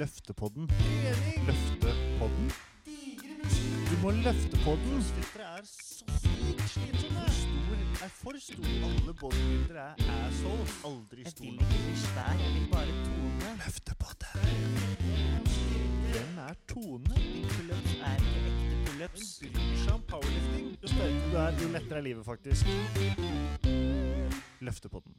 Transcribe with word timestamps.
Løftepodden. 0.00 0.70
Løftepodden? 1.46 2.50
Du 3.90 3.96
må 4.02 4.10
løfte 4.10 4.56
podden. 4.64 4.92
Crossfittere 4.92 5.42
er 5.58 5.64
så 5.64 6.04
sykt 6.22 6.62
slitsomme. 6.68 7.24
Stor 7.40 8.04
er 8.04 8.08
for 8.08 8.32
stor. 8.40 8.64
Alle 8.88 9.14
bodybuildere 9.20 9.86
er 9.98 10.26
assholes. 10.28 10.72
Aldri 10.84 11.24
stor. 11.30 11.44
Jeg 11.44 11.52
vil 11.52 11.60
ikke 11.60 11.82
bli 11.84 11.96
svær, 11.96 12.32
jeg 12.44 12.50
vil 12.54 12.68
bare 12.72 12.92
tone. 13.04 13.48
Løftepodden. 13.64 14.32
Hvem 16.12 16.38
er 16.48 16.54
Tone? 16.68 17.14
Pullups 17.52 17.92
er 18.08 18.14
ikke 18.14 18.40
ekte 18.46 18.72
Hun 18.72 18.84
pullups. 18.86 19.24
bryr 19.52 19.76
seg 19.84 19.92
om 19.92 20.02
powerlifting. 20.08 20.66
Jo 20.82 20.88
sterkere 20.94 21.30
du 21.30 21.36
er, 21.36 21.50
jo 21.62 21.68
lettere 21.76 21.98
er 21.98 22.04
livet, 22.08 22.24
faktisk. 22.24 22.64
Løftepodden. 24.60 25.12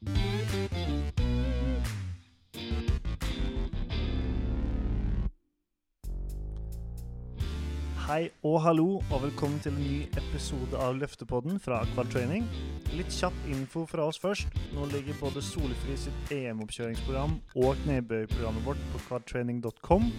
Hei 8.11 8.25
og 8.43 8.57
hallo, 8.65 8.85
og 9.13 9.21
velkommen 9.23 9.61
til 9.63 9.71
en 9.71 9.77
ny 9.79 9.99
episode 10.19 10.75
av 10.83 10.97
Løftepodden 10.99 11.61
fra 11.63 11.77
Quad 11.93 12.09
Training. 12.11 12.43
Litt 12.91 13.13
kjapp 13.15 13.37
info 13.47 13.85
fra 13.87 14.09
oss 14.11 14.19
først. 14.19 14.51
Nå 14.75 14.89
ligger 14.91 15.15
både 15.21 15.39
Solefri 15.39 15.95
sitt 15.95 16.33
EM-oppkjøringsprogram 16.35 17.37
og 17.63 17.79
knebøyprogrammet 17.85 18.67
vårt 18.67 18.83
på 18.91 19.05
quadtraining.com. 19.05 20.11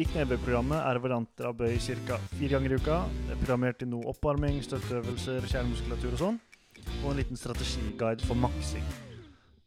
I 0.00 0.08
knebøyprogrammet 0.08 0.80
er 0.80 1.04
varianter 1.04 1.52
av 1.52 1.60
bøy 1.60 1.76
ca. 1.76 2.22
fire 2.32 2.54
ganger 2.56 2.78
i 2.78 2.80
uka. 2.80 3.04
Det 3.26 3.36
er 3.36 3.44
programmert 3.44 3.84
i 3.84 3.92
noe 3.92 4.08
oppvarming, 4.16 4.62
støtteøvelser, 4.64 5.52
kjernemuskulatur 5.52 6.14
og 6.16 6.20
sånn. 6.26 6.44
Og 7.02 7.10
en 7.12 7.20
liten 7.20 7.36
strategiguide 7.36 8.24
for 8.24 8.40
maksing. 8.40 9.11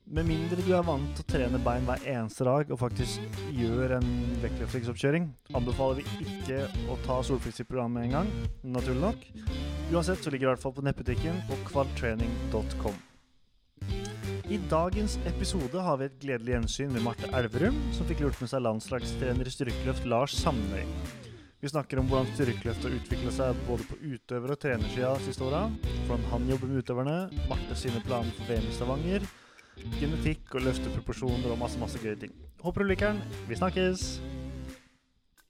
Med 0.05 0.27
mindre 0.29 0.61
du 0.61 0.67
er 0.69 0.83
vant 0.85 1.15
til 1.17 1.23
å 1.23 1.31
trene 1.31 1.59
bein 1.65 1.85
hver 1.87 2.03
eneste 2.05 2.45
dag 2.45 2.69
og 2.69 2.77
faktisk 2.77 3.39
gjør 3.57 3.95
en 3.95 4.09
vektløftingsoppkjøring, 4.43 5.23
anbefaler 5.57 5.97
vi 5.97 6.27
ikke 6.27 6.59
å 6.93 6.97
ta 7.07 7.15
programmet 7.65 8.03
en 8.03 8.11
gang, 8.13 8.27
naturlig 8.61 9.01
nok. 9.01 9.23
Uansett 9.89 10.21
så 10.21 10.29
ligger 10.29 10.45
det 10.45 10.51
i 10.51 10.53
hvert 10.53 10.61
fall 10.61 10.75
på 10.77 10.83
nettbutikken 10.85 11.39
på 11.49 11.57
kvaltraining.com. 11.71 12.99
I 14.45 14.59
dagens 14.69 15.15
episode 15.25 15.81
har 15.87 15.97
vi 15.97 16.05
et 16.05 16.19
gledelig 16.21 16.53
gjensyn 16.53 16.93
med 16.93 17.01
Marte 17.01 17.31
Elverum, 17.33 17.79
som 17.97 18.05
fikk 18.05 18.21
lurt 18.21 18.37
med 18.43 18.51
seg 18.51 18.61
landslagstrener 18.61 19.49
i 19.49 19.53
styrkeløft 19.55 20.05
Lars 20.05 20.35
Sandøy. 20.37 20.85
Vi 21.65 21.71
snakker 21.71 21.97
om 21.97 22.11
hvordan 22.11 22.29
styrkeløft 22.35 22.85
har 22.85 22.93
utvikla 22.99 23.33
seg 23.33 23.63
både 23.65 23.89
på 23.89 23.97
utøver- 24.03 24.53
og 24.53 24.61
trenersida 24.61 25.15
siste 25.25 25.47
åra, 25.49 25.63
hvordan 26.05 26.29
han 26.29 26.45
jobber 26.53 26.69
med 26.69 26.85
utøverne, 26.85 27.17
Marte 27.49 27.79
sine 27.79 28.03
planer 28.05 28.37
for 28.37 28.53
VM 28.53 28.69
i 28.69 28.75
Stavanger, 28.77 29.25
genetikk 29.75 30.55
og 30.55 30.63
løfteproporsjoner 30.65 31.51
og 31.51 31.59
masse, 31.59 31.79
masse 31.79 31.99
gøye 31.99 32.15
ting. 32.19 32.33
Håper 32.63 32.83
du 32.83 32.89
liker 32.89 33.13
den. 33.13 33.39
Vi 33.49 33.57
snakkes! 33.59 34.05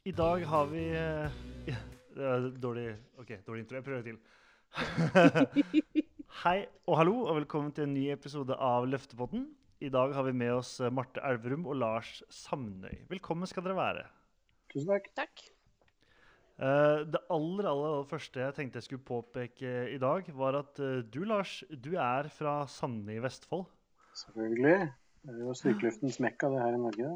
I 0.06 0.14
dag 0.14 0.45
har 0.50 0.66
vi 0.70 0.86
eh, 0.98 1.38
ja, 1.70 1.78
er 2.18 2.50
Dårlig 2.62 2.88
OK, 3.22 3.36
dårlig 3.46 3.66
intro. 3.66 3.78
Jeg 3.78 3.86
prøver 3.86 4.03
til. 4.06 4.18
Hei 6.44 6.58
og 6.86 6.98
hallo, 7.00 7.16
og 7.30 7.40
velkommen 7.40 7.72
til 7.73 7.88
en 7.88 7.96
ny 7.96 8.09
episode 8.14 8.58
av 8.58 8.88
Løftepodden. 8.90 9.48
I 9.86 9.92
dag 9.94 10.14
har 10.16 10.26
vi 10.28 10.34
med 10.36 10.56
oss 10.58 10.80
eh, 10.81 10.94
Marte 10.94 11.22
Elverum 11.26 11.68
og 11.70 11.78
Lars 11.81 12.20
Samnøy. 12.34 13.06
Velkommen 13.12 13.50
skal 13.50 13.66
dere 13.66 13.78
være. 13.78 14.08
Tusen 14.73 14.90
takk. 14.90 15.12
Takk. 15.22 15.46
Uh, 16.56 17.03
det 17.12 17.20
aller, 17.28 17.66
aller, 17.68 17.90
aller 17.98 18.06
første 18.08 18.40
jeg 18.40 18.56
tenkte 18.56 18.80
jeg 18.80 18.86
skulle 18.86 19.03
påpeke 19.03 19.72
i 19.92 19.98
dag, 20.00 20.30
var 20.40 20.56
at 20.62 20.80
uh, 20.80 21.02
du, 21.03 21.26
Lars, 21.28 21.58
du 21.68 21.98
er 22.00 22.30
fra 22.31 22.62
Sande 22.72 23.18
i 23.18 23.20
Vestfold. 23.20 23.66
Selvfølgelig. 24.16 24.92
Det 25.26 25.34
er 25.34 25.48
jo 25.48 25.56
styrkeløftens 25.58 26.20
mekka 26.24 26.52
det 26.54 26.62
her 26.62 26.78
i 26.78 26.82
Norge. 26.82 27.14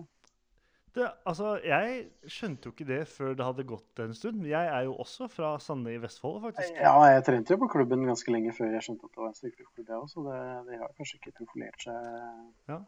Det, 0.96 1.06
altså, 1.30 1.60
Jeg 1.64 2.06
skjønte 2.26 2.66
jo 2.68 2.72
ikke 2.74 2.88
det 2.90 3.02
før 3.08 3.36
det 3.38 3.46
hadde 3.46 3.66
gått 3.70 4.02
en 4.04 4.16
stund. 4.18 4.46
Jeg 4.50 4.72
er 4.74 4.88
jo 4.88 4.96
også 5.04 5.28
fra 5.32 5.52
Sande 5.62 5.94
i 5.94 6.00
Vestfold, 6.02 6.40
faktisk. 6.48 6.74
Ja, 6.82 6.96
jeg 7.14 7.26
trente 7.28 7.54
jo 7.54 7.60
på 7.62 7.70
klubben 7.76 8.08
ganske 8.10 8.34
lenge 8.34 8.54
før 8.58 8.74
jeg 8.74 8.88
skjønte 8.88 9.06
at 9.06 9.14
det 9.14 9.22
var 9.22 9.30
en 9.30 9.38
styrkeløftklubb, 9.38 9.92
jeg 9.94 10.00
også. 10.00 10.16
Så 10.16 10.24
det, 10.26 10.40
det, 10.70 10.80
har 10.82 10.96
kanskje 10.98 11.20
ikke 11.20 11.36
profilert 11.44 11.86
seg 11.86 12.74
Ja. 12.74 12.80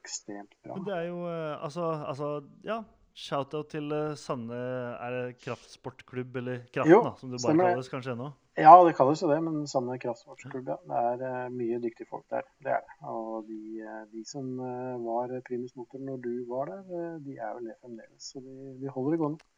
ekstremt 0.00 0.56
bra. 0.64 0.78
Men 0.78 0.88
det 0.88 0.96
er 0.96 1.06
jo 1.10 1.20
eh, 1.28 1.64
altså, 1.68 1.90
altså 2.14 2.30
Ja, 2.64 2.80
shout-out 3.20 3.70
til 3.74 3.92
Sanne 4.18 4.56
Er 4.96 5.16
det 5.16 5.38
kraftsportklubb, 5.44 6.40
eller 6.40 6.62
Kraften, 6.72 6.92
Jo, 6.92 7.02
da, 7.04 7.12
som 7.20 7.34
det 7.34 7.42
bare 7.44 7.68
kalles 7.70 7.92
kanskje 7.92 8.16
ennå? 8.16 8.30
Ja, 8.60 8.72
det 8.84 8.96
kalles 8.98 9.22
jo 9.22 9.30
det, 9.30 9.38
men 9.44 9.62
Sanne 9.70 9.96
kraftsportklubb, 10.02 10.72
ja. 10.72 10.76
Det 10.88 11.04
er 11.12 11.24
eh, 11.28 11.52
mye 11.54 11.78
dyktige 11.84 12.08
folk 12.10 12.26
der. 12.32 12.48
Det 12.64 12.74
er 12.74 12.84
det. 12.84 12.98
Og 13.12 13.46
de, 13.48 13.60
eh, 13.84 14.02
de 14.12 14.24
som 14.28 14.52
eh, 14.66 14.98
var 15.04 15.32
primus 15.46 15.76
motor 15.78 16.02
når 16.02 16.20
du 16.24 16.32
var 16.50 16.72
der, 16.72 16.84
eh, 16.88 17.16
de 17.24 17.38
er 17.38 17.56
vel 17.56 17.70
det 17.70 17.78
fremdeles. 17.80 18.30
Så 18.32 18.42
de, 18.44 18.74
de 18.80 18.92
holder 18.92 19.16
det 19.16 19.22
gående. 19.24 19.50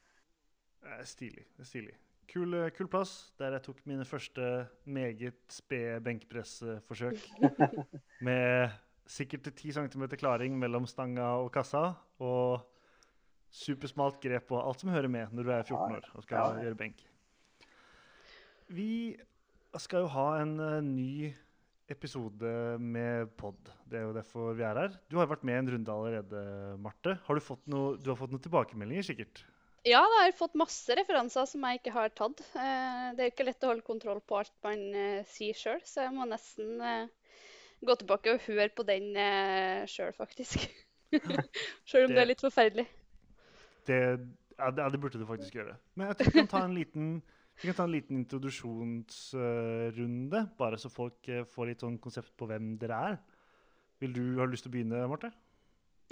Det 0.83 0.97
er 0.99 1.05
stilig. 1.07 1.45
det 1.57 1.67
er 1.67 1.71
stilig. 1.71 1.95
Kul, 2.33 2.55
eh, 2.55 2.71
kul 2.73 2.89
plass, 2.89 3.33
der 3.39 3.57
jeg 3.57 3.63
tok 3.67 3.83
mine 3.87 4.05
første 4.09 4.67
meget 4.85 5.41
spede 5.53 6.01
benkpressforsøk. 6.01 7.19
Med 8.27 8.71
sikkert 9.07 9.51
10 9.55 9.73
cm 9.73 10.05
klaring 10.17 10.59
mellom 10.59 10.87
stanga 10.87 11.35
og 11.43 11.51
kassa. 11.53 11.93
Og 12.23 12.61
supersmalt 13.53 14.17
grep 14.23 14.51
og 14.55 14.63
alt 14.65 14.81
som 14.83 14.91
hører 14.95 15.11
med 15.13 15.33
når 15.37 15.45
du 15.45 15.51
er 15.53 15.63
14 15.69 15.97
år 15.99 16.07
og 16.17 16.25
skal 16.25 16.39
Ja, 16.39 16.63
gjøre 16.65 16.79
benk. 16.81 17.03
Vi 18.73 18.89
skal 19.81 20.05
jo 20.07 20.11
ha 20.15 20.27
en 20.41 20.55
eh, 20.61 20.79
ny 20.85 21.33
episode 21.93 22.53
med 22.81 23.33
pod. 23.37 23.59
Det 23.91 23.99
er 24.01 24.07
jo 24.07 24.15
derfor 24.17 24.55
vi 24.57 24.65
er 24.65 24.79
her. 24.81 24.95
Du 25.11 25.19
har 25.19 25.27
jo 25.27 25.33
vært 25.35 25.45
med 25.45 25.59
en 25.59 25.71
runde 25.75 25.93
allerede, 25.93 26.45
Marte. 26.81 27.19
Har 27.27 27.37
du, 27.37 27.43
fått 27.45 27.67
noe, 27.69 27.99
du 28.01 28.09
har 28.13 28.17
fått 28.21 28.33
noen 28.33 28.45
tilbakemeldinger, 28.45 29.05
sikkert? 29.11 29.43
Ja, 29.85 29.99
da 30.07 30.21
har 30.21 30.29
jeg 30.31 30.37
fått 30.39 30.55
masse 30.57 30.95
referanser 30.97 31.45
som 31.51 31.65
jeg 31.67 31.81
ikke 31.83 31.93
har 31.97 32.13
tatt. 32.17 32.41
Eh, 32.55 33.09
Det 33.19 33.27
er 33.27 33.33
ikke 33.35 33.49
lett 33.51 33.67
å 33.67 33.73
holde 33.75 33.85
kontroll 33.85 34.23
på 34.25 34.39
alt 34.41 34.55
man 34.65 34.81
eh, 34.97 35.21
sier 35.29 35.59
sjøl, 35.59 35.83
så 35.85 36.07
jeg 36.07 36.15
må 36.17 36.25
nesten 36.31 36.81
gå 37.83 37.97
tilbake 37.99 38.37
og 38.37 38.45
høre 38.47 38.69
på 38.71 38.85
den 38.87 39.09
uh, 39.19 39.83
sjøl, 39.91 40.13
faktisk. 40.15 40.69
Sjøl 41.83 42.05
om 42.07 42.13
det 42.13 42.15
Det- 42.15 42.21
er 42.23 42.29
litt 42.31 42.45
forferdelig. 42.45 42.85
Det, 43.87 44.19
ja, 44.59 44.71
det, 44.71 44.83
ja, 44.83 44.89
det 44.93 45.01
burde 45.01 45.19
du 45.21 45.27
faktisk 45.27 45.55
gjøre. 45.59 45.75
Men 45.95 46.07
jeg 46.11 46.17
tror 46.19 46.31
vi 46.31 46.39
kan 46.39 46.53
ta 46.53 46.61
en 46.67 46.77
liten, 46.77 47.05
vi 47.61 47.65
kan 47.69 47.79
ta 47.79 47.85
en 47.89 47.97
liten 47.97 48.15
introduksjonsrunde, 48.23 50.41
bare 50.59 50.77
så 50.79 50.89
folk 50.93 51.21
eh, 51.29 51.49
får 51.49 51.65
litt 51.71 51.81
sånn 51.85 52.03
konsept 52.03 52.33
på 52.39 52.45
hvem 52.51 52.65
dere 52.81 52.97
er. 53.13 53.17
Vil 54.03 54.13
du, 54.17 54.25
ha 54.41 54.45
lyst 54.51 54.63
til 54.67 54.73
å 54.73 54.77
begynne, 54.77 55.09
Marte? 55.11 55.31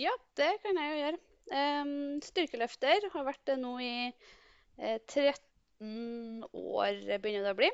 Ja, 0.00 0.14
det 0.38 0.52
kan 0.62 0.74
jeg 0.78 0.88
jo 0.90 0.96
gjøre. 1.04 1.18
Um, 1.50 2.20
styrkeløfter 2.22 2.98
har 3.10 3.24
vært 3.26 3.46
det 3.50 3.58
nå 3.58 3.72
i 3.82 4.06
eh, 4.06 4.98
13 5.02 6.46
år, 6.54 6.92
begynner 7.18 7.44
det 7.48 7.54
å 7.56 7.58
bli. 7.58 7.70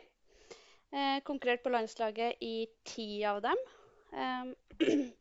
Eh, 0.96 1.18
konkurrert 1.26 1.64
på 1.64 1.72
landslaget 1.74 2.40
i 2.40 2.64
ti 2.88 3.20
av 3.28 3.42
dem. 3.44 3.58
Um, 4.16 4.54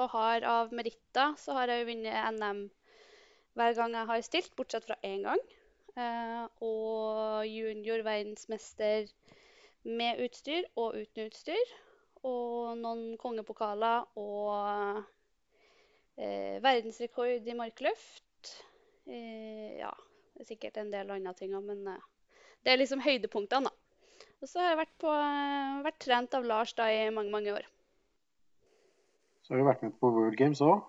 og 0.00 0.06
har 0.12 0.44
av 0.48 0.74
meritter 0.76 1.36
så 1.40 1.56
har 1.56 1.70
jeg 1.70 1.82
jo 1.82 1.90
vunnet 1.92 2.36
NM 2.36 2.60
hver 3.60 3.76
gang 3.76 3.94
jeg 3.96 4.08
har 4.08 4.24
stilt, 4.24 4.52
bortsett 4.56 4.86
fra 4.88 4.96
én 5.06 5.24
gang. 5.26 5.40
Eh, 6.00 6.44
og 6.64 7.46
junior 7.48 8.02
verdensmester 8.06 9.08
med 9.84 10.20
utstyr 10.24 10.68
og 10.80 10.96
uten 10.96 11.28
utstyr. 11.28 11.74
Og 12.26 12.76
noen 12.80 13.16
kongepokaler 13.20 14.06
og 14.20 15.02
eh, 16.20 16.56
verdensrekord 16.64 17.48
i 17.48 17.56
markløft. 17.56 18.54
Eh, 19.08 19.80
ja, 19.80 19.92
det 20.34 20.44
er 20.44 20.50
sikkert 20.52 20.80
en 20.80 20.92
del 20.92 21.12
andre 21.12 21.36
ting 21.36 21.56
òg, 21.56 21.64
men 21.68 21.84
det 22.64 22.72
er 22.72 22.80
liksom 22.80 23.04
høydepunktene, 23.04 23.70
da. 23.70 23.76
Og 24.40 24.48
så 24.48 24.60
har 24.62 24.72
jeg 24.72 24.80
vært, 24.80 24.94
på, 25.02 25.12
vært 25.84 26.00
trent 26.00 26.36
av 26.36 26.46
Lars 26.48 26.72
da 26.76 26.86
i 26.92 27.08
mange, 27.12 27.32
mange 27.32 27.52
år. 27.52 27.66
Så 29.44 29.52
har 29.52 29.60
du 29.60 29.68
vært 29.68 29.82
med 29.84 29.96
på 30.00 30.12
World 30.14 30.38
Games 30.40 30.62
òg. 30.64 30.80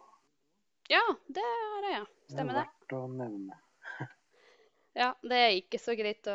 Ja, 0.92 1.02
det 1.32 1.44
har 1.48 1.86
jeg, 1.88 1.98
ja. 2.02 2.06
Stemmer 2.34 2.58
det. 2.58 2.64
Er 2.66 2.72
Verdt 2.72 2.98
å 2.98 3.04
nevne. 3.16 3.60
Ja, 4.92 5.14
det 5.24 5.38
er 5.40 5.54
ikke 5.56 5.80
så 5.80 5.94
greit 5.96 6.28
å 6.28 6.34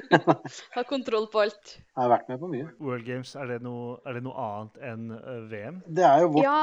ha 0.74 0.82
kontroll 0.84 1.30
på 1.32 1.40
alt. 1.46 1.70
Jeg 1.78 1.96
har 1.96 2.10
vært 2.12 2.26
med 2.28 2.42
på 2.42 2.50
mye. 2.52 2.66
World 2.76 3.06
Games, 3.06 3.30
er 3.40 3.48
det 3.48 3.62
noe, 3.64 3.94
er 4.04 4.18
det 4.18 4.20
noe 4.26 4.36
annet 4.44 4.76
enn 4.84 5.06
eh, 5.16 5.38
VM? 5.48 5.78
Det 5.88 6.04
er 6.04 6.26
jo 6.26 6.34
vårt 6.34 6.44
Ja, 6.44 6.58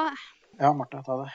Ja, 0.62 0.70
Martha, 0.78 1.02
ta 1.06 1.18
det. 1.24 1.32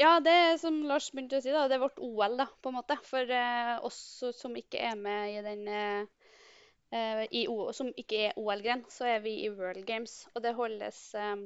Ja, 0.00 0.16
det 0.24 0.34
er 0.34 0.58
som 0.58 0.80
Lars 0.88 1.12
begynte 1.12 1.38
å 1.38 1.44
si, 1.44 1.52
da, 1.54 1.68
det 1.70 1.76
er 1.76 1.84
vårt 1.84 2.02
OL, 2.02 2.34
da, 2.40 2.48
på 2.58 2.72
en 2.72 2.78
måte. 2.80 2.98
For 3.06 3.30
eh, 3.38 3.76
oss 3.86 4.00
som 4.40 4.58
ikke 4.58 4.82
er 4.82 4.98
med 4.98 5.36
i 5.36 5.46
den 5.46 5.62
eh, 5.70 6.26
eh, 6.90 7.22
i 7.30 7.46
o 7.52 7.70
Som 7.76 7.94
ikke 7.94 8.24
er 8.32 8.38
OL-gren, 8.40 8.82
så 8.90 9.06
er 9.14 9.22
vi 9.22 9.38
i 9.44 9.52
World 9.54 9.86
Games. 9.86 10.24
Og 10.34 10.42
det 10.42 10.56
holdes 10.58 11.04
eh, 11.14 11.36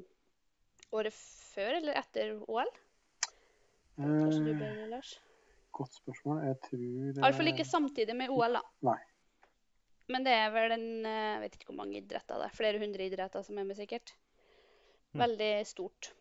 året 0.97 1.21
før 1.53 1.83
eller 1.83 2.01
etter 2.01 2.39
OL? 2.49 2.73
Kanskje 3.97 4.45
du 4.45 4.51
Eh, 4.53 4.59
bedre, 4.61 4.89
Lars? 4.93 5.17
godt 5.77 5.95
spørsmål. 6.01 6.43
Jeg 6.45 6.59
tror 6.65 7.25
Iallfall 7.25 7.49
eh, 7.49 7.55
ikke 7.55 7.69
samtidig 7.69 8.17
med 8.17 8.33
OL, 8.33 8.59
da. 8.59 8.63
Nei. 8.91 8.99
Men 10.13 10.27
det 10.27 10.37
er 10.39 10.53
vel 10.55 10.77
en 10.77 10.87
eh, 11.07 11.33
Jeg 11.35 11.41
vet 11.43 11.57
ikke 11.59 11.73
hvor 11.73 11.81
mange 11.81 11.99
idretter 12.01 12.39
det 12.41 12.47
er. 12.51 12.55
Flere 12.57 12.79
hundre 12.83 13.09
idretter 13.09 13.43
som 13.43 13.59
er 13.59 13.67
med, 13.69 13.79
sikkert. 13.79 14.15
Mm. 15.13 15.21
Veldig 15.25 15.51
stort. 15.67 16.13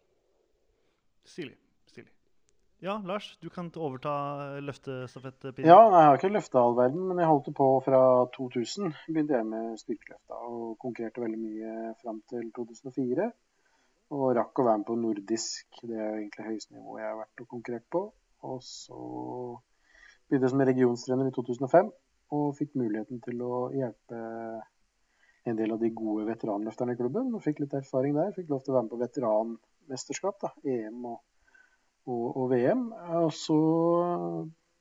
Stilig. 1.25 1.55
stilig. 1.91 2.11
Ja, 2.83 2.97
Lars, 3.07 3.37
du 3.41 3.49
kan 3.49 3.71
overta 3.75 4.59
løftestafettpinnen. 4.61 5.69
Ja, 5.69 5.79
nei, 5.89 6.01
jeg 6.03 6.09
har 6.11 6.19
ikke 6.19 6.33
løfta 6.35 6.61
all 6.61 6.75
verden, 6.77 7.07
men 7.09 7.21
jeg 7.21 7.31
holdt 7.31 7.49
på 7.57 7.69
fra 7.85 8.01
2000. 8.35 8.93
Begynte 9.07 9.39
jeg 9.39 9.47
med 9.49 9.79
styrkeløfta 9.81 10.41
og 10.49 10.77
konkurrerte 10.83 11.23
veldig 11.23 11.39
mye 11.39 11.93
fram 12.01 12.21
til 12.29 12.51
2004. 12.57 13.31
Og 14.13 14.35
rakk 14.37 14.61
å 14.61 14.65
være 14.67 14.81
med 14.81 14.87
på 14.87 14.97
nordisk. 14.99 15.79
Det 15.81 15.97
er 15.97 16.19
egentlig 16.19 16.45
høyeste 16.45 16.75
nivå 16.75 16.99
jeg 16.99 17.09
har 17.09 17.17
vært 17.23 17.41
og 17.41 17.49
konkurrert 17.49 17.85
på. 17.91 18.01
Og 18.45 18.59
så 18.61 18.99
begynte 20.27 20.45
jeg 20.45 20.53
som 20.53 20.65
regionstrener 20.69 21.29
i 21.29 21.35
2005 21.35 21.91
og 22.35 22.45
fikk 22.57 22.73
muligheten 22.77 23.21
til 23.25 23.41
å 23.45 23.67
hjelpe 23.73 24.19
en 25.45 25.57
del 25.57 25.75
av 25.75 25.81
de 25.81 25.91
gode 25.93 26.25
veteranløfterne 26.29 26.95
i 26.95 26.99
klubben. 26.99 27.33
Og 27.33 27.43
fikk 27.45 27.63
litt 27.63 27.73
erfaring 27.77 28.17
der. 28.17 28.33
Fikk 28.37 28.51
lov 28.53 28.63
til 28.63 28.73
å 28.73 28.77
være 28.77 28.87
med 28.87 28.93
på 28.93 29.01
veteranmesterskap, 29.01 30.39
da, 30.41 30.53
EM 30.75 31.05
og, 31.09 31.19
og, 32.09 32.25
og 32.29 32.49
VM. 32.53 32.87
Og 33.21 33.31
så 33.33 33.59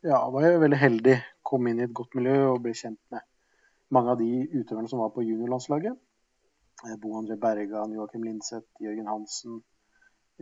ja, 0.05 0.21
var 0.33 0.45
jeg 0.45 0.65
veldig 0.67 0.81
heldig. 0.81 1.21
Kom 1.45 1.69
inn 1.69 1.81
i 1.81 1.87
et 1.89 1.97
godt 1.97 2.17
miljø 2.19 2.51
og 2.51 2.65
ble 2.65 2.77
kjent 2.77 3.01
med 3.15 3.25
mange 3.95 4.13
av 4.13 4.21
de 4.21 4.45
utøverne 4.53 4.91
som 4.91 5.01
var 5.01 5.13
på 5.15 5.25
juniorlandslaget. 5.25 5.97
Eh, 6.83 6.97
Bo 7.01 7.15
André 7.21 7.37
Bergan, 7.41 7.95
Joakim 7.95 8.27
Linseth, 8.27 8.67
Jørgen 8.83 9.07
Hansen, 9.07 9.63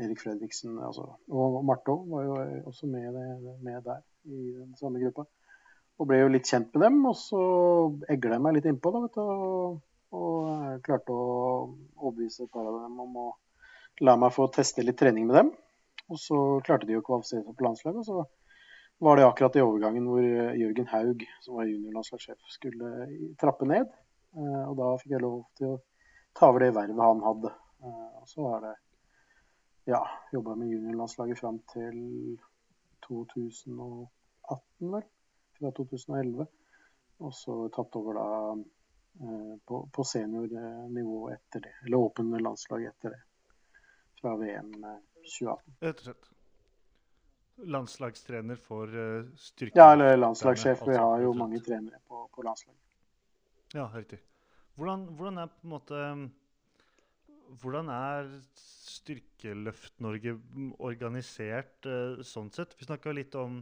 Erik 0.01 0.23
Fredriksen 0.23 0.79
altså, 0.81 1.05
og 1.29 1.59
Marto 1.69 1.99
var 2.09 2.25
jo 2.25 2.37
også 2.71 2.89
med, 2.89 3.19
med 3.61 3.83
der 3.85 4.01
i 4.25 4.39
den 4.57 4.73
samme 4.81 5.03
gruppa. 5.03 5.27
Og 6.01 6.09
ble 6.09 6.23
jo 6.23 6.31
litt 6.33 6.49
kjent 6.49 6.73
med 6.73 6.87
dem, 6.87 7.01
og 7.07 7.17
så 7.21 7.41
egla 8.11 8.39
jeg 8.39 8.45
meg 8.47 8.57
litt 8.57 8.69
innpå 8.71 8.93
da, 8.95 9.03
vet 9.05 9.19
du, 9.19 9.23
og, 9.23 9.83
og 10.17 10.39
eh, 10.55 10.79
klarte 10.87 11.13
å 11.13 11.27
overbevise 12.01 12.47
et 12.47 12.55
par 12.55 12.65
av 12.71 12.81
dem 12.81 13.03
om 13.05 13.19
å 13.27 13.29
la 14.01 14.17
meg 14.17 14.33
få 14.33 14.49
teste 14.55 14.83
litt 14.87 14.99
trening 14.99 15.29
med 15.29 15.39
dem. 15.43 15.53
Og 16.09 16.19
så 16.19 16.39
klarte 16.65 16.89
de 16.89 16.97
å 16.99 17.05
kvalifisere 17.05 17.45
seg 17.45 17.59
på 17.59 17.69
landslaget. 17.69 18.01
og 18.01 18.09
så 18.09 18.25
var 19.03 19.19
det 19.19 19.27
akkurat 19.27 19.57
i 19.59 19.63
overgangen 19.65 20.09
hvor 20.09 20.25
eh, 20.25 20.57
Jørgen 20.63 20.89
Haug, 20.95 21.25
som 21.45 21.61
var 21.61 21.69
juniorlandslagssjef, 21.69 22.41
skulle 22.57 23.07
trappe 23.41 23.69
ned. 23.69 23.93
Eh, 24.39 24.63
Og 24.71 24.77
da 24.81 24.93
fikk 25.03 25.19
jeg 25.19 25.25
lov 25.25 25.43
til 25.61 25.75
å 25.75 25.81
ta 26.33 26.49
over 26.49 26.61
det 26.61 26.71
vervet 26.71 26.97
han 26.97 27.23
hadde. 27.23 27.53
Eh, 27.83 28.23
Og 28.23 28.29
så 28.29 28.49
har 28.49 28.61
det 28.61 28.75
ja, 29.85 30.09
jobba 30.33 30.55
med 30.55 30.69
juniorlandslaget 30.69 31.39
fram 31.39 31.59
til 31.73 32.39
2018, 33.09 34.09
vel. 34.79 35.03
Fra 35.59 35.71
2011. 35.71 36.47
Og 37.23 37.35
så 37.35 37.57
tatt 37.75 37.97
over 37.99 38.19
da 38.19 38.29
eh, 38.53 39.57
på, 39.67 39.83
på 39.93 40.05
seniornivå 40.05 41.31
etter 41.35 41.67
det. 41.67 41.75
Eller 41.87 41.97
åpne 42.09 42.41
landslag 42.43 42.87
etter 42.93 43.17
det. 43.17 43.23
Fra 44.21 44.37
VM 44.39 44.73
eh, 44.85 45.01
2018. 45.27 45.77
Rett 45.83 46.05
og 46.05 46.11
slett. 46.11 46.31
Landslagstrener 47.63 48.57
for 48.59 48.91
styrke... 49.39 49.77
Ja, 49.79 49.93
eller 49.93 50.17
landslagssjef. 50.17 50.81
Vi 50.87 50.95
altså, 50.95 51.03
har 51.03 51.21
jo 51.27 51.35
mange 51.37 51.61
trenere 51.61 52.01
på, 52.09 52.25
på 52.33 52.43
landslaget. 52.43 52.81
Ja, 53.75 53.91
riktig. 53.93 54.19
Hvordan, 54.75 55.07
hvordan 55.17 55.39
er 55.39 55.51
på 55.53 55.67
en 55.67 55.75
måte 55.75 55.99
Hvordan 57.61 57.89
er 57.93 58.29
Styrkeløft-Norge 58.57 60.39
organisert 60.81 61.89
eh, 61.89 62.23
sånn 62.25 62.49
sett? 62.55 62.73
Vi 62.79 62.87
snakka 62.89 63.13
litt 63.13 63.35
om 63.37 63.61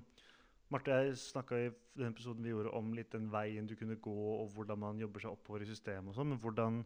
Marte 0.70 0.94
jeg 0.94 1.16
snakka 1.18 1.56
i 1.58 1.70
den 1.98 2.12
episoden 2.12 2.44
vi 2.46 2.52
gjorde 2.52 2.70
om 2.78 2.92
litt 2.94 3.10
den 3.10 3.26
veien 3.32 3.66
du 3.66 3.74
kunne 3.74 3.96
gå, 3.98 4.12
og 4.36 4.52
hvordan 4.54 4.78
man 4.78 5.00
jobber 5.02 5.24
seg 5.24 5.32
oppover 5.34 5.64
i 5.64 5.66
systemet 5.66 6.12
og 6.12 6.14
sånn. 6.20 6.30
Men 6.30 6.38
hvordan, 6.44 6.78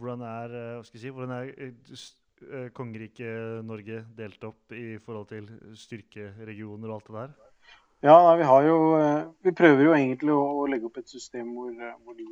hvordan 0.00 0.24
er 0.24 0.56
eh, 0.62 0.88
si, 0.88 1.12
hvordan 1.12 1.34
er 1.36 1.52
eh, 1.52 2.70
kongeriket 2.72 3.60
Norge 3.68 4.00
delt 4.16 4.48
opp 4.48 4.72
i 4.72 4.96
forhold 5.04 5.28
til 5.34 5.52
styrkeregioner 5.76 6.88
og 6.88 6.96
alt 6.96 7.12
det 7.12 7.18
der? 7.18 7.45
Ja, 8.00 8.16
nei, 8.22 8.36
vi 8.36 8.44
har 8.44 8.64
jo 8.66 8.76
eh, 9.00 9.22
Vi 9.40 9.52
prøver 9.56 9.86
jo 9.86 9.92
egentlig 9.96 10.32
å, 10.34 10.42
å 10.60 10.64
legge 10.68 10.84
opp 10.90 10.98
et 11.00 11.08
system 11.08 11.54
hvor, 11.56 11.70
eh, 11.72 11.94
hvor 12.04 12.16
de 12.18 12.26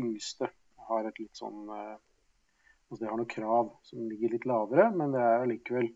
yngste 0.00 0.48
har 0.88 1.08
et 1.08 1.20
litt 1.20 1.36
sånn 1.36 1.68
eh, 1.68 1.98
Altså 2.88 3.02
de 3.02 3.10
har 3.10 3.20
noen 3.20 3.28
krav 3.28 3.68
som 3.86 4.06
ligger 4.08 4.32
litt 4.32 4.46
lavere, 4.48 4.88
men 4.96 5.12
det 5.12 5.20
er 5.20 5.44
allikevel 5.44 5.90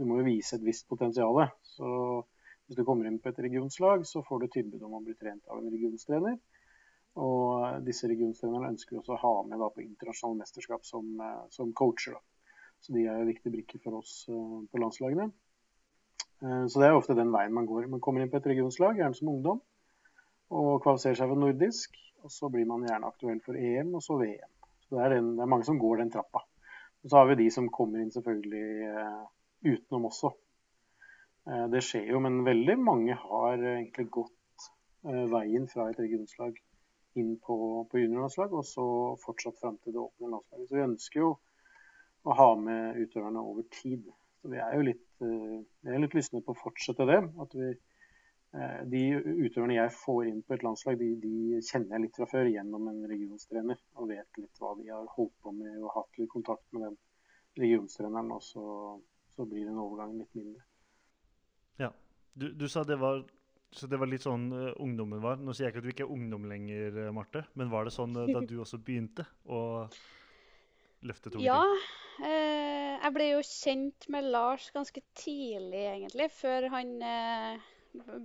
Du 0.00 0.06
må 0.08 0.16
jo 0.18 0.24
vise 0.26 0.56
et 0.56 0.64
visst 0.64 0.88
potensial. 0.90 1.36
Så 1.76 1.90
hvis 2.64 2.80
du 2.80 2.82
kommer 2.88 3.06
inn 3.06 3.20
på 3.22 3.30
et 3.30 3.38
regionslag, 3.44 4.02
så 4.08 4.24
får 4.26 4.42
du 4.42 4.48
tilbud 4.56 4.82
om 4.82 4.96
å 4.98 5.02
bli 5.04 5.14
trent 5.14 5.44
av 5.46 5.60
en 5.60 5.70
regionstrener. 5.70 6.34
Og 7.22 7.84
disse 7.86 8.10
regionstrenerne 8.10 8.72
ønsker 8.72 8.98
også 8.98 9.14
å 9.14 9.20
ha 9.22 9.32
med 9.46 9.62
da, 9.62 9.68
på 9.70 9.84
internasjonale 9.84 10.40
mesterskap 10.40 10.82
som, 10.88 11.22
som 11.54 11.70
coacher. 11.78 12.16
Da. 12.18 12.50
Så 12.82 12.96
de 12.96 13.06
er 13.06 13.22
jo 13.22 13.30
viktige 13.30 13.54
brikker 13.54 13.84
for 13.86 14.00
oss 14.00 14.24
på 14.26 14.82
landslagene. 14.82 15.30
Eh, 16.42 16.66
Så 16.66 16.80
det 16.80 16.88
er 16.88 16.96
ofte 16.96 17.16
den 17.18 17.32
veien 17.34 17.54
man 17.54 17.66
går. 17.66 17.86
Man 17.90 18.00
kommer 18.04 18.22
inn 18.22 18.30
på 18.32 18.40
et 18.40 18.50
regionslag, 18.52 18.98
gjerne 18.98 19.18
som 19.18 19.30
ungdom, 19.32 19.60
og 20.50 20.82
kvalifiserer 20.82 21.20
seg 21.20 21.30
for 21.30 21.40
nordisk. 21.40 22.00
Og 22.24 22.32
så 22.32 22.48
blir 22.48 22.66
man 22.66 22.86
gjerne 22.86 23.08
aktuell 23.10 23.40
for 23.44 23.56
EM, 23.60 23.94
og 23.94 24.02
så 24.02 24.16
VM. 24.20 24.50
Så 24.86 24.96
det 24.96 25.04
er, 25.04 25.16
den, 25.16 25.34
det 25.36 25.44
er 25.44 25.52
mange 25.52 25.68
som 25.68 25.78
går 25.80 26.00
den 26.00 26.12
trappa. 26.12 26.44
Og 27.04 27.10
så 27.10 27.20
har 27.20 27.28
vi 27.28 27.40
de 27.42 27.50
som 27.52 27.68
kommer 27.72 28.00
inn 28.00 28.12
selvfølgelig 28.14 28.68
eh, 28.88 29.24
utenom 29.74 30.08
også. 30.08 30.32
Eh, 31.50 31.66
det 31.72 31.84
skjer 31.84 32.08
jo, 32.14 32.22
men 32.24 32.44
veldig 32.46 32.78
mange 32.80 33.18
har 33.26 33.60
egentlig 33.60 34.08
gått 34.10 34.32
veien 35.04 35.66
fra 35.68 35.90
et 35.90 35.98
regionslag 36.00 36.56
inn 37.20 37.34
på, 37.44 37.56
på 37.90 38.00
juniorlandslag, 38.00 38.54
og 38.56 38.64
så 38.64 38.84
fortsatt 39.20 39.58
fram 39.60 39.76
til 39.82 39.92
det 39.92 40.00
åpne 40.00 40.30
landslaget. 40.32 40.68
Så 40.70 40.78
vi 40.78 40.86
ønsker 40.86 41.20
jo 41.20 41.32
å 42.24 42.36
ha 42.38 42.46
med 42.56 43.00
utøverne 43.04 43.42
over 43.44 43.66
tid. 43.74 44.08
Så 44.44 44.50
vi 44.52 44.60
er 44.60 44.74
jo 44.76 44.84
litt, 44.84 45.06
eh, 45.24 45.60
vi 45.88 46.00
litt 46.02 46.16
lystne 46.18 46.42
på 46.44 46.52
å 46.52 46.58
fortsette 46.60 47.06
det. 47.08 47.16
At 47.40 47.56
vi, 47.56 47.70
eh, 48.52 48.82
de 48.92 49.00
utøverne 49.46 49.78
jeg 49.78 49.94
får 49.96 50.28
inn 50.28 50.42
på 50.44 50.58
et 50.58 50.66
landslag, 50.66 51.00
de, 51.00 51.14
de 51.22 51.62
kjenner 51.64 51.96
jeg 51.96 52.04
litt 52.04 52.20
fra 52.20 52.28
før 52.28 52.50
gjennom 52.52 52.90
en 52.92 53.00
regionstrener. 53.08 53.80
Og 53.96 54.12
vet 54.12 54.42
litt 54.42 54.60
hva 54.60 54.74
de 54.76 54.92
har 54.92 55.08
holdt 55.16 55.34
på 55.40 55.54
med 55.56 55.80
og 55.80 55.94
hatt 55.96 56.20
litt 56.20 56.32
kontakt 56.36 56.68
med 56.76 56.84
den 56.90 57.00
regionstreneren. 57.64 58.36
Og 58.36 58.44
så, 58.44 58.68
så 59.32 59.48
blir 59.48 59.64
den 59.64 59.80
overgangen 59.80 60.20
litt 60.20 60.36
mindre. 60.36 60.60
Du, 62.34 62.48
du 62.50 62.66
sa 62.68 62.82
det 62.82 62.96
var, 62.98 63.20
så 63.70 63.86
det 63.86 63.98
var 64.02 64.10
litt 64.10 64.24
sånn 64.26 64.48
eh, 64.50 64.72
ungdommen 64.82 65.20
var. 65.22 65.38
Nå 65.38 65.54
sier 65.54 65.68
jeg 65.68 65.74
ikke 65.74 65.82
at 65.84 65.86
du 65.86 65.92
ikke 65.92 66.06
er 66.08 66.14
ungdom 66.16 66.48
lenger, 66.50 66.96
Marte, 67.14 67.44
men 67.54 67.70
var 67.70 67.86
det 67.86 67.94
sånn 67.94 68.16
da 68.16 68.40
du 68.42 68.56
også 68.58 68.80
begynte 68.82 69.22
å 69.46 69.60
løfte 71.06 71.30
tunge 71.30 71.46
Ja, 71.46 71.60
ting? 71.62 72.26
eh, 72.26 72.63
jeg 73.04 73.12
ble 73.12 73.26
jo 73.28 73.40
kjent 73.44 74.06
med 74.12 74.28
Lars 74.32 74.70
ganske 74.74 75.02
tidlig, 75.18 75.84
egentlig, 75.90 76.28
før 76.32 76.68
han 76.72 76.92
eh, 77.04 77.64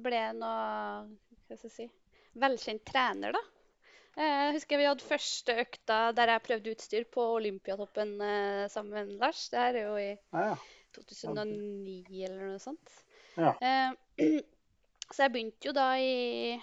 ble 0.04 0.22
noe 0.40 0.60
Hva 1.50 1.58
skal 1.58 1.68
jeg 1.70 1.76
si 1.76 1.88
Velkjent 2.40 2.86
trener, 2.88 3.34
da. 3.36 3.42
Eh, 4.16 4.36
Jeg 4.48 4.56
husker 4.60 4.80
vi 4.80 4.88
hadde 4.88 5.06
første 5.06 5.56
økta 5.64 6.00
der 6.16 6.32
jeg 6.36 6.46
prøvde 6.46 6.74
utstyr 6.76 7.08
på 7.12 7.26
Olympiatoppen 7.40 8.16
eh, 8.24 8.66
sammen 8.72 8.96
med 9.10 9.20
Lars. 9.22 9.48
Det 9.52 9.60
her 9.60 9.80
er 9.82 9.88
jo 9.90 9.98
i 10.00 10.10
Ja, 10.14 10.46
ja. 10.52 10.58
2009 10.96 12.24
eller 12.26 12.46
noe 12.54 12.62
sånt. 12.64 12.96
Ja. 13.38 13.54
Eh, 13.62 13.92
så 15.14 15.26
jeg 15.26 15.34
begynte 15.36 15.70
jo 15.70 15.74
da 15.76 15.90
i 16.02 16.56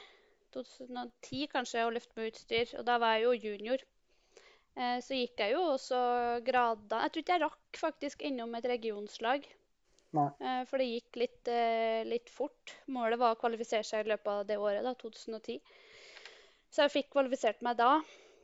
2010 0.57 1.47
kanskje 1.53 1.85
å 1.85 1.93
løfte 1.93 2.17
med 2.17 2.33
utstyr, 2.33 2.73
og 2.79 2.87
da 2.89 2.97
var 3.03 3.19
jeg 3.19 3.27
jo 3.27 3.51
junior. 3.51 3.85
Eh, 4.77 4.99
så 5.01 5.17
gikk 5.17 5.41
jeg 5.41 5.55
jo 5.55 5.63
også 5.73 5.99
grader 6.45 7.07
Jeg 7.07 7.13
tror 7.13 7.23
ikke 7.23 7.37
jeg 7.39 7.45
rakk 7.47 7.79
faktisk 7.81 8.25
innom 8.29 8.53
et 8.59 8.69
regionslag. 8.69 9.47
Nei. 10.17 10.29
Eh, 10.41 10.63
for 10.69 10.81
det 10.81 10.89
gikk 10.91 11.19
litt, 11.23 11.49
eh, 11.49 12.05
litt 12.09 12.31
fort. 12.33 12.75
Målet 12.93 13.21
var 13.21 13.35
å 13.35 13.41
kvalifisere 13.41 13.85
seg 13.85 14.05
i 14.05 14.13
løpet 14.13 14.33
av 14.33 14.47
det 14.49 14.59
året, 14.61 14.85
da, 14.85 14.93
2010. 15.01 15.61
Så 16.71 16.85
jeg 16.85 16.93
fikk 16.93 17.11
kvalifisert 17.15 17.63
meg 17.65 17.79
da, 17.81 17.91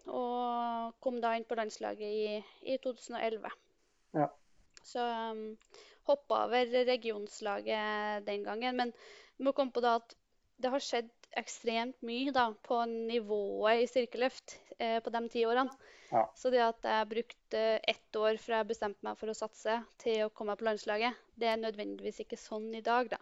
og 0.09 0.97
kom 1.05 1.21
da 1.21 1.35
inn 1.37 1.47
på 1.49 1.57
landslaget 1.59 2.01
i, 2.01 2.39
i 2.65 2.79
2011. 2.83 3.53
Ja. 4.17 4.29
Så 4.83 5.05
um, 5.05 5.43
hoppa 6.09 6.47
over 6.47 6.73
regionslaget 6.89 8.25
den 8.27 8.47
gangen. 8.47 8.79
Men 8.79 8.95
du 9.37 9.45
må 9.47 9.53
komme 9.57 9.75
på 9.75 9.85
da 9.85 9.99
at 10.01 10.17
det 10.63 10.73
har 10.73 10.83
skjedd 10.83 11.11
ekstremt 11.39 11.99
mye 12.07 12.33
da, 12.35 12.51
på 12.67 12.83
nivået 12.91 13.83
i 13.83 13.89
styrkeløft 13.91 14.57
eh, 14.79 14.99
på 15.03 15.13
de 15.15 15.23
ti 15.33 15.45
årene. 15.49 15.73
Ja. 16.13 16.27
Så 16.37 16.53
det 16.53 16.61
at 16.61 16.85
jeg 16.85 17.09
brukte 17.09 17.61
ett 17.89 18.17
år 18.21 18.37
fra 18.41 18.61
jeg 18.61 18.69
bestemte 18.75 19.07
meg 19.07 19.17
for 19.21 19.33
å 19.33 19.37
satse, 19.37 19.79
til 20.03 20.27
å 20.27 20.33
komme 20.37 20.57
på 20.61 20.67
landslaget, 20.69 21.17
det 21.41 21.49
er 21.49 21.61
nødvendigvis 21.63 22.21
ikke 22.25 22.41
sånn 22.41 22.69
i 22.77 22.85
dag, 22.85 23.09
da. 23.15 23.21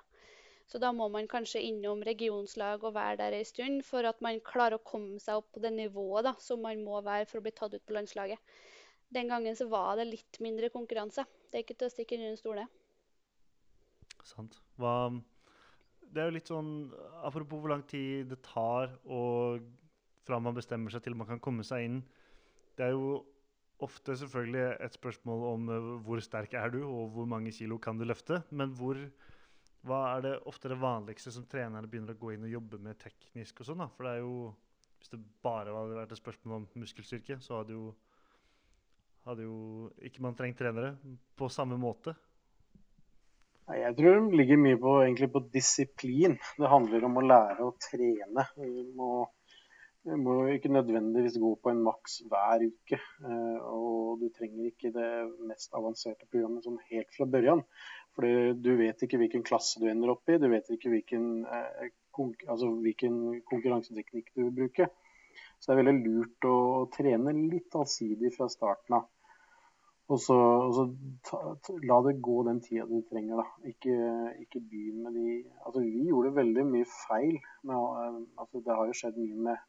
Så 0.70 0.78
da 0.78 0.92
må 0.94 1.08
man 1.10 1.26
kanskje 1.30 1.62
innom 1.66 2.02
regionslag 2.06 2.84
og 2.86 2.94
være 2.94 3.16
der 3.18 3.34
ei 3.40 3.46
stund 3.46 3.82
for 3.86 4.06
at 4.06 4.20
man 4.22 4.38
klarer 4.46 4.78
å 4.78 4.84
komme 4.86 5.18
seg 5.22 5.40
opp 5.40 5.48
på 5.54 5.62
det 5.64 5.72
nivået 5.74 6.28
da, 6.28 6.34
som 6.38 6.62
man 6.62 6.82
må 6.86 7.00
være 7.02 7.26
for 7.26 7.40
å 7.40 7.46
bli 7.46 7.54
tatt 7.54 7.74
ut 7.74 7.86
på 7.86 7.96
landslaget. 7.96 8.38
Den 9.10 9.30
gangen 9.30 9.56
så 9.58 9.66
var 9.70 9.98
det 9.98 10.06
litt 10.12 10.38
mindre 10.38 10.70
konkurranse. 10.70 11.24
Det 11.50 11.58
er 11.58 11.64
ikke 11.64 11.78
til 11.80 11.90
å 11.90 11.94
stikke 11.94 12.18
under 12.18 12.30
en 12.30 12.38
stol, 12.38 12.60
det. 12.62 12.68
Sant. 14.30 14.60
Hva, 14.78 14.94
det 16.10 16.22
er 16.22 16.30
jo 16.30 16.36
litt 16.36 16.50
sånn 16.50 16.70
Apropos 17.26 17.62
hvor 17.62 17.72
lang 17.72 17.84
tid 17.88 18.30
det 18.32 18.40
tar 18.46 18.96
og 19.06 19.66
fra 20.26 20.38
man 20.42 20.56
bestemmer 20.56 20.92
seg 20.92 21.04
til 21.04 21.16
man 21.18 21.28
kan 21.28 21.40
komme 21.42 21.64
seg 21.66 21.86
inn. 21.86 22.00
Det 22.76 22.86
er 22.86 22.92
jo 22.94 23.20
ofte 23.84 24.14
selvfølgelig 24.20 24.64
et 24.84 24.96
spørsmål 24.96 25.44
om 25.48 25.70
eh, 25.72 25.90
hvor 26.04 26.20
sterk 26.24 26.54
er 26.58 26.72
du, 26.74 26.80
og 26.84 27.14
hvor 27.14 27.28
mange 27.28 27.52
kilo 27.56 27.78
kan 27.82 27.98
du 27.98 28.04
løfte. 28.06 28.42
Men 28.52 28.74
hvor, 28.76 29.00
hva 29.88 30.00
er 30.12 30.26
det 30.26 30.34
ofte 30.50 30.70
det 30.72 30.78
vanligste 30.80 31.32
som 31.34 31.46
trenerne 31.50 31.88
begynner 31.90 32.14
å 32.16 32.20
gå 32.20 32.34
inn 32.34 32.46
og 32.46 32.54
jobbe 32.54 32.80
med 32.84 33.00
teknisk 33.00 33.62
og 33.62 33.70
sånn? 33.70 33.82
da? 33.84 33.88
For 33.96 34.06
det 34.06 34.16
er 34.18 34.26
jo 34.26 34.34
Hvis 35.00 35.14
det 35.14 35.22
bare 35.40 35.72
hadde 35.72 35.96
vært 35.96 36.10
et 36.12 36.20
spørsmål 36.20 36.58
om 36.58 36.64
muskelstyrke, 36.82 37.38
så 37.40 37.62
hadde 37.62 37.72
jo, 37.72 37.94
hadde 39.24 39.46
jo 39.46 39.54
ikke 40.04 40.20
man 40.20 40.36
trengt 40.36 40.58
trenere 40.60 40.90
på 41.40 41.48
samme 41.48 41.78
måte. 41.80 42.12
Jeg 43.76 43.94
tror 43.98 44.16
det 44.30 44.38
ligger 44.40 44.58
mye 44.60 44.78
på, 44.80 44.92
på 45.34 45.42
disiplin. 45.54 46.38
Det 46.58 46.70
handler 46.70 47.04
om 47.06 47.18
å 47.20 47.26
lære 47.26 47.66
å 47.66 47.74
trene. 47.82 48.44
Du 48.56 48.88
må, 48.98 49.10
må 50.18 50.36
ikke 50.54 50.72
nødvendigvis 50.74 51.38
gå 51.42 51.52
på 51.62 51.72
en 51.72 51.82
maks 51.86 52.20
hver 52.30 52.64
uke. 52.66 52.98
eh, 52.98 53.58
Og 53.70 54.22
du 54.22 54.28
trenger 54.34 54.70
ikke 54.70 54.92
det 54.96 55.10
mest 55.50 55.76
avanserte 55.76 56.26
programmet 56.32 56.66
sånn 56.66 56.80
helt 56.90 57.14
fra 57.16 57.28
børjan. 57.30 57.62
For 58.16 58.26
du 58.58 58.72
vet 58.80 59.06
ikke 59.06 59.20
hvilken 59.22 59.46
klasse 59.46 59.82
du 59.82 59.86
ender 59.90 60.16
opp 60.16 60.26
i. 60.32 60.40
Du 60.42 60.48
vet 60.50 60.66
ikke 60.74 60.90
hvilken, 60.96 61.30
eh, 61.46 61.92
altså 62.48 62.72
hvilken 62.80 63.40
konkurranseteknikk 63.52 64.34
du 64.34 64.48
vil 64.48 64.56
bruke. 64.64 64.90
Så 65.60 65.70
det 65.70 65.76
er 65.76 65.82
veldig 65.84 66.00
lurt 66.08 66.48
å 66.48 66.56
trene 66.96 67.36
litt 67.52 67.74
allsidig 67.76 68.32
fra 68.34 68.48
starten 68.50 68.98
av. 68.98 69.08
Og 70.10 70.18
så, 70.18 70.34
og 70.34 70.72
så 70.74 70.84
ta, 71.26 71.38
ta, 71.62 71.74
la 71.86 72.00
det 72.02 72.16
gå 72.24 72.40
den 72.48 72.58
tida 72.64 72.86
du 72.88 72.98
trenger, 73.06 73.42
da. 73.42 73.68
Ikke, 73.70 73.96
ikke 74.42 74.62
begynn 74.62 75.04
med 75.04 75.14
de 75.14 75.26
Altså, 75.66 75.84
vi 75.84 76.08
gjorde 76.08 76.34
veldig 76.34 76.64
mye 76.66 76.88
feil. 76.90 77.36
Med, 77.68 77.76
eh, 77.76 78.16
altså, 78.42 78.62
det 78.66 78.74
har 78.74 78.90
jo 78.90 78.96
skjedd 79.00 79.20
mye 79.20 79.44
med 79.50 79.68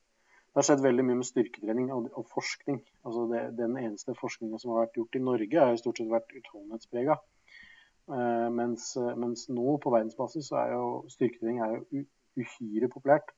det 0.52 0.60
har 0.60 0.66
skjedd 0.68 0.82
veldig 0.84 1.04
mye 1.08 1.18
med 1.22 1.28
styrketrening 1.30 1.92
og, 1.96 2.08
og 2.20 2.26
forskning. 2.28 2.82
Altså 3.08 3.22
det, 3.32 3.44
den 3.56 3.78
eneste 3.80 4.18
forskninga 4.20 4.58
som 4.60 4.74
har 4.74 4.82
vært 4.82 4.98
gjort 5.00 5.16
i 5.16 5.22
Norge, 5.24 5.60
har 5.62 5.70
jo 5.72 5.80
stort 5.80 6.02
sett 6.02 6.10
vært 6.12 6.34
utholdenhetsprega. 6.36 7.16
Uh, 8.12 8.50
mens, 8.52 8.90
mens, 9.22 9.46
nå 9.48 9.78
på 9.80 9.94
verdensbasis 9.94 10.50
så 10.52 10.58
er 10.60 10.74
jo 10.74 10.90
styrketrening 11.14 11.62
er 11.64 11.78
jo 11.78 12.04
uhyre 12.42 12.92
populært. 12.92 13.32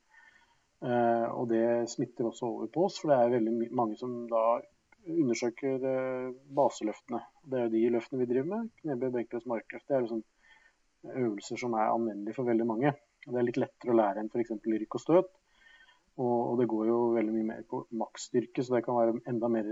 Uh, 0.81 1.29
og 1.37 1.51
det 1.53 1.61
smitter 1.93 2.31
også 2.31 2.49
over 2.49 2.71
på 2.73 2.87
oss, 2.87 2.97
for 2.97 3.13
det 3.13 3.19
er 3.19 3.35
veldig 3.35 3.69
mange 3.77 3.99
som 3.99 4.23
da 4.31 4.41
undersøker 5.09 5.85
eh, 5.89 6.33
baseløftene. 6.55 7.21
Det 7.49 7.59
er 7.59 7.67
jo 7.67 7.73
de 7.73 7.83
løftene 7.95 8.21
vi 8.21 8.29
driver 8.29 8.49
med. 8.51 8.69
Knebøy, 8.81 9.09
benkløs, 9.17 9.47
markløft. 9.49 9.87
Det 9.87 9.97
er 9.97 10.05
liksom 10.05 10.23
øvelser 11.23 11.59
som 11.59 11.75
er 11.77 11.91
anvendelige 11.91 12.37
for 12.37 12.49
veldig 12.49 12.67
mange. 12.67 12.93
Det 13.23 13.39
er 13.39 13.47
litt 13.47 13.59
lettere 13.59 13.93
å 13.93 13.97
lære 13.97 14.23
enn 14.23 14.31
f.eks. 14.31 14.53
rykk 14.67 14.99
og 14.99 15.03
støt. 15.03 15.33
Og, 16.21 16.59
det 16.59 16.67
går 16.69 16.87
jo 16.91 16.97
veldig 17.15 17.33
mye 17.33 17.47
mer 17.47 17.61
på 17.65 17.79
maksstyrke, 17.97 18.61
så 18.61 18.75
det 18.75 18.83
kan 18.85 18.99
være 18.99 19.15
enda 19.31 19.49
mer 19.49 19.65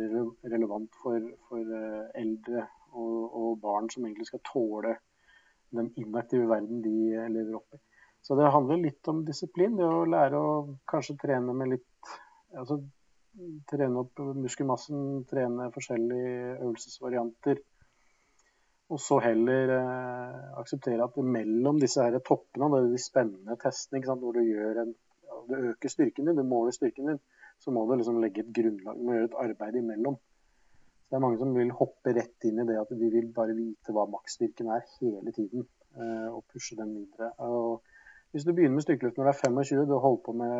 relevant 0.49 0.95
for, 1.03 1.27
for 1.45 1.73
eldre 2.17 2.63
og, 2.97 3.17
og, 3.27 3.51
barn 3.61 3.91
som 3.93 4.07
egentlig 4.07 4.25
skal 4.31 4.41
tåle 4.47 4.95
den 5.69 5.91
inaktive 6.01 6.47
verden 6.49 6.81
de 6.81 6.95
lever 7.29 7.59
opp 7.59 7.77
i. 7.77 7.81
Så 8.25 8.37
det 8.37 8.49
handler 8.53 8.81
litt 8.81 9.07
om 9.09 9.21
disiplin. 9.25 9.77
Det 9.77 9.85
å 9.85 10.01
lære 10.09 10.41
å 10.41 10.49
kanskje 10.89 11.19
trene 11.21 11.53
med 11.57 11.75
litt 11.75 12.11
altså, 12.57 12.79
Trene 13.71 14.01
opp 14.01 14.19
muskelmassen, 14.35 15.23
trene 15.29 15.69
forskjellige 15.71 16.57
øvelsesvarianter. 16.57 17.61
Og 18.91 18.99
så 18.99 19.21
heller 19.23 19.71
eh, 19.77 20.49
akseptere 20.59 21.05
at 21.05 21.15
mellom 21.23 21.79
disse 21.79 22.03
her 22.03 22.19
toppene, 22.27 22.67
det 22.73 22.81
er 22.81 22.89
de 22.91 22.99
spennende 22.99 23.55
testene, 23.61 24.03
sant, 24.03 24.19
hvor 24.19 24.35
du 24.35 24.43
gjør 24.43 24.83
en 24.83 24.91
du 25.49 25.55
øker 25.55 25.89
styrken 25.89 26.27
din, 26.27 26.37
du 26.37 26.43
måler 26.43 26.71
styrken 26.71 27.07
din, 27.07 27.19
så 27.59 27.71
må 27.71 27.85
du 27.85 27.95
liksom 27.95 28.19
legge 28.21 28.43
et 28.43 28.53
grunnlag, 28.55 28.97
du 28.97 29.05
må 29.05 29.15
gjøre 29.15 29.29
et 29.29 29.39
arbeid 29.45 29.79
imellom. 29.81 30.17
Så 31.01 31.09
Det 31.09 31.17
er 31.17 31.23
mange 31.25 31.39
som 31.41 31.55
vil 31.55 31.73
hoppe 31.75 32.13
rett 32.15 32.47
inn 32.47 32.61
i 32.61 32.67
det 32.67 32.77
at 32.79 32.93
de 33.01 33.09
vil 33.15 33.31
bare 33.35 33.55
vite 33.57 33.95
hva 33.95 34.05
maksstyrken 34.09 34.71
er 34.75 34.85
hele 34.99 35.33
tiden, 35.35 35.67
eh, 35.97 36.29
og 36.31 36.45
pushe 36.53 36.77
den 36.79 36.93
videre. 36.95 37.31
Og 37.47 37.81
hvis 38.31 38.45
du 38.47 38.53
begynner 38.53 38.77
med 38.77 38.85
styrkeløft 38.85 39.19
når 39.19 39.27
du 39.27 39.31
er 39.31 39.39
25, 39.41 39.83
du 39.89 39.93
har 39.97 40.05
holdt 40.05 40.23
på 40.25 40.35
med 40.39 40.55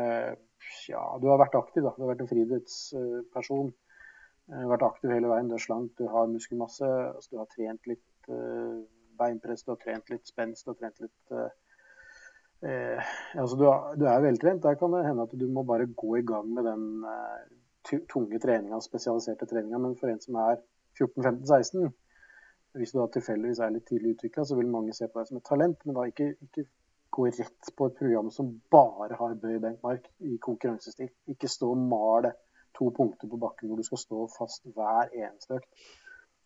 ja, 0.90 1.04
du 1.22 1.30
har 1.32 1.40
vært 1.42 1.56
aktiv, 1.60 1.86
da. 1.86 1.94
Du 1.96 2.04
har 2.04 2.12
vært 2.12 2.26
en 2.26 2.30
friidrettsperson. 2.30 3.72
Vært 4.72 4.84
aktiv 4.84 5.14
hele 5.14 5.30
veien. 5.32 5.48
Du 5.48 5.56
er 5.56 5.64
slank, 5.64 5.94
du 5.98 6.10
har 6.12 6.28
muskelmasse. 6.28 6.90
Altså, 7.16 7.30
du 7.32 7.40
har 7.40 7.50
trent 7.54 7.88
litt 7.88 8.32
beinpress, 9.22 9.64
du 9.64 9.72
har 9.72 9.80
trent 9.82 10.12
litt 10.12 10.28
spenst, 10.28 10.66
du 10.66 10.74
har 10.74 10.80
trent 10.82 11.00
litt 11.06 11.36
Eh, 12.62 13.04
altså 13.42 13.56
du, 13.58 13.64
du, 14.00 14.06
er 14.06 14.22
veltrent. 14.22 14.64
Der 14.64 14.76
kan 14.78 14.94
det 14.94 15.06
hende 15.06 15.26
at 15.26 15.40
du 15.40 15.48
må 15.50 15.64
bare 15.64 15.88
gå 15.88 16.16
i 16.18 16.26
gang 16.26 16.54
med 16.54 16.68
den 16.70 17.06
eh, 17.14 18.02
tunge 18.14 18.40
treninga, 18.40 18.80
spesialiserte 18.82 19.46
treninga. 19.50 19.78
Men 19.78 19.98
for 19.98 20.12
en 20.12 20.22
som 20.22 20.38
er 20.44 20.60
14-15-16, 21.00 21.90
hvis 22.78 22.94
du 22.94 23.00
da 23.00 23.08
tilfeldigvis 23.12 23.60
er 23.60 23.74
litt 23.74 23.88
tidlig 23.90 24.16
utvikla, 24.16 24.46
så 24.46 24.56
vil 24.60 24.70
mange 24.70 24.94
se 24.94 25.10
på 25.10 25.20
deg 25.20 25.32
som 25.32 25.42
et 25.42 25.50
talent. 25.50 25.82
Men 25.86 25.98
da 25.98 26.06
ikke, 26.12 26.30
ikke 26.46 26.68
gå 27.12 27.28
rett 27.28 27.72
på 27.78 27.88
et 27.90 27.98
program 28.00 28.30
som 28.32 28.54
bare 28.72 29.18
har 29.20 29.40
bøy 29.40 29.58
benkmark 29.64 30.08
i 30.28 30.38
konkurransestil. 30.42 31.10
Ikke 31.32 31.50
stå 31.52 31.72
og 31.74 31.82
male 31.92 32.34
to 32.78 32.90
punkter 32.96 33.28
på 33.28 33.40
bakken 33.40 33.70
hvor 33.70 33.80
du 33.80 33.88
skal 33.88 34.00
stå 34.00 34.28
fast 34.38 34.68
hver 34.76 35.12
eneste 35.12 35.60
økt. 35.60 35.90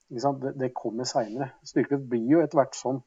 Det, 0.10 0.54
det 0.60 0.74
kommer 0.78 1.08
seinere. 1.10 1.52
Styrkeløft 1.66 2.10
blir 2.10 2.26
jo 2.30 2.42
etter 2.42 2.60
hvert 2.60 2.78
sånn. 2.78 3.02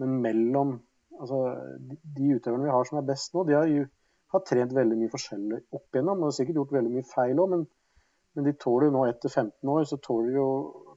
Men 0.00 0.18
mellom 0.24 0.76
altså, 1.20 1.40
de, 1.80 1.98
de 2.16 2.36
utøverne 2.36 2.68
vi 2.68 2.74
har 2.74 2.88
som 2.88 3.00
er 3.00 3.08
best 3.08 3.34
nå, 3.34 3.44
de 3.48 3.56
har, 3.56 3.68
jo, 3.70 3.86
har 4.34 4.44
trent 4.48 4.74
veldig 4.76 4.98
mye 5.00 5.12
forskjellig 5.12 5.60
opp 5.76 5.96
igjennom. 5.96 6.22
Og 6.22 6.30
har 6.30 6.38
sikkert 6.38 6.60
gjort 6.60 6.74
veldig 6.76 6.92
mye 6.96 7.08
feil 7.08 7.40
òg, 7.42 7.52
men, 7.54 7.66
men, 8.36 8.48
de 8.48 8.56
tåler 8.60 8.90
jo 8.90 8.96
nå 8.96 9.06
etter 9.10 9.32
15 9.32 9.72
år, 9.76 9.86
så 9.88 10.00
tåler 10.04 10.32
de 10.32 10.40
jo 10.40 10.50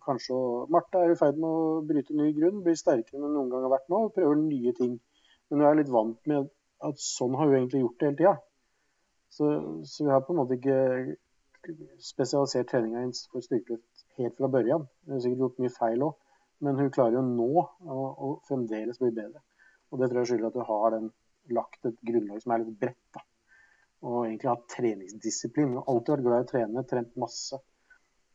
kanskje 0.06 0.36
å 0.36 0.66
Marte 0.74 1.04
er 1.04 1.14
i 1.14 1.20
ferd 1.20 1.40
med 1.40 1.50
å 1.50 1.84
bryte 1.88 2.16
ny 2.16 2.32
grunn, 2.36 2.64
blir 2.66 2.78
sterkere 2.80 3.20
enn 3.20 3.28
hun 3.28 3.36
noen 3.38 3.52
gang 3.54 3.68
har 3.68 3.76
vært 3.76 3.92
nå, 3.92 4.06
og 4.08 4.16
prøver 4.16 4.40
nye 4.42 4.76
ting. 4.78 4.98
Men 5.50 5.64
jeg 5.64 5.70
er 5.70 5.80
litt 5.82 5.94
vant 5.94 6.30
med 6.30 6.50
at 6.90 7.02
sånn 7.04 7.36
har 7.38 7.50
hun 7.50 7.58
egentlig 7.58 7.84
gjort 7.84 8.00
det 8.00 8.08
hele 8.08 8.20
tida. 8.20 8.36
Så, 9.30 9.50
så, 9.86 10.06
vi 10.06 10.14
har 10.14 10.24
på 10.26 10.34
en 10.34 10.42
måte 10.42 10.58
ikke 10.58 11.16
spesialisert 12.02 12.70
treninga 12.72 13.04
hennes 13.04 13.26
for 13.30 13.46
styrkeløft 13.46 14.06
helt 14.20 14.38
fra 14.40 14.50
børjan. 14.52 14.86
Hun 15.06 15.16
har 15.16 15.24
sikkert 15.24 15.44
gjort 15.46 15.64
mye 15.64 15.76
feil 15.76 16.06
òg, 16.08 16.30
men 16.66 16.80
hun 16.80 16.92
klarer 16.96 17.20
jo 17.20 17.26
nå 17.26 17.50
å, 17.62 17.98
å 17.98 18.30
fremdeles 18.48 19.02
bli 19.02 19.12
bedre. 19.16 19.44
Og 19.90 20.02
det 20.02 20.10
tror 20.10 20.22
jeg 20.22 20.32
skylder 20.32 20.50
at 20.50 20.60
hun 20.60 20.70
har 20.70 20.96
den, 20.96 21.10
lagt 21.56 21.88
et 21.90 21.98
grunnlag 22.06 22.42
som 22.44 22.54
er 22.54 22.64
litt 22.64 22.80
bredt. 22.82 23.06
da. 23.16 23.24
Og 24.06 24.20
egentlig 24.26 24.52
hatt 24.52 24.68
treningsdisiplin. 24.72 25.72
Hun 25.72 25.82
har 25.82 25.92
alltid 25.92 26.14
vært 26.14 26.26
glad 26.28 26.44
i 26.44 26.46
å 26.46 26.50
trene, 26.52 26.86
trent 26.88 27.16
masse. 27.20 27.58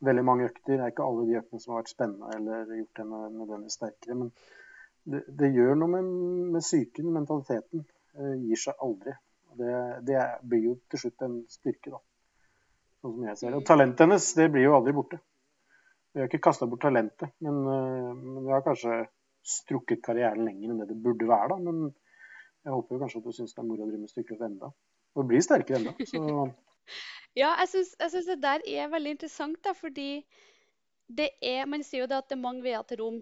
Veldig 0.04 0.25
mange 0.26 0.49
økter. 0.49 0.75
Det 0.75 0.83
er 0.83 0.92
ikke 0.92 1.06
alle 1.06 1.26
de 1.28 1.38
øktene 1.40 1.62
som 1.62 1.75
har 1.75 1.83
vært 1.83 1.92
spennende 1.94 2.33
eller 2.37 2.75
gjort 2.80 3.00
henne 3.00 3.21
nødvendigvis 3.37 3.78
sterkere. 3.78 4.18
Men 4.18 4.33
det, 5.04 5.20
det, 5.28 5.50
gjør 5.52 5.76
noe 5.78 5.92
med, 5.96 6.11
med 6.56 6.64
psyken, 6.64 7.12
mentaliteten. 7.12 7.84
Det 8.14 8.34
gir 8.40 8.61
seg 8.61 8.82
aldri. 8.84 9.14
Det, 9.58 9.75
det, 10.06 10.20
blir 10.49 10.68
jo 10.70 10.75
til 10.90 11.04
slutt 11.04 11.26
en 11.26 11.37
styrke, 11.50 11.92
da. 11.92 12.00
Sånn 13.02 13.16
som 13.18 13.26
jeg 13.28 13.38
ser 13.40 13.52
det. 13.52 13.61
Og 13.61 13.68
talentet 13.68 14.06
hennes, 14.06 14.30
det 14.38 14.49
blir 14.54 14.66
jo 14.68 14.78
aldri 14.78 14.94
borte. 14.96 15.20
Vi 16.14 16.23
har 16.23 16.30
ikke 16.30 16.42
kasta 16.46 16.66
bort 16.70 16.82
talentet, 16.84 17.34
men, 17.42 17.61
men 17.66 18.46
vi 18.46 18.54
har 18.54 18.64
kanskje 18.64 19.04
strukket 19.44 20.00
karrieren 20.04 20.46
lenger 20.46 20.73
enn 20.73 20.80
det 20.80 20.88
det 20.92 20.99
burde 21.04 21.28
være. 21.28 21.52
da, 21.52 21.58
Men 21.58 21.92
jeg 22.64 22.73
håper 22.73 22.96
jo 22.96 23.00
kanskje 23.02 23.20
at 23.20 23.26
du 23.26 23.37
syns 23.37 23.54
det 23.54 23.61
er 23.61 23.68
moro 23.68 23.84
å 23.84 23.88
drive 23.90 24.02
med 24.02 24.12
styrkeløft 24.12 24.46
enda. 24.49 24.70
Og 25.14 25.28
blir 25.28 25.44
sterkere 25.44 25.82
enda. 25.82 25.92
Så. 26.08 26.23
ja, 27.42 27.52
jeg 27.61 27.73
syns 27.75 28.30
det 28.30 28.40
der 28.42 28.64
er 28.64 28.90
veldig 28.94 29.16
interessant, 29.18 29.61
da, 29.66 29.75
fordi 29.76 30.25
det 31.04 31.34
er 31.44 31.66
Man 31.68 31.82
sier 31.84 32.06
jo 32.06 32.08
det 32.08 32.16
at 32.16 32.30
det 32.30 32.38
er 32.38 32.46
mange 32.46 32.64
veier 32.64 32.87
til 32.88 33.02
rom. 33.02 33.18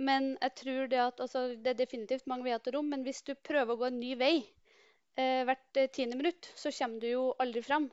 Men 0.00 0.32
jeg 0.40 0.54
tror 0.62 0.90
det 0.90 1.00
at 1.02 1.20
altså, 1.20 1.42
det 1.60 1.74
er 1.74 1.80
definitivt 1.82 2.28
mange 2.30 2.46
veier 2.46 2.60
til 2.64 2.78
rom. 2.78 2.88
Men 2.92 3.04
hvis 3.04 3.22
du 3.26 3.34
prøver 3.36 3.74
å 3.74 3.80
gå 3.80 3.88
en 3.90 4.00
ny 4.00 4.14
vei 4.20 4.34
eh, 4.40 5.42
hvert 5.48 5.80
tiende 5.94 6.18
minutt, 6.20 6.48
så 6.56 6.72
kommer 6.74 7.02
du 7.02 7.10
jo 7.10 7.24
aldri 7.42 7.62
fram. 7.66 7.90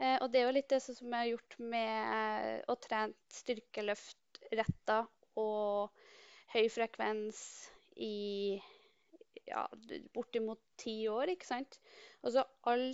Eh, 0.00 0.16
og 0.20 0.30
det 0.32 0.40
er 0.40 0.48
jo 0.48 0.56
litt 0.56 0.72
det 0.72 0.80
som 0.84 1.08
jeg 1.08 1.16
har 1.16 1.32
gjort 1.32 1.58
med 1.72 2.16
eh, 2.20 2.56
å 2.68 2.78
trene 2.80 3.32
styrkeløft 3.32 4.40
retta 4.56 5.02
og 5.40 5.92
høy 6.54 6.66
frekvens 6.72 7.40
i 8.00 8.56
ja, 9.46 9.64
bortimot 10.14 10.60
ti 10.80 10.98
år, 11.10 11.32
ikke 11.32 11.48
sant. 11.48 11.78
Altså 12.24 12.44
all 12.68 12.90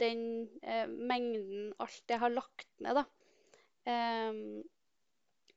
den 0.00 0.22
eh, 0.62 0.86
mengden, 0.88 1.72
alt 1.82 2.10
jeg 2.10 2.20
har 2.20 2.32
lagt 2.32 2.68
ned, 2.84 3.00
da. 3.00 3.04
Eh, 3.86 4.40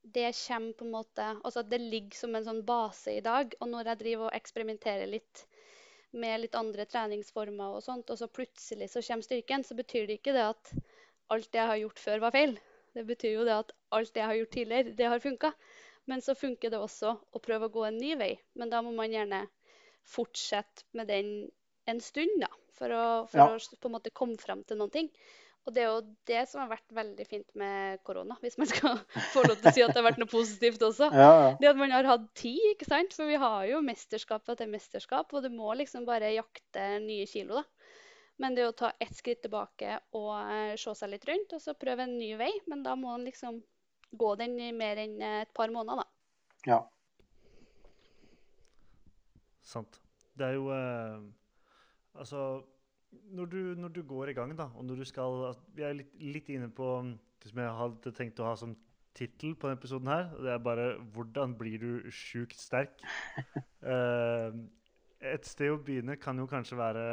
det 0.02 0.32
kommer 0.48 0.74
på 0.74 0.86
en 0.86 0.92
måte 0.92 1.26
Altså 1.44 1.64
det 1.64 1.80
ligger 1.82 2.18
som 2.18 2.36
en 2.36 2.46
sånn 2.46 2.62
base 2.66 3.18
i 3.18 3.24
dag. 3.26 3.54
Og 3.60 3.70
når 3.72 3.92
jeg 3.92 4.02
driver 4.04 4.30
og 4.30 4.38
eksperimenterer 4.38 5.10
litt 5.10 5.46
med 6.12 6.42
litt 6.42 6.56
andre 6.58 6.88
treningsformer 6.90 7.76
og 7.78 7.84
sånt, 7.86 8.10
og 8.10 8.18
så 8.18 8.26
plutselig 8.34 8.88
så 8.90 9.04
kommer 9.06 9.28
styrken, 9.28 9.64
så 9.64 9.76
betyr 9.78 10.08
det 10.10 10.18
ikke 10.18 10.34
det 10.34 10.48
at 10.48 10.72
alt 11.30 11.52
det 11.54 11.60
jeg 11.62 11.70
har 11.70 11.82
gjort 11.84 12.02
før, 12.02 12.24
var 12.24 12.34
feil. 12.34 12.56
Det 12.98 13.04
betyr 13.06 13.36
jo 13.36 13.46
det 13.46 13.54
at 13.54 13.76
alt 13.94 14.14
det 14.16 14.24
jeg 14.24 14.32
har 14.32 14.40
gjort 14.40 14.56
tidligere, 14.56 14.96
det 14.98 15.12
har 15.14 15.22
funka. 15.22 15.52
Men 16.10 16.24
så 16.26 16.34
funker 16.34 16.74
det 16.74 16.80
også 16.82 17.14
å 17.14 17.42
prøve 17.46 17.70
å 17.70 17.74
gå 17.76 17.86
en 17.86 18.00
ny 18.02 18.16
vei. 18.18 18.32
Men 18.58 18.74
da 18.74 18.82
må 18.82 18.96
man 18.98 19.14
gjerne 19.14 19.44
fortsette 20.10 20.88
med 20.98 21.12
den 21.12 21.30
en 21.90 22.02
stund, 22.02 22.42
da. 22.42 22.50
For 22.80 22.94
å, 22.96 23.06
for 23.30 23.42
ja. 23.44 23.60
å 23.60 23.80
på 23.82 23.90
en 23.90 23.96
måte 23.98 24.16
komme 24.16 24.40
fram 24.42 24.64
til 24.66 24.80
noen 24.80 24.94
ting. 24.94 25.12
Og 25.68 25.74
det 25.76 25.84
er 25.84 25.90
jo 25.92 26.04
det 26.30 26.44
som 26.50 26.64
har 26.64 26.70
vært 26.72 26.94
veldig 26.96 27.26
fint 27.30 27.48
med 27.60 28.00
korona, 28.08 28.38
hvis 28.42 28.58
man 28.58 28.70
skal 28.70 28.98
få 29.34 29.44
lov 29.46 29.60
til 29.60 29.70
å 29.70 29.74
si 29.76 29.84
at 29.86 29.92
det 29.92 30.00
har 30.00 30.08
vært 30.08 30.22
noe 30.22 30.32
positivt 30.32 30.86
også. 30.86 31.10
Ja, 31.14 31.32
ja. 31.44 31.50
Det 31.60 31.72
at 31.72 31.82
man 31.82 31.94
har 31.94 32.08
hatt 32.10 32.30
tid, 32.40 32.62
ikke 32.72 32.88
sant? 32.90 33.14
For 33.18 33.30
vi 33.30 33.38
har 33.42 33.68
jo 33.70 33.82
mesterskap 33.86 34.50
etter 34.50 34.72
mesterskap, 34.72 35.34
og 35.36 35.46
du 35.46 35.52
må 35.54 35.76
liksom 35.78 36.08
bare 36.10 36.32
jakte 36.34 36.88
nye 37.04 37.28
kilo, 37.30 37.62
da. 37.62 37.96
Men 38.40 38.56
det 38.56 38.70
å 38.70 38.76
ta 38.76 38.94
ett 39.04 39.12
skritt 39.18 39.42
tilbake 39.44 39.98
og 40.16 40.30
eh, 40.40 40.78
se 40.80 40.94
seg 40.96 41.12
litt 41.12 41.28
rundt, 41.28 41.58
og 41.58 41.60
så 41.60 41.76
prøve 41.76 42.06
en 42.08 42.16
ny 42.16 42.32
vei. 42.40 42.54
Men 42.72 42.86
da 42.86 42.96
må 42.96 43.12
man 43.12 43.26
liksom 43.28 43.60
gå 44.16 44.30
den 44.40 44.56
i 44.64 44.72
mer 44.74 45.02
enn 45.04 45.20
et 45.20 45.52
par 45.54 45.72
måneder, 45.76 46.06
da. 46.06 46.72
ja. 46.72 46.80
Sant. 49.70 50.00
Det 50.40 50.48
er 50.48 50.56
jo 50.56 50.72
eh, 50.74 51.20
Altså, 52.20 52.64
når 53.12 53.46
du, 53.46 53.58
når 53.78 53.94
du 53.94 54.04
går 54.04 54.32
i 54.32 54.38
gang, 54.38 54.54
da, 54.58 54.70
og 54.76 54.86
når 54.86 55.02
du 55.02 55.06
skal 55.06 55.36
altså, 55.50 55.62
Vi 55.76 55.86
er 55.86 55.98
litt, 55.98 56.14
litt 56.20 56.50
inne 56.54 56.70
på 56.70 56.90
det 57.40 57.52
som 57.52 57.62
jeg 57.62 57.76
hadde 57.82 58.14
tenkt 58.16 58.42
å 58.42 58.50
ha 58.50 58.56
som 58.60 58.76
tittel 59.18 59.56
på 59.56 59.68
denne 59.68 59.80
episoden 59.80 60.12
her. 60.12 60.30
Det 60.38 60.52
er 60.54 60.58
bare 60.64 60.88
'Hvordan 61.00 61.56
blir 61.58 61.80
du 61.80 62.12
sjukt 62.12 62.60
sterk?' 62.60 63.02
uh, 63.84 64.52
et 65.34 65.46
sted 65.46 65.72
å 65.72 65.82
begynne 65.84 66.16
kan 66.16 66.38
jo 66.38 66.48
kanskje 66.48 66.78
være 66.78 67.06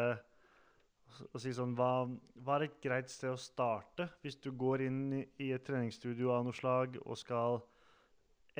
å 1.34 1.40
si 1.40 1.52
sånn 1.54 1.74
hva, 1.74 2.06
hva 2.44 2.58
er 2.58 2.66
et 2.66 2.80
greit 2.82 3.10
sted 3.10 3.32
å 3.32 3.40
starte 3.40 4.08
hvis 4.22 4.36
du 4.42 4.52
går 4.52 4.84
inn 4.86 5.00
i, 5.16 5.22
i 5.46 5.52
et 5.56 5.64
treningsstudio 5.64 6.30
av 6.34 6.44
noe 6.46 6.56
slag 6.56 6.98
og 7.04 7.18
skal 7.18 7.60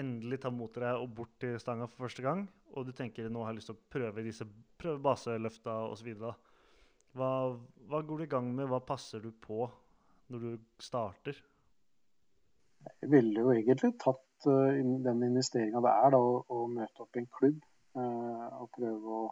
endelig 0.00 0.40
ta 0.43 0.50
mot 0.50 0.73
deg 0.75 1.00
og 1.00 1.12
bort 1.16 1.37
til 1.40 1.57
stanga 1.61 1.87
for 1.88 2.07
første 2.07 2.25
gang, 2.25 2.47
og 2.76 2.88
du 2.88 2.93
tenker 2.97 3.28
nå 3.33 3.45
har 3.45 3.52
jeg 3.52 3.61
lyst 3.61 3.71
til 3.73 3.78
å 3.78 3.85
prøve 3.93 4.25
disse 4.26 4.47
prøve 4.81 5.00
baseløfta 5.07 5.76
osv. 5.93 6.11
Hva, 7.17 7.57
hva 7.89 8.03
går 8.05 8.19
du 8.19 8.25
i 8.27 8.31
gang 8.31 8.49
med? 8.53 8.69
Hva 8.69 8.83
passer 8.85 9.23
du 9.25 9.31
på 9.33 9.65
når 10.33 10.43
du 10.43 10.51
starter? 10.83 11.39
Jeg 12.87 13.11
ville 13.11 13.41
jo 13.41 13.55
egentlig 13.55 13.95
tatt 14.03 14.49
eh, 14.51 14.83
den 15.07 15.25
investeringa 15.25 15.81
det 15.85 15.95
er 15.95 16.13
da, 16.13 16.21
å, 16.21 16.43
å 16.45 16.67
møte 16.71 17.05
opp 17.07 17.17
i 17.17 17.23
en 17.23 17.31
klubb 17.39 17.57
eh, 17.97 18.45
og 18.61 18.69
prøve 18.77 19.21
å 19.21 19.25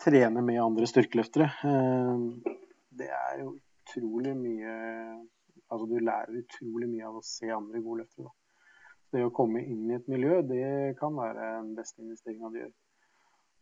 trene 0.00 0.44
med 0.44 0.60
andre 0.62 0.88
styrkeløftere. 0.90 1.48
Eh, 1.70 2.54
det 3.00 3.08
er 3.16 3.44
jo 3.44 3.54
utrolig 3.56 4.36
mye 4.38 4.74
Altså 5.70 5.86
du 5.86 6.00
lærer 6.02 6.34
utrolig 6.34 6.88
mye 6.90 7.04
av 7.06 7.20
å 7.20 7.22
se 7.22 7.46
andre 7.54 7.78
gode 7.78 8.00
løftere. 8.00 8.32
Det 9.14 9.20
å 9.22 9.30
komme 9.34 9.60
inn 9.62 9.84
i 9.86 9.94
et 9.94 10.08
miljø, 10.10 10.40
det 10.42 10.96
kan 10.98 11.14
være 11.14 11.44
den 11.60 11.68
beste 11.76 12.02
investeringa 12.02 12.50
du 12.50 12.56
gjør. 12.58 12.72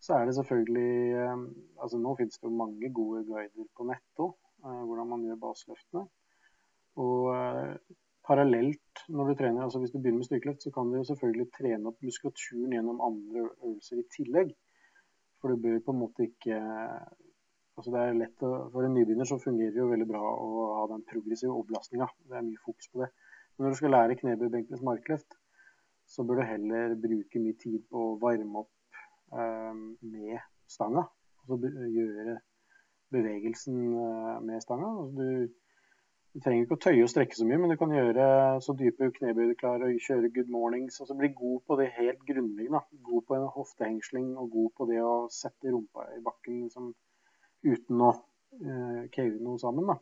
Så 0.01 0.15
er 0.15 0.27
det 0.27 0.35
selvfølgelig 0.37 0.91
eh, 1.19 1.47
altså 1.83 1.99
Nå 1.99 2.15
finnes 2.19 2.39
det 2.39 2.47
jo 2.47 2.55
mange 2.55 2.93
gode 2.95 3.25
guider 3.27 3.67
på 3.77 3.87
netto, 3.89 4.33
hvordan 4.63 5.09
man 5.13 5.25
gjør 5.27 5.41
baseløftene. 5.43 6.05
Og 7.03 7.31
eh, 7.35 7.75
parallelt 8.27 9.05
når 9.09 9.29
du 9.29 9.35
trener, 9.35 9.63
altså 9.63 9.79
hvis 9.79 9.91
du 9.95 9.99
begynner 9.99 10.23
med 10.23 10.29
styrkeløft, 10.29 10.63
så 10.63 10.71
kan 10.75 10.91
du 10.91 10.99
jo 10.99 11.05
selvfølgelig 11.11 11.49
trene 11.59 11.91
opp 11.91 12.03
muskulaturen 12.03 12.75
gjennom 12.77 13.01
andre 13.09 13.47
øvelser 13.47 14.03
i 14.03 14.09
tillegg. 14.17 14.55
For 15.41 15.55
du 15.55 15.63
bør 15.63 15.79
på 15.87 15.95
en 15.95 16.03
måte 16.03 16.27
ikke 16.27 16.59
altså 17.79 17.93
det 17.95 18.01
er 18.03 18.17
lett 18.19 18.43
å, 18.43 18.51
For 18.75 18.85
en 18.85 18.97
nybegynner 18.97 19.29
så 19.29 19.39
fungerer 19.43 19.75
det 19.75 19.83
jo 19.83 19.91
veldig 19.93 20.09
bra 20.11 20.23
å 20.23 20.65
ha 20.81 20.87
den 20.93 21.05
progressive 21.11 21.55
oppbelastninga. 21.55 22.09
Det 22.27 22.39
er 22.39 22.47
mye 22.47 22.65
fokus 22.65 22.91
på 22.91 23.05
det. 23.05 23.13
Men 23.55 23.67
når 23.67 23.75
du 23.75 23.79
skal 23.81 23.95
lære 23.95 24.17
knebøy, 24.19 24.49
benkløft, 24.55 24.87
markløft, 24.87 25.39
så 26.09 26.25
bør 26.27 26.41
du 26.41 26.49
heller 26.49 26.97
bruke 26.99 27.43
mye 27.45 27.59
tid 27.63 27.81
på 27.93 28.03
å 28.03 28.19
varme 28.23 28.65
opp 28.65 28.73
eh, 28.73 28.78
med 29.33 30.39
stanga. 30.69 31.05
Altså 31.49 31.73
gjøre 31.95 32.39
bevegelsen 33.15 33.79
eh, 33.95 34.43
med 34.45 34.61
stanga. 34.61 34.91
Altså 35.03 35.17
du, 35.17 35.49
du 36.35 36.41
trenger 36.45 36.65
ikke 36.67 36.77
å 36.77 36.83
tøye 36.85 37.05
og 37.05 37.13
strekke 37.13 37.39
så 37.39 37.47
mye, 37.49 37.61
men 37.63 37.73
du 37.73 37.79
kan 37.81 37.95
gjøre 37.95 38.27
så 38.65 38.75
dype 38.79 39.11
knebøy 39.17 39.51
du 39.51 39.55
klarer, 39.61 39.89
og 39.89 40.05
kjøre 40.05 40.33
good 40.35 40.53
mornings. 40.53 41.01
altså 41.01 41.17
Bli 41.19 41.33
god 41.37 41.61
på 41.67 41.79
det 41.81 41.91
helt 41.97 42.25
grunnleggende. 42.29 42.83
God 43.09 43.27
på 43.29 43.39
en 43.39 43.49
hoftehengsling 43.57 44.35
og 44.37 44.51
god 44.57 44.75
på 44.77 44.91
det 44.93 45.01
å 45.05 45.15
sette 45.33 45.73
rumpa 45.73 46.09
i 46.17 46.23
bakken 46.25 46.65
liksom, 46.67 46.93
uten 47.67 48.05
å 48.05 48.13
uh, 48.13 49.03
cave 49.15 49.41
noe 49.43 49.59
sammen. 49.61 49.89
da. 49.89 49.99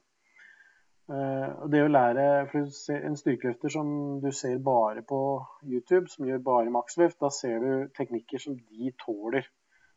Eh, 1.07 1.51
og 1.63 1.71
det 1.71 1.85
å 1.87 1.91
lære 1.91 2.23
for 2.51 2.95
En 2.97 3.15
styrkeløfter 3.19 3.71
som 3.71 3.91
du 4.23 4.33
ser 4.35 4.59
bare 4.59 5.05
på 5.07 5.21
YouTube, 5.63 6.11
som 6.11 6.27
gjør 6.27 6.43
bare 6.49 6.73
maksløft, 6.75 7.21
da 7.23 7.31
ser 7.31 7.63
du 7.63 7.93
teknikker 7.95 8.43
som 8.43 8.57
de 8.59 8.93
tåler. 9.05 9.47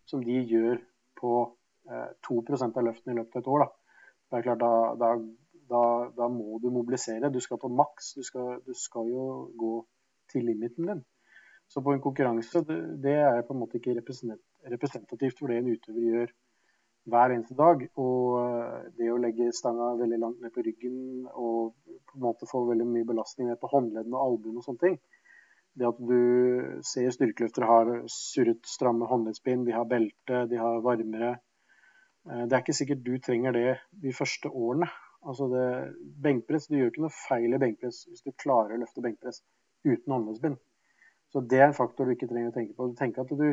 Som 0.06 0.24
de 0.26 0.38
gjør 0.52 0.78
på 1.20 1.34
eh, 1.90 2.10
2% 2.30 2.78
av 2.78 2.86
løftene 2.86 3.16
i 3.16 3.20
løpet 3.20 3.40
av 3.40 3.42
et 3.42 3.54
år. 3.56 3.66
Da. 3.66 3.96
Det 4.30 4.38
er 4.38 4.46
klart, 4.46 4.62
da, 4.62 5.14
da, 5.70 5.84
da, 6.18 6.28
må 6.30 6.60
du 6.62 6.70
mobilisere. 6.74 7.34
Du 7.34 7.40
skal 7.42 7.62
på 7.62 7.72
maks. 7.74 8.14
Du 8.18 8.26
skal, 8.26 8.60
du 8.66 8.76
skal 8.78 9.10
jo 9.10 9.26
gå 9.58 9.74
til 10.30 10.46
limiten 10.46 10.92
din. 10.92 11.02
Så 11.70 11.82
på 11.86 11.94
en 11.94 12.02
konkurranse, 12.02 12.62
det 12.66 13.18
er 13.18 13.44
på 13.46 13.54
en 13.54 13.60
måte 13.62 13.78
ikke 13.78 13.98
representativt 13.98 15.38
for 15.38 15.50
det 15.50 15.60
en 15.60 15.70
utøver 15.70 16.06
gjør 16.06 16.32
hver 17.12 17.34
eneste 17.36 17.58
dag. 17.58 17.86
Og 18.02 18.40
eh, 18.42 18.90
det 18.98 19.12
å 19.14 19.20
legge 19.22 19.52
stanga 19.56 19.94
veldig 20.00 20.20
langt 20.22 20.44
ned 20.44 20.54
på 20.56 20.66
ryggen 20.66 21.00
og 21.34 21.76
på 22.10 22.18
en 22.18 22.26
måte 22.26 22.50
få 22.50 22.64
veldig 22.70 22.88
mye 22.90 23.08
belastning 23.08 23.50
ned 23.52 23.60
på 23.62 23.70
håndleddene 23.74 24.18
og 24.18 24.26
albuene 24.26 24.62
og 24.62 24.68
sånne 24.68 24.86
ting. 24.86 25.00
Det 25.80 25.88
at 25.88 26.00
du 26.02 26.82
ser 26.84 27.12
styrkeløftere 27.14 27.68
har 27.70 27.92
surret 28.12 28.66
stramme 28.68 29.08
håndleddsbind, 29.08 29.68
de 29.68 29.76
har 29.78 29.86
belte, 29.88 30.46
de 30.50 30.58
har 30.60 30.82
varmere. 30.86 31.36
Eh, 32.30 32.46
Det 32.46 32.56
er 32.56 32.64
ikke 32.64 32.80
sikkert 32.82 33.06
du 33.06 33.14
trenger 33.20 33.56
det 33.56 33.78
de 34.04 34.14
første 34.14 34.50
årene. 34.50 34.90
Altså 35.28 35.50
det, 35.52 35.68
benkpress, 36.24 36.68
Du 36.68 36.78
gjør 36.78 36.92
ikke 36.92 37.06
noe 37.06 37.16
feil 37.28 37.54
i 37.54 37.62
benkpress 37.62 38.06
hvis 38.08 38.24
du 38.24 38.32
klarer 38.40 38.76
å 38.76 38.82
løfte 38.84 39.04
benkpress 39.04 39.42
uten 39.86 40.14
håndleddsbind. 40.14 40.58
Så 41.32 41.42
Det 41.42 41.60
er 41.60 41.68
en 41.68 41.78
faktor 41.78 42.06
du 42.06 42.16
ikke 42.16 42.30
trenger 42.30 42.50
å 42.52 42.56
tenke 42.56 42.74
på. 42.76 42.88
Du 42.90 42.96
tenker 42.96 43.22
at 43.22 43.34
du, 43.42 43.50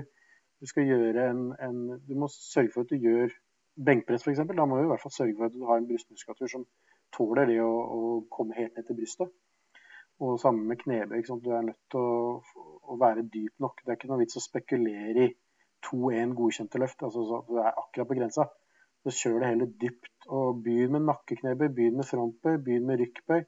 du 0.61 0.67
skal 0.67 0.87
gjøre 0.89 1.31
en, 1.31 1.43
en 1.61 1.81
Du 2.07 2.15
må 2.15 2.29
sørge 2.33 2.73
for 2.73 2.87
at 2.87 2.95
du 2.95 2.97
gjør 2.97 3.35
benkpress 3.77 4.25
f.eks. 4.25 4.43
Da 4.49 4.67
må 4.67 4.79
du 4.79 4.85
i 4.85 4.91
hvert 4.91 5.03
fall 5.03 5.15
sørge 5.15 5.37
for 5.37 5.49
at 5.49 5.57
du 5.57 5.65
har 5.69 5.81
en 5.81 5.89
brystmuskulatur 5.89 6.53
som 6.53 6.67
tåler 7.17 7.51
det 7.51 7.59
å, 7.63 7.71
å 7.71 7.99
komme 8.33 8.57
helt 8.57 8.77
ned 8.77 8.89
til 8.89 8.99
brystet. 8.99 9.33
Og 10.25 10.39
sammen 10.41 10.69
med 10.71 10.81
knebøy. 10.81 11.25
Du 11.45 11.51
er 11.53 11.67
nødt 11.67 11.83
til 11.93 12.01
å, 12.01 12.63
å 12.89 12.97
være 13.01 13.27
dyp 13.33 13.61
nok. 13.61 13.83
Det 13.85 13.93
er 13.93 13.99
ikke 13.99 14.13
noe 14.13 14.23
vits 14.23 14.39
å 14.41 14.45
spekulere 14.45 15.27
i 15.27 15.35
2-1 15.91 16.33
godkjente 16.39 16.81
løft. 16.81 17.03
altså 17.05 17.27
så 17.29 17.43
Du 17.49 17.59
er 17.61 17.73
akkurat 17.73 18.09
på 18.09 18.17
grensa. 18.19 18.49
Så 19.05 19.13
kjør 19.15 19.43
det 19.43 19.51
heller 19.53 19.75
dypt. 19.83 20.15
og 20.27 20.63
Begynn 20.65 20.97
med 20.97 21.07
nakkeknebøy, 21.11 21.69
begynn 21.69 22.01
med 22.01 22.09
frontbøy, 22.09 22.57
begynn 22.65 22.89
med 22.89 23.03
rykkbøy. 23.03 23.45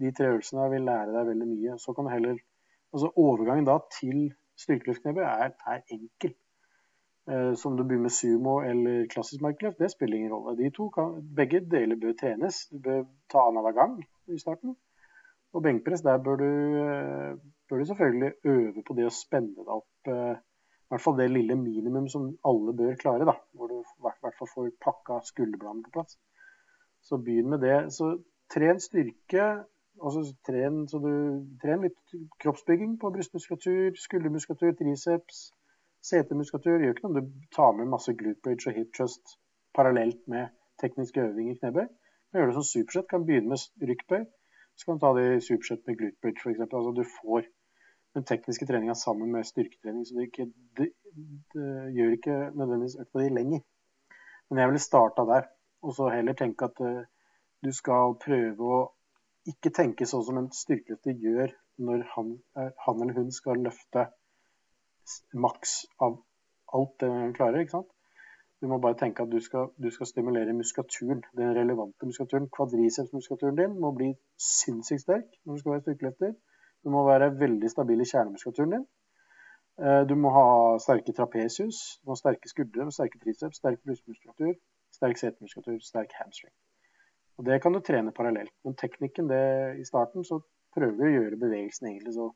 De 0.00 0.12
tre 0.16 0.30
øvelsene 0.30 0.70
vil 0.72 0.86
lære 0.88 1.10
deg 1.16 1.32
veldig 1.32 1.48
mye. 1.50 1.74
Så 1.82 1.92
kan 1.96 2.06
du 2.06 2.12
heller, 2.14 2.38
altså 2.94 3.10
Overgangen 3.20 3.68
da 3.68 3.76
til 3.98 4.30
styrkeløftknebøy 4.62 5.26
er, 5.26 5.52
er 5.74 5.82
enkel. 5.96 6.32
Eh, 7.30 7.54
som 7.54 7.76
du 7.76 7.84
begynner 7.84 8.08
med 8.08 8.14
sumo 8.16 8.56
eller 8.66 9.06
klassisk 9.06 9.42
markløft, 9.44 9.78
det 9.78 9.92
spiller 9.92 10.18
ingen 10.18 10.32
rolle. 10.32 10.56
De 10.58 10.70
to 10.74 10.88
kan, 10.90 11.20
begge 11.36 11.60
deler 11.70 11.96
bør 11.96 12.16
trenes. 12.18 12.64
Du 12.72 12.80
bør 12.82 13.04
ta 13.30 13.44
annenhver 13.46 13.76
gang 13.76 14.00
i 14.26 14.38
starten. 14.38 14.74
Og 15.52 15.62
benkpress, 15.62 16.02
der 16.02 16.18
bør 16.18 16.36
du, 16.40 16.48
eh, 16.82 17.36
bør 17.68 17.78
du 17.78 17.84
selvfølgelig 17.84 18.32
øve 18.44 18.82
på 18.86 18.96
det 18.98 19.06
å 19.06 19.14
spenne 19.14 19.54
deg 19.54 19.68
opp. 19.68 20.08
eh, 20.08 20.34
I 20.34 20.94
hvert 20.94 21.04
fall 21.04 21.16
det 21.16 21.30
lille 21.30 21.54
minimum 21.56 22.08
som 22.08 22.36
alle 22.44 22.74
bør 22.76 22.98
klare, 22.98 23.24
da. 23.24 23.36
Hvor 23.54 23.66
du 23.68 23.78
i 23.78 24.02
hvert 24.02 24.38
fall 24.38 24.48
får 24.54 24.70
pakka 24.80 25.20
skulderbladene 25.24 25.84
på 25.84 25.94
plass. 25.94 26.18
Så 27.02 27.16
begynn 27.16 27.48
med 27.48 27.60
det. 27.60 27.92
Så 27.92 28.18
tren 28.50 28.80
styrke. 28.80 29.64
Altså 30.02 30.34
tren, 30.46 30.88
så 30.88 30.98
du, 30.98 31.46
tren 31.62 31.82
litt 31.82 32.14
kroppsbygging 32.40 32.98
på 32.98 33.10
brystmuskulatur, 33.12 33.92
skuldermuskulatur, 33.94 34.72
triceps, 34.72 35.52
setemuskulatur. 36.06 36.82
Gjør 36.82 36.94
ikke 36.94 37.06
noe 37.06 37.12
om 37.12 37.18
du 37.18 37.48
tar 37.54 37.72
med 37.78 37.90
masse 37.92 38.14
glute 38.18 38.42
bridge 38.44 38.70
og 38.70 38.78
hip 38.78 38.92
trust 38.96 39.36
parallelt 39.76 40.22
med 40.30 40.52
teknisk 40.82 41.18
øving 41.22 41.50
i 41.52 41.58
knebøy. 41.60 41.86
Men 41.86 42.40
gjør 42.40 42.50
det 42.50 42.58
som 42.58 42.68
supersett. 42.68 43.08
Kan 43.10 43.26
begynne 43.28 43.54
med 43.54 43.88
rykkbøy. 43.90 44.22
Så 44.76 44.86
kan 44.86 44.98
du 44.98 45.04
ta 45.04 45.12
det 45.18 45.26
i 45.36 45.42
supersett 45.48 45.84
med 45.86 45.98
glute 46.00 46.18
bridge 46.22 46.42
f.eks. 46.44 46.62
Altså 46.64 46.94
du 46.96 47.04
får 47.18 47.48
den 48.16 48.26
tekniske 48.28 48.68
treninga 48.68 48.94
sammen 48.98 49.32
med 49.32 49.48
styrketrening. 49.48 50.06
Så 50.06 50.18
det, 50.18 50.28
ikke, 50.30 50.48
det, 50.78 50.88
det 51.54 51.68
gjør 51.96 52.16
ikke 52.16 52.38
nødvendigvis 52.50 52.98
økta 53.04 53.22
di 53.22 53.34
lenger. 53.38 53.62
Men 54.50 54.60
jeg 54.60 54.72
ville 54.72 54.86
starta 54.88 55.26
der. 55.28 55.48
Og 55.82 55.94
så 55.96 56.08
heller 56.14 56.36
tenke 56.38 56.68
at 56.68 56.80
eh, 56.86 57.04
du 57.64 57.70
skal 57.74 58.16
prøve 58.22 58.74
å 58.76 58.82
ikke 59.50 59.72
tenke 59.74 60.06
sånn 60.06 60.22
som 60.26 60.38
en 60.38 60.50
styrkeløfter 60.54 61.16
gjør 61.18 61.54
når 61.82 62.04
han, 62.12 62.34
han 62.54 63.00
eller 63.02 63.16
hun 63.16 63.32
skal 63.34 63.58
løfte 63.64 64.04
maks 65.34 65.82
av 66.00 66.18
alt 66.76 66.94
det 67.00 67.10
hun 67.10 67.34
klarer. 67.36 67.60
ikke 67.60 67.78
sant? 67.78 67.90
Du 68.62 68.68
må 68.70 68.78
bare 68.78 68.94
tenke 68.94 69.24
at 69.24 69.30
du 69.30 69.40
skal, 69.42 69.72
du 69.82 69.90
skal 69.90 70.06
stimulere 70.06 70.54
muskulaturen, 70.54 71.24
den 71.36 71.54
relevante 71.56 72.06
muskulaturen. 72.06 72.48
Kvadricepsmuskulaturen 72.56 73.58
din 73.58 73.78
må 73.82 73.90
bli 73.96 74.12
sinnssykt 74.38 75.02
sterk 75.02 75.32
når 75.44 75.54
du 75.54 75.62
skal 75.62 75.72
være 75.72 75.84
styrkeløfter. 75.86 76.34
Du 76.84 76.90
må 76.94 77.02
være 77.06 77.32
veldig 77.40 77.70
stabil 77.70 78.04
i 78.04 78.06
kjernemuskulaturen 78.12 78.76
din. 78.76 78.84
Eh, 79.82 80.02
Du 80.08 80.14
må 80.14 80.30
ha 80.30 80.46
sterke 80.78 81.14
trapesius, 81.16 81.80
du 82.02 82.10
må 82.10 82.16
ha 82.16 82.20
sterke 82.22 82.48
skuldre, 82.48 82.86
sterke 82.94 83.18
triceps, 83.22 83.58
sterk 83.62 83.82
brystmuskulatur, 83.86 84.54
sterk 84.94 85.18
setemuskulatur, 85.18 85.80
sterk 85.82 86.14
hamstring. 86.20 86.54
Og 87.38 87.44
Det 87.44 87.62
kan 87.62 87.72
du 87.72 87.80
trene 87.80 88.12
parallelt. 88.12 88.54
Men 88.64 88.74
teknikken 88.74 89.28
det, 89.28 89.42
i 89.80 89.84
starten 89.84 90.24
så 90.24 90.38
prøver 90.76 90.96
du 90.96 91.04
å 91.08 91.14
gjøre 91.16 91.40
bevegelsen 91.40 91.88
egentlig 91.88 92.14
så, 92.14 92.30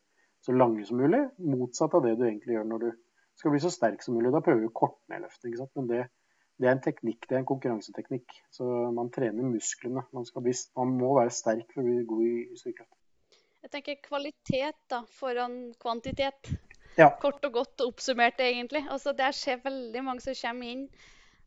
så 0.47 0.55
lange 0.55 0.85
som 0.87 1.01
mulig. 1.01 1.23
Motsatt 1.43 1.95
av 1.99 2.05
det 2.07 2.15
du 2.19 2.27
egentlig 2.27 2.55
gjør 2.57 2.69
når 2.71 2.85
du 2.85 2.91
skal 3.37 3.53
bli 3.53 3.63
så 3.63 3.73
sterk 3.73 4.05
som 4.05 4.17
mulig. 4.17 4.33
Da 4.35 4.43
prøver 4.45 4.65
du 4.65 4.71
å 4.71 4.77
korte 4.77 5.13
ned 5.13 5.27
sant? 5.31 5.73
Men 5.79 5.89
det, 5.91 6.03
det, 6.57 6.69
er 6.69 6.77
en 6.77 6.85
teknikk, 6.85 7.27
det 7.27 7.37
er 7.37 7.43
en 7.43 7.49
konkurranseteknikk. 7.49 8.37
Så 8.55 8.67
man 8.97 9.11
trener 9.15 9.49
musklene. 9.49 10.07
Man, 10.17 10.29
bli, 10.45 10.55
man 10.79 10.95
må 11.01 11.17
være 11.19 11.35
sterk 11.35 11.75
for 11.75 11.83
å 11.83 11.89
bli 11.89 12.07
god 12.13 12.29
i 12.29 12.61
styrkeløft. 12.63 12.95
Jeg 13.67 13.73
tenker 13.73 13.99
kvalitet 14.05 14.79
da, 14.93 15.03
foran 15.19 15.59
kvantitet. 15.83 16.53
Ja. 16.97 17.11
Kort 17.21 17.43
og 17.45 17.59
godt 17.59 17.83
oppsummert, 17.83 18.39
egentlig. 18.41 18.85
Altså, 18.89 19.13
der 19.17 19.35
skjer 19.35 19.59
veldig 19.65 20.05
mange 20.07 20.23
som 20.23 20.37
kommer 20.39 20.71
inn 20.71 20.87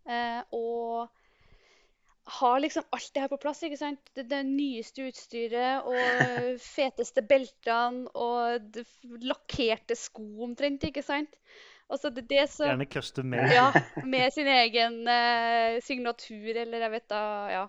eh, 0.04 0.42
og 0.54 1.08
har 2.30 2.60
liksom 2.62 2.86
alt 2.96 3.10
det 3.16 3.24
her 3.24 3.32
på 3.32 3.40
plass. 3.42 3.64
ikke 3.66 3.80
sant? 3.80 4.12
Det, 4.16 4.28
det 4.30 4.44
nyeste 4.48 5.08
utstyret 5.10 5.88
og 5.90 6.60
feteste 6.76 7.24
beltene 7.26 8.10
og 8.14 8.70
det 8.76 8.86
lakkerte 9.26 9.98
sko 9.98 10.28
omtrent, 10.48 10.86
ikke 10.90 11.06
sant? 11.06 11.36
Altså 11.90 12.12
det, 12.14 12.28
det 12.30 12.46
så, 12.54 12.68
Gjerne 12.70 12.86
custom 12.86 13.32
made. 13.34 13.50
ja, 13.54 13.72
med 14.14 14.30
sin 14.34 14.48
egen 14.48 15.02
eh, 15.10 15.80
signatur, 15.82 16.54
eller 16.54 16.86
jeg 16.86 16.98
vet 17.00 17.12
da 17.12 17.26
Ja. 17.56 17.68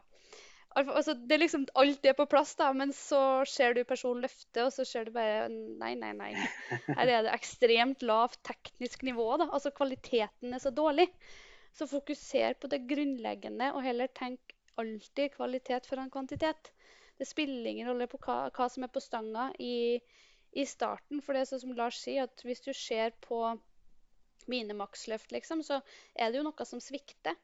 Altså, 0.79 1.17
det 1.19 1.35
er 1.35 1.41
liksom 1.43 1.65
alt 1.81 2.05
er 2.07 2.15
på 2.15 2.29
plass, 2.31 2.53
da, 2.55 2.69
men 2.73 2.93
så 2.95 3.43
ser 3.49 3.75
du 3.75 3.81
personen 3.83 4.23
løfte, 4.23 4.63
og 4.63 4.71
så 4.71 4.85
ser 4.87 5.09
du 5.09 5.17
bare 5.17 5.49
Nei, 5.51 5.97
nei, 5.99 6.13
nei. 6.15 6.29
Her 6.87 7.11
er 7.11 7.25
det 7.27 7.33
ekstremt 7.35 8.05
lavt 8.07 8.39
teknisk 8.47 9.03
nivå. 9.03 9.27
da. 9.41 9.49
Altså 9.51 9.73
kvaliteten 9.75 10.55
er 10.55 10.63
så 10.63 10.71
dårlig. 10.71 11.09
Så 11.77 11.87
fokuser 11.91 12.57
på 12.61 12.71
det 12.73 12.83
grunnleggende, 12.91 13.71
og 13.75 13.85
heller 13.87 14.11
tenk 14.17 14.57
alltid 14.81 15.35
kvalitet 15.37 15.87
foran 15.87 16.11
kvantitet. 16.11 16.73
Det 17.21 17.29
spiller 17.29 17.71
ingen 17.71 17.89
rolle 17.89 18.09
på 18.09 18.19
hva, 18.25 18.49
hva 18.57 18.69
som 18.73 18.87
er 18.87 18.93
på 18.93 19.03
stanga 19.05 19.51
i, 19.61 20.01
i 20.57 20.67
starten. 20.67 21.21
For 21.21 21.37
det 21.37 21.45
er 21.45 21.51
sånn 21.51 21.65
som 21.67 21.77
Lars 21.77 22.01
sier, 22.01 22.29
at 22.29 22.45
hvis 22.47 22.65
du 22.65 22.73
ser 22.77 23.13
på 23.27 23.43
mine 24.51 24.75
maksløft, 24.75 25.33
liksom, 25.35 25.63
så 25.63 25.83
er 26.15 26.31
det 26.31 26.41
jo 26.41 26.47
noe 26.47 26.67
som 26.67 26.81
svikter. 26.83 27.37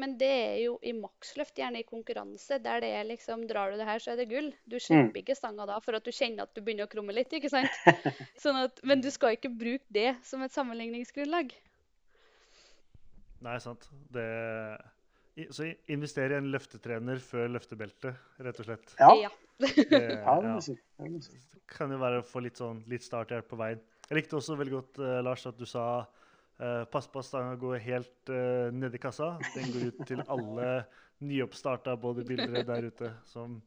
Men 0.00 0.14
det 0.16 0.28
er 0.32 0.54
jo 0.62 0.78
i 0.88 0.94
maksløft, 0.96 1.58
gjerne 1.60 1.82
i 1.82 1.86
konkurranse, 1.86 2.56
der 2.64 2.80
det 2.80 2.88
er 2.96 3.04
liksom 3.04 3.44
Drar 3.48 3.72
du 3.72 3.76
det 3.76 3.86
her, 3.86 4.00
så 4.00 4.14
er 4.14 4.22
det 4.22 4.30
gull. 4.30 4.48
Du 4.64 4.78
slipper 4.80 5.20
ikke 5.20 5.36
stanga 5.36 5.66
da 5.68 5.76
for 5.84 5.98
at 5.98 6.06
du 6.06 6.14
kjenner 6.16 6.46
at 6.46 6.54
du 6.56 6.62
begynner 6.64 6.88
å 6.88 6.92
krumme 6.92 7.12
litt, 7.12 7.34
ikke 7.36 7.52
sant? 7.52 7.76
Sånn 8.42 8.62
at, 8.62 8.80
men 8.88 9.04
du 9.04 9.10
skal 9.12 9.36
ikke 9.36 9.52
bruke 9.52 9.84
det 9.92 10.14
som 10.24 10.40
et 10.44 10.56
sammenligningsgrunnlag. 10.56 11.52
Nei, 13.42 13.58
sant. 13.62 13.88
Det 14.12 14.26
Så 15.50 15.64
i- 15.64 15.78
invester 15.94 16.30
i 16.30 16.36
en 16.36 16.50
løftetrener 16.52 17.20
før 17.24 17.48
løftebeltet, 17.54 18.18
rett 18.44 18.58
og 18.60 18.66
slett. 18.68 18.94
Ja, 19.00 19.14
Ja. 19.16 19.30
Det, 19.62 19.86
ja 19.88 20.48
kan 21.72 21.92
jo 21.92 22.00
være 22.00 22.20
å 22.20 22.26
få 22.26 22.42
litt 22.44 22.58
sånn 22.60 22.82
litt 22.90 23.04
starthjelp 23.06 23.48
på 23.50 23.58
veien. 23.60 23.80
Jeg 24.08 24.18
likte 24.18 24.36
også 24.38 24.56
veldig 24.58 24.74
godt, 24.74 24.98
eh, 25.00 25.20
Lars, 25.24 25.46
at 25.48 25.56
du 25.56 25.64
sa 25.68 25.84
eh, 26.58 26.84
pass 26.92 27.08
på 27.08 27.22
at 27.22 27.28
stanga 27.28 27.54
går 27.60 27.78
helt 27.82 28.30
uh, 28.32 28.68
nedi 28.74 29.00
kassa. 29.00 29.38
Den 29.54 29.72
går 29.72 29.86
ut 29.88 30.02
til 30.06 30.22
alle 30.28 30.84
nyoppstarta 31.22 31.96
bodybuildere 32.02 32.64
der 32.66 32.88
ute 32.90 33.12
som 33.30 33.60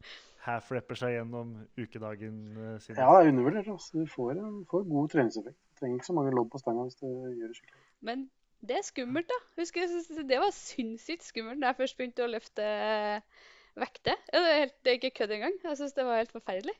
half-rapper 0.45 0.99
seg 0.99 1.15
gjennom 1.15 1.55
ukedagen 1.79 2.39
eh, 2.53 2.79
sin. 2.83 2.97
Ja, 2.99 3.09
det 3.17 3.25
er 3.25 3.31
undervurdert. 3.33 3.69
Altså. 3.73 4.03
Du 4.03 4.11
får, 4.11 4.35
en, 4.38 4.61
får 4.69 4.85
god 4.91 5.11
treningseffekt. 5.15 5.57
Du 5.57 5.81
trenger 5.81 5.99
ikke 5.99 6.11
så 6.11 6.17
mange 6.19 6.35
lobb 6.35 6.51
på 6.53 6.61
stanga 6.61 6.85
hvis 6.85 6.99
du 7.01 7.07
gjør 7.09 7.49
det 7.49 7.57
skikkelig. 7.57 7.81
Men 8.05 8.27
det 8.69 8.80
er 8.80 8.88
skummelt, 8.88 9.28
da. 9.30 9.38
Husker 9.60 9.84
jeg 9.84 9.91
synes 9.91 10.28
Det 10.30 10.39
var 10.41 10.56
sinnssykt 10.56 11.28
skummelt 11.28 11.62
da 11.63 11.71
jeg 11.71 11.80
først 11.82 11.99
begynte 11.99 12.25
å 12.25 12.32
løfte 12.32 12.65
eh, 12.65 13.45
vekter. 13.80 14.19
Det 14.32 14.41
er, 14.41 14.60
helt, 14.63 14.75
det 14.84 14.91
er 14.91 14.99
ikke 14.99 15.15
kødd 15.21 15.36
engang. 15.38 15.58
Jeg 15.63 15.80
syns 15.82 15.95
det 15.97 16.08
var 16.08 16.21
helt 16.21 16.36
forferdelig. 16.36 16.75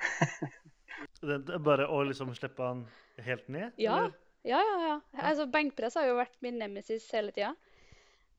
Det, 1.20 1.36
er 1.54 1.62
bare 1.64 1.86
å 1.88 2.02
liksom 2.04 2.34
slippe 2.36 2.60
han 2.60 2.82
helt 3.24 3.46
ned? 3.48 3.72
Ja. 3.80 3.96
eller? 3.96 4.16
Ja, 4.44 4.58
ja, 4.60 4.78
ja. 4.84 4.96
Altså, 5.20 5.46
Benkpress 5.52 5.96
har 5.96 6.08
jo 6.08 6.18
vært 6.18 6.36
min 6.44 6.58
nemesis 6.60 7.06
hele 7.12 7.32
tida. 7.36 7.54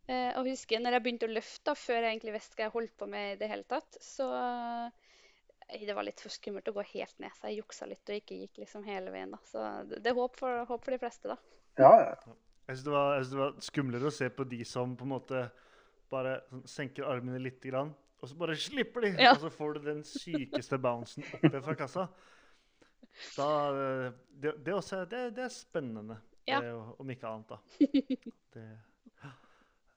Eh, 0.09 0.31
og 0.37 0.49
husker 0.49 0.81
når 0.81 0.97
jeg 0.97 1.05
begynte 1.05 1.29
å 1.29 1.33
løfte, 1.33 1.63
da, 1.69 1.75
før 1.77 2.01
jeg 2.01 2.15
egentlig 2.15 2.35
visste 2.35 2.57
hva 2.57 2.67
jeg 2.67 2.75
holdt 2.75 2.93
på 2.97 3.07
med 3.09 3.33
i 3.33 3.39
det 3.41 3.49
hele 3.51 3.67
tatt, 3.69 3.97
så 4.01 4.27
eh, 4.37 5.81
Det 5.85 5.95
var 5.95 6.03
litt 6.03 6.19
for 6.19 6.33
skummelt 6.33 6.67
å 6.67 6.75
gå 6.75 6.83
helt 6.89 7.19
ned, 7.23 7.31
så 7.37 7.47
jeg 7.47 7.61
juksa 7.61 7.87
litt 7.87 8.09
og 8.09 8.17
ikke 8.17 8.39
gikk 8.41 8.63
liksom 8.63 8.85
hele 8.85 9.13
veien. 9.13 9.31
da. 9.31 9.41
Så 9.47 9.67
det, 9.87 10.01
det 10.03 10.11
er 10.11 10.17
håp 10.17 10.39
for, 10.41 10.65
håp 10.67 10.85
for 10.85 10.95
de 10.95 11.01
fleste, 11.01 11.31
da. 11.31 11.37
Ja, 11.79 11.93
ja. 12.01 12.35
Jeg 12.67 12.77
syns 12.77 12.85
det, 12.85 13.31
det 13.31 13.39
var 13.41 13.55
skumlere 13.65 14.07
å 14.09 14.13
se 14.13 14.29
på 14.31 14.45
de 14.47 14.61
som 14.67 14.93
på 14.95 15.03
en 15.07 15.13
måte 15.15 15.41
bare 16.11 16.37
sånn 16.49 16.63
senker 16.67 17.07
armene 17.07 17.39
litt, 17.41 17.61
grann, 17.63 17.93
og 18.21 18.29
så 18.29 18.35
bare 18.37 18.55
slipper 18.59 19.01
de, 19.07 19.13
Ja. 19.19 19.31
og 19.33 19.41
så 19.45 19.49
får 19.53 19.73
du 19.73 19.79
den 19.87 20.03
sykeste 20.07 20.77
bouncen 20.81 21.23
oppe 21.39 21.61
fra 21.65 21.75
kassa. 21.79 22.07
Da, 23.35 23.47
eh, 23.75 24.11
det, 24.43 24.53
det, 24.63 24.73
også, 24.75 25.01
det, 25.09 25.23
det 25.35 25.45
er 25.47 25.53
spennende, 25.55 26.19
Ja. 26.47 26.59
det, 26.63 26.71
om 26.99 27.09
ikke 27.11 27.27
annet, 27.31 27.51
da. 27.55 27.59
Det, 28.55 28.65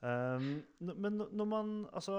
um, 0.05 0.49
men 0.95 1.17
når 1.33 1.47
man 1.49 1.71
Altså 1.97 2.19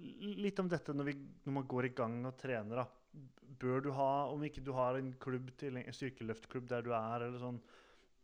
Litt 0.00 0.58
om 0.60 0.68
dette 0.68 0.92
når, 0.96 1.06
vi, 1.10 1.14
når 1.46 1.54
man 1.58 1.66
går 1.68 1.86
i 1.90 1.92
gang 1.96 2.14
og 2.28 2.36
trener. 2.40 2.80
da. 2.82 3.22
Bør 3.60 3.82
du 3.84 3.90
ha, 3.92 4.06
om 4.32 4.40
ikke 4.46 4.62
du 4.64 4.70
har 4.72 4.96
en 4.96 5.10
klubb 5.20 5.50
til 5.60 5.76
en 5.76 5.92
styrkeløftklubb 5.92 6.68
der 6.70 6.86
du 6.86 6.90
er, 6.96 7.26
eller 7.26 7.42
sånn, 7.42 7.58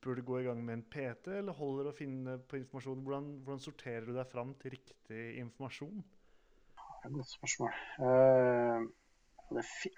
bør 0.02 0.18
du 0.18 0.22
gå 0.26 0.40
i 0.40 0.44
gang 0.46 0.60
med 0.64 0.78
en 0.78 0.84
PT, 0.92 1.32
eller 1.40 1.56
holder 1.56 1.88
det 1.88 1.94
å 1.94 1.98
finne 1.98 2.36
på 2.48 2.60
informasjon? 2.60 3.00
Hvordan, 3.06 3.32
hvordan 3.46 3.64
sorterer 3.64 4.06
du 4.06 4.14
deg 4.16 4.30
fram 4.30 4.52
til 4.60 4.76
riktig 4.76 5.24
informasjon? 5.42 6.04
Det 6.76 7.02
er 7.02 7.10
et 7.10 7.16
godt 7.16 7.32
spørsmål. 7.32 7.74
Uh, 8.02 8.86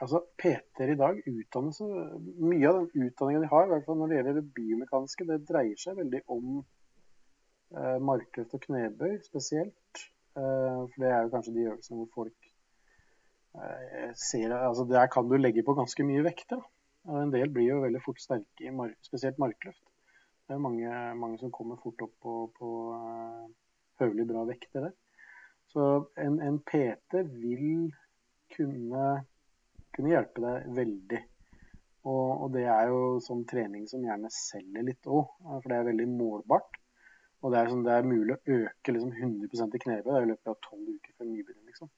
altså, 0.03 0.23
PT-er 0.41 0.93
i 0.93 0.99
dag 1.01 1.21
utdannes 1.33 1.81
Mye 1.83 2.69
av 2.69 2.81
den 2.81 3.09
utdanninga 3.09 3.45
de 3.45 3.53
har, 3.53 3.67
i 3.67 3.73
hvert 3.73 3.87
fall 3.89 4.01
når 4.01 4.11
det 4.11 4.19
gjelder 4.19 4.39
det 4.41 4.47
biomekaniske, 4.59 5.29
det 5.31 5.41
dreier 5.49 5.81
seg 5.81 5.99
veldig 6.01 6.23
om 6.37 6.61
uh, 6.61 7.97
markløft 8.11 8.57
og 8.59 8.65
knebøy 8.69 9.19
spesielt. 9.27 10.05
Uh, 10.39 10.85
for 10.85 11.03
det 11.03 11.11
er 11.13 11.25
jo 11.25 11.35
kanskje 11.35 11.57
de 11.57 11.67
øvelsene 11.67 12.03
hvor 12.03 12.11
folk 12.23 12.51
eh, 13.59 14.11
ser 14.15 14.53
altså 14.55 14.85
Der 14.87 15.07
kan 15.11 15.29
du 15.29 15.37
legge 15.37 15.65
på 15.67 15.75
ganske 15.75 16.05
mye 16.07 16.23
vekt. 16.27 16.51
da. 16.51 16.61
En 17.23 17.33
del 17.33 17.51
blir 17.53 17.73
jo 17.73 17.81
veldig 17.83 18.03
fort 18.05 18.21
sterke 18.21 18.93
spesielt 19.03 19.39
markløft. 19.39 19.88
Det 20.49 20.57
er 20.57 20.65
mange, 20.65 20.91
mange 21.21 21.39
som 21.43 21.53
kommer 21.53 21.77
fort 21.77 22.01
opp 22.07 22.15
på, 22.25 22.35
på 22.57 22.69
eh, 22.97 23.49
høvelig 24.01 24.25
bra 24.31 24.45
vekter 24.49 24.87
der. 24.87 24.95
Så 25.69 25.83
en, 26.17 26.39
en 26.41 26.57
PT 26.65 27.21
vil 27.35 27.91
kunne, 28.55 29.03
kunne 29.93 30.15
hjelpe 30.15 30.45
deg 30.47 30.71
veldig. 30.79 31.21
Og, 32.09 32.27
og 32.47 32.49
det 32.55 32.65
er 32.73 32.89
jo 32.89 33.03
sånn 33.21 33.45
trening 33.51 33.85
som 33.91 34.07
gjerne 34.07 34.31
selger 34.33 34.87
litt 34.89 35.11
òg, 35.11 35.29
for 35.51 35.69
det 35.69 35.77
er 35.77 35.91
veldig 35.91 36.09
målbart. 36.15 36.81
Og 37.45 37.53
det 37.53 37.61
er, 37.61 37.69
sånn, 37.71 37.85
det 37.85 37.95
er 37.95 38.09
mulig 38.09 38.35
å 38.35 38.57
øke 38.57 38.95
liksom 38.97 39.13
100% 39.13 39.77
i 39.77 39.83
knebøy 39.85 40.17
i 40.23 40.31
løpet 40.33 40.51
av 40.55 40.59
tolv 40.65 40.89
uker 40.89 41.13
før 41.13 41.29
nybegynner. 41.29 41.69
Liksom. 41.69 41.93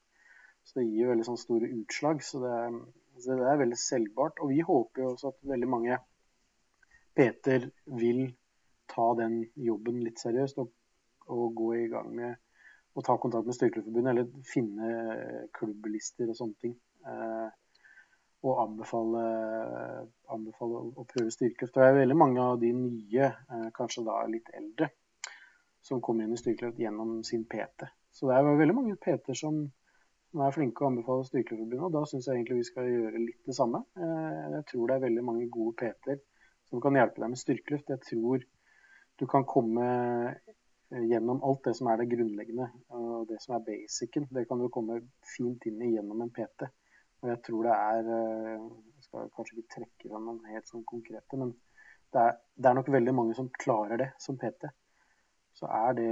Så 0.67 0.81
det 0.81 0.89
gir 0.89 1.05
jo 1.05 1.13
veldig 1.15 1.29
sånn 1.31 1.41
store 1.41 1.71
utslag. 1.79 2.27
Så 2.27 2.43
det, 2.43 2.51
er, 2.51 2.77
så 3.23 3.39
det 3.39 3.47
er 3.47 3.63
veldig 3.63 3.79
selgbart. 3.81 4.43
Og 4.43 4.51
vi 4.53 4.61
håper 4.67 5.05
jo 5.05 5.15
også 5.15 5.31
at 5.31 5.41
veldig 5.55 5.71
mange 5.71 6.03
PT-er 7.17 7.71
vil 8.03 8.27
ta 8.91 9.07
den 9.19 9.41
jobben 9.55 10.03
litt 10.05 10.21
seriøst 10.23 10.61
og, 10.63 10.71
og 11.31 11.57
gå 11.57 11.73
i 11.79 11.89
gang 11.93 12.11
med 12.15 12.37
å 12.99 13.05
ta 13.07 13.17
kontakt 13.23 13.47
med 13.47 13.57
Styrkeløftforbundet 13.57 14.13
eller 14.13 14.47
finne 14.51 14.91
klubblister 15.57 16.31
og 16.31 16.39
sånne 16.39 16.65
ting. 16.65 16.77
Eh, 17.07 17.49
og 18.41 18.61
anbefale, 18.63 19.23
anbefale 20.33 20.81
å 20.97 21.05
prøve 21.09 21.33
styrkeløft. 21.33 21.75
Det 21.77 21.85
er 21.85 21.99
veldig 21.99 22.17
mange 22.17 22.41
av 22.41 22.61
de 22.61 22.71
nye, 22.73 23.27
eh, 23.29 23.67
kanskje 23.77 24.05
da 24.07 24.23
litt 24.33 24.49
eldre, 24.57 24.89
som 25.85 26.01
kommer 26.01 26.25
inn 26.25 26.33
i 26.33 26.41
styrkeløft 26.41 26.81
gjennom 26.81 27.21
sin 27.25 27.45
PT. 27.45 27.91
Så 28.13 28.29
det 28.29 28.39
er 28.39 28.49
veldig 28.49 28.77
mange 28.77 28.97
PT-er 28.97 29.37
som, 29.37 29.61
som 30.31 30.41
er 30.45 30.57
flinke 30.57 30.83
å 30.83 30.89
anbefale 30.89 31.27
Styrkeløftforbundet, 31.29 31.85
og 31.85 31.93
da 31.95 32.05
syns 32.09 32.27
jeg 32.27 32.39
egentlig 32.39 32.63
vi 32.63 32.71
skal 32.71 32.89
gjøre 32.89 33.23
litt 33.27 33.45
det 33.47 33.57
samme. 33.57 33.85
Eh, 33.97 34.47
jeg 34.57 34.67
tror 34.73 34.89
det 34.89 34.97
er 34.97 35.07
veldig 35.07 35.27
mange 35.29 35.51
gode 35.53 35.77
PT-er 35.83 36.25
som 36.71 36.81
kan 36.81 36.97
hjelpe 36.97 37.21
deg 37.21 37.33
med 37.33 37.43
styrkeløft. 37.43 37.93
Jeg 37.93 38.03
tror 38.09 38.49
du 39.21 39.27
kan 39.29 39.45
komme 39.49 39.87
eh, 40.91 41.05
gjennom 41.11 41.43
alt 41.47 41.65
det 41.69 41.75
som 41.79 41.91
er 41.93 42.01
det 42.01 42.11
grunnleggende 42.11 42.71
og 42.97 43.29
det 43.29 43.41
som 43.45 43.57
er 43.57 43.65
basicen. 43.67 44.29
Det 44.33 44.47
kan 44.49 44.61
du 44.61 44.71
komme 44.73 45.01
fint 45.37 45.67
inn 45.69 45.83
i 45.85 45.95
gjennom 45.95 46.25
en 46.25 46.33
PT. 46.35 46.69
Og 47.21 47.29
jeg 47.29 47.43
tror 47.47 47.67
det 47.69 47.75
er 47.77 48.13
eh, 48.17 48.69
Jeg 48.97 49.09
skal 49.09 49.33
kanskje 49.37 49.57
ikke 49.57 49.75
trekke 49.77 50.13
fram 50.13 50.29
noen 50.29 50.53
helt 50.53 50.69
sånn 50.69 50.85
konkrete, 50.89 51.39
men 51.41 51.55
det 52.13 52.21
er, 52.21 52.37
det 52.57 52.69
er 52.69 52.77
nok 52.77 52.91
veldig 52.93 53.15
mange 53.17 53.37
som 53.39 53.49
klarer 53.61 54.01
det 54.01 54.11
som 54.21 54.37
PT. 54.41 54.69
Så 55.57 55.69
er 55.69 55.97
det 55.99 56.11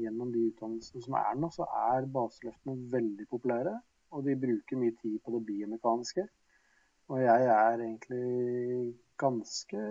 gjennom 0.00 0.32
de 0.34 0.46
utdannelsene 0.50 1.02
som 1.04 1.16
er 1.18 1.36
nå, 1.38 1.50
så 1.54 1.66
er 1.90 2.08
baseløftene 2.14 2.90
veldig 2.92 3.26
populære. 3.30 3.74
Og 4.16 4.24
de 4.26 4.36
bruker 4.38 4.80
mye 4.80 4.94
tid 5.00 5.18
på 5.22 5.34
det 5.34 5.42
biomekaniske. 5.48 6.24
Og 7.12 7.20
jeg 7.22 7.50
er 7.52 7.82
egentlig 7.84 8.94
ganske, 9.20 9.82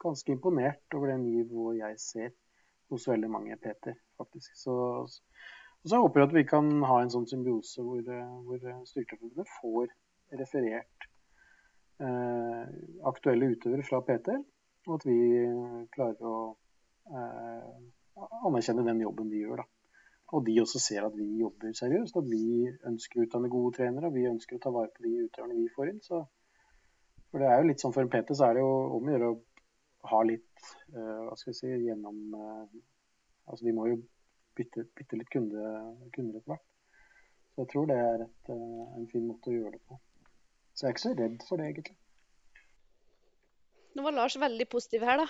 ganske 0.00 0.32
imponert 0.32 0.96
over 0.96 1.12
det 1.12 1.18
nivået 1.22 1.80
jeg 1.80 1.98
ser 2.02 2.30
hos 2.90 3.06
veldig 3.08 3.30
mange 3.30 3.56
PT-er, 3.62 3.98
faktisk. 4.18 4.56
Så, 4.58 4.74
så 5.86 6.00
håper 6.02 6.20
jeg 6.20 6.28
at 6.28 6.36
vi 6.36 6.46
kan 6.48 6.70
ha 6.88 7.00
en 7.00 7.12
sånn 7.12 7.28
symbiose 7.30 7.84
hvor, 7.86 8.00
eh, 8.02 8.32
hvor 8.46 8.58
Styrkeløftforbundet 8.60 9.52
får 9.60 9.92
referert 10.40 11.10
eh, 12.02 12.64
aktuelle 13.10 13.52
utøvere 13.54 13.86
fra 13.86 14.02
Peter, 14.06 14.40
og 14.88 14.96
at 14.96 15.06
vi 15.06 15.18
klarer 15.94 16.26
å 16.26 16.38
eh, 17.12 17.76
anerkjenne 18.48 18.86
den 18.86 19.04
jobben 19.04 19.30
de 19.30 19.44
gjør. 19.44 19.62
da. 19.62 19.68
Og 20.36 20.44
de 20.46 20.56
også 20.62 20.78
ser 20.82 21.06
at 21.06 21.14
vi 21.18 21.26
jobber 21.40 21.72
seriøst, 21.74 22.16
at 22.16 22.28
vi 22.30 22.68
ønsker 22.86 23.20
å 23.20 23.24
utdanne 23.26 23.50
gode 23.50 23.74
trenere. 23.80 24.10
og 24.10 24.14
Vi 24.14 24.28
ønsker 24.30 24.56
å 24.56 24.62
ta 24.62 24.70
vare 24.74 24.92
på 24.94 25.02
de 25.06 25.26
utøverne 25.26 25.58
vi 25.58 25.70
får 25.74 25.90
inn. 25.90 26.02
Så, 26.04 26.20
for 27.30 27.42
det 27.42 27.48
er 27.50 27.58
jo 27.58 27.70
litt 27.70 27.82
sånn 27.82 27.94
For 27.94 28.04
en 28.04 28.12
PT 28.12 28.36
så 28.38 28.46
er 28.46 28.58
det 28.58 28.62
jo 28.62 28.70
om 28.98 29.08
å 29.08 29.14
gjøre 29.14 29.30
å 29.32 29.40
ha 30.08 30.22
litt 30.24 30.66
uh, 30.94 31.26
hva 31.26 31.36
skal 31.36 31.52
vi 31.52 31.58
si, 31.58 31.70
gjennom 31.86 32.34
uh, 32.36 32.80
Altså 33.50 33.66
de 33.66 33.72
må 33.74 33.88
jo 33.88 33.96
bytte, 34.56 34.84
bytte 34.96 35.18
litt 35.18 35.30
kunde, 35.32 35.70
kunder 36.14 36.36
etter 36.38 36.52
hvert. 36.52 36.66
Så 37.50 37.64
jeg 37.64 37.70
tror 37.72 37.88
det 37.90 37.96
er 37.98 38.22
et, 38.26 38.52
uh, 38.52 38.84
en 39.00 39.08
fin 39.10 39.24
måte 39.26 39.50
å 39.50 39.56
gjøre 39.56 39.72
det 39.74 39.80
på. 39.90 39.98
Så 40.70 40.86
jeg 40.86 40.90
er 40.90 40.94
ikke 40.94 41.02
så 41.02 41.14
redd 41.18 41.42
for 41.48 41.58
det, 41.58 41.66
egentlig. 41.72 41.96
Nå 43.98 44.04
var 44.06 44.14
Lars 44.14 44.36
veldig 44.38 44.66
positiv 44.70 45.02
her, 45.02 45.18
da. 45.18 45.26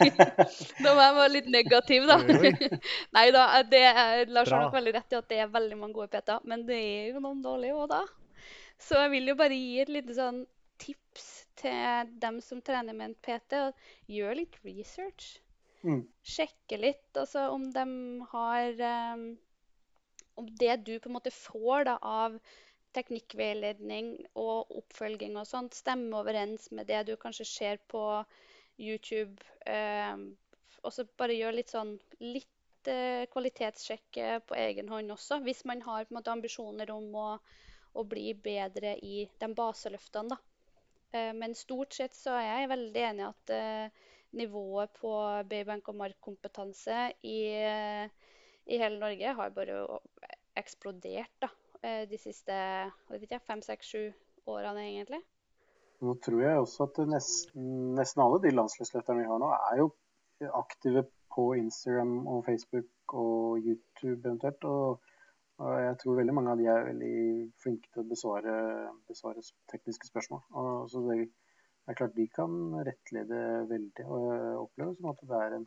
Nå 0.84 0.94
var 0.96 1.18
jeg 1.26 1.32
litt 1.34 1.50
negativ, 1.52 2.06
da. 2.08 2.16
Nei 3.18 3.26
da, 3.36 3.44
det 3.68 3.82
er, 3.90 4.22
Lars 4.32 4.52
har 4.54 4.64
nok 4.64 4.78
veldig 4.78 4.94
rett 4.96 5.12
i 5.12 5.18
at 5.18 5.28
det 5.28 5.42
er 5.44 5.52
veldig 5.52 5.76
mange 5.82 5.98
gode 5.98 6.08
PT-er, 6.14 6.40
men 6.48 6.64
det 6.68 6.78
er 6.80 7.10
jo 7.12 7.20
noen 7.20 7.44
dårlige 7.44 7.76
òg, 7.76 7.90
da. 7.92 8.00
Så 8.80 8.96
jeg 9.04 9.12
vil 9.12 9.28
jo 9.32 9.36
bare 9.36 9.60
gi 9.60 9.76
et 9.84 9.92
lite 9.92 10.16
sånn 10.16 10.40
tips 10.80 11.45
til 11.60 12.12
dem 12.22 12.40
som 12.44 12.62
trener 12.64 12.96
med 12.96 13.10
en 13.10 13.18
PT. 13.24 13.58
Gjør 14.12 14.38
litt 14.40 14.58
research. 14.64 15.36
Mm. 15.86 16.04
Sjekke 16.26 16.78
litt 16.80 17.18
altså, 17.18 17.48
om 17.54 17.68
de 17.70 17.84
har 18.32 18.80
um, 19.14 19.26
Om 20.40 20.48
det 20.60 20.80
du 20.84 20.96
på 20.98 21.08
en 21.08 21.16
måte 21.16 21.32
får 21.32 21.86
da, 21.88 21.96
av 22.02 22.34
teknikkveiledning 22.96 24.10
og 24.40 24.72
oppfølging 24.80 25.36
og 25.36 25.46
sånt 25.48 25.76
stemmer 25.76 26.22
overens 26.22 26.70
med 26.72 26.88
det 26.88 27.02
du 27.08 27.14
kanskje 27.20 27.46
ser 27.48 27.80
på 27.92 28.02
YouTube. 28.80 29.36
Um, 29.68 30.34
og 30.82 30.92
så 30.92 31.06
bare 31.18 31.36
gjør 31.36 31.56
litt 31.56 31.72
sånn 31.72 31.94
litt 32.22 32.90
eh, 32.90 33.24
kvalitetssjekk 33.32 34.20
på 34.46 34.58
egen 34.60 34.92
hånd 34.92 35.10
også, 35.10 35.40
hvis 35.42 35.64
man 35.66 35.80
har 35.82 36.06
måte 36.14 36.30
ambisjoner 36.30 36.92
om 36.94 37.08
å, 37.18 37.30
å 37.96 38.04
bli 38.06 38.28
bedre 38.38 38.94
i 39.02 39.24
de 39.40 39.48
baseløftene. 39.56 40.36
da. 40.36 40.55
Eh, 41.16 41.32
men 41.34 41.54
stort 41.54 41.96
sett 41.96 42.16
så 42.16 42.36
er 42.38 42.62
jeg 42.62 42.72
veldig 42.72 43.04
enig 43.10 43.24
i 43.24 43.28
at 43.28 43.54
eh, 43.54 44.02
nivået 44.36 44.92
på 45.00 45.12
Baybank 45.48 45.88
og 45.92 45.98
markkompetanse 46.00 46.98
i, 47.24 47.38
eh, 47.56 48.34
i 48.66 48.80
hele 48.80 49.00
Norge 49.00 49.36
har 49.38 49.54
bare 49.56 50.00
eksplodert. 50.56 51.32
da. 51.42 51.52
De 51.86 52.18
siste 52.18 52.54
fem, 53.46 53.60
seks, 53.62 53.90
sju 53.92 54.00
årene, 54.50 54.88
egentlig. 54.88 55.20
Nå 56.02 56.16
tror 56.24 56.40
jeg 56.42 56.58
også 56.58 56.86
at 56.88 56.96
nesten, 57.06 57.66
nesten 57.94 58.22
alle 58.24 58.40
de 58.42 58.50
landslagsløfterne 58.50 59.22
vi 59.22 59.28
har 59.28 59.38
nå, 59.38 59.50
er 59.54 59.82
jo 59.82 59.90
aktive 60.56 61.04
på 61.36 61.44
Instagram 61.60 62.26
og 62.26 62.42
Facebook 62.48 63.14
og 63.14 63.60
YouTube 63.60 64.24
eventuelt. 64.24 64.64
Og, 64.64 65.04
og 65.62 65.72
jeg 65.80 65.96
tror 66.02 66.18
veldig 66.20 66.34
mange 66.36 66.52
av 66.52 66.60
de 66.60 66.68
er 66.68 66.88
veldig 66.90 67.16
flinke 67.62 67.88
til 67.88 68.02
å 68.02 68.08
besvare, 68.10 68.54
besvare 69.08 69.44
tekniske 69.72 70.10
spørsmål. 70.10 70.42
Og, 70.52 70.70
så 70.92 71.02
det 71.08 71.20
er 71.88 71.98
klart 71.98 72.16
de 72.18 72.26
kan 72.34 72.58
rettlede 72.86 73.42
veldig. 73.70 74.04
Og 74.06 74.26
oppleve 74.66 74.92
som 74.98 75.10
at 75.12 75.22
det 75.22 75.40
er 75.40 75.58
en 75.60 75.66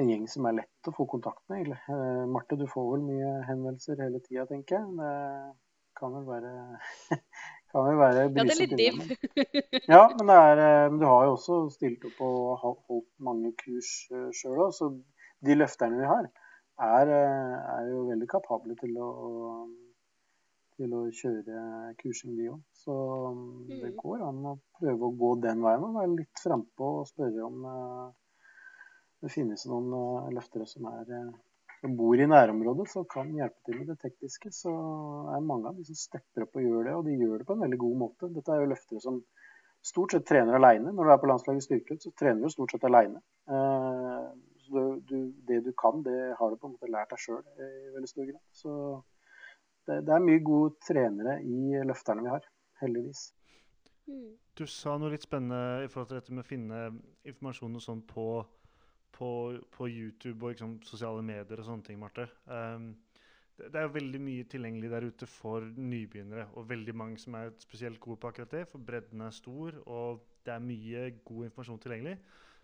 en 0.00 0.08
gjeng 0.08 0.28
som 0.30 0.46
er 0.48 0.58
lett 0.62 0.88
å 0.88 0.94
få 0.96 1.06
kontakt 1.10 1.42
med. 1.52 1.68
Eh, 1.68 2.24
Marte, 2.30 2.56
du 2.56 2.64
får 2.70 2.86
vel 2.94 3.04
mye 3.06 3.32
henvendelser 3.48 4.00
hele 4.00 4.22
tida, 4.24 4.46
tenker 4.48 4.78
jeg. 4.78 4.94
Det 4.98 5.98
kan 6.00 6.14
vel 6.16 6.24
være 6.28 6.52
kan 7.72 7.88
vel 7.88 7.98
være 8.00 8.22
Ja, 8.24 8.46
det 8.46 8.54
er 8.54 8.60
litt 8.62 8.76
div. 8.80 9.02
ja, 9.90 10.06
men, 10.16 10.30
det 10.30 10.38
er, 10.38 10.62
eh, 10.66 10.86
men 10.88 11.02
du 11.02 11.08
har 11.10 11.26
jo 11.28 11.34
også 11.36 11.58
stilt 11.74 12.06
opp 12.08 12.22
og 12.24 12.64
holdt 12.64 13.10
mange 13.22 13.52
kurs 13.60 13.92
uh, 14.14 14.30
sjøl 14.36 14.64
òg, 14.68 14.72
så 14.76 14.88
de 15.44 15.58
løfterne 15.58 16.00
vi 16.00 16.08
har, 16.08 16.30
er, 16.80 17.12
er, 17.12 17.86
jo 17.90 18.06
veldig 18.08 18.28
kapable 18.30 18.76
til 18.80 18.96
å, 19.02 19.10
til 20.78 20.96
å 20.96 21.02
kjøre 21.20 21.60
kursing, 22.00 22.34
de 22.38 22.48
òg. 22.54 22.64
Så 22.84 22.96
mm. 23.36 23.70
det 23.82 23.92
går 24.00 24.24
an 24.28 24.42
å 24.52 24.56
prøve 24.80 25.08
å 25.08 25.14
gå 25.22 25.34
den 25.44 25.62
veien 25.64 25.86
og 25.88 26.00
være 26.00 26.16
litt 26.16 26.42
frampå 26.42 26.90
og 27.02 27.08
spørre 27.10 27.46
om 27.46 27.68
uh, 27.68 28.10
det 29.22 29.32
finnes 29.32 29.66
noen 29.70 29.92
uh, 29.94 30.32
løftere 30.34 30.66
som, 30.70 30.88
er, 30.90 31.30
som 31.80 31.96
bor 31.98 32.18
i 32.18 32.28
nærområdet, 32.30 32.88
som 32.90 33.06
kan 33.10 33.30
hjelpe 33.36 33.68
til 33.68 33.80
med 33.80 33.92
det 33.92 34.00
tekniske. 34.02 34.52
Så 34.54 34.72
er 34.72 35.38
det 35.38 35.48
mange 35.52 35.70
av 35.70 35.78
de 35.78 35.86
som 35.90 35.98
stepper 35.98 36.48
opp 36.48 36.58
og 36.58 36.66
gjør 36.66 36.88
det, 36.88 36.98
og 36.98 37.08
de 37.08 37.18
gjør 37.20 37.38
det 37.38 37.48
på 37.48 37.58
en 37.58 37.64
veldig 37.66 37.82
god 37.84 38.04
måte. 38.06 38.32
Dette 38.34 38.54
er 38.54 38.64
jo 38.64 38.72
løftere 38.74 39.04
som 39.04 39.22
stort 39.82 40.14
sett 40.14 40.26
trener 40.26 40.58
alene. 40.58 40.92
Når 40.94 41.04
du 41.04 41.12
er 41.12 41.20
på 41.22 41.28
landslaget 41.30 41.66
styrkeløft, 41.66 42.06
så 42.06 42.12
trener 42.18 42.46
du 42.46 42.54
stort 42.54 42.74
sett 42.74 42.84
alene. 42.86 43.22
Du, 45.12 45.18
det 45.48 45.60
du 45.66 45.72
kan, 45.76 46.00
det 46.06 46.32
har 46.38 46.50
du 46.50 46.56
på 46.56 46.70
en 46.70 46.74
måte 46.74 46.88
lært 46.90 47.12
deg 47.12 47.20
sjøl 47.20 47.42
i 47.60 47.92
veldig 47.92 48.10
stor 48.10 48.30
grad. 48.30 48.42
Så 48.56 48.72
det, 49.86 49.98
det, 50.06 50.14
er 50.14 50.24
mye 50.24 50.42
gode 50.46 50.74
trenere 50.86 51.36
i 51.44 51.82
løfterne 51.84 52.24
vi 52.24 52.32
har, 52.32 52.48
heldigvis. 52.80 53.26
Mm. 54.08 54.32
Du 54.58 54.64
sa 54.68 54.96
noe 54.98 55.12
litt 55.12 55.26
spennende 55.26 55.84
i 55.84 55.90
forhold 55.92 56.10
til 56.10 56.20
dette 56.20 56.34
med 56.34 56.44
å 56.44 56.48
finne 56.48 56.82
informasjon 57.28 57.78
og 57.78 57.84
sånn 57.84 58.04
på 58.08 58.26
på, 59.12 59.30
på, 59.76 59.88
YouTube 59.88 60.40
og 60.40 60.54
liksom, 60.54 60.76
sosiale 60.88 61.22
medier 61.24 61.60
og 61.60 61.66
sånne 61.66 61.86
ting, 61.86 61.98
Marte. 62.00 62.26
Um, 62.46 62.92
det, 63.58 63.74
er 63.76 63.86
jo 63.86 63.94
veldig 63.94 64.20
mye 64.24 64.46
tilgjengelig 64.50 64.90
der 64.90 65.06
ute 65.06 65.28
for 65.30 65.66
nybegynnere, 65.76 66.48
og 66.56 66.68
veldig 66.70 66.94
mange 66.96 67.20
som 67.22 67.36
er 67.38 67.52
spesielt 67.62 68.00
gode 68.02 68.22
på 68.22 68.32
akkurat 68.32 68.54
det, 68.56 68.64
for 68.70 68.82
bredden 68.82 69.22
er 69.26 69.34
stor, 69.36 69.76
og 69.86 70.22
det 70.46 70.54
er 70.54 70.64
mye 70.64 71.04
god 71.22 71.50
informasjon 71.50 71.82
tilgjengelig. 71.84 72.16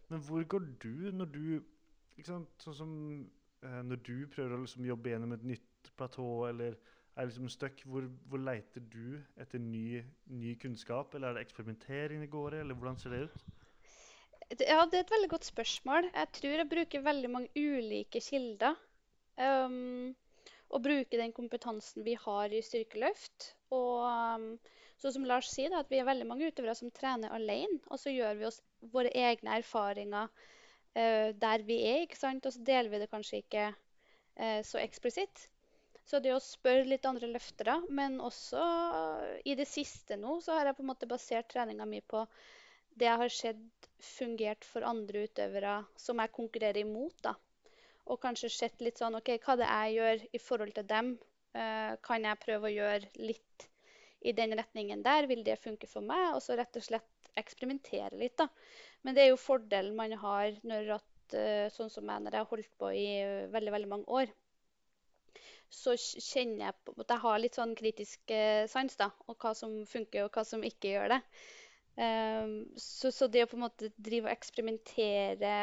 Men 0.08 0.24
hvor 0.24 0.46
går 0.54 0.70
du 0.82 1.10
når 1.14 1.34
du 1.34 1.44
liksom, 2.18 2.46
Sånn 2.62 2.76
som 2.76 2.94
uh, 3.64 3.82
når 3.86 4.02
du 4.06 4.16
prøver 4.32 4.56
å 4.56 4.62
liksom, 4.64 4.86
jobbe 4.88 5.12
gjennom 5.12 5.34
et 5.36 5.46
nytt 5.54 5.92
platå, 5.98 6.28
eller 6.50 6.76
er 7.18 7.26
liksom 7.26 7.48
stuck, 7.50 7.80
hvor, 7.90 8.06
hvor 8.30 8.42
leiter 8.42 8.84
du 8.92 9.18
etter 9.42 9.62
ny, 9.62 10.02
ny, 10.30 10.54
kunnskap? 10.62 11.14
Eller 11.14 11.32
er 11.32 11.38
det 11.38 11.48
eksperimentering 11.48 12.22
det 12.22 12.30
går 12.30 12.54
i, 12.54 12.60
eller 12.62 12.78
hvordan 12.78 13.00
ser 13.00 13.14
det 13.14 13.24
ut? 13.26 13.48
Ja, 14.62 14.84
det 14.86 15.00
er 15.00 15.02
et 15.02 15.12
veldig 15.12 15.30
godt 15.34 15.48
spørsmål. 15.48 16.08
Jeg 16.14 16.30
tror 16.38 16.54
jeg 16.56 16.70
bruker 16.70 17.04
veldig 17.04 17.30
mange 17.34 17.50
ulike 17.58 18.22
kilder. 18.24 18.78
Um, 19.38 20.14
og 20.68 20.84
bruker 20.84 21.20
den 21.20 21.34
kompetansen 21.34 22.04
vi 22.06 22.14
har 22.22 22.54
i 22.54 22.62
styrkeløft. 22.64 23.50
Og 23.74 24.06
um, 24.06 24.46
sånn 25.00 25.16
som 25.18 25.26
Lars 25.28 25.50
sier, 25.52 25.72
da, 25.72 25.82
at 25.82 25.90
vi 25.92 26.00
er 26.00 26.08
veldig 26.08 26.28
mange 26.28 26.48
utøvere 26.48 26.76
som 26.78 26.92
trener 26.94 27.34
alene. 27.34 27.80
Og 27.90 28.00
så 28.00 28.14
gjør 28.14 28.38
vi 28.38 28.48
oss 28.48 28.62
våre 28.94 29.12
egne 29.16 29.58
erfaringer 29.58 30.30
der 30.98 31.62
vi 31.66 31.78
er, 31.86 32.02
ikke 32.06 32.18
sant? 32.18 32.46
og 32.46 32.54
så 32.54 32.64
deler 32.66 32.90
vi 32.90 33.00
det 33.02 33.10
kanskje 33.12 33.42
ikke 33.42 33.68
uh, 33.70 34.60
så 34.66 34.80
eksplisitt. 34.82 35.46
Så 36.08 36.22
det 36.24 36.32
å 36.32 36.40
spørre 36.40 36.86
litt 36.88 37.04
andre 37.04 37.28
løftere, 37.28 37.74
men 37.92 38.16
også 38.24 38.62
i 39.44 39.52
det 39.58 39.66
siste 39.68 40.16
nå, 40.16 40.38
så 40.40 40.56
har 40.56 40.70
jeg 40.70 40.78
på 40.78 40.84
en 40.86 40.88
måte 40.88 41.08
basert 41.10 41.50
treninga 41.52 41.84
mi 41.84 42.00
på 42.00 42.22
det 42.98 43.10
jeg 43.10 43.20
har 43.22 43.34
sett 43.34 43.88
fungert 44.02 44.64
for 44.64 44.86
andre 44.88 45.26
utøvere 45.28 45.74
som 46.00 46.22
jeg 46.22 46.32
konkurrerer 46.34 46.80
imot. 46.80 47.18
da. 47.22 47.34
Og 48.08 48.20
kanskje 48.22 48.50
sett 48.54 48.80
litt 48.80 49.00
sånn 49.00 49.18
OK, 49.18 49.34
hva 49.44 49.58
det 49.60 49.68
jeg 49.68 49.98
gjør 49.98 50.24
i 50.32 50.40
forhold 50.40 50.74
til 50.78 50.88
dem, 50.88 51.12
uh, 51.58 51.92
kan 52.08 52.24
jeg 52.24 52.42
prøve 52.46 52.70
å 52.70 52.74
gjøre 52.74 53.12
litt 53.20 53.68
i 54.24 54.32
den 54.32 54.56
retningen 54.56 55.04
der? 55.04 55.28
Vil 55.28 55.44
det 55.44 55.60
funke 55.60 55.90
for 55.90 56.08
meg? 56.08 56.32
Og 56.34 56.42
så 56.42 56.56
rett 56.56 56.80
og 56.80 56.88
slett 56.88 57.17
eksperimentere 57.40 58.18
litt, 58.18 58.36
da. 58.40 58.48
Men 59.06 59.16
det 59.16 59.24
er 59.24 59.32
jo 59.32 59.40
fordelen 59.40 59.96
man 59.98 60.14
har 60.20 60.58
når 60.66 60.92
at, 60.98 61.08
uh, 61.36 61.66
sånn 61.74 61.92
som 61.92 62.08
jeg, 62.08 62.24
når 62.24 62.34
jeg 62.36 62.44
har 62.44 62.52
holdt 62.52 62.74
på 62.80 62.92
i 62.96 63.06
veldig, 63.54 63.74
veldig 63.76 63.90
mange 63.94 64.20
år. 64.22 64.34
Så 65.68 65.94
kjenner 66.00 66.70
jeg 66.70 66.76
på 66.84 66.94
at 67.04 67.12
jeg 67.12 67.24
har 67.26 67.40
litt 67.42 67.58
sånn 67.58 67.76
kritisk 67.78 68.34
uh, 68.34 68.64
sans, 68.70 68.98
da, 69.00 69.10
og 69.28 69.38
hva 69.38 69.54
som 69.56 69.80
funker 69.88 70.26
og 70.26 70.34
hva 70.34 70.44
som 70.48 70.64
ikke 70.66 70.94
gjør 70.96 71.16
det. 71.16 71.22
Um, 71.98 72.52
så, 72.78 73.10
så, 73.10 73.26
det 73.26 73.42
å 73.42 73.48
på 73.50 73.56
en 73.58 73.64
måte 73.64 73.88
drive 73.96 74.28
og 74.28 74.34
eksperimentere 74.36 75.54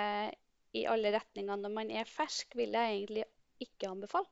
i 0.76 0.82
alle 0.92 1.14
retninger 1.16 1.62
når 1.62 1.72
man 1.72 1.94
er 1.96 2.10
fersk, 2.10 2.58
vil 2.60 2.76
jeg 2.76 2.98
egentlig 2.98 3.24
ikke 3.64 3.94
anbefale. 3.94 4.28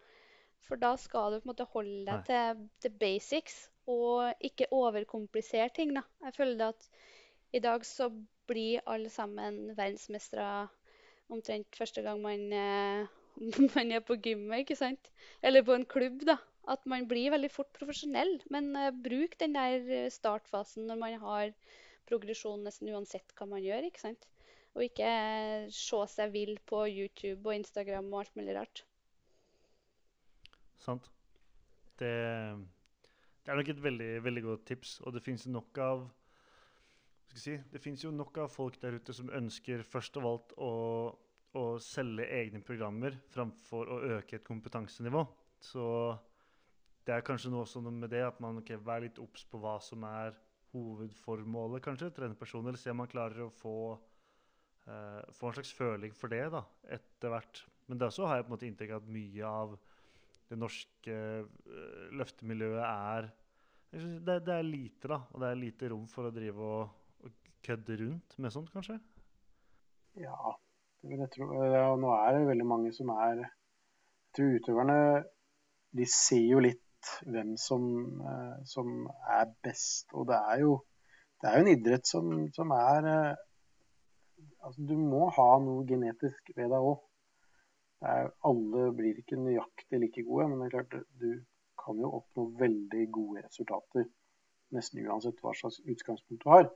For 0.68 0.80
da 0.80 0.94
skal 1.00 1.32
du 1.32 1.40
på 1.40 1.48
en 1.48 1.52
måte 1.54 1.70
holde 1.74 2.04
deg 2.08 2.26
til 2.28 2.66
til 2.84 2.94
basics 3.00 3.56
og 3.92 4.44
ikke 4.48 4.70
overkomplisere 4.72 5.70
ting. 5.76 5.94
da. 5.96 6.04
Jeg 6.24 6.36
føler 6.38 6.70
at 6.70 6.88
i 7.54 7.62
dag 7.64 7.86
så 7.86 8.10
blir 8.50 8.84
alle 8.90 9.12
sammen 9.14 9.76
verdensmestere 9.78 10.68
omtrent 11.32 11.78
første 11.78 12.04
gang 12.06 12.20
man, 12.22 12.48
eh, 12.54 13.06
man 13.76 13.94
er 13.94 14.04
på 14.06 14.18
gymmet, 14.18 14.64
ikke 14.64 14.78
sant? 14.80 15.12
Eller 15.42 15.66
på 15.66 15.78
en 15.78 15.88
klubb, 15.90 16.26
da. 16.28 16.38
At 16.70 16.86
man 16.88 17.08
blir 17.10 17.34
veldig 17.34 17.52
fort 17.52 17.72
profesjonell. 17.76 18.38
Men 18.54 18.72
eh, 18.80 18.92
bruk 19.06 19.38
den 19.40 19.56
der 19.58 20.10
startfasen 20.14 20.88
når 20.90 21.02
man 21.02 21.18
har 21.24 21.56
progresjon 22.10 22.64
nesten 22.66 22.92
uansett 22.94 23.36
hva 23.38 23.48
man 23.50 23.64
gjør. 23.64 23.88
ikke 23.88 24.04
sant? 24.04 24.28
Og 24.74 24.88
ikke 24.88 25.10
se 25.70 26.02
seg 26.16 26.34
vill 26.34 26.56
på 26.66 26.86
YouTube 26.90 27.46
og 27.46 27.60
Instagram 27.60 28.10
og 28.12 28.24
alt 28.24 28.40
mulig 28.40 28.58
rart. 28.58 28.84
Sant? 30.82 31.06
Det, 32.02 32.10
det 33.46 33.54
er 33.54 33.60
nok 33.60 33.70
et 33.70 33.84
veldig, 33.84 34.12
veldig 34.26 34.44
godt 34.50 34.66
tips, 34.72 34.98
og 35.06 35.14
det 35.16 35.22
fins 35.24 35.46
nok 35.48 35.78
av 35.80 36.08
si, 37.40 37.58
Det 37.72 37.82
fins 37.82 38.04
jo 38.04 38.12
nok 38.14 38.38
av 38.44 38.52
folk 38.52 38.80
der 38.82 39.00
ute 39.00 39.14
som 39.16 39.32
ønsker 39.34 39.84
først 39.88 40.20
og 40.22 40.30
alt 40.30 40.54
å, 40.62 40.74
å 41.58 41.64
selge 41.82 42.28
egne 42.30 42.62
programmer 42.66 43.18
framfor 43.34 43.90
å 43.90 44.00
øke 44.18 44.38
et 44.38 44.48
kompetansenivå. 44.48 45.26
Så 45.64 45.86
det 47.04 47.16
er 47.16 47.26
kanskje 47.26 47.52
noe 47.52 47.66
også 47.66 47.82
med 47.86 48.10
det 48.12 48.24
at 48.26 48.40
man 48.44 48.62
okay, 48.62 48.80
være 48.80 49.08
litt 49.08 49.22
obs 49.22 49.46
på 49.50 49.60
hva 49.64 49.78
som 49.84 50.04
er 50.08 50.36
hovedformålet, 50.74 51.84
kanskje. 51.86 52.12
Trene 52.16 52.38
personer, 52.38 52.72
eller 52.72 52.82
se 52.82 52.94
om 52.94 53.02
man 53.04 53.12
klarer 53.12 53.46
å 53.46 53.52
få, 53.54 53.76
uh, 54.88 55.22
få 55.36 55.50
en 55.50 55.58
slags 55.60 55.74
føling 55.78 56.16
for 56.18 56.34
det 56.34 56.46
da, 56.54 56.64
etter 56.96 57.34
hvert. 57.34 57.64
Men 57.88 58.00
det 58.00 58.10
også 58.10 58.30
har 58.30 58.40
jeg 58.40 58.48
på 58.48 58.52
en 58.52 58.56
måte 58.56 58.70
inntrykk 58.70 58.96
av 58.96 59.04
at 59.04 59.14
mye 59.18 59.50
av 59.50 59.76
det 60.50 60.60
norske 60.60 61.14
eh, 61.14 62.10
løftemiljøet 62.14 62.84
er 62.84 63.30
det, 63.94 64.36
det 64.48 64.54
er 64.56 64.66
lite, 64.66 65.10
da. 65.10 65.20
Og 65.34 65.42
det 65.42 65.50
er 65.50 65.60
lite 65.60 65.90
rom 65.92 66.06
for 66.10 66.28
å 66.30 66.34
drive 66.34 66.66
og 66.66 67.03
kødde 67.66 67.98
rundt 68.02 68.38
med 68.40 68.54
sånt, 68.54 68.72
kanskje. 68.74 69.00
Ja, 70.20 70.56
det 71.02 71.10
vil 71.10 71.24
jeg 71.24 71.32
tro. 71.36 71.50
Ja, 71.64 71.86
nå 72.00 72.12
er 72.16 72.38
det 72.38 72.48
veldig 72.48 72.68
mange 72.70 72.94
som 72.96 73.12
er 73.16 73.44
Jeg 73.44 73.50
tror 74.38 74.58
utøverne 74.58 74.98
de 75.94 76.06
ser 76.10 76.42
jo 76.50 76.62
litt 76.64 77.10
hvem 77.30 77.56
som, 77.60 77.84
eh, 78.22 78.60
som 78.66 79.08
er 79.30 79.52
best. 79.66 80.14
Og 80.14 80.28
det 80.30 80.40
er 80.54 80.60
jo, 80.64 80.78
det 81.42 81.50
er 81.50 81.58
jo 81.58 81.66
en 81.66 81.74
idrett 81.74 82.10
som, 82.10 82.32
som 82.56 82.72
er 82.78 83.10
eh, 83.12 83.42
altså 84.64 84.88
Du 84.90 84.96
må 84.98 85.28
ha 85.38 85.50
noe 85.62 85.86
genetisk 85.88 86.54
ved 86.56 86.72
deg 86.74 86.92
òg. 86.92 87.02
Alle 88.04 88.90
blir 88.98 89.20
ikke 89.22 89.40
nøyaktig 89.40 90.00
like 90.02 90.24
gode, 90.28 90.50
men 90.50 90.60
det 90.60 90.66
er 90.68 90.74
klart 90.74 91.06
du 91.22 91.30
kan 91.80 92.00
jo 92.00 92.10
oppnå 92.18 92.50
veldig 92.60 93.06
gode 93.16 93.44
resultater 93.46 94.10
nesten 94.76 95.06
uansett 95.08 95.40
hva 95.44 95.54
slags 95.56 95.80
utgangspunkt 95.86 96.44
du 96.44 96.50
har. 96.52 96.68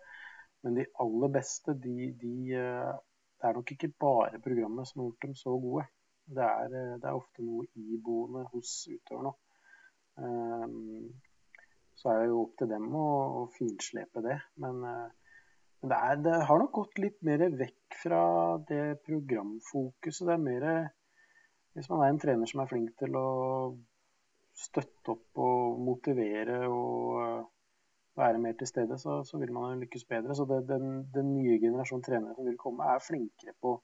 Men 0.67 0.81
de 0.81 0.83
aller 0.99 1.31
beste, 1.31 1.77
de, 1.79 2.09
de, 2.19 2.31
eh, 2.59 2.95
det 3.39 3.47
er 3.47 3.53
nok 3.55 3.69
ikke 3.71 3.93
bare 4.03 4.41
programmet 4.43 4.89
som 4.89 4.99
har 4.99 5.13
gjort 5.13 5.23
dem 5.23 5.35
så 5.39 5.53
gode. 5.63 5.85
Det 6.27 6.43
er, 6.43 6.73
det 6.99 7.07
er 7.07 7.15
ofte 7.15 7.45
noe 7.47 7.63
iboende 7.79 8.41
hos 8.51 8.73
utøverne. 8.91 9.31
Ehm, 10.19 11.05
så 11.95 12.11
er 12.11 12.19
det 12.19 12.27
jo 12.33 12.41
opp 12.41 12.57
til 12.59 12.71
dem 12.73 12.89
å, 12.99 13.05
å 13.39 13.45
finslepe 13.55 14.25
det. 14.25 14.35
Men, 14.59 14.83
eh, 14.91 15.33
men 15.79 15.93
det, 15.93 16.01
er, 16.09 16.19
det, 16.25 16.35
har 16.49 16.59
nok 16.59 16.75
gått 16.81 16.99
litt 16.99 17.23
mer 17.23 17.45
vekk 17.63 17.99
fra 18.03 18.21
det 18.67 18.83
programfokuset. 19.07 20.25
Det 20.27 20.35
er 20.35 20.47
mer 20.49 20.69
Hvis 21.77 21.87
man 21.93 22.03
er 22.03 22.11
en 22.11 22.19
trener 22.19 22.49
som 22.49 22.65
er 22.65 22.73
flink 22.73 22.91
til 22.99 23.15
å 23.15 23.27
støtte 24.57 25.13
opp 25.13 25.47
og 25.47 25.79
motivere 25.87 26.65
og 26.67 27.21
eh, 27.23 27.45
være 28.17 28.41
mer 28.41 28.55
til 28.57 28.67
stede, 28.67 28.97
så, 28.97 29.21
så 29.23 29.37
vil 29.37 29.53
man 29.53 29.79
lykkes 29.83 30.05
bedre. 30.09 30.35
Så 30.35 30.45
det, 30.49 30.63
den, 30.69 30.87
den, 31.13 31.33
nye 31.35 31.59
generasjonen 31.61 32.03
trenere 32.03 32.35
som 32.35 32.47
vil 32.47 32.57
komme, 32.57 32.87
er 32.89 33.03
flinkere 33.03 33.53
på 33.61 33.77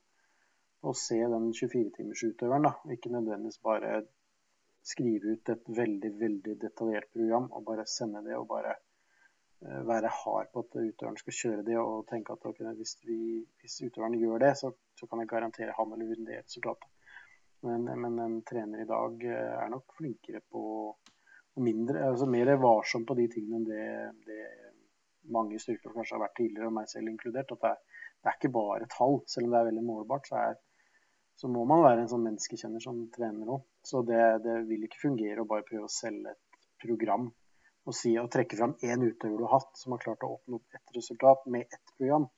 å 0.84 0.94
se 0.98 1.20
den 1.36 1.52
24-timersutøveren. 1.60 2.70
Ikke 2.96 3.14
nødvendigvis 3.14 3.62
bare 3.64 4.02
skrive 4.84 5.36
ut 5.38 5.50
et 5.54 5.70
veldig 5.78 6.10
veldig 6.20 6.58
detaljert 6.62 7.12
program 7.14 7.46
og 7.56 7.64
bare 7.70 7.86
sende 7.88 8.24
det 8.26 8.36
og 8.36 8.50
bare 8.50 8.74
uh, 8.76 9.82
være 9.88 10.12
hard 10.12 10.50
på 10.52 10.66
at 10.66 10.76
utøveren 10.82 11.20
skal 11.22 11.38
kjøre 11.38 11.68
det 11.70 11.78
og 11.80 12.04
tenke 12.10 12.36
at 12.36 12.50
okay, 12.50 12.74
hvis, 12.80 12.98
vi, 13.08 13.20
hvis, 13.62 13.80
utøveren 13.88 14.20
gjør 14.20 14.44
det, 14.44 14.52
så, 14.60 14.74
så, 15.00 15.08
kan 15.08 15.24
jeg 15.24 15.32
garantere 15.32 15.78
han 15.78 15.96
eller 15.96 16.12
hun 16.12 16.28
det 16.28 16.42
resultatet. 16.42 16.90
Men, 17.64 17.88
men, 17.88 18.20
en 18.20 18.42
trener 18.44 18.84
i 18.84 18.90
dag 18.90 19.24
uh, 19.24 19.54
er 19.64 19.72
nok 19.72 19.96
flinkere 20.02 20.44
på 20.52 20.64
mindre, 21.62 22.02
altså 22.10 22.26
mer 22.30 22.56
varsom 22.62 23.06
på 23.06 23.16
de 23.20 23.28
tingene 23.30 23.60
enn 23.60 23.68
det, 23.68 23.88
det 24.26 25.34
mange 25.34 25.60
styrker 25.62 25.94
kanskje 25.94 26.18
har 26.18 26.24
vært 26.26 26.38
tidligere, 26.40 26.70
og 26.70 26.78
meg 26.78 26.90
selv 26.92 27.12
inkludert. 27.12 27.52
At 27.56 27.62
det 27.64 27.72
er, 27.72 28.06
det 28.24 28.32
er 28.32 28.40
ikke 28.40 28.56
bare 28.56 28.90
tall. 28.92 29.20
Selv 29.30 29.48
om 29.48 29.54
det 29.54 29.60
er 29.60 29.70
veldig 29.70 29.86
målbart, 29.88 30.30
så 30.30 30.40
er 30.42 30.58
så 31.36 31.50
må 31.50 31.64
man 31.66 31.82
være 31.84 32.04
en 32.04 32.10
sånn 32.12 32.26
menneskekjenner 32.28 32.84
som 32.84 33.00
trener 33.14 33.50
òg. 33.56 33.64
Så 33.84 34.04
det, 34.08 34.20
det, 34.46 34.60
vil 34.70 34.86
ikke 34.86 35.02
fungere 35.02 35.44
å 35.44 35.50
bare 35.50 35.66
prøve 35.68 35.88
å 35.88 35.92
selge 35.92 36.34
et 36.36 36.60
program 36.84 37.26
og, 37.28 37.96
si, 37.98 38.14
og 38.22 38.30
trekke 38.32 38.60
fram 38.60 38.76
én 38.86 39.04
utøver 39.04 39.40
du 39.40 39.44
har 39.48 39.58
hatt 39.58 39.80
som 39.80 39.96
har 39.96 40.04
klart 40.04 40.24
å 40.24 40.36
oppnå 40.38 40.62
ett 40.78 40.96
resultat 40.96 41.44
med 41.52 41.66
ett 41.66 41.96
program. 41.98 42.30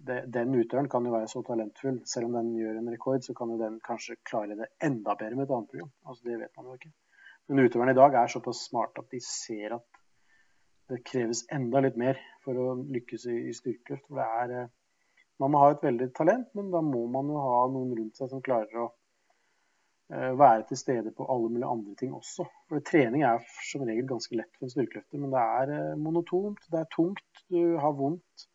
Den 0.00 0.54
utøveren 0.54 0.88
kan 0.92 1.04
jo 1.04 1.12
være 1.12 1.28
så 1.32 1.42
talentfull. 1.44 1.98
Selv 2.08 2.30
om 2.30 2.36
den 2.38 2.52
gjør 2.56 2.78
en 2.80 2.92
rekord, 2.92 3.24
så 3.24 3.34
kan 3.36 3.50
jo 3.52 3.58
den 3.60 3.80
kanskje 3.84 4.20
klare 4.24 4.56
det 4.56 4.70
enda 4.84 5.16
bedre 5.16 5.36
med 5.36 5.48
et 5.48 5.56
annet 5.56 5.72
program. 5.72 5.90
Altså 6.06 6.28
Det 6.28 6.38
vet 6.44 6.60
man 6.60 6.70
jo 6.70 6.76
ikke. 6.78 6.92
Men 7.50 7.66
utøverne 7.66 7.96
i 7.96 7.98
dag 7.98 8.14
er 8.14 8.30
såpass 8.30 8.62
smarte 8.68 9.02
at 9.02 9.10
de 9.10 9.18
ser 9.26 9.74
at 9.74 10.00
det 10.90 11.00
kreves 11.06 11.42
enda 11.50 11.82
litt 11.82 11.96
mer 11.98 12.18
for 12.44 12.58
å 12.58 12.76
lykkes 12.78 13.26
i, 13.26 13.34
i 13.50 13.54
styrkeløft. 13.54 14.06
For 14.06 14.20
det 14.20 14.26
er 14.42 14.52
eh, 14.54 14.68
man 15.42 15.54
må 15.54 15.62
ha 15.62 15.72
et 15.72 15.82
veldig 15.82 16.10
talent, 16.14 16.50
men 16.54 16.70
da 16.70 16.82
må 16.84 17.06
man 17.10 17.30
jo 17.32 17.40
ha 17.42 17.60
noen 17.72 17.94
rundt 17.96 18.18
seg 18.20 18.30
som 18.30 18.42
klarer 18.44 18.82
å 18.82 18.84
eh, 20.12 20.30
være 20.36 20.66
til 20.68 20.78
stede 20.78 21.14
på 21.16 21.26
alle 21.32 21.48
mulige 21.48 21.70
andre 21.74 21.94
ting 21.98 22.12
også. 22.14 22.46
For 22.68 22.84
Trening 22.86 23.24
er 23.26 23.42
som 23.70 23.86
regel 23.88 24.06
ganske 24.10 24.38
lett 24.38 24.52
for 24.54 24.68
en 24.68 24.74
styrkeløfter, 24.74 25.22
men 25.22 25.34
det 25.34 25.42
er 25.62 25.74
eh, 25.78 25.98
monotont, 25.98 26.60
det 26.70 26.82
er 26.82 26.90
tungt, 26.94 27.42
du 27.48 27.80
har 27.82 27.96
vondt. 27.98 28.46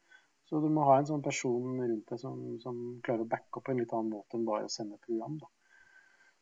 Så 0.46 0.62
du 0.62 0.70
må 0.70 0.86
ha 0.86 1.00
en 1.02 1.10
sånn 1.10 1.26
person 1.26 1.82
rundt 1.82 2.12
deg 2.12 2.22
som, 2.22 2.38
som 2.62 2.80
klarer 3.04 3.26
å 3.26 3.32
backe 3.32 3.60
opp 3.60 3.66
på 3.66 3.74
en 3.74 3.82
litt 3.82 3.94
annen 3.98 4.14
måte 4.14 4.38
enn 4.38 4.46
bare 4.46 4.70
å 4.70 4.72
sende 4.72 5.02
program. 5.02 5.40
Da. 5.42 5.50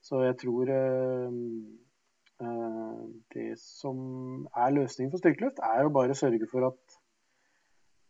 Så 0.04 0.26
jeg 0.26 0.36
tror 0.44 0.70
eh, 0.76 1.38
det 3.34 3.54
som 3.62 4.48
er 4.58 4.74
løsningen 4.74 5.12
for 5.14 5.22
styrkeløft, 5.22 5.62
er 5.64 5.86
å 5.86 5.94
bare 5.94 6.18
sørge 6.18 6.48
for 6.52 6.72
at 6.72 6.98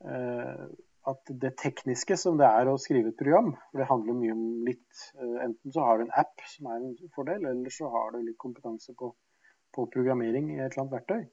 eh, 0.08 0.66
at 1.10 1.32
det 1.42 1.52
tekniske 1.60 2.16
som 2.20 2.40
det 2.40 2.48
er 2.48 2.70
å 2.72 2.80
skrive 2.80 3.12
et 3.12 3.20
program, 3.20 3.52
for 3.72 3.82
det 3.82 3.90
handler 3.90 4.18
mye 4.18 4.36
om 4.36 4.44
litt 4.68 5.04
eh, 5.20 5.38
Enten 5.46 5.76
så 5.76 5.84
har 5.84 6.00
du 6.00 6.06
en 6.06 6.18
app 6.24 6.44
som 6.48 6.70
er 6.72 6.80
en 6.80 7.14
fordel, 7.16 7.48
eller 7.50 7.74
så 7.76 7.90
har 7.92 8.14
du 8.14 8.22
litt 8.24 8.40
kompetanse 8.40 8.96
på, 9.00 9.12
på 9.76 9.88
programmering 9.96 10.54
i 10.54 10.60
et 10.62 10.70
eller 10.70 10.86
annet 10.86 10.96
verktøy. 10.98 11.24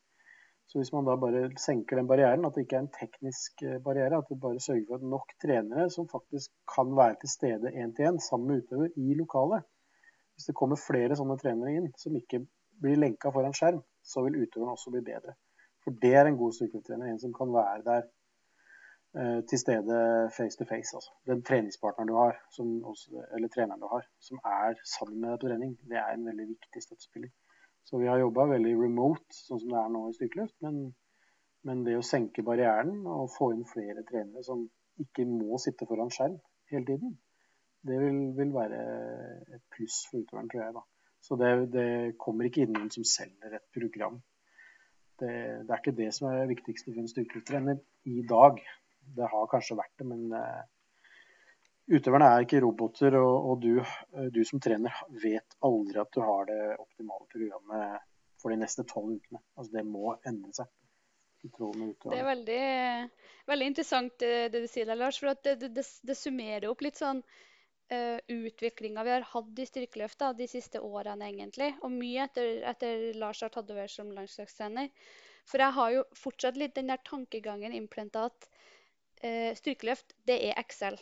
Så 0.70 0.79
hvis 0.79 0.92
man 0.94 1.07
da 1.07 1.16
bare 1.18 1.48
senker 1.59 1.98
den 1.98 2.09
barrieren, 2.11 2.46
at 2.46 2.55
det 2.55 2.64
ikke 2.66 2.79
er 2.79 2.85
en 2.85 2.92
teknisk 2.94 3.64
eh, 3.66 3.79
barriere, 3.85 4.18
at 4.18 4.31
du 4.31 4.38
bare 4.42 4.62
sørger 4.62 4.87
for 4.88 4.98
at 4.98 5.11
nok 5.14 5.35
trenere 5.42 5.87
som 5.94 6.11
faktisk 6.11 6.50
kan 6.74 6.94
være 6.98 7.20
til 7.22 7.35
stede 7.37 7.74
én 7.74 7.94
til 7.94 8.11
én 8.11 8.22
sammen 8.26 8.50
med 8.50 8.64
utøver 8.64 8.90
i 8.98 9.14
lokalet 9.18 9.66
Hvis 10.35 10.50
det 10.50 10.59
kommer 10.59 10.79
flere 10.81 11.18
sånne 11.18 11.38
trenere 11.38 11.79
inn 11.79 11.90
som 12.00 12.16
ikke 12.18 12.42
blir 12.81 12.99
lenka 13.01 13.33
foran 13.35 13.57
skjerm, 13.57 13.83
så 14.03 14.25
vil 14.27 14.43
utøveren 14.43 14.75
også 14.77 14.93
bli 14.95 15.05
bedre. 15.07 15.37
For 15.85 15.97
det 16.03 16.14
er 16.16 16.29
en 16.29 16.40
god 16.40 16.57
styrketrener, 16.57 17.09
en 17.09 17.23
som 17.23 17.33
kan 17.37 17.53
være 17.53 17.85
der 17.87 18.09
Eh, 19.19 19.43
til 19.49 19.59
stede 19.59 20.31
face 20.37 20.59
to 20.59 20.64
face. 20.64 20.90
Altså. 20.97 21.11
Den 21.27 21.43
treningspartneren 21.43 22.09
du 22.09 22.14
har, 22.14 22.35
også, 22.90 23.25
eller 23.35 23.49
treneren 23.49 23.81
du 23.81 23.88
har, 23.95 24.05
som 24.21 24.38
er 24.45 24.75
sammen 24.97 25.21
med 25.21 25.31
deg 25.31 25.40
på 25.40 25.49
trening, 25.49 25.73
det 25.90 25.99
er 25.99 26.12
en 26.14 26.27
veldig 26.27 26.47
viktig 26.49 26.83
støttespiller. 26.83 27.31
Så 27.85 27.99
vi 27.99 28.07
har 28.07 28.23
jobba 28.23 28.45
veldig 28.53 28.75
remote, 28.85 29.27
sånn 29.35 29.61
som 29.62 29.73
det 29.73 29.81
er 29.81 29.90
nå 29.95 30.05
i 30.07 30.14
styrkeløft. 30.19 30.55
Men, 30.66 30.79
men, 31.66 31.83
det 31.88 31.97
å 31.99 32.07
senke 32.07 32.47
barrieren 32.47 33.03
og 33.16 33.33
få 33.35 33.51
inn 33.57 33.66
flere 33.73 34.07
trenere 34.11 34.47
som 34.47 34.62
ikke 35.03 35.27
må 35.27 35.59
sitte 35.59 35.90
foran 35.90 36.14
skjerm 36.14 36.38
hele 36.71 36.87
tiden, 36.93 37.19
det 37.83 37.99
vil, 37.99 38.21
vil 38.38 38.55
være 38.55 38.81
et 39.57 39.64
pluss 39.75 40.05
for 40.07 40.23
utøveren, 40.23 40.53
tror 40.53 40.62
jeg. 40.62 40.77
da. 40.79 40.87
Så 41.20 41.37
det, 41.37 41.52
det 41.74 41.88
kommer 42.20 42.48
ikke 42.48 42.64
inn 42.64 42.74
noen 42.74 42.90
som 42.92 43.04
selger 43.06 43.59
et 43.59 43.66
program. 43.76 44.18
Det, 45.20 45.28
det, 45.28 45.70
er 45.70 45.80
ikke 45.83 45.96
det 45.98 46.11
som 46.16 46.30
er 46.30 46.42
det 46.42 46.54
viktigste 46.54 46.94
for 46.94 47.02
en 47.02 47.11
styrketrener 47.11 47.80
i 48.09 48.22
dag 48.28 48.62
det 49.16 49.28
har 49.33 49.48
kanskje 49.50 49.78
vært 49.78 50.00
det, 50.00 50.06
men 50.09 50.35
uh, 50.35 50.62
utøverne 51.90 52.28
er 52.30 52.46
ikke 52.46 52.62
roboter. 52.64 53.16
Og, 53.20 53.50
og 53.52 53.64
du, 53.64 53.72
uh, 53.80 54.28
du, 54.33 54.42
som 54.46 54.62
trener 54.62 55.02
vet 55.22 55.56
aldri 55.66 56.02
at 56.02 56.12
du 56.14 56.22
har 56.24 56.46
det 56.50 56.61
optimale 56.76 57.26
programmet 57.33 58.06
for 58.40 58.52
de 58.52 58.61
neste 58.61 58.87
tolv 58.88 59.16
ukene. 59.18 59.42
Altså, 59.56 59.72
det 59.78 59.87
må 59.88 60.14
endre 60.28 60.54
seg. 60.56 60.70
Det 61.40 62.18
er 62.18 62.26
veldig, 62.26 62.64
veldig 63.49 63.66
interessant 63.70 64.12
det, 64.20 64.51
det, 64.53 64.61
du 64.61 64.68
sier 64.68 64.90
der, 64.90 64.99
Lars. 65.01 65.16
For 65.22 65.32
det, 65.32 65.55
det, 65.62 65.70
det, 66.05 66.16
summerer 66.18 66.68
opp 66.68 66.84
litt 66.84 67.01
sånn 67.01 67.22
uh, 67.93 68.18
utviklinga 68.30 69.05
vi 69.07 69.14
har 69.14 69.26
hatt 69.32 69.61
i 69.62 69.66
styrkeløft 69.68 70.24
de 70.38 70.49
siste 70.51 70.80
årene, 70.80 71.28
egentlig. 71.30 71.72
Og 71.82 71.93
mye 71.95 72.26
etter, 72.26 72.62
etter 72.70 73.11
Lars 73.20 73.43
har 73.45 73.53
tatt 73.55 73.70
over 73.70 73.91
som 73.91 74.12
landslagstrener. 74.14 74.91
For 75.49 75.62
jeg 75.62 75.76
har 75.76 75.95
jo 75.97 76.05
fortsatt 76.14 76.59
litt 76.61 76.76
den 76.76 76.93
der 76.93 77.01
tankegangen 77.07 77.74
innplenta 77.76 78.28
at 78.30 78.51
uh, 79.24 79.51
styrkeløft, 79.59 80.14
det 80.30 80.41
er 80.51 80.61
Excel. 80.61 81.01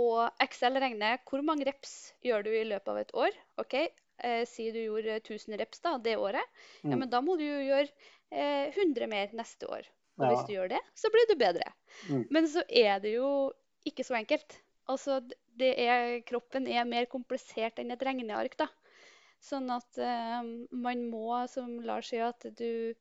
Og 0.00 0.42
Excel 0.42 0.78
regner 0.80 1.20
hvor 1.28 1.42
mange 1.44 1.66
reps 1.68 2.14
gjør 2.24 2.46
du 2.46 2.52
i 2.54 2.66
løpet 2.68 2.92
av 2.92 3.00
et 3.00 3.12
år. 3.26 3.36
OK, 3.60 3.76
eh, 4.24 4.42
si 4.48 4.70
du 4.72 4.80
gjorde 4.80 5.18
1000 5.20 5.58
reps 5.60 5.82
da, 5.84 5.96
det 6.02 6.16
året. 6.20 6.46
Ja, 6.82 6.92
mm. 6.92 6.98
men 7.02 7.10
da 7.12 7.20
må 7.24 7.36
du 7.40 7.44
jo 7.44 7.60
gjøre 7.66 7.88
eh, 8.30 8.70
100 8.70 9.10
mer 9.10 9.34
neste 9.36 9.68
år. 9.68 9.88
Og 10.20 10.26
ja. 10.26 10.32
hvis 10.32 10.46
du 10.48 10.54
gjør 10.54 10.72
det, 10.74 10.80
så 10.96 11.10
blir 11.12 11.28
du 11.28 11.36
bedre. 11.40 11.72
Mm. 12.08 12.24
Men 12.30 12.48
så 12.50 12.64
er 12.66 13.00
det 13.02 13.14
jo 13.16 13.28
ikke 13.88 14.04
så 14.06 14.18
enkelt. 14.20 14.58
Altså, 14.90 15.20
er, 15.60 16.20
kroppen 16.28 16.66
er 16.70 16.84
mer 16.88 17.06
komplisert 17.12 17.78
enn 17.82 17.90
et 17.94 18.02
regneark. 18.06 18.56
da. 18.60 18.68
Sånn 19.40 19.70
at 19.72 19.98
eh, 19.98 20.42
man 20.86 21.04
må, 21.12 21.46
som 21.52 21.78
Lars 21.86 22.08
sier, 22.12 22.24
at 22.32 22.42
du 22.58 22.94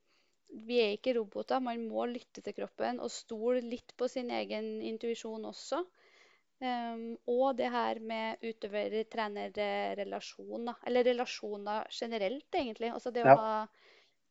Vi 0.70 0.78
er 0.82 0.92
ikke 0.96 1.14
roboter. 1.20 1.60
Man 1.62 1.84
må 1.88 2.06
lytte 2.10 2.42
til 2.42 2.54
kroppen 2.58 3.00
og 3.04 3.12
stole 3.14 3.60
litt 3.62 3.94
på 4.00 4.08
sin 4.10 4.32
egen 4.34 4.80
intuisjon 4.82 5.46
også. 5.46 5.84
Um, 6.60 7.14
og 7.32 7.54
det 7.60 7.70
her 7.72 8.00
med 8.04 8.42
utøver-trener-relasjon. 8.44 10.74
Eller 10.90 11.04
relasjoner 11.08 11.88
generelt, 11.94 12.50
egentlig. 12.56 12.90
Altså 12.96 13.12
det 13.16 13.24
å 13.28 13.30
Ja. 13.30 13.36
ha 13.38 13.68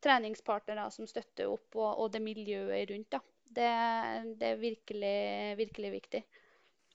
treningspartnere 0.03 0.89
som 0.91 1.07
støtter 1.09 1.49
opp, 1.51 1.75
og, 1.75 1.99
og 2.03 2.11
det 2.13 2.21
miljøet 2.23 2.89
rundt, 2.91 3.09
da. 3.15 3.19
Det, 3.49 3.71
det 4.39 4.47
er 4.51 4.59
virkelig, 4.61 5.17
virkelig 5.63 5.91
viktig. 5.95 6.21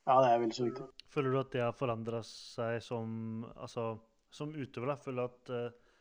Ja, 0.05 0.19
det 0.21 0.31
er 0.31 0.43
veldig 0.43 0.57
så 0.57 0.67
viktig. 0.67 0.87
Føler 1.15 1.33
du 1.33 1.41
at 1.41 1.55
det 1.55 1.63
har 1.65 1.77
forandra 1.77 2.21
seg 2.29 2.81
som, 2.85 3.45
altså, 3.55 3.87
som 4.35 4.53
utøver? 4.53 4.93
da? 4.93 4.97
Føler 5.01 5.23
du 5.23 5.33
at 5.33 5.53
uh, 5.55 5.95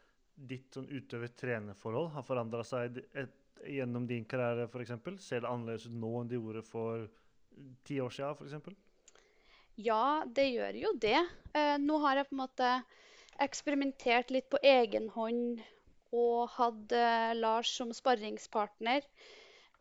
ditt 0.50 0.76
sånn 0.76 0.90
utøver-trenerforhold 0.92 2.10
har 2.16 2.26
forandra 2.28 2.66
seg 2.68 3.00
et, 3.14 3.36
gjennom 3.70 4.08
din 4.10 4.26
karriere, 4.28 4.68
f.eks.? 4.68 4.98
Ser 5.24 5.46
det 5.46 5.52
annerledes 5.52 5.88
ut 5.88 5.96
nå 5.96 6.12
enn 6.20 6.32
det 6.32 6.40
gjorde 6.40 6.66
for 6.68 7.06
ti 7.88 8.02
år 8.04 8.12
siden, 8.12 8.36
f.eks.? 8.36 8.76
Ja, 9.80 10.24
det 10.28 10.50
gjør 10.52 10.82
jo 10.84 10.92
det. 11.02 11.22
Uh, 11.56 11.78
nå 11.82 12.02
har 12.04 12.20
jeg 12.20 12.30
på 12.30 12.36
en 12.36 12.44
måte 12.44 12.74
eksperimentert 13.42 14.34
litt 14.34 14.50
på 14.52 14.60
egen 14.68 15.08
hånd 15.16 15.64
og 16.14 16.52
hatt 16.58 16.94
uh, 16.94 17.32
Lars 17.38 17.72
som 17.78 17.94
sparringspartner. 17.96 19.08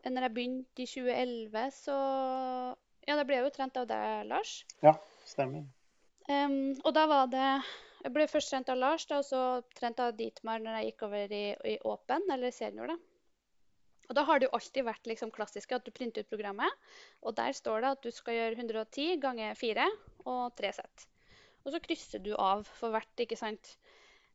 Eh, 0.02 0.10
Når 0.10 0.28
jeg 0.28 0.34
begynte 0.36 0.84
i 0.84 0.88
2011, 0.88 1.66
så 1.76 1.98
Ja, 3.08 3.16
da 3.18 3.24
ble 3.26 3.38
jeg 3.38 3.46
jo 3.46 3.54
trent 3.54 3.78
av 3.80 3.86
deg, 3.90 4.26
Lars. 4.30 4.58
Ja, 4.84 4.94
stemmer. 5.26 5.64
Um, 6.30 6.74
og 6.86 6.92
da 6.94 7.08
var 7.10 7.30
det 7.32 7.46
Jeg 8.02 8.12
ble 8.14 8.28
først 8.30 8.52
trent 8.52 8.70
av 8.70 8.78
Lars, 8.78 9.06
da, 9.10 9.20
og 9.22 9.26
så 9.26 9.40
trent 9.78 10.00
av 10.02 10.14
Dietmar 10.18 10.62
når 10.62 10.78
jeg 10.78 10.90
gikk 10.90 11.04
over 11.06 11.34
i, 11.34 11.44
i 11.70 11.74
Åpen, 11.86 12.24
eller 12.34 12.54
senior, 12.54 12.90
da. 12.90 12.96
Og 14.10 14.16
da 14.18 14.24
har 14.26 14.40
det 14.40 14.48
jo 14.48 14.56
alltid 14.58 14.84
vært 14.84 15.06
liksom 15.06 15.30
klassiske 15.34 15.76
at 15.76 15.86
du 15.86 15.92
printer 15.94 16.26
ut 16.26 16.32
programmet, 16.32 16.80
og 17.22 17.36
der 17.38 17.54
står 17.54 17.84
det 17.84 17.92
at 17.94 18.02
du 18.02 18.10
skal 18.10 18.34
gjøre 18.36 18.58
110 18.58 19.20
ganger 19.22 19.54
4 19.56 19.86
og 20.26 20.42
3 20.58 20.72
sett. 20.80 21.06
Og 21.62 21.70
så 21.72 21.80
krysser 21.84 22.22
du 22.24 22.32
av 22.34 22.66
for 22.80 22.90
hvert, 22.90 23.12
ikke 23.22 23.38
sant. 23.38 23.76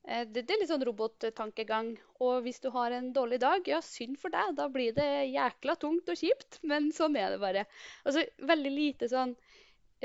Eh, 0.07 0.23
Det, 0.27 0.43
det 0.47 0.55
er 0.55 0.61
litt 0.61 0.71
sånn 0.71 0.85
robottankegang. 0.87 1.91
Og 2.23 2.41
hvis 2.45 2.61
du 2.63 2.69
har 2.75 2.95
en 2.95 3.11
dårlig 3.15 3.41
dag, 3.43 3.67
ja, 3.67 3.81
synd 3.83 4.19
for 4.21 4.33
deg. 4.33 4.55
Da 4.59 4.67
blir 4.71 4.95
det 4.95 5.09
jækla 5.33 5.75
tungt 5.81 6.09
og 6.13 6.19
kjipt, 6.19 6.61
men 6.63 6.91
sånn 6.95 7.17
er 7.19 7.35
det 7.35 7.41
bare. 7.43 7.65
Altså 8.05 8.23
veldig 8.51 8.71
lite 8.73 9.09
sånn 9.11 9.35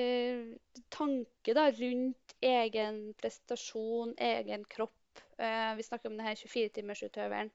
eh, 0.00 0.50
tanke 0.94 1.54
da, 1.56 1.68
rundt 1.78 2.36
egen 2.42 3.00
prestasjon, 3.20 4.16
egen 4.18 4.66
kropp. 4.74 5.22
Eh, 5.38 5.72
vi 5.78 5.86
snakker 5.86 6.10
om 6.10 6.18
denne 6.18 6.32
her 6.32 6.40
24-timersutøveren. 6.40 7.52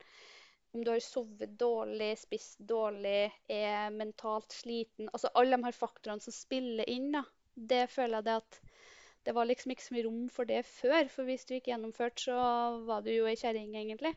Om 0.75 0.83
du 0.83 0.91
har 0.91 1.01
sovet 1.01 1.53
dårlig, 1.59 2.11
spist 2.21 2.59
dårlig, 2.69 3.31
er 3.51 3.91
mentalt 3.95 4.53
sliten. 4.53 5.07
Altså 5.11 5.31
alle 5.33 5.57
de 5.57 5.67
her 5.67 5.75
faktorene 5.75 6.23
som 6.23 6.35
spiller 6.35 6.87
inn, 6.91 7.11
da. 7.15 7.23
Det 7.57 7.87
føler 7.89 8.19
jeg 8.19 8.27
det 8.27 8.35
at 8.43 8.59
det 9.27 9.33
var 9.35 9.47
liksom 9.49 9.73
ikke 9.73 9.83
så 9.83 9.93
mye 9.93 10.05
rom 10.05 10.27
for 10.31 10.47
det 10.47 10.61
før. 10.63 11.09
For 11.11 11.27
hvis 11.27 11.43
du 11.43 11.57
ikke 11.57 11.73
gjennomførte, 11.73 12.29
så 12.29 12.35
var 12.87 13.01
du 13.03 13.09
jo 13.11 13.25
ei 13.27 13.35
kjerring, 13.35 13.73
egentlig. 13.75 14.13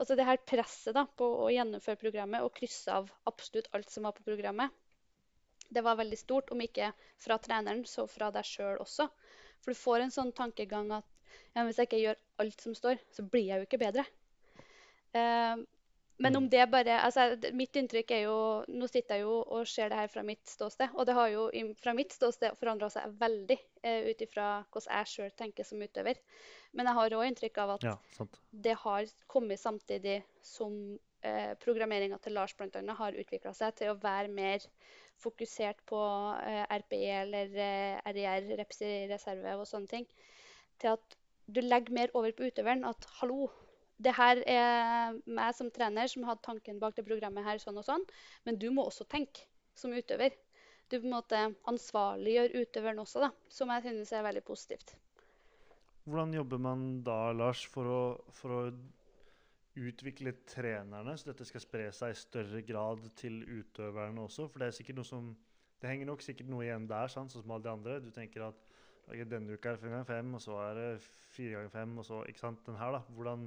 Altså 0.00 0.16
det 0.16 0.24
her 0.24 0.40
presset 0.48 0.96
da, 0.96 1.02
på 1.04 1.26
å 1.44 1.50
gjennomføre 1.52 2.00
programmet 2.00 2.40
og 2.46 2.54
krysse 2.56 2.94
av 2.94 3.10
absolutt 3.28 3.68
alt 3.76 3.92
som 3.92 4.08
var 4.08 4.14
på 4.16 4.24
programmet, 4.24 4.72
det 5.68 5.82
var 5.84 5.98
veldig 6.00 6.16
stort. 6.16 6.48
Om 6.54 6.64
ikke 6.64 6.88
fra 7.20 7.36
treneren, 7.44 7.84
så 7.84 8.06
fra 8.08 8.30
deg 8.32 8.48
sjøl 8.48 8.80
også. 8.80 9.10
For 9.60 9.74
du 9.74 9.82
får 9.82 10.06
en 10.06 10.14
sånn 10.14 10.32
tankegang 10.32 10.88
at 10.96 11.06
ja, 11.52 11.66
hvis 11.66 11.76
jeg 11.76 11.90
ikke 11.90 12.00
gjør 12.06 12.22
alt 12.40 12.64
som 12.64 12.78
står, 12.78 13.04
så 13.12 13.26
blir 13.28 13.44
jeg 13.44 13.60
jo 13.60 13.68
ikke 13.68 13.82
bedre. 13.84 14.06
Eh, 15.12 15.60
men 16.20 16.36
om 16.36 16.46
det 16.52 16.66
bare 16.72 16.98
altså, 17.00 17.36
Mitt 17.56 17.76
inntrykk 17.80 18.10
er 18.12 18.22
jo 18.26 18.38
Nå 18.68 18.88
sitter 18.90 19.18
jeg 19.18 19.24
jo 19.24 19.38
og 19.40 19.68
ser 19.68 19.90
det 19.92 19.98
her 20.00 20.10
fra 20.12 20.24
mitt 20.26 20.42
ståsted, 20.48 20.92
og 20.94 21.06
det 21.08 21.16
har 21.16 21.30
jo 21.32 21.46
fra 21.80 21.94
mitt 21.96 22.12
ståsted 22.12 22.56
forandra 22.60 22.90
seg 22.92 23.14
veldig 23.20 23.56
eh, 23.82 24.10
ut 24.10 24.24
ifra 24.26 24.48
hvordan 24.68 24.98
jeg 24.98 25.12
sjøl 25.14 25.36
tenker 25.38 25.66
som 25.66 25.80
utøver. 25.80 26.20
Men 26.76 26.90
jeg 26.90 26.98
har 27.00 27.16
òg 27.18 27.28
inntrykk 27.28 27.62
av 27.64 27.76
at 27.76 27.86
Ja, 27.88 27.94
det 28.66 28.76
har 28.84 29.08
kommet 29.32 29.62
samtidig 29.62 30.20
som 30.44 30.74
eh, 31.24 31.54
programmeringa 31.64 32.20
til 32.22 32.36
Lars 32.36 32.54
annet 32.60 32.98
har 33.00 33.16
utvikla 33.24 33.54
seg 33.56 33.78
til 33.80 33.92
å 33.92 33.98
være 34.02 34.28
mer 34.32 34.66
fokusert 35.20 35.82
på 35.88 36.00
eh, 36.44 36.64
RPE 36.80 37.08
eller 37.22 37.56
eh, 37.64 38.12
RIR, 38.12 38.52
reps 38.60 38.84
i 38.86 38.92
reserve 39.10 39.56
og 39.58 39.66
sånne 39.68 39.90
ting. 39.90 40.06
Til 40.80 40.96
at 40.96 41.18
du 41.50 41.60
legger 41.64 41.96
mer 41.96 42.12
over 42.14 42.32
på 42.36 42.46
utøveren 42.48 42.86
at 42.88 43.08
hallo, 43.18 43.48
det 44.00 44.14
her 44.16 44.40
er 44.48 45.18
meg 45.28 45.56
som 45.56 45.70
trener 45.72 46.08
som 46.10 46.24
hadde 46.28 46.44
tanken 46.46 46.78
bak 46.80 46.96
det 46.96 47.04
programmet 47.06 47.44
her 47.44 47.60
sånn 47.60 47.80
og 47.80 47.86
sånn, 47.86 48.06
men 48.48 48.58
du 48.60 48.70
må 48.72 48.86
også 48.88 49.06
tenke 49.10 49.44
som 49.76 49.92
utøver. 49.92 50.36
Du 50.90 50.98
på 50.98 51.06
en 51.06 51.14
måte 51.14 51.40
ansvarliggjør 51.70 52.56
utøveren 52.64 53.02
også, 53.02 53.22
da, 53.22 53.30
som 53.52 53.70
jeg 53.70 53.84
synes 53.86 54.12
er 54.16 54.26
veldig 54.26 54.42
positivt. 54.46 54.96
Hvordan 56.08 56.32
jobber 56.34 56.62
man 56.64 56.88
da, 57.06 57.18
Lars, 57.36 57.62
for 57.70 57.86
å, 57.86 58.00
for 58.34 58.56
å 58.56 58.62
utvikle 59.78 60.32
trenerne, 60.48 61.14
så 61.14 61.30
dette 61.30 61.46
skal 61.46 61.62
spre 61.62 61.86
seg 61.94 62.14
i 62.14 62.18
større 62.18 62.64
grad 62.66 63.04
til 63.20 63.38
utøverne 63.44 64.24
også? 64.24 64.48
For 64.50 64.62
det 64.62 64.70
er 64.70 64.78
sikkert 64.80 65.00
noe 65.02 65.12
som 65.12 65.30
Det 65.80 65.88
henger 65.88 66.10
nok 66.10 66.20
sikkert 66.20 66.50
noe 66.52 66.66
igjen 66.66 66.84
der, 66.90 67.08
sant? 67.08 67.32
sånn 67.32 67.40
som 67.40 67.52
alle 67.54 67.64
de 67.64 67.70
andre. 67.72 67.94
Du 68.04 68.10
tenker 68.12 68.42
at 68.44 68.58
okay, 69.06 69.24
denne 69.24 69.54
uka 69.54 69.70
er 69.70 69.78
det 69.78 69.80
fem 69.80 69.94
ganger 69.94 70.08
fem, 70.10 70.34
og 70.36 70.42
så 70.44 70.58
er 70.60 70.74
det 70.76 70.88
fire 71.32 71.54
ganger 71.54 71.72
fem, 71.72 71.94
og 72.02 72.04
så 72.04 72.18
ikke 72.28 72.42
sant, 72.42 72.60
den 72.66 72.76
her, 72.76 72.92
da. 72.98 73.00
Hvordan, 73.16 73.46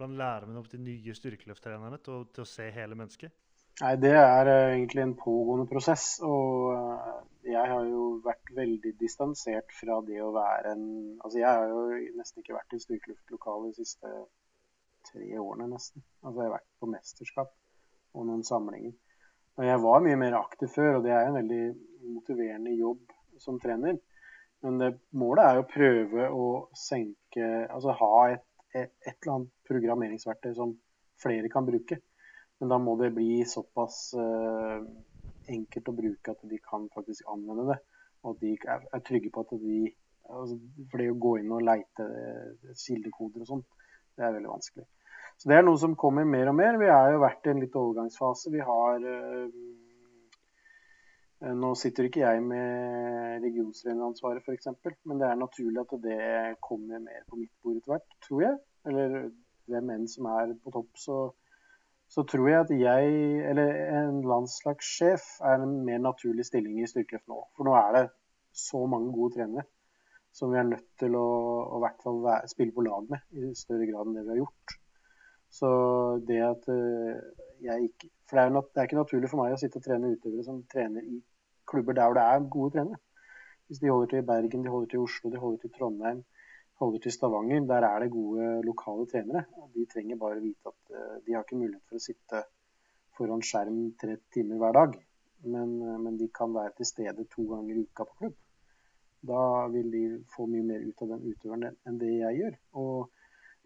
hvordan 0.00 0.16
lærer 0.16 0.48
man 0.48 0.56
opp 0.62 0.70
de 0.72 0.80
nye 0.80 1.14
styrkeløfttrenerne 1.14 1.98
til, 2.00 2.24
til 2.32 2.44
å 2.46 2.48
se 2.48 2.70
hele 2.72 2.96
mennesket? 2.96 3.32
Nei, 3.80 3.94
det 4.00 4.12
er 4.16 4.48
eh, 4.48 4.74
egentlig 4.74 5.02
en 5.04 5.16
pågående 5.16 5.66
prosess. 5.68 6.06
Og 6.24 6.72
eh, 6.72 7.20
jeg 7.52 7.68
har 7.72 7.86
jo 7.88 8.06
vært 8.24 8.52
veldig 8.56 8.94
distansert 9.00 9.72
fra 9.76 10.00
det 10.06 10.20
å 10.24 10.32
være 10.36 10.74
en 10.74 10.88
Altså, 11.20 11.40
jeg 11.40 11.48
har 11.48 11.68
jo 11.68 11.84
nesten 12.16 12.42
ikke 12.42 12.56
vært 12.56 12.76
i 12.76 12.80
styrkeluftlokale 12.80 13.70
de 13.70 13.76
siste 13.76 14.10
tre 15.10 15.30
årene, 15.40 15.68
nesten. 15.68 16.04
Altså, 16.24 16.40
jeg 16.40 16.48
har 16.48 16.56
vært 16.56 16.68
på 16.80 16.90
mesterskap 16.92 17.54
og 18.16 18.28
noen 18.28 18.44
samlinger. 18.44 18.96
Og 19.60 19.66
jeg 19.66 19.82
var 19.84 20.04
mye 20.04 20.20
mer 20.20 20.36
aktiv 20.40 20.72
før, 20.72 20.98
og 20.98 21.04
det 21.04 21.12
er 21.12 21.26
en 21.28 21.36
veldig 21.36 21.64
motiverende 22.14 22.72
jobb 22.78 23.12
som 23.40 23.60
trener. 23.60 23.98
Men 24.64 24.80
det, 24.80 24.94
målet 25.16 25.44
er 25.44 25.58
jo 25.58 25.64
å 25.64 25.70
prøve 25.70 26.28
å 26.36 26.46
senke 26.76 27.46
Altså 27.70 27.94
ha 27.96 28.14
et, 28.34 28.44
et, 28.74 28.92
eller 29.06 29.34
annet 29.34 29.52
programmeringsverktøy 29.68 30.52
som 30.56 30.74
flere 31.20 31.50
kan 31.52 31.66
bruke. 31.66 32.00
Men 32.60 32.72
da 32.72 32.78
må 32.80 32.96
det 33.00 33.12
bli 33.16 33.40
såpass 33.48 34.12
eh, 34.20 34.84
enkelt 35.50 35.90
å 35.90 35.96
bruke 35.96 36.34
at 36.34 36.46
de 36.48 36.60
kan 36.64 36.86
faktisk 36.94 37.28
anvende 37.32 37.70
det. 37.72 37.80
Og 38.22 38.34
at 38.34 38.42
de 38.44 38.54
er, 38.68 38.86
er 38.92 39.04
trygge 39.06 39.32
på 39.32 39.44
at 39.46 39.54
de 39.62 39.82
altså, 40.28 40.58
For 40.90 41.00
det 41.00 41.10
å 41.12 41.20
gå 41.24 41.36
inn 41.40 41.52
og 41.56 41.64
leite 41.66 42.06
eh, 42.06 42.72
kildekoder 42.76 43.44
og 43.44 43.52
sånn, 43.54 43.68
det 44.16 44.26
er 44.26 44.34
veldig 44.36 44.52
vanskelig. 44.52 44.86
Så 45.40 45.48
det 45.48 45.56
er 45.56 45.64
noe 45.64 45.80
som 45.80 45.96
kommer 45.96 46.26
mer 46.28 46.50
og 46.50 46.58
mer. 46.58 46.76
Vi 46.76 46.90
har 46.90 47.14
jo 47.14 47.22
vært 47.22 47.46
i 47.48 47.54
en 47.54 47.62
litt 47.62 47.76
overgangsfase. 47.80 48.52
Vi 48.52 48.60
har 48.64 49.06
eh, 49.08 49.46
Nå 51.40 51.70
sitter 51.78 52.04
ikke 52.04 52.20
jeg 52.20 52.42
med 52.44 53.44
regionstreneransvaret 53.46 54.44
f.eks., 54.44 54.68
men 55.08 55.20
det 55.22 55.28
er 55.30 55.38
naturlig 55.40 55.80
at 55.80 55.94
det 56.02 56.18
kommer 56.60 57.00
mer 57.00 57.22
på 57.30 57.38
mitt 57.40 57.52
bord 57.64 57.78
etter 57.78 57.94
hvert, 57.94 58.18
tror 58.26 58.42
jeg. 58.44 58.58
Eller 58.90 59.14
hvem 59.70 59.92
enn 59.94 60.04
som 60.10 60.28
er 60.28 60.52
på 60.60 60.74
topp, 60.74 60.90
så, 61.00 61.16
så 62.12 62.26
tror 62.28 62.50
jeg 62.50 62.60
at 62.66 62.74
jeg, 62.76 63.16
eller 63.52 63.72
en 64.02 64.20
landslagssjef, 64.28 65.24
er 65.48 65.64
en 65.64 65.78
mer 65.86 66.02
naturlig 66.04 66.44
stilling 66.50 66.82
i 66.82 66.90
styrkeløft 66.90 67.32
nå. 67.32 67.40
For 67.56 67.68
nå 67.68 67.76
er 67.78 67.96
det 67.96 68.06
så 68.52 68.84
mange 68.90 69.14
gode 69.16 69.38
trenere 69.38 69.64
som 70.36 70.52
vi 70.52 70.60
er 70.60 70.68
nødt 70.68 70.86
til 71.00 71.16
å, 71.18 71.26
å 71.74 71.80
hvert 71.82 72.04
fall 72.04 72.20
være, 72.22 72.52
spille 72.52 72.74
på 72.76 72.84
lag 72.86 73.08
med 73.10 73.40
i 73.40 73.48
større 73.58 73.88
grad 73.88 74.06
enn 74.06 74.18
det 74.18 74.26
vi 74.28 74.34
har 74.34 74.42
gjort. 74.44 74.76
Så 75.50 75.70
det 76.28 76.38
at 76.46 76.68
eh, 76.70 77.22
jeg 77.64 77.88
ikke 77.88 78.10
For 78.30 78.38
det 78.38 78.44
er, 78.44 78.52
jo 78.54 78.60
det 78.62 78.78
er 78.78 78.86
ikke 78.86 79.00
naturlig 79.00 79.30
for 79.32 79.42
meg 79.42 79.56
å 79.56 79.58
sitte 79.58 79.80
og 79.80 79.86
trene 79.88 80.12
utøvere 80.14 80.44
som 80.46 80.60
trener 80.70 81.02
i 81.02 81.16
klubber 81.70 81.96
der 81.96 82.06
hvor 82.08 82.18
det 82.18 82.26
er 82.26 82.50
gode 82.56 82.74
trenere. 82.76 83.00
Hvis 83.66 83.78
de 83.78 83.90
holder 83.90 84.08
til 84.10 84.22
i 84.22 84.28
Bergen, 84.32 84.64
de 84.64 84.70
holder 84.74 84.88
til 84.90 85.00
i 85.00 85.02
Oslo, 85.06 85.30
de 85.30 85.42
holder 85.42 85.58
til 85.62 85.70
i 85.70 85.78
Trondheim, 85.78 86.24
holder 86.80 86.98
til 87.04 87.12
Stavanger, 87.12 87.66
der 87.72 87.86
er 87.88 87.98
det 88.02 88.10
gode 88.10 88.46
lokale 88.70 89.06
trenere. 89.12 89.44
De 89.74 89.86
trenger 89.92 90.16
bare 90.16 90.40
vite 90.40 90.72
at 90.72 90.96
eh, 90.96 91.16
de 91.26 91.34
har 91.34 91.44
ikke 91.44 91.60
mulighet 91.60 91.84
for 91.88 92.00
å 92.00 92.06
sitte 92.06 92.42
foran 93.18 93.44
skjerm 93.44 93.80
tre 94.00 94.16
timer 94.34 94.62
hver 94.62 94.76
dag. 94.78 94.96
Men, 95.54 95.76
eh, 95.82 95.98
men 96.04 96.18
de 96.20 96.28
kan 96.40 96.54
være 96.56 96.74
til 96.78 96.88
stede 96.92 97.28
to 97.34 97.46
ganger 97.52 97.76
i 97.76 97.84
uka 97.84 98.08
på 98.08 98.18
klubb. 98.22 98.36
Da 99.30 99.40
vil 99.74 99.90
de 99.92 100.04
få 100.34 100.48
mye 100.48 100.66
mer 100.72 100.84
ut 100.88 101.02
av 101.04 101.14
den 101.14 101.26
utøveren 101.28 101.80
enn 101.86 102.00
det 102.00 102.12
jeg 102.14 102.40
gjør. 102.40 102.58
Og 102.82 103.10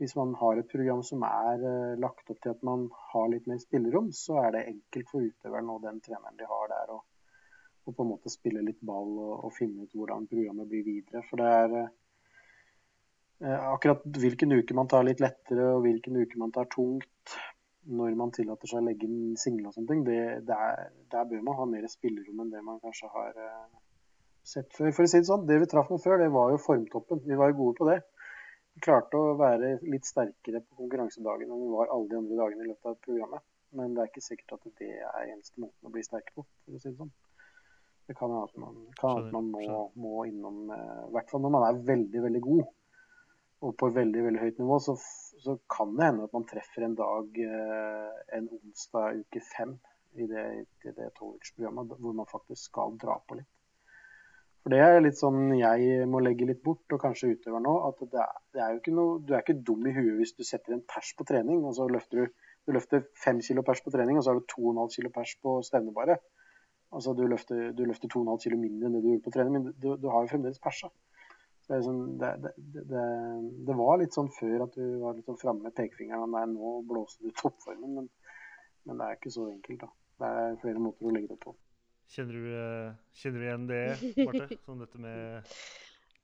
hvis 0.02 0.16
man 0.18 0.34
har 0.40 0.58
et 0.58 0.70
program 0.74 1.02
som 1.06 1.22
er 1.30 1.66
eh, 1.70 1.96
lagt 2.02 2.30
opp 2.34 2.40
til 2.42 2.54
at 2.56 2.62
man 2.66 2.88
har 3.14 3.28
litt 3.30 3.46
mer 3.50 3.62
spillerom, 3.62 4.10
så 4.12 4.40
er 4.42 4.56
det 4.56 4.68
enkelt 4.72 5.10
for 5.12 5.22
utøveren 5.22 5.70
og 5.70 5.84
den 5.86 6.00
treneren 6.02 6.40
de 6.40 6.48
har 6.50 6.72
der, 6.72 6.96
å, 6.96 7.02
å 7.84 7.96
på 7.96 8.04
en 8.04 8.12
måte 8.14 8.32
spille 8.32 8.62
litt 8.64 8.80
ball 8.80 9.12
og, 9.18 9.34
og 9.48 9.54
finne 9.56 9.84
ut 9.84 9.92
hvordan 9.96 10.28
programmet 10.30 10.70
blir 10.70 10.86
videre. 10.86 11.24
For 11.28 11.40
det 11.40 11.52
er, 11.58 11.76
eh, 11.82 11.92
Eh, 13.44 13.72
akkurat 13.72 14.04
hvilken 14.04 14.52
uke 14.52 14.74
man 14.74 14.88
tar 14.88 15.02
litt 15.04 15.20
lettere 15.20 15.66
og 15.74 15.82
hvilken 15.84 16.16
uke 16.16 16.38
man 16.40 16.52
tar 16.54 16.68
tungt, 16.72 17.34
når 17.84 18.14
man 18.16 18.30
tillater 18.32 18.70
seg 18.70 18.80
å 18.80 18.86
legge 18.86 19.08
inn 19.08 19.34
single 19.40 19.68
og 19.68 19.74
sånne 19.74 19.90
ting, 19.90 20.04
det, 20.06 20.20
det 20.48 20.56
er, 20.66 20.84
der 21.12 21.26
bør 21.28 21.42
man 21.48 21.58
ha 21.58 21.66
mer 21.68 21.88
spillerom 21.90 22.44
enn 22.44 22.52
det 22.54 22.62
man 22.64 22.80
kanskje 22.84 23.10
har 23.12 23.40
eh, 23.42 23.66
sett 24.46 24.70
før. 24.72 24.94
For 24.96 25.04
å 25.04 25.10
si 25.10 25.20
det 25.20 25.28
sånn, 25.28 25.44
det 25.50 25.58
vi 25.60 25.68
traff 25.68 25.90
med 25.92 26.00
før, 26.04 26.16
det 26.22 26.30
var 26.32 26.54
jo 26.54 26.62
formtoppen. 26.62 27.20
Vi 27.26 27.40
var 27.40 27.52
jo 27.52 27.58
gode 27.58 27.76
på 27.82 27.90
det. 27.90 27.98
Vi 28.78 28.86
klarte 28.86 29.20
å 29.20 29.36
være 29.38 29.74
litt 29.82 30.08
sterkere 30.08 30.62
på 30.64 30.78
konkurransedagen 30.80 31.50
enn 31.50 31.66
vi 31.66 31.74
var 31.74 31.92
alle 31.92 32.10
de 32.14 32.20
andre 32.22 32.40
dagene 32.40 32.64
i 32.64 32.70
løpet 32.70 32.94
av 32.94 32.98
programmet. 33.04 33.48
Men 33.74 33.92
det 33.92 34.04
er 34.04 34.12
ikke 34.12 34.24
sikkert 34.24 34.56
at 34.56 34.72
det 34.80 34.94
er 34.94 35.34
eneste 35.34 35.58
måten 35.60 35.90
å 35.90 35.92
bli 35.92 36.06
sterk 36.06 36.30
på, 36.32 36.46
for 36.46 36.78
å 36.78 36.80
si 36.80 36.92
det 36.92 36.96
sånn. 36.96 37.12
Det 38.04 38.16
kan 38.18 38.28
hende 38.28 38.44
at 38.44 38.56
man, 38.60 38.80
kan 39.00 39.20
at 39.22 39.32
man 39.32 39.46
må, 39.52 39.84
må, 39.96 40.24
innom, 40.28 40.66
i 40.68 41.12
hvert 41.14 41.30
fall 41.30 41.40
når 41.44 41.54
man 41.54 41.68
er 41.68 41.84
veldig, 41.88 42.24
veldig 42.26 42.42
god 42.44 42.64
og 43.64 43.72
på 43.80 43.88
veldig 43.96 44.26
veldig 44.26 44.42
høyt 44.42 44.60
nivå, 44.60 44.78
så, 44.82 44.94
så, 45.40 45.56
kan 45.72 45.94
det 45.96 46.08
hende 46.10 46.26
at 46.26 46.34
man 46.36 46.46
treffer 46.48 46.84
en 46.84 46.96
dag 46.98 47.38
eh, 47.40 48.22
en 48.36 48.48
onsdag 48.58 49.22
uke 49.22 49.40
fem 49.46 49.72
i 50.20 50.28
det, 50.30 50.44
i 50.84 50.92
det 50.94 51.10
programmet 51.16 51.94
hvor 51.96 52.16
man 52.16 52.28
faktisk 52.30 52.68
skal 52.68 52.98
dra 53.00 53.16
på 53.24 53.38
litt. 53.40 53.50
For 54.64 54.72
Det 54.72 54.80
er 54.80 55.02
litt 55.04 55.18
sånn 55.20 55.50
jeg 55.58 56.04
må 56.08 56.22
legge 56.24 56.46
litt 56.48 56.62
bort, 56.64 56.84
og 56.92 57.00
kanskje 57.02 57.34
utøver 57.34 57.60
nå. 57.60 57.74
at 57.88 58.04
det 58.12 58.20
er, 58.20 58.38
det 58.56 58.62
er 58.64 58.70
jo 58.72 58.80
ikke 58.80 58.94
noe, 58.96 59.18
Du 59.20 59.34
er 59.34 59.42
ikke 59.42 59.60
dum 59.60 59.84
i 59.88 59.92
huet 59.92 60.20
hvis 60.20 60.36
du 60.38 60.44
setter 60.44 60.76
en 60.76 60.84
pers 60.88 61.10
på 61.16 61.26
trening, 61.28 61.64
og 61.64 61.76
så 61.76 61.88
løfter 61.88 62.24
du 62.24 62.44
du 62.64 62.72
løfter 62.72 63.02
fem 63.20 63.42
kilo 63.44 63.60
pers 63.60 63.82
på 63.84 63.92
trening, 63.92 64.16
og 64.16 64.24
så 64.24 64.32
har 64.32 64.38
du 64.40 64.46
2,5 64.48 64.94
kilo 64.94 65.10
pers 65.12 65.34
på 65.44 65.58
stevnebaret. 65.66 66.22
Altså 66.94 67.14
du 67.18 67.24
løfter, 67.26 67.72
du 67.74 67.82
løfter 67.88 68.10
2,5 68.12 68.44
kilo 68.44 68.60
mindre 68.60 68.88
enn 68.88 68.96
det 68.96 69.02
du 69.02 69.10
gjorde 69.10 69.26
på 69.26 69.34
trening, 69.34 69.56
men 69.56 69.74
du, 69.82 69.88
du 69.98 70.06
har 70.12 70.24
jo 70.24 70.30
fremdeles 70.30 70.62
persa. 70.62 70.90
Det, 71.64 71.78
sånn, 71.80 72.00
det, 72.20 72.30
det, 72.44 73.04
det, 73.64 73.74
var 73.78 73.96
litt 73.96 74.12
sånn 74.12 74.28
før 74.36 74.66
at 74.66 74.74
du 74.76 74.98
var 75.00 75.16
litt 75.16 75.28
sånn 75.30 75.40
framme 75.40 75.64
med 75.64 75.76
pekefingeren. 75.78 76.34
Nei, 76.34 76.44
nå 76.50 76.74
blåser 76.88 77.24
du 77.24 77.32
toppformen. 77.40 77.94
Men, 78.00 78.10
men, 78.84 79.00
det 79.00 79.06
er 79.06 79.16
ikke 79.16 79.32
så 79.32 79.48
enkelt, 79.48 79.86
da. 79.86 79.88
Det 80.20 80.32
er 80.42 80.58
flere 80.60 80.82
måter 80.84 81.08
å 81.08 81.14
legge 81.14 81.32
det 81.32 81.40
på. 81.40 81.54
Kjenner 82.12 82.36
du, 82.36 82.50
eh, 82.60 82.92
kjenner 83.16 83.40
du 83.40 83.46
igjen 83.48 83.66
det, 83.70 83.82
Marte? 84.28 84.58
Sånn 84.66 84.84
dette 84.84 85.00
med 85.00 85.56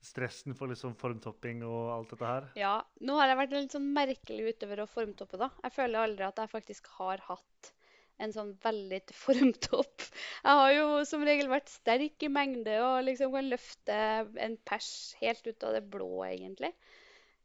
stressen 0.01 0.55
for 0.57 0.69
liksom 0.71 0.93
formtopping 0.97 1.65
og 1.65 1.89
alt 1.95 2.13
dette 2.13 2.29
her? 2.29 2.47
Ja. 2.59 2.75
Nå 3.05 3.17
har 3.17 3.31
jeg 3.31 3.39
vært 3.41 3.57
litt 3.57 3.75
sånn 3.75 3.91
merkelig 3.97 4.55
utøver 4.55 4.83
å 4.83 4.89
formtoppe, 4.89 5.41
da. 5.41 5.49
Jeg 5.65 5.75
føler 5.75 6.05
aldri 6.05 6.25
at 6.29 6.41
jeg 6.41 6.53
faktisk 6.53 6.89
har 6.99 7.21
hatt 7.27 7.73
en 8.21 8.33
sånn 8.35 8.53
veldig 8.63 9.01
formt 9.25 9.69
opp. 9.77 10.07
Jeg 10.43 10.61
har 10.61 10.73
jo 10.77 10.87
som 11.09 11.25
regel 11.27 11.51
vært 11.51 11.71
sterk 11.73 12.25
i 12.27 12.31
mengde 12.31 12.77
og 12.85 13.03
liksom 13.07 13.35
kan 13.35 13.51
løfte 13.51 13.99
en 14.47 14.57
pers 14.67 14.91
helt 15.21 15.45
ut 15.47 15.67
av 15.67 15.77
det 15.77 15.85
blå, 15.93 16.11
egentlig. 16.29 16.73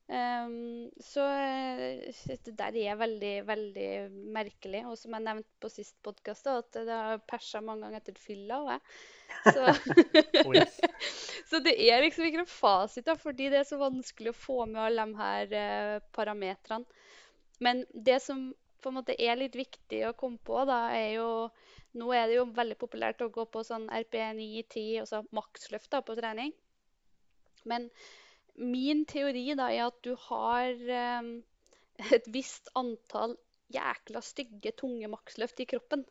Um, 0.07 0.87
så 1.03 1.25
uh, 1.27 2.29
det 2.47 2.53
der 2.55 2.77
er 2.79 2.99
veldig, 2.99 3.33
veldig 3.49 3.89
merkelig. 4.35 4.85
Og 4.87 4.95
som 5.01 5.17
jeg 5.17 5.25
nevnte 5.25 5.63
på 5.63 5.71
sist 5.73 5.97
podkast, 6.07 6.47
at 6.47 6.79
det 6.79 6.95
har 6.95 7.25
persa 7.27 7.63
mange 7.65 7.87
ganger 7.87 8.05
etter 8.05 8.21
fylla 8.21 8.61
òg, 8.63 8.93
Så, 9.51 9.65
så 11.51 11.61
det 11.65 11.75
er 11.89 12.05
liksom 12.05 12.29
ikke 12.29 12.45
noen 12.45 12.53
fasit, 12.53 13.07
da, 13.09 13.17
fordi 13.19 13.51
det 13.51 13.63
er 13.63 13.67
så 13.67 13.81
vanskelig 13.83 14.31
å 14.31 14.39
få 14.39 14.61
med 14.71 14.85
alle 14.85 15.09
de 15.09 15.21
her 15.25 15.57
uh, 15.57 16.07
parametrene. 16.15 17.03
Men 17.65 17.83
det 17.91 18.21
som 18.23 18.51
på 18.87 18.93
en 18.93 19.01
måte 19.01 19.17
er 19.19 19.35
litt 19.39 19.57
viktig 19.59 20.05
å 20.07 20.15
komme 20.15 20.39
på, 20.47 20.61
da, 20.69 20.87
er 20.95 21.17
jo 21.19 21.31
Nå 21.97 22.11
er 22.13 22.27
det 22.29 22.35
jo 22.37 22.43
veldig 22.53 22.75
populært 22.77 23.23
å 23.25 23.31
gå 23.33 23.47
på 23.49 23.63
sånn 23.65 23.87
RP9-10, 23.89 24.99
altså 25.01 25.23
maksløft 25.33 25.95
på 26.05 26.17
trening. 26.19 26.51
Men 27.65 27.87
min 28.61 29.07
teori 29.09 29.47
da 29.57 29.71
er 29.73 29.87
at 29.87 29.97
du 30.05 30.11
har 30.27 30.77
um, 31.17 31.31
et 32.13 32.29
visst 32.35 32.69
antall 32.77 33.39
jækla 33.73 34.21
stygge, 34.21 34.75
tunge 34.77 35.09
maksløft 35.09 35.65
i 35.65 35.69
kroppen. 35.73 36.05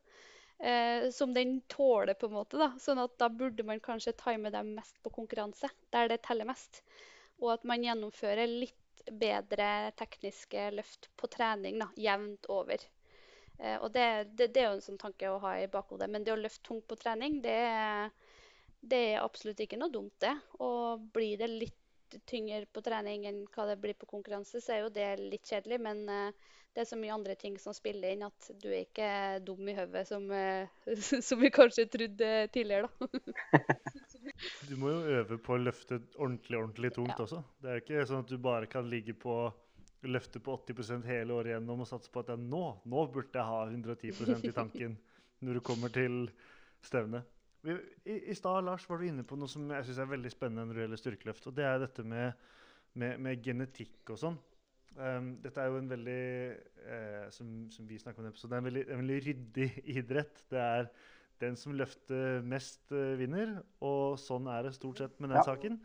Eh, 0.57 1.09
som 1.11 1.33
den 1.35 1.61
tåler, 1.67 2.13
på 2.13 2.25
en 2.25 2.37
måte. 2.39 2.57
da. 2.57 2.71
Sånn 2.79 3.01
at 3.03 3.17
da 3.21 3.29
burde 3.29 3.65
man 3.67 3.83
kanskje 3.83 4.15
time 4.17 4.51
dem 4.53 4.73
mest 4.77 4.97
på 5.03 5.11
konkurranse, 5.19 5.69
der 5.93 6.09
det 6.09 6.23
teller 6.25 6.47
mest. 6.49 6.81
Og 7.43 7.51
at 7.57 7.67
man 7.67 7.83
gjennomfører 7.83 8.47
litt 8.47 8.79
bedre 9.11 9.91
tekniske 9.99 10.69
løft 10.75 11.09
på 11.17 11.29
trening 11.31 11.79
da, 11.81 11.89
jevnt 11.99 12.49
over. 12.51 12.83
Eh, 13.59 13.77
og 13.77 13.91
det, 13.93 14.07
det, 14.33 14.49
det, 14.53 14.61
er 14.61 14.69
jo 14.69 14.77
en 14.79 14.85
sånn 14.85 15.01
tanke 15.01 15.31
å 15.31 15.39
ha 15.43 15.55
i 15.59 15.69
bakhodet. 15.71 16.09
Men 16.11 16.25
det 16.25 16.33
å 16.35 16.39
løfte 16.39 16.67
tungt 16.67 16.87
på 16.89 16.97
trening, 16.99 17.39
det, 17.43 17.59
det 18.81 19.01
er 19.13 19.23
absolutt 19.23 19.61
ikke 19.63 19.79
noe 19.79 19.93
dumt, 19.93 20.15
det. 20.23 20.35
Og 20.63 21.07
blir 21.15 21.39
det 21.41 21.51
litt 21.53 21.81
tyngre 22.29 22.65
på 22.71 22.83
trening 22.85 23.25
enn 23.27 23.45
hva 23.55 23.65
det 23.69 23.79
blir 23.81 23.95
på 23.97 24.07
konkurranse, 24.09 24.61
så 24.61 24.75
er 24.75 24.83
jo 24.85 24.93
det 24.93 25.09
litt 25.21 25.47
kjedelig. 25.49 25.81
Men 25.83 26.03
eh, 26.11 26.51
det 26.75 26.83
er 26.83 26.89
så 26.89 26.99
mye 26.99 27.15
andre 27.15 27.37
ting 27.39 27.55
som 27.61 27.75
spiller 27.75 28.11
inn 28.11 28.25
at 28.27 28.49
du 28.59 28.67
er 28.67 28.83
ikke 28.83 29.09
dum 29.47 29.69
i 29.71 29.77
hodet, 29.77 30.05
som, 30.09 30.27
eh, 30.31 30.67
som, 31.27 31.39
vi 31.39 31.53
kanskje 31.53 31.87
trodde 31.91 32.31
tidligere, 32.53 32.89
da. 32.99 33.59
Du 34.69 34.75
må 34.79 34.91
jo 34.91 35.19
øve 35.19 35.37
på 35.41 35.55
å 35.55 35.61
løfte 35.61 36.01
ordentlig 36.17 36.59
ordentlig 36.59 36.91
tungt 36.95 37.13
ja. 37.13 37.23
også. 37.23 37.41
Det 37.61 37.71
er 37.71 37.83
ikke 37.83 38.07
sånn 38.09 38.25
at 38.25 38.31
du 38.31 38.39
bare 38.41 38.69
kan 38.71 38.87
ligge 38.89 39.15
på 39.17 39.37
løfte 40.05 40.41
på 40.43 40.57
80% 40.59 41.07
hele 41.09 41.33
året 41.33 41.55
gjennom 41.55 41.81
og 41.81 41.89
satse 41.89 42.11
på 42.13 42.21
at 42.21 42.33
nå, 42.37 42.63
nå 42.85 43.05
burde 43.13 43.39
jeg 43.39 43.47
ha 43.47 43.61
110% 43.71 44.49
i 44.49 44.53
tanken 44.53 44.97
når 45.45 45.59
du 45.59 45.63
kommer 45.65 45.93
til 45.93 46.27
stevnet. 46.85 47.25
I, 47.65 48.19
i 48.29 48.35
stad 48.37 48.67
Lars, 48.67 48.85
var 48.89 49.01
du 49.01 49.07
inne 49.07 49.25
på 49.25 49.37
noe 49.39 49.49
som 49.49 49.65
jeg 49.73 49.87
synes 49.87 50.01
er 50.03 50.11
veldig 50.11 50.31
spennende 50.33 50.67
når 50.67 50.77
det 50.77 50.83
gjelder 50.83 51.01
styrkeløft. 51.01 51.47
og 51.49 51.55
Det 51.57 51.65
er 51.65 51.79
dette 51.81 52.05
med, 52.05 52.43
med, 52.93 53.17
med 53.25 53.41
genetikk 53.45 54.13
og 54.13 54.21
sånn. 54.21 54.37
Um, 54.95 55.33
dette 55.43 55.59
er 55.59 55.71
jo 55.73 55.79
en 55.81 55.89
veldig 55.91 56.21
eh, 56.87 57.25
som, 57.35 57.49
som, 57.73 57.87
vi 57.89 57.97
snakker 57.99 58.21
om 58.21 58.29
i 58.29 58.31
episoden, 58.31 58.61
en 58.61 58.67
veldig, 58.69 58.83
en 58.87 59.01
veldig 59.01 59.17
ryddig 59.25 59.69
idrett. 59.97 60.45
Det 60.51 60.61
er 60.61 60.87
den 61.43 61.57
som 61.59 61.75
løfter 61.77 62.41
mest, 62.45 62.81
uh, 62.93 63.15
vinner. 63.19 63.57
Og 63.85 64.19
sånn 64.21 64.49
er 64.51 64.67
det 64.67 64.75
stort 64.77 65.01
sett 65.03 65.17
med 65.19 65.33
den 65.33 65.41
ja. 65.41 65.45
saken. 65.47 65.79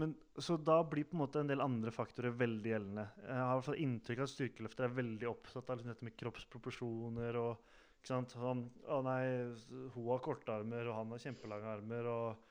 Men, 0.00 0.14
så 0.38 0.54
da 0.56 0.78
blir 0.86 1.08
på 1.08 1.16
en 1.16 1.24
måte 1.24 1.42
en 1.42 1.50
del 1.50 1.62
andre 1.64 1.92
faktorer 1.92 2.36
veldig 2.38 2.70
gjeldende. 2.70 3.08
Jeg 3.24 3.36
har 3.36 3.50
i 3.50 3.56
hvert 3.58 3.68
fall 3.68 3.82
inntrykk 3.84 4.20
av 4.20 4.28
at 4.28 4.34
styrkeløfter 4.34 4.86
er 4.86 4.94
veldig 5.00 5.28
opptatt 5.28 5.66
av 5.66 5.80
liksom 5.80 5.92
dette 5.92 6.06
med 6.06 6.16
kroppsproporsjoner. 6.22 7.40
og 7.40 7.74
ikke 8.00 8.12
sant? 8.12 8.36
Han, 8.40 8.62
å 8.88 9.00
nei, 9.04 9.24
hun 9.96 10.06
har 10.12 10.22
korte 10.24 10.54
armer, 10.54 10.86
og 10.88 10.96
han 11.00 11.12
har 11.16 11.26
kjempelange 11.26 11.74
armer. 11.74 12.08
og 12.08 12.46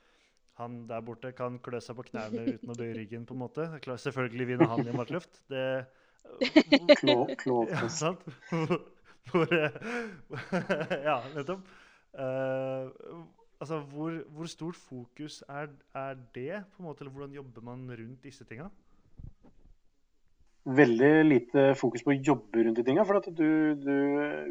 han 0.60 0.82
der 0.90 1.04
borte 1.08 1.32
kan 1.32 1.56
klø 1.64 1.80
seg 1.80 1.96
på 1.96 2.04
knærne 2.10 2.44
uten 2.50 2.74
å 2.74 2.76
bøye 2.76 2.98
ryggen. 2.98 3.26
på 3.26 3.34
en 3.38 3.44
måte. 3.46 3.70
Selvfølgelig 3.80 4.48
vinner 4.52 4.68
han 4.74 4.84
i 4.84 4.96
markløft. 4.96 5.40
Det 5.48 5.88
Klå, 7.00 7.16
klå, 7.40 7.60
ja, 7.72 7.88
sant? 7.90 8.26
Hvor, 9.30 9.52
ja, 11.08 11.16
nettopp. 11.36 11.64
Uh, 12.18 12.89
altså, 13.62 13.80
hvor, 13.80 14.24
hvor, 14.34 14.45
stort 14.45 14.76
fokus 14.76 15.43
er, 15.49 15.68
er, 15.95 16.14
det, 16.36 16.64
på 16.74 16.84
en 16.84 16.88
måte, 16.89 17.03
eller 17.03 17.12
hvordan 17.12 17.34
jobber 17.34 17.62
man 17.62 17.89
rundt 17.91 18.24
disse 18.24 18.45
tinga? 18.49 18.70
Veldig 20.70 21.12
lite 21.26 21.62
fokus 21.80 22.03
på 22.03 22.12
å 22.12 22.18
jobbe 22.18 22.64
rundt 22.66 22.78
de 22.78 22.84
tinga. 22.86 23.05
For 23.07 23.22
du, 23.30 23.76
du, 23.80 23.93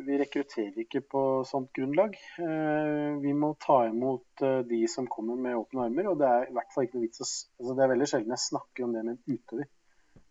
vi 0.07 0.19
rekrutterer 0.19 0.79
ikke 0.83 1.03
på 1.15 1.25
sånt 1.47 1.71
grunnlag. 1.77 2.17
Uh, 2.41 3.19
vi 3.23 3.35
må 3.37 3.53
ta 3.63 3.85
imot 3.91 4.43
uh, 4.43 4.63
de 4.67 4.85
som 4.91 5.07
kommer 5.11 5.39
med 5.39 5.59
åpne 5.59 5.87
armer. 5.87 6.11
Og 6.11 6.19
det 6.23 6.31
er 6.31 6.49
i 6.49 6.57
hvert 6.57 6.73
fall 6.75 6.89
ikke 6.89 6.99
noe 6.99 7.07
vits 7.07 7.23
å 7.23 7.27
altså, 7.27 7.75
Det 7.75 7.85
er 7.85 7.93
veldig 7.95 8.11
sjelden 8.13 8.35
jeg 8.35 8.47
snakker 8.47 8.87
om 8.87 8.97
det 8.97 9.05
med 9.05 9.17
en 9.19 9.37
utøver. 9.37 9.71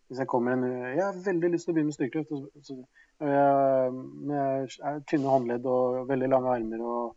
Hvis 0.08 0.22
jeg 0.22 0.28
kommer 0.30 0.56
en 0.56 0.64
Jeg 0.64 1.02
har 1.04 1.16
veldig 1.24 1.50
lyst 1.52 1.68
til 1.68 1.74
å 1.74 1.76
begynne 1.76 1.92
med 1.92 1.98
styrkeløft. 1.98 2.70
Med 4.30 4.76
tynne 5.10 5.34
håndledd 5.34 5.68
og 5.68 6.08
veldig 6.08 6.30
lange 6.32 6.54
armer 6.56 6.84
og 6.84 7.16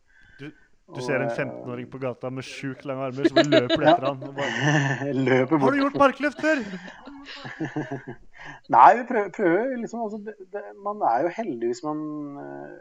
du 0.92 1.00
ser 1.00 1.22
en 1.24 1.30
15-åring 1.30 1.86
på 1.92 2.02
gata 2.02 2.30
med 2.34 2.44
sjukt 2.44 2.84
lange 2.90 3.06
armer 3.08 3.30
som 3.30 3.38
løper 3.48 3.86
etter 3.88 4.08
han. 4.10 4.24
Bare, 4.36 4.56
Har 5.64 5.76
du 5.76 5.80
gjort 5.80 5.96
parkløfter? 6.02 6.64
før? 6.66 6.98
Nei, 8.76 8.90
vi 8.98 9.06
prøver, 9.08 9.30
prøver 9.36 9.78
liksom 9.78 10.04
altså, 10.04 10.20
det, 10.26 10.36
det, 10.52 10.64
Man 10.84 11.04
er 11.08 11.26
jo 11.26 11.34
heldig 11.38 11.70
hvis 11.72 11.84
man, 11.86 12.02
eh, 12.42 12.76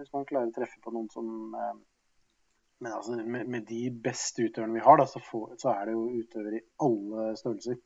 hvis 0.00 0.12
man 0.16 0.26
klarer 0.26 0.50
å 0.50 0.56
treffe 0.56 0.80
på 0.82 0.94
noen 0.94 1.08
som 1.12 1.54
eh, 1.54 1.74
Men 2.82 2.96
altså, 2.96 3.14
med, 3.20 3.46
med 3.46 3.68
de 3.68 3.84
beste 4.04 4.48
utøverne 4.48 4.80
vi 4.80 4.84
har, 4.88 4.98
da, 4.98 5.06
så, 5.06 5.22
får, 5.22 5.52
så, 5.62 5.70
er 5.76 5.86
det 5.86 5.94
jo 5.94 6.22
utøvere 6.24 6.58
i 6.58 6.64
alle 6.82 7.28
størrelser. 7.38 7.78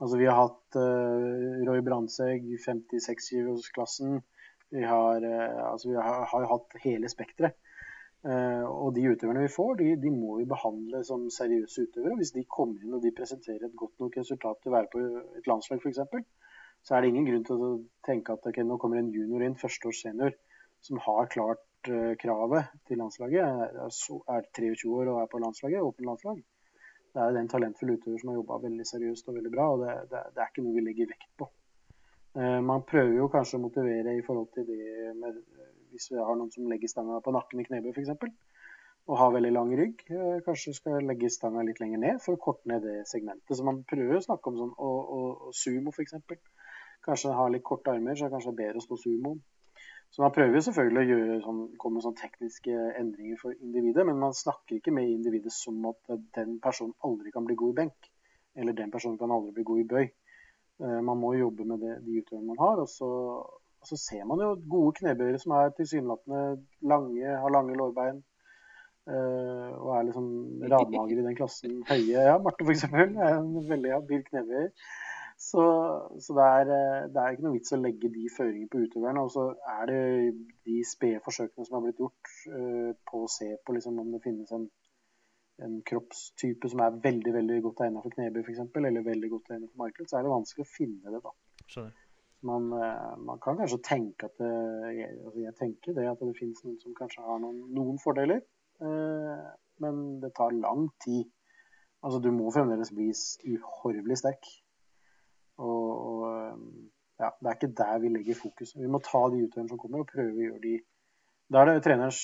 Altså, 0.00 0.16
vi 0.16 0.28
har 0.28 0.38
hatt 0.38 0.76
uh, 0.80 1.64
Roy 1.68 1.82
Brandtzæg, 1.84 2.46
56-kilosklassen. 2.64 4.20
Vi 4.72 4.84
har, 4.88 5.26
uh, 5.26 5.72
altså, 5.72 5.90
vi 5.90 5.98
har, 6.00 6.22
har 6.30 6.46
hatt 6.48 6.76
hele 6.84 7.10
spekteret. 7.12 7.58
Uh, 8.24 8.64
og 8.68 8.94
de 8.96 9.04
utøverne 9.08 9.44
vi 9.46 9.52
får, 9.52 9.74
de, 9.80 9.90
de, 10.00 10.12
må 10.12 10.38
vi 10.38 10.46
behandle 10.48 11.02
som 11.04 11.26
seriøse 11.32 11.84
utøvere. 11.88 12.16
Hvis 12.20 12.32
de 12.36 12.46
kommer 12.48 12.80
inn 12.80 12.96
og 12.96 13.04
de 13.04 13.12
presenterer 13.16 13.66
et 13.68 13.76
godt 13.82 14.00
nok 14.00 14.16
resultat 14.20 14.60
til 14.60 14.72
å 14.72 14.76
være 14.76 14.90
på 14.92 15.02
et 15.40 15.48
landslag 15.48 15.84
f.eks., 15.84 16.00
så 16.84 16.96
er 16.96 17.04
det 17.04 17.10
ingen 17.12 17.26
grunn 17.28 17.44
til 17.44 17.64
å 17.64 17.70
tenke 18.06 18.32
at 18.32 18.46
okay, 18.48 18.64
nå 18.64 18.78
kommer 18.80 19.02
en 19.02 19.12
junior 19.12 19.44
inn, 19.44 19.58
førsteårs 19.60 20.00
senior, 20.06 20.32
som 20.80 21.00
har 21.04 21.28
klart 21.32 21.66
kravet 22.20 22.72
til 22.88 23.00
landslaget, 23.00 23.68
er, 23.68 23.76
er 24.32 24.48
23 24.56 24.94
år 24.96 25.12
og 25.12 25.20
er 25.20 25.28
på 25.32 25.40
landslaget, 25.44 25.84
åpent 25.84 26.08
landslag. 26.08 26.40
Det 27.10 27.22
er 27.22 27.32
jo 27.34 27.40
en 27.40 27.50
talentfull 27.50 27.96
utøver 27.96 28.20
som 28.20 28.30
har 28.30 28.38
jobba 28.38 28.60
veldig 28.64 28.86
seriøst 28.86 29.30
og 29.30 29.38
veldig 29.38 29.50
bra, 29.54 29.66
og 29.74 29.82
det, 29.82 29.96
det, 30.12 30.22
det 30.36 30.42
er 30.42 30.52
ikke 30.52 30.64
noe 30.66 30.76
vi 30.76 30.84
legger 30.86 31.10
vekt 31.10 31.30
på. 31.40 31.48
Eh, 32.38 32.60
man 32.62 32.84
prøver 32.86 33.16
jo 33.16 33.26
kanskje 33.32 33.58
å 33.58 33.64
motivere 33.64 34.14
i 34.14 34.22
forhold 34.26 34.52
til 34.54 34.68
det 34.68 35.14
med 35.18 35.40
hvis 35.90 36.10
vi 36.12 36.20
har 36.22 36.36
noen 36.38 36.52
som 36.54 36.68
legger 36.70 36.90
stanga 36.90 37.18
på 37.24 37.32
nakken 37.34 37.62
i 37.62 37.66
knebøy 37.66 37.90
f.eks. 37.90 38.12
Og 39.10 39.16
har 39.18 39.32
veldig 39.34 39.50
lang 39.56 39.72
rygg. 39.78 40.04
eh, 40.14 40.36
Kanskje 40.46 40.76
skal 40.76 41.06
legge 41.08 41.32
stanga 41.34 41.64
litt 41.66 41.80
lenger 41.82 42.02
ned 42.04 42.20
for 42.22 42.36
å 42.36 42.42
korte 42.44 42.70
ned 42.70 42.86
det 42.86 43.00
segmentet. 43.10 43.56
Så 43.56 43.66
man 43.66 43.82
prøver 43.90 44.20
å 44.20 44.26
snakke 44.28 44.52
om 44.52 44.60
sånn 44.60 44.74
og, 44.76 45.00
og, 45.16 45.48
og 45.48 45.56
sumo 45.56 45.90
f.eks. 45.90 46.14
Kanskje 47.06 47.34
ha 47.34 47.48
litt 47.50 47.66
korte 47.66 47.90
armer, 47.90 48.14
så 48.14 48.26
er 48.26 48.30
det 48.30 48.36
kanskje 48.36 48.58
bedre 48.60 48.82
å 48.82 48.84
stå 48.84 49.00
sumo. 49.00 49.34
Så 50.10 50.22
man 50.24 50.32
prøver 50.34 50.56
jo 50.58 50.62
selvfølgelig 50.66 51.02
å 51.02 51.08
gjøre 51.18 51.34
sånn, 51.44 51.58
komme 51.78 52.00
med 52.00 52.04
sånn 52.06 52.16
tekniske 52.18 52.72
endringer 52.98 53.38
for 53.38 53.54
individet, 53.62 54.02
men 54.08 54.18
man 54.18 54.32
snakker 54.34 54.80
ikke 54.80 54.94
med 54.96 55.06
individet 55.12 55.52
som 55.54 55.84
at 55.86 56.10
den 56.34 56.56
personen 56.64 56.96
aldri 57.06 57.30
kan 57.34 57.46
bli 57.46 57.54
god 57.60 57.70
i 57.76 57.78
benk. 57.84 58.08
Eller 58.58 58.74
den 58.74 58.90
personen 58.90 59.18
kan 59.20 59.30
aldri 59.30 59.52
bli 59.54 59.62
god 59.68 59.82
i 59.84 59.86
bøy. 59.92 60.08
Eh, 60.82 61.00
Man 61.06 61.20
må 61.22 61.34
jobbe 61.38 61.64
med 61.64 61.78
det, 61.84 61.92
de 62.06 62.16
utøverne 62.24 62.48
man 62.48 62.58
har. 62.58 62.82
Og 62.82 62.88
så, 62.90 63.06
og 63.06 63.86
så 63.92 63.96
ser 64.02 64.24
man 64.26 64.42
jo 64.42 64.48
gode 64.72 64.96
knebøyere 64.98 65.38
som 65.38 65.54
er 65.60 65.70
tilsynelatende 65.78 66.42
lange, 66.90 67.36
har 67.44 67.54
lange 67.54 67.78
lårbein. 67.78 68.18
eh, 69.10 69.70
og 69.78 69.92
er 69.96 70.08
liksom 70.08 70.26
radmager 70.74 71.18
i 71.22 71.26
den 71.28 71.38
klassen. 71.38 71.78
Høye. 71.88 72.18
Ja, 72.18 72.34
Marte 72.42 72.66
f.eks. 72.66 72.84
er 72.90 73.38
en 73.38 73.54
veldig 73.70 73.94
habil 73.94 74.26
knebøyer. 74.26 74.68
Så, 75.40 75.62
så 76.20 76.34
det, 76.36 76.46
er, 76.46 76.70
eh, 76.76 77.06
det 77.08 77.20
er 77.20 77.32
ikke 77.32 77.46
noe 77.46 77.54
vits 77.54 77.72
å 77.72 77.78
legge 77.80 78.10
de 78.12 78.26
føringene 78.34 78.68
på 78.68 78.82
utøverne. 78.84 79.22
Og 79.24 79.30
så 79.32 79.46
er 79.72 79.88
det 79.88 80.02
de 80.68 80.82
spede 80.84 81.22
forsøkene 81.24 81.64
som 81.64 81.78
har 81.78 81.86
blitt 81.86 82.02
gjort 82.02 82.32
uh, 82.52 82.90
på 83.08 83.22
å 83.24 83.30
se 83.32 83.48
på 83.64 83.76
liksom, 83.76 84.02
om 84.02 84.10
det 84.12 84.20
finnes 84.26 84.52
en, 84.52 84.68
en 85.64 85.80
kroppstype 85.88 86.68
som 86.68 86.84
er 86.84 87.00
veldig 87.08 87.34
veldig 87.38 87.58
godt 87.70 87.82
egnet 87.86 88.04
for 88.04 88.18
knebøy 88.18 88.44
f.eks., 88.44 88.62
eller 88.82 89.08
veldig 89.08 89.32
godt 89.32 89.50
egnet 89.56 89.72
for 89.72 89.86
marked, 89.86 90.12
så 90.12 90.20
er 90.20 90.28
det 90.28 90.36
vanskelig 90.36 90.68
å 90.68 90.72
finne 90.74 91.16
det. 91.16 91.24
da. 91.24 91.34
Man, 92.52 92.70
uh, 92.76 93.16
man 93.32 93.40
kan 93.40 93.56
kanskje 93.64 93.82
tenke 93.88 94.28
at 94.28 94.36
det, 94.44 94.54
jeg, 95.00 95.18
altså 95.24 95.44
jeg 95.48 95.58
tenker 95.64 95.96
det 95.96 96.08
at 96.12 96.20
det 96.20 96.36
finnes 96.36 96.64
noen 96.68 96.80
som 96.84 96.96
kanskje 97.00 97.24
har 97.24 97.40
noen, 97.40 97.64
noen 97.80 98.00
fordeler, 98.04 98.44
uh, 98.84 99.52
men 99.80 100.08
det 100.20 100.36
tar 100.36 100.52
lang 100.52 100.90
tid. 101.00 101.32
Altså, 102.04 102.20
du 102.20 102.28
må 102.32 102.52
fremdeles 102.52 102.92
bli 102.92 103.08
uhorvelig 103.56 104.20
sterk. 104.20 104.58
Og, 105.60 105.90
og 106.10 106.22
eh, 106.30 106.54
ja, 107.20 107.28
det 107.36 107.50
er 107.50 107.58
ikke 107.58 107.74
der 107.82 107.98
vi 108.02 108.14
legger 108.14 108.38
fokus. 108.38 108.72
Vi 108.76 108.88
må 108.88 109.00
ta 109.04 109.20
de 109.32 109.44
utøverne 109.44 109.68
som 109.68 109.80
kommer, 109.80 110.02
og 110.02 110.08
prøve 110.10 110.32
å 110.32 110.46
gjøre 110.48 110.62
de 110.64 110.78
Da 111.50 111.64
er 111.64 111.66
det 111.66 111.82
trenerens, 111.82 112.20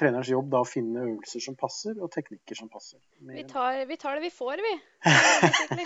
trenerens 0.00 0.30
jobb 0.32 0.48
da, 0.50 0.64
å 0.64 0.66
finne 0.66 1.04
øvelser 1.06 1.44
som 1.44 1.54
passer, 1.56 1.94
og 2.02 2.10
teknikker 2.12 2.58
som 2.58 2.68
passer. 2.72 2.98
Vi 3.30 3.44
tar, 3.50 3.84
vi 3.86 3.96
tar 4.00 4.18
det 4.18 4.24
vi 4.26 4.32
får, 4.34 4.62
vi. 4.64 4.74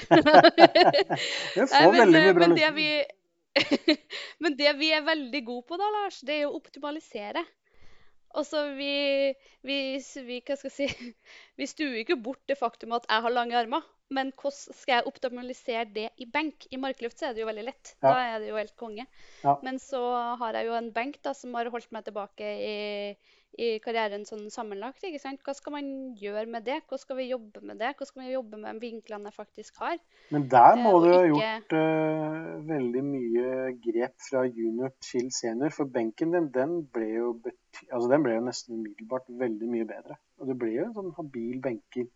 vi 1.59 1.66
får 1.68 1.92
veldig 1.98 2.22
mye 2.24 2.34
bra 2.38 2.48
men 2.48 2.56
det 2.56 2.70
løsninger. 2.72 2.78
vi, 2.78 2.88
men 4.46 4.56
det 4.56 4.72
vi 4.80 4.90
er 4.96 5.04
veldig 5.04 5.44
gode 5.44 5.66
på, 5.68 5.78
da, 5.80 5.92
Lars, 5.98 6.22
det 6.24 6.38
er 6.38 6.42
jo 6.46 6.54
å 6.54 6.59
optimalisere. 6.62 7.44
Altså, 8.36 8.64
vi, 8.80 9.34
vi, 9.68 9.78
vi, 10.00 10.40
si, 10.72 10.88
vi 11.61 11.68
stuer 11.68 12.00
ikke 12.02 12.18
bort 12.22 12.42
det 12.48 12.59
faktum 12.61 12.96
at 12.96 13.09
jeg 13.09 13.24
har 13.28 13.34
lange 13.34 13.61
armer. 13.61 13.84
Men 14.14 14.30
hvordan 14.32 14.74
skal 14.76 14.94
jeg 14.94 15.09
optimalisere 15.11 15.84
det 15.92 16.06
i 16.16 16.26
benk? 16.32 16.64
I 16.72 16.80
markluft 16.80 17.20
så 17.20 17.28
er 17.28 17.34
det 17.36 17.42
jo 17.42 17.48
veldig 17.50 17.64
lett. 17.66 17.90
Ja. 18.00 18.09
Da 18.09 18.20
er 18.24 18.38
det 18.40 18.48
jo 18.48 18.56
helt 18.56 18.76
konge. 18.80 19.04
Ja. 19.44 19.59
Men 19.64 19.80
så 19.82 20.00
har 20.40 20.56
jeg 20.56 20.70
jo 20.70 20.78
en 20.78 20.92
benk 20.96 21.18
da, 21.24 21.34
som 21.36 21.56
har 21.59 21.68
holdt 21.74 21.90
meg 21.92 22.06
tilbake 22.06 22.48
i, 22.64 22.78
i 23.61 23.68
karrieren 23.84 24.24
sånn 24.24 24.46
sammenlagt. 24.54 25.04
ikke 25.04 25.20
sant? 25.20 25.42
Hva 25.44 25.52
skal 25.59 25.76
man 25.76 25.90
gjøre 26.16 26.46
med 26.48 26.64
det? 26.64 26.78
Hvordan 26.86 27.02
skal 27.04 27.20
vi 27.20 27.28
jobbe 27.28 27.61
med 27.61 27.82
det? 27.82 27.90
Hvordan 27.98 28.11
skal 28.12 28.24
vi 28.24 28.32
jobbe 28.32 28.61
med 28.62 28.80
vinklene 28.80 29.28
jeg 29.28 29.36
faktisk 29.36 29.82
har? 29.84 30.00
Men 30.32 30.48
der 30.56 30.80
må 30.80 30.94
eh, 30.96 31.00
du 31.04 31.09
ha 31.12 31.18
ikke- 31.26 31.34
gjort 31.34 31.76
uh, 31.76 32.52
veldig 32.72 33.02
mye 33.11 33.50
grep 33.84 34.16
fra 34.30 34.46
junior 34.48 34.94
til 35.04 35.28
senior. 35.36 35.74
For 35.76 35.90
benken 35.98 36.32
din 36.32 36.48
den 36.54 36.78
ble 36.96 37.11
jo, 37.12 37.34
bety 37.44 37.90
altså, 37.90 38.09
den 38.14 38.24
ble 38.24 38.38
jo 38.38 38.46
nesten 38.48 38.80
umiddelbart 38.80 39.28
veldig 39.44 39.68
mye 39.74 39.90
bedre. 39.92 40.16
Og 40.40 40.48
du 40.48 40.56
ble 40.56 40.72
jo 40.78 40.88
en 40.88 40.96
sånn 40.96 41.12
habil 41.20 41.61
benker 41.61 42.09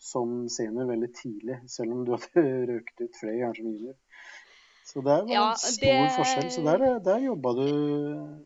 som 0.00 0.48
senior 0.48 0.88
veldig 0.88 1.10
tidlig, 1.18 1.58
selv 1.68 1.92
om 1.92 2.04
du 2.08 2.14
hadde 2.16 2.44
røket 2.72 3.02
ut 3.04 3.18
flere 3.20 3.36
ganger 3.42 3.60
som 3.60 3.68
junior. 3.70 3.96
Så 4.90 4.98
det 4.98 5.04
var 5.06 5.28
Ja, 5.30 5.42
en 5.52 5.60
stor 5.60 5.86
det- 5.86 6.14
forskjell. 6.16 6.48
Så 6.56 6.64
der, 6.66 6.84
der 7.04 7.20
jobba 7.28 7.52
du 7.54 7.66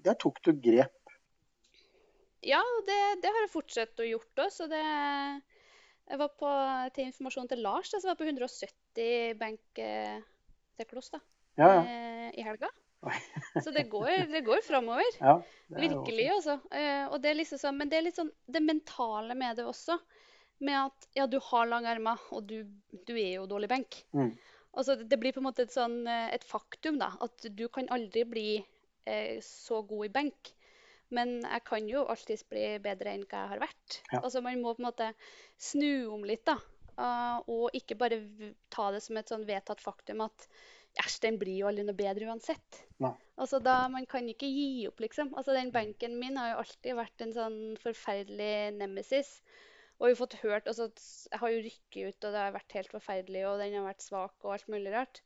Der 0.04 0.14
tok 0.20 0.42
du 0.44 0.50
grep. 0.52 0.92
Ja, 2.44 2.60
det, 2.84 2.98
det 3.22 3.30
har 3.32 3.40
jeg 3.46 3.52
fortsatt 3.54 4.02
å 4.02 4.04
gjort 4.04 4.42
òg, 4.44 4.50
så 4.52 4.66
det 4.68 4.82
Jeg 4.84 6.18
var 6.20 6.28
på, 6.36 6.50
til 6.92 7.06
informasjon 7.08 7.48
til 7.48 7.62
Lars, 7.64 7.88
da, 7.94 8.00
som 8.02 8.10
var 8.10 8.18
på 8.20 8.26
170 8.28 9.38
benk 9.40 9.80
eh, 9.80 10.18
til 10.76 10.88
kloss 10.90 11.08
da, 11.14 11.20
Ja, 11.56 11.70
ja. 11.70 11.84
eh, 11.86 12.26
i 12.36 12.44
helga. 12.44 12.68
Så 13.64 13.72
det 13.72 13.86
går, 13.92 14.26
det 14.32 14.42
går 14.44 14.60
framover. 14.66 15.08
ja 15.20 15.38
Virkelig, 15.72 16.26
altså. 16.34 16.58
Eh, 16.72 17.06
og 17.08 17.16
det 17.24 17.30
er 17.32 17.38
liksom 17.40 17.60
sånn, 17.62 17.76
men 17.80 17.88
det 17.88 17.98
er 17.98 18.06
litt 18.10 18.18
sånn 18.20 18.30
det 18.52 18.60
mentale 18.64 19.32
med 19.38 19.56
det 19.56 19.64
også. 19.68 19.96
Med 20.64 20.78
at 20.80 21.08
ja, 21.16 21.28
du 21.28 21.38
har 21.50 21.68
lange 21.68 21.90
ermer, 21.92 22.20
og 22.32 22.46
du, 22.48 22.62
du 23.04 23.14
er 23.14 23.38
jo 23.38 23.48
dårlig 23.50 23.70
benk. 23.72 24.00
Mm. 24.16 24.32
Altså, 24.74 24.96
det 24.96 25.18
blir 25.20 25.34
på 25.34 25.42
en 25.42 25.48
måte 25.48 25.66
et, 25.66 25.74
sånn, 25.74 26.02
eh, 26.10 26.30
et 26.34 26.44
faktum, 26.46 26.98
da. 27.02 27.12
At 27.24 27.46
du 27.54 27.66
kan 27.72 27.90
aldri 27.94 28.24
bli 28.26 28.48
eh, 28.58 29.38
så 29.44 29.82
god 29.86 30.08
i 30.08 30.12
benk. 30.14 30.54
Men 31.14 31.36
jeg 31.44 31.62
kan 31.68 31.88
jo 31.88 32.06
alltids 32.10 32.46
bli 32.50 32.64
bedre 32.82 33.12
enn 33.12 33.26
hva 33.28 33.44
jeg 33.44 33.52
har 33.52 33.62
vært. 33.62 33.98
Ja. 34.10 34.22
Altså, 34.22 34.42
man 34.42 34.62
må 34.62 34.72
på 34.74 34.82
en 34.82 34.88
måte 34.88 35.10
snu 35.60 36.08
om 36.14 36.24
litt, 36.26 36.46
da. 36.48 36.56
Ah, 36.94 37.42
og 37.50 37.74
ikke 37.74 37.96
bare 37.98 38.20
ta 38.70 38.92
det 38.94 39.00
som 39.02 39.18
et 39.18 39.30
sånn 39.30 39.46
vedtatt 39.48 39.80
faktum 39.82 40.22
at 40.22 40.46
Æsj, 41.02 41.16
den 41.24 41.38
blir 41.40 41.56
jo 41.58 41.66
aldri 41.66 41.82
noe 41.88 41.98
bedre 41.98 42.28
uansett. 42.30 42.84
Ja. 43.02 43.10
Altså, 43.34 43.58
da, 43.58 43.88
Man 43.90 44.06
kan 44.06 44.28
ikke 44.30 44.46
gi 44.46 44.86
opp, 44.86 45.02
liksom. 45.02 45.32
Altså, 45.34 45.50
Den 45.56 45.72
benken 45.74 46.18
min 46.20 46.38
har 46.38 46.52
jo 46.52 46.60
alltid 46.62 46.98
vært 47.00 47.24
en 47.24 47.34
sånn 47.34 47.56
forferdelig 47.82 48.76
nemesis. 48.78 49.40
Og 50.00 50.08
vi 50.08 50.12
har 50.12 50.18
fått 50.18 50.40
hørt, 50.42 50.66
altså, 50.70 50.88
Jeg 51.30 51.40
har 51.40 51.52
jo 51.52 51.62
rykket 51.64 52.08
ut, 52.08 52.24
og 52.26 52.34
det 52.34 52.42
har 52.42 52.56
vært 52.56 52.76
helt 52.78 52.90
forferdelig, 52.92 53.44
og 53.48 53.60
den 53.62 53.76
har 53.78 53.86
vært 53.86 54.04
svak 54.04 54.34
og 54.42 54.56
alt 54.56 54.68
mulig 54.68 54.92
rart. 54.94 55.22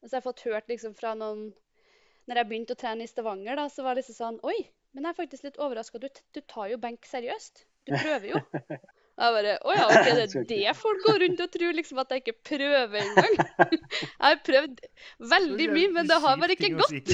Og 0.00 0.08
så 0.08 0.14
har 0.14 0.20
jeg 0.20 0.28
fått 0.28 0.46
hørt 0.46 0.70
liksom 0.70 0.94
fra 0.98 1.14
noen 1.18 1.50
Når 2.30 2.38
jeg 2.38 2.48
begynte 2.48 2.76
å 2.76 2.78
trene 2.78 3.02
i 3.02 3.10
Stavanger, 3.10 3.58
da, 3.58 3.66
så 3.68 3.82
var 3.82 3.94
det 3.94 4.04
liksom 4.04 4.18
sånn 4.18 4.40
Oi, 4.46 4.58
men 4.94 5.06
jeg 5.06 5.14
er 5.14 5.18
faktisk 5.18 5.46
litt 5.46 5.60
overraska. 5.62 5.98
Du, 5.98 6.08
du 6.08 6.40
tar 6.46 6.70
jo 6.70 6.78
benk 6.82 7.06
seriøst. 7.08 7.64
Du 7.88 7.94
prøver 7.96 8.28
jo. 8.34 8.42
Og 9.12 9.24
jeg 9.26 9.34
bare 9.36 9.56
Å 9.60 9.74
ja, 9.76 9.86
OK, 9.88 10.06
det 10.08 10.22
er 10.24 10.46
det 10.52 10.76
folk 10.78 11.02
går 11.06 11.20
rundt 11.24 11.42
og 11.44 11.52
tror, 11.56 11.74
liksom 11.76 12.00
at 12.02 12.14
jeg 12.14 12.24
ikke 12.24 12.38
prøver 12.52 13.02
engang. 13.02 13.36
Jeg 13.92 14.22
har 14.22 14.40
prøvd 14.46 14.80
veldig 15.32 15.68
mye, 15.74 15.92
men 15.98 16.08
det 16.08 16.18
har 16.24 16.38
bare 16.40 16.56
ikke 16.56 16.72
gått. 16.78 17.12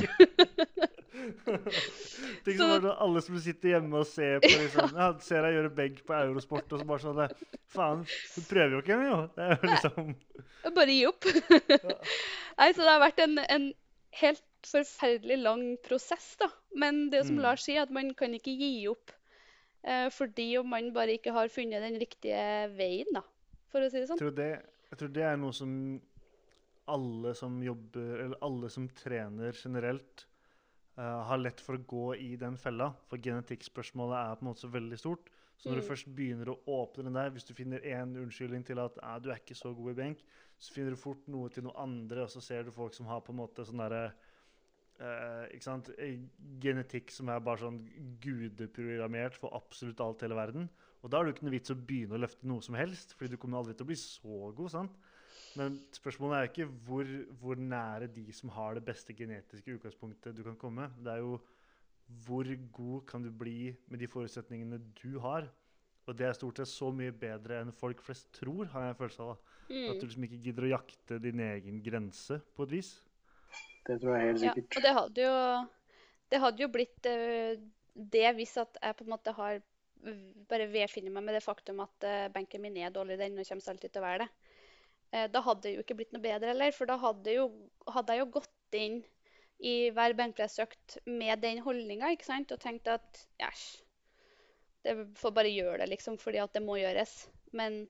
Tenk 2.44 2.56
Så- 2.58 2.62
så 2.62 2.68
sånn 2.78 2.88
alle 2.92 3.22
som 3.24 3.38
sitter 3.42 3.74
hjemme 3.74 4.00
og 4.02 4.06
ser 4.08 4.40
på 4.44 4.50
liksom, 4.52 4.92
ja, 5.00 5.08
ser 5.24 5.44
deg 5.46 5.56
gjøre 5.58 5.72
benk 5.78 6.02
på 6.08 6.16
Eurosport, 6.18 6.72
og 6.72 6.82
så 6.82 6.88
bare 6.88 7.04
sånn 7.04 7.52
Faen, 7.74 8.04
du 8.08 8.40
prøver 8.48 8.76
jo 8.76 8.82
ikke 8.82 8.96
engang, 8.96 9.28
jo. 9.36 9.48
Liksom 9.68 10.14
Bare 10.76 10.92
gi 10.94 11.02
opp. 11.08 11.26
Nei, 12.58 12.70
så 12.74 12.82
det 12.84 12.90
har 12.92 13.02
vært 13.02 13.20
en, 13.24 13.38
en 13.44 13.66
helt 14.22 14.44
forferdelig 14.66 15.36
lang 15.44 15.62
prosess, 15.86 16.32
da. 16.40 16.48
Men 16.74 17.08
det 17.12 17.24
som 17.28 17.36
Mm. 17.38 17.44
Lars 17.44 17.62
sier, 17.68 17.82
at 17.84 17.92
man 17.94 18.10
kan 18.18 18.32
ikke 18.34 18.54
gi 18.58 18.72
opp 18.90 19.12
eh, 19.84 20.08
fordi 20.12 20.48
om 20.60 20.68
man 20.72 20.88
bare 20.96 21.14
ikke 21.18 21.32
har 21.36 21.48
funnet 21.52 21.84
den 21.84 21.98
riktige 22.00 22.40
veien, 22.76 23.12
da. 23.14 23.22
For 23.72 23.84
å 23.84 23.90
si 23.92 24.00
det 24.00 24.08
sånn. 24.10 24.18
Jeg 24.18 24.24
tror 24.24 24.36
det, 24.40 24.50
jeg 24.90 24.98
tror 25.02 25.12
det 25.14 25.26
er 25.28 25.36
noe 25.40 25.52
som 25.56 25.72
alle 26.88 27.34
som 27.36 27.58
jobber, 27.62 28.14
eller 28.24 28.38
alle 28.42 28.70
som 28.72 28.86
trener 28.96 29.52
generelt, 29.52 30.24
har 30.98 31.38
lett 31.38 31.60
for 31.62 31.78
å 31.78 31.84
gå 31.86 32.06
i 32.18 32.36
den 32.36 32.56
fella. 32.58 32.90
For 33.06 33.18
genetikkspørsmålet 33.22 34.18
er 34.18 34.38
på 34.38 34.44
en 34.44 34.48
måte 34.50 34.64
så 34.64 34.70
veldig 34.72 34.98
stort. 34.98 35.28
Så 35.58 35.68
når 35.68 35.80
du 35.80 35.82
Mm. 35.82 35.88
først 35.88 36.14
begynner 36.14 36.48
å 36.52 36.58
åpne 36.66 37.04
den 37.04 37.14
der, 37.14 37.30
hvis 37.30 37.44
du 37.44 37.54
finner 37.54 37.80
én 37.80 38.16
unnskyldning 38.16 38.64
til 38.64 38.78
at 38.78 38.98
eh, 39.02 39.18
du 39.18 39.30
er 39.30 39.38
ikke 39.40 39.56
så 39.58 39.74
god 39.74 39.90
i 39.90 39.94
benk, 39.94 40.18
så 40.58 40.72
finner 40.72 40.90
du 40.90 40.96
fort 40.96 41.26
noe 41.26 41.48
til 41.50 41.64
noe 41.64 41.74
andre, 41.76 42.22
og 42.22 42.30
så 42.30 42.40
ser 42.42 42.62
du 42.64 42.70
folk 42.70 42.94
som 42.94 43.06
har 43.06 43.20
på 43.20 43.32
en 43.32 43.38
måte 43.38 43.64
sånn 43.66 43.78
derre 43.82 44.12
eh, 45.00 45.58
sant? 45.60 45.90
Eh, 45.98 46.18
Genetikk 46.62 47.10
som 47.10 47.28
er 47.28 47.40
bare 47.40 47.58
sånn 47.58 47.80
gudeprogrammert 48.22 49.34
for 49.38 49.54
absolutt 49.54 50.00
alt 50.00 50.22
i 50.22 50.26
hele 50.26 50.38
verden. 50.38 50.68
Og 51.02 51.10
da 51.10 51.20
er 51.20 51.24
det 51.28 51.36
ikke 51.36 51.46
noe 51.46 51.54
vits 51.54 51.70
å 51.74 51.78
begynne 51.78 52.18
å 52.18 52.22
løfte 52.24 52.46
noe 52.50 52.64
som 52.64 52.74
helst, 52.78 53.14
fordi 53.14 53.30
du 53.34 53.36
kommer 53.38 53.58
aldri 53.58 53.74
til 53.74 53.86
å 53.86 53.90
bli 53.92 53.98
så 54.00 54.52
god. 54.54 54.70
sant? 54.70 54.98
Men 55.56 55.78
spørsmålet 55.96 56.38
er 56.38 56.48
ikke 56.50 56.66
hvor, 56.86 57.08
hvor 57.40 57.60
nære 57.60 58.08
de 58.12 58.26
som 58.36 58.50
har 58.54 58.76
det 58.76 58.84
beste 58.84 59.14
genetiske 59.16 59.78
utgangspunktet 59.78 60.36
du 60.36 60.42
kan 60.46 60.58
komme. 60.60 60.90
Det 60.98 61.12
er 61.12 61.22
jo 61.24 61.38
hvor 62.26 62.48
god 62.72 63.06
kan 63.08 63.22
du 63.24 63.30
bli 63.30 63.74
med 63.88 64.00
de 64.00 64.08
forutsetningene 64.08 64.80
du 65.02 65.18
har. 65.24 65.48
Og 66.08 66.16
det 66.16 66.26
er 66.26 66.36
stort 66.36 66.56
sett 66.60 66.70
så 66.70 66.88
mye 66.94 67.12
bedre 67.12 67.60
enn 67.60 67.72
folk 67.74 68.00
flest 68.00 68.30
tror, 68.32 68.68
har 68.72 68.86
jeg 68.86 68.94
en 68.94 69.00
følelse 69.00 69.24
av. 69.24 69.34
da. 69.34 69.56
At 69.68 69.96
Mm. 69.96 69.98
du 70.00 70.06
liksom 70.06 70.24
ikke 70.24 70.42
gidder 70.46 70.64
å 70.64 70.70
jakte 70.72 71.18
din 71.20 71.40
egen 71.44 71.82
grense, 71.84 72.40
på 72.56 72.64
et 72.64 72.70
vis. 72.70 73.02
Det 73.84 74.00
tror 74.00 74.16
jeg 74.16 74.32
helt 74.32 74.42
Ja, 74.42 74.54
og 74.76 74.82
det 74.82 74.94
hadde 74.96 75.26
jo, 75.26 75.68
det 76.30 76.40
hadde 76.40 76.62
jo 76.62 76.68
blitt 76.68 77.06
eh, 77.06 77.60
det 77.94 78.34
hvis 78.36 78.56
at 78.56 78.78
jeg 78.80 78.96
på 78.96 79.04
en 79.04 79.12
måte 79.12 79.34
har 79.36 79.60
bare 80.48 80.68
vedfinner 80.70 81.10
meg 81.10 81.24
med 81.26 81.34
det 81.34 81.42
faktum 81.44 81.80
at 81.80 81.96
banken 82.00 82.32
benken 82.32 82.62
min 82.62 82.76
er 82.76 82.90
dårlig, 82.94 83.18
den 83.18 83.38
og 83.38 83.44
kommer 83.48 83.72
alltid 83.74 83.90
til 83.92 84.00
å 84.00 84.06
være 84.06 84.24
det. 84.24 84.28
Eh, 85.10 85.28
da 85.32 85.42
hadde 85.44 85.64
det 85.64 85.74
jo 85.76 85.84
ikke 85.84 85.96
blitt 86.00 86.14
noe 86.14 86.24
bedre 86.24 86.52
heller, 86.52 86.74
for 86.76 86.90
da 86.90 86.98
hadde, 87.00 87.36
jo, 87.38 87.48
hadde 87.88 88.14
jeg 88.14 88.24
jo 88.24 88.32
gått 88.38 88.78
inn 88.78 88.98
i 89.58 89.74
hver 89.94 90.14
benkpressøkt 90.18 90.98
med 91.08 91.40
den 91.42 91.62
holdninga 91.64 92.12
og 92.12 92.58
tenkt 92.62 92.90
at 92.92 93.22
æsj, 93.42 93.64
det 94.86 94.94
får 95.18 95.34
bare 95.34 95.50
gjøre 95.50 95.80
det, 95.82 95.88
liksom, 95.94 96.18
fordi 96.20 96.38
at 96.42 96.52
det 96.54 96.62
må 96.62 96.76
gjøres. 96.78 97.14
Men 97.56 97.82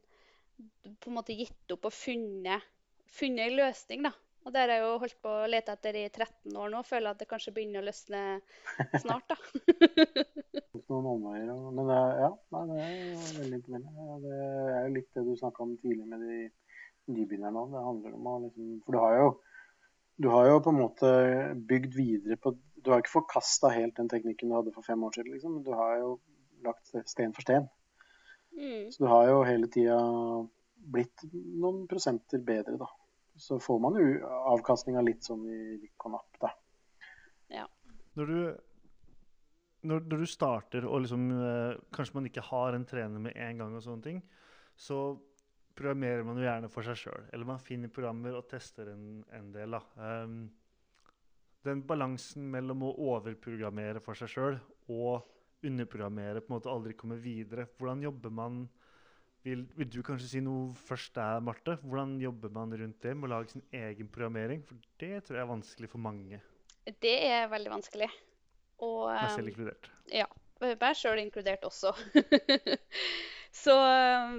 på 1.02 1.10
en 1.10 1.18
måte 1.18 1.36
gitt 1.36 1.74
opp 1.74 1.90
og 1.90 1.94
funnet, 1.94 2.64
funnet 3.12 3.50
en 3.50 3.58
løsning, 3.58 4.06
da. 4.08 4.14
Og 4.46 4.54
det 4.54 4.62
har 4.62 4.70
jeg 4.72 4.80
jo 4.80 4.92
holdt 5.02 5.18
på 5.20 5.32
å 5.42 5.48
lete 5.50 5.74
etter 5.74 5.96
i 5.98 6.04
13 6.08 6.54
år 6.56 6.70
nå. 6.72 6.78
Føler 6.86 7.10
at 7.10 7.20
det 7.20 7.26
kanskje 7.28 7.52
begynner 7.52 7.82
å 7.82 7.88
løsne 7.90 8.22
snart, 9.02 9.28
da. 9.28 9.36
Noen 10.88 11.08
omveier, 11.10 11.50
men 11.52 11.90
det 11.90 11.98
ja, 12.22 12.30
det 12.54 12.78
er 12.80 13.02
veldig 13.42 13.58
imponerende. 13.58 14.16
Det 14.22 14.38
er 14.78 14.86
jo 14.86 14.94
litt 14.94 15.10
det 15.18 15.24
du 15.26 15.34
snakka 15.36 15.66
om 15.66 15.74
tidlig 15.82 16.06
med 16.08 16.24
de 16.24 16.38
nybegynnerne 17.12 17.54
nå, 17.56 17.66
Det 17.72 17.84
handler 17.84 18.16
om 18.16 18.26
å 18.30 18.34
liksom 18.46 18.72
For 18.86 18.96
du 18.96 19.00
har 19.02 19.16
jo 19.18 19.28
du 20.18 20.26
har 20.32 20.48
jo 20.48 20.58
på 20.58 20.72
en 20.74 20.80
måte 20.80 21.08
bygd 21.70 21.92
videre 21.94 22.36
på 22.42 22.50
Du 22.82 22.90
har 22.90 23.02
ikke 23.02 23.20
forkasta 23.20 23.70
helt 23.70 23.94
den 24.00 24.08
teknikken 24.10 24.50
du 24.50 24.56
hadde 24.56 24.72
for 24.74 24.86
fem 24.86 25.02
år 25.06 25.14
siden, 25.14 25.32
liksom. 25.34 25.58
Men 25.58 25.66
du 25.66 25.70
har 25.78 25.96
jo 26.00 26.08
lagt 26.66 26.90
sten 27.10 27.34
for 27.34 27.46
sten. 27.46 27.68
Mm. 28.54 28.88
Så 28.90 29.04
du 29.04 29.06
har 29.10 29.28
jo 29.28 29.44
hele 29.46 29.68
tida 29.70 29.98
blitt 30.94 31.22
noen 31.32 31.84
prosenter 31.90 32.42
bedre, 32.42 32.74
da. 32.80 32.88
Så 33.38 33.60
får 33.62 33.78
man 33.82 33.98
jo 33.98 34.06
avkastninga 34.54 35.02
litt 35.06 35.26
sånn 35.26 35.44
i 35.46 35.58
rykk 35.76 36.06
og 36.08 36.14
napp, 36.16 36.40
da. 36.42 36.52
Når 38.18 38.30
du, 38.32 38.38
når, 39.86 40.06
når 40.10 40.22
du 40.22 40.26
starter 40.26 40.86
og 40.88 41.04
liksom 41.04 41.28
eh, 41.34 41.76
Kanskje 41.94 42.18
man 42.18 42.26
ikke 42.30 42.46
har 42.48 42.74
en 42.74 42.86
trener 42.88 43.22
med 43.22 43.36
en 43.38 43.62
gang, 43.62 43.76
og 43.76 43.84
sånne 43.84 44.06
ting, 44.06 44.22
så 44.78 45.02
programmerer 45.78 46.26
man 46.26 46.40
jo 46.40 46.46
gjerne 46.46 46.70
for 46.72 46.86
seg 46.86 46.98
sjøl. 46.98 47.28
Eller 47.32 47.48
man 47.48 47.62
finner 47.62 47.92
programmer 47.94 48.38
og 48.38 48.48
tester 48.50 48.90
en, 48.92 49.22
en 49.34 49.52
del. 49.54 49.78
Ehm, 50.02 50.40
den 51.66 51.82
balansen 51.86 52.48
mellom 52.52 52.86
å 52.86 52.94
overprogrammere 53.12 54.02
for 54.02 54.18
seg 54.18 54.32
sjøl 54.32 54.58
og 54.92 55.28
underprogrammere, 55.66 56.42
på 56.42 56.52
en 56.52 56.56
måte 56.58 56.70
aldri 56.70 56.94
komme 56.98 57.18
videre. 57.22 57.66
Hvordan 57.78 58.04
jobber 58.06 58.34
man 58.34 58.60
vil, 59.46 59.64
vil 59.78 59.90
du 59.90 60.00
kanskje 60.06 60.30
si 60.30 60.42
noe 60.44 60.70
først 60.86 61.14
der, 61.18 61.40
Marte? 61.44 61.78
Hvordan 61.82 62.16
jobber 62.22 62.52
man 62.54 62.74
rundt 62.78 63.00
det 63.02 63.14
med 63.16 63.28
å 63.28 63.32
lage 63.36 63.54
sin 63.54 63.64
egen 63.74 64.10
programmering? 64.14 64.62
For 64.66 64.78
det 65.02 65.24
tror 65.26 65.40
jeg 65.40 65.44
er 65.44 65.52
vanskelig 65.52 65.92
for 65.94 66.04
mange, 66.04 66.40
Det 67.02 67.16
er 67.28 67.50
veldig 67.52 67.70
vanskelig. 67.70 68.06
Og 68.86 69.08
meg 69.10 69.34
selv 69.34 69.50
inkludert. 69.50 69.90
Ja. 70.14 70.28
meg 70.62 70.94
sjøl 70.96 71.20
inkludert 71.20 71.66
også. 71.66 71.92
Så 73.62 73.74
um, 73.74 74.38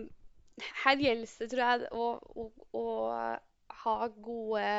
her 0.84 1.02
gjelder 1.02 1.32
det, 1.40 1.50
tror 1.52 1.64
jeg, 1.66 1.90
å, 1.92 2.08
å, 2.44 2.48
å 2.80 2.86
ha 3.84 3.98
gode 4.20 4.70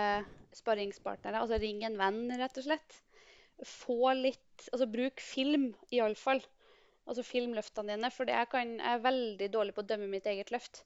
sparringspartnere. 0.57 1.41
Altså 1.43 1.61
ring 1.63 1.85
en 1.87 1.99
venn, 2.01 2.25
rett 2.41 2.59
og 2.61 2.67
slett. 2.67 3.01
Få 3.67 4.15
litt 4.17 4.39
Altså 4.75 4.85
bruk 4.93 5.23
film, 5.25 5.71
iallfall. 5.89 6.43
Altså 7.09 7.25
film 7.25 7.55
løftene 7.57 7.95
dine. 7.95 8.11
For 8.13 8.29
jeg, 8.29 8.49
kan, 8.53 8.75
jeg 8.77 8.99
er 8.99 9.07
veldig 9.07 9.49
dårlig 9.55 9.73
på 9.77 9.85
å 9.85 9.89
dømme 9.89 10.11
mitt 10.13 10.29
eget 10.29 10.53
løft. 10.53 10.83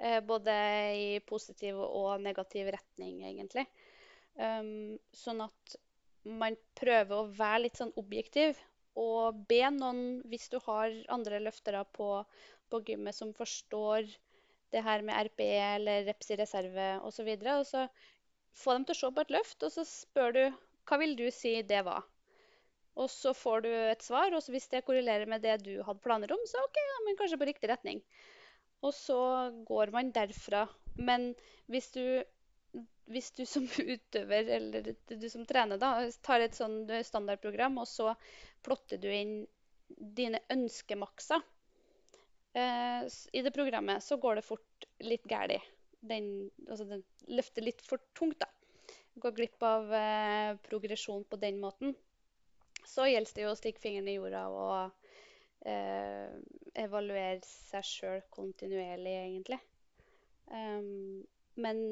Eh, 0.00 0.20
både 0.24 0.54
i 0.96 1.08
positiv 1.28 1.76
og 1.82 2.22
negativ 2.24 2.70
retning, 2.72 3.20
egentlig. 3.28 3.66
Um, 4.38 4.96
sånn 5.12 5.42
at 5.44 5.76
man 6.24 6.56
prøver 6.78 7.18
å 7.18 7.28
være 7.36 7.64
litt 7.66 7.80
sånn 7.80 7.92
objektiv. 8.00 8.58
Og 8.98 9.44
be 9.50 9.60
noen, 9.74 10.22
hvis 10.30 10.48
du 10.52 10.58
har 10.64 10.94
andre 11.14 11.42
løftere 11.42 11.84
på, 11.94 12.08
på 12.70 12.82
gymmet 12.88 13.18
som 13.18 13.34
forstår 13.36 14.08
det 14.74 14.84
her 14.84 15.02
med 15.06 15.28
RPE 15.28 15.50
eller 15.78 16.06
reps 16.08 16.30
i 16.32 16.38
reserve 16.40 16.88
osv., 17.06 17.28
og, 17.38 17.48
og 17.60 17.66
så 17.66 17.86
få 18.58 18.76
dem 18.76 18.86
til 18.86 18.96
å 18.96 19.00
se 19.00 19.10
på 19.14 19.24
et 19.24 19.34
løft, 19.34 19.62
og 19.64 19.74
så 19.74 19.84
spør 19.88 20.34
du 20.36 20.42
hva 20.88 20.98
vil 21.02 21.14
du 21.18 21.26
si 21.34 21.58
det 21.68 21.82
var? 21.86 22.06
Og 22.98 23.10
så 23.12 23.34
får 23.36 23.62
du 23.66 23.68
et 23.70 24.02
svar, 24.02 24.34
og 24.34 24.48
hvis 24.50 24.70
det 24.72 24.84
korrelerer 24.86 25.28
med 25.30 25.44
det 25.44 25.60
du 25.66 25.74
hadde 25.86 26.02
planer 26.02 26.32
om, 26.34 26.40
så 26.48 26.62
OK, 26.64 26.80
ja, 26.82 26.96
men 27.06 27.18
kanskje 27.18 27.38
på 27.38 27.46
riktig 27.46 27.70
retning. 27.70 28.00
Og 28.82 28.94
så 28.94 29.18
går 29.68 29.92
man 29.94 30.10
derfra. 30.14 30.64
Men 30.98 31.28
hvis 31.70 31.92
du, 31.94 32.02
hvis 33.12 33.30
du 33.38 33.44
som 33.46 33.68
utøver, 33.94 34.50
eller 34.56 34.90
du 35.12 35.28
som 35.30 35.46
trener, 35.46 35.78
da, 35.78 35.92
tar 36.26 36.42
et 36.42 36.58
sånn 36.58 36.80
standardprogram, 37.06 37.78
og 37.78 37.86
så 37.90 38.16
plotter 38.66 38.98
du 39.02 39.06
inn 39.12 39.38
dine 40.18 40.42
ønskemakser 40.52 41.44
i 43.32 43.42
det 43.44 43.52
programmet, 43.54 44.04
så 44.04 44.18
går 44.20 44.38
det 44.38 44.46
fort 44.46 44.86
litt 45.04 45.24
galt. 45.30 45.64
Den, 46.00 46.48
altså 46.68 46.86
den 46.86 47.02
løfter 47.26 47.64
litt 47.64 47.82
for 47.86 48.02
tungt, 48.18 48.38
da. 48.42 48.48
Går 49.18 49.34
glipp 49.34 49.64
av 49.66 49.90
eh, 49.94 50.52
progresjon 50.68 51.24
på 51.26 51.40
den 51.42 51.58
måten. 51.62 51.96
Så 52.86 53.08
gjelder 53.08 53.34
det 53.34 53.44
jo 53.44 53.52
å 53.52 53.58
stikke 53.58 53.82
fingeren 53.82 54.10
i 54.10 54.14
jorda 54.14 54.44
og 54.54 55.08
eh, 55.66 56.36
evaluere 56.78 57.40
seg 57.44 57.88
sjøl 57.88 58.22
kontinuerlig, 58.34 59.16
egentlig. 59.24 59.58
Um, 60.48 61.26
men 61.60 61.82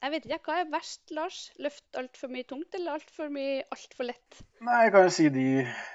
jeg 0.00 0.12
vet 0.14 0.26
ikke, 0.26 0.38
hva 0.46 0.58
er 0.60 0.70
verst, 0.72 1.02
Lars? 1.16 1.38
Løft 1.60 1.98
altfor 2.00 2.30
mye 2.32 2.46
tungt 2.48 2.76
eller 2.78 2.96
altfor 2.96 3.32
mye 3.32 3.60
altfor 3.74 4.08
lett? 4.08 4.40
Nei, 4.64 4.78
jeg 4.86 4.94
kan 4.94 5.06
jo 5.06 5.14
si 5.16 5.26
de 5.34 5.46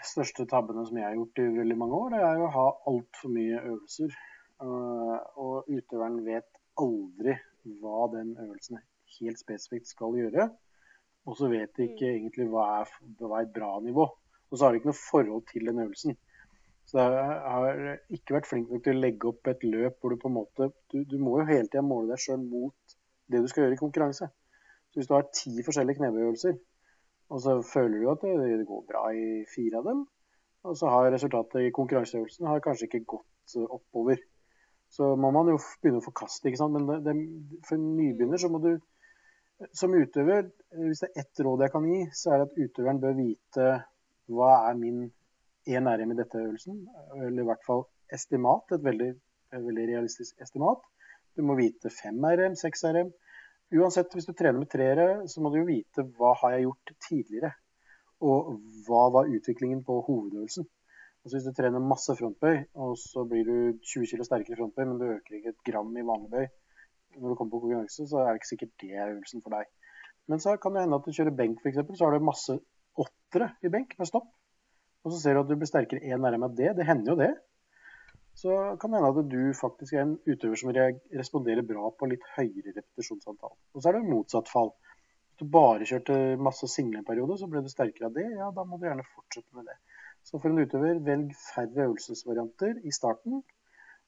største 0.06 0.46
tabbene 0.52 0.86
som 0.86 1.00
jeg 1.00 1.08
har 1.08 1.16
gjort 1.18 1.42
i 1.42 1.48
veldig 1.56 1.78
mange 1.82 2.02
år, 2.02 2.12
det 2.14 2.22
er 2.26 2.42
jo 2.42 2.48
å 2.48 2.54
ha 2.56 2.66
altfor 2.92 3.34
mye 3.34 3.62
øvelser. 3.64 4.20
Uh, 4.62 5.18
og 5.42 5.72
utøveren 5.72 6.22
vet 6.28 6.62
aldri 6.80 7.34
hva 7.82 8.06
den 8.14 8.36
øvelsen 8.38 8.80
helt 9.18 9.42
spesifikt 9.42 9.90
skal 9.90 10.16
gjøre. 10.20 10.52
Og 11.26 11.40
så 11.40 11.50
vet 11.50 11.74
de 11.78 11.90
ikke 11.90 12.12
egentlig 12.12 12.48
hva 12.52 12.68
er, 12.84 12.94
hva 13.20 13.40
er 13.40 13.48
et 13.48 13.56
bra 13.56 13.72
nivå. 13.84 14.06
Og 14.52 14.58
så 14.58 14.68
har 14.68 14.74
de 14.74 14.82
ikke 14.82 14.92
noe 14.92 15.02
forhold 15.02 15.48
til 15.50 15.66
den 15.72 15.82
øvelsen. 15.82 16.18
Så 16.86 17.02
jeg 17.02 17.24
har 17.50 17.80
ikke 18.14 18.36
vært 18.36 18.48
flink 18.50 18.70
nok 18.70 18.84
til 18.86 18.94
å 18.94 19.02
legge 19.02 19.30
opp 19.32 19.50
et 19.50 19.64
løp 19.66 19.98
hvor 19.98 20.14
du 20.14 20.20
på 20.22 20.30
en 20.30 20.36
måte 20.36 20.68
Du, 20.94 21.00
du 21.02 21.16
må 21.18 21.40
jo 21.40 21.48
hele 21.50 21.66
tida 21.66 21.82
måle 21.82 22.12
deg 22.14 22.22
sjøl 22.22 22.44
mot 22.46 22.96
det 23.32 23.42
du 23.42 23.48
skal 23.52 23.66
gjøre 23.66 23.78
i 23.78 23.82
konkurranse. 23.82 24.30
Så 24.90 25.00
hvis 25.00 25.10
du 25.10 25.16
har 25.18 25.30
ti 25.36 25.54
forskjellige 25.66 26.00
knebøyøvelser, 26.00 26.58
og 27.34 27.42
så 27.42 27.56
føler 27.66 28.04
du 28.04 28.12
at 28.12 28.24
det, 28.24 28.68
går 28.68 28.86
bra 28.90 29.08
i 29.12 29.44
fire 29.56 29.82
av 29.82 29.90
dem, 29.90 30.06
og 30.66 30.78
så 30.78 30.90
har 30.90 31.12
resultatet 31.14 31.68
i 31.68 31.74
konkurranseøvelsen 31.74 32.48
har 32.50 32.64
kanskje 32.64 32.88
ikke 32.90 33.06
gått 33.16 33.58
eh, 33.58 33.66
oppover. 33.66 34.22
Så 34.90 35.16
må 35.20 35.32
man 35.34 35.50
jo 35.50 35.58
begynne 35.82 36.02
å 36.02 36.06
forkaste. 36.06 36.48
ikke 36.50 36.62
sant? 36.62 36.78
Men 36.78 36.88
det, 36.90 37.00
det, 37.06 37.62
for 37.68 37.78
en 37.78 37.92
nybegynner 37.98 38.42
så 38.42 38.50
må 38.54 38.62
du 38.64 38.72
som 39.78 39.94
utøver, 39.96 40.50
hvis 40.76 41.04
det 41.04 41.10
er 41.10 41.22
ett 41.24 41.44
råd 41.46 41.64
jeg 41.64 41.74
kan 41.74 41.86
gi, 41.88 42.00
så 42.14 42.34
er 42.34 42.42
det 42.42 42.48
at 42.50 42.58
utøveren 42.66 43.02
bør 43.04 43.14
vite 43.18 43.68
hva 44.36 44.52
er 44.70 44.80
min 44.80 45.06
én 45.70 45.88
RM 45.90 46.12
i 46.14 46.18
dette 46.18 46.42
øvelsen, 46.42 46.82
eller 47.16 47.44
i 47.44 47.48
hvert 47.48 47.64
fall 47.66 47.86
estimat, 48.14 48.74
et 48.76 48.84
veldig, 48.84 49.12
veldig 49.54 49.86
realistisk 49.90 50.42
estimat. 50.44 50.82
Du 51.36 51.44
må 51.44 51.58
vite 51.60 51.92
5 51.92 52.26
RM, 52.40 52.58
6 52.60 52.86
RM. 52.96 53.12
Uansett, 53.76 54.14
hvis 54.14 54.28
du 54.30 54.34
trener 54.34 54.62
med 54.62 54.72
treere, 54.72 55.08
så 55.28 55.42
må 55.42 55.52
du 55.52 55.60
jo 55.60 55.68
vite 55.68 56.06
hva 56.18 56.36
har 56.42 56.56
jeg 56.56 56.68
gjort 56.68 56.96
tidligere. 57.08 57.52
Og 58.24 58.54
hva 58.88 59.08
var 59.18 59.32
utviklingen 59.32 59.84
på 59.88 60.00
hovedøvelsen. 60.08 60.68
Altså 61.26 61.38
Hvis 61.38 61.48
du 61.50 61.58
trener 61.58 61.82
masse 61.82 62.14
frontbøy, 62.16 62.62
og 62.86 62.94
så 63.02 63.26
blir 63.28 63.48
du 63.50 63.58
20 63.82 64.12
kg 64.12 64.28
sterkere 64.28 64.60
frontbøy, 64.60 64.86
men 64.86 65.02
du 65.02 65.08
øker 65.10 65.40
ikke 65.40 65.56
et 65.56 65.66
gram 65.68 65.90
i 65.98 66.06
vanlig 66.06 66.32
bøy 66.32 66.48
når 67.20 67.32
du 67.32 67.36
kommer 67.36 67.52
på 67.52 67.62
konkurranse, 67.64 68.08
så 68.10 68.22
er 68.22 68.30
det 68.30 68.42
ikke 68.42 68.52
sikkert 68.52 68.74
det 68.82 68.92
er 68.94 69.12
øvelsen 69.14 69.44
for 69.44 69.56
deg. 69.56 69.70
Men 70.32 70.42
så 70.42 70.56
kan 70.62 70.76
det 70.76 70.84
hende 70.84 71.00
at 71.00 71.06
du 71.06 71.14
kjører 71.16 71.38
benk, 71.38 71.62
f.eks. 71.62 71.82
Så 71.98 72.06
har 72.06 72.16
du 72.16 72.26
masse 72.26 72.58
åttere 73.06 73.52
i 73.64 73.72
benk 73.72 73.94
med 74.00 74.10
stopp. 74.10 74.28
Og 75.06 75.14
så 75.14 75.20
ser 75.22 75.36
du 75.36 75.44
at 75.44 75.52
du 75.52 75.56
blir 75.60 75.70
sterkere 75.70 76.02
én 76.02 76.26
RM 76.26 76.48
av 76.48 76.56
det. 76.58 76.72
Det 76.78 76.88
hender 76.88 77.14
jo 77.14 77.18
det. 77.20 77.32
Så 78.36 78.52
kan 78.82 78.92
det 78.92 79.00
hende 79.00 79.12
at 79.16 79.30
du 79.32 79.42
faktisk 79.56 79.94
er 79.96 80.04
en 80.04 80.18
utøver 80.28 80.60
som 80.60 80.72
re- 80.76 81.00
responderer 81.16 81.64
bra 81.68 81.88
på 81.96 82.10
litt 82.12 82.24
høyere 82.36 82.74
repetisjonsantall. 82.76 83.54
Og 83.74 83.82
så 83.82 83.90
er 83.92 83.98
det 84.00 84.10
motsatt 84.10 84.50
fall. 84.52 84.74
Hvis 85.36 85.40
du 85.46 85.52
bare 85.52 85.88
kjørte 85.88 86.18
masse 86.44 86.68
single 86.72 87.00
en 87.00 87.08
periode, 87.08 87.38
så 87.40 87.48
ble 87.52 87.62
du 87.64 87.70
sterkere 87.72 88.10
av 88.10 88.16
det. 88.18 88.26
Ja, 88.36 88.50
da 88.56 88.64
må 88.68 88.80
du 88.80 88.88
gjerne 88.90 89.06
fortsette 89.16 89.56
med 89.56 89.68
det. 89.72 89.76
Så 90.26 90.40
for 90.42 90.50
en 90.52 90.60
utøver, 90.64 91.00
velg 91.06 91.32
færre 91.38 91.86
øvelsesvarianter 91.88 92.82
i 92.84 92.92
starten. 92.96 93.40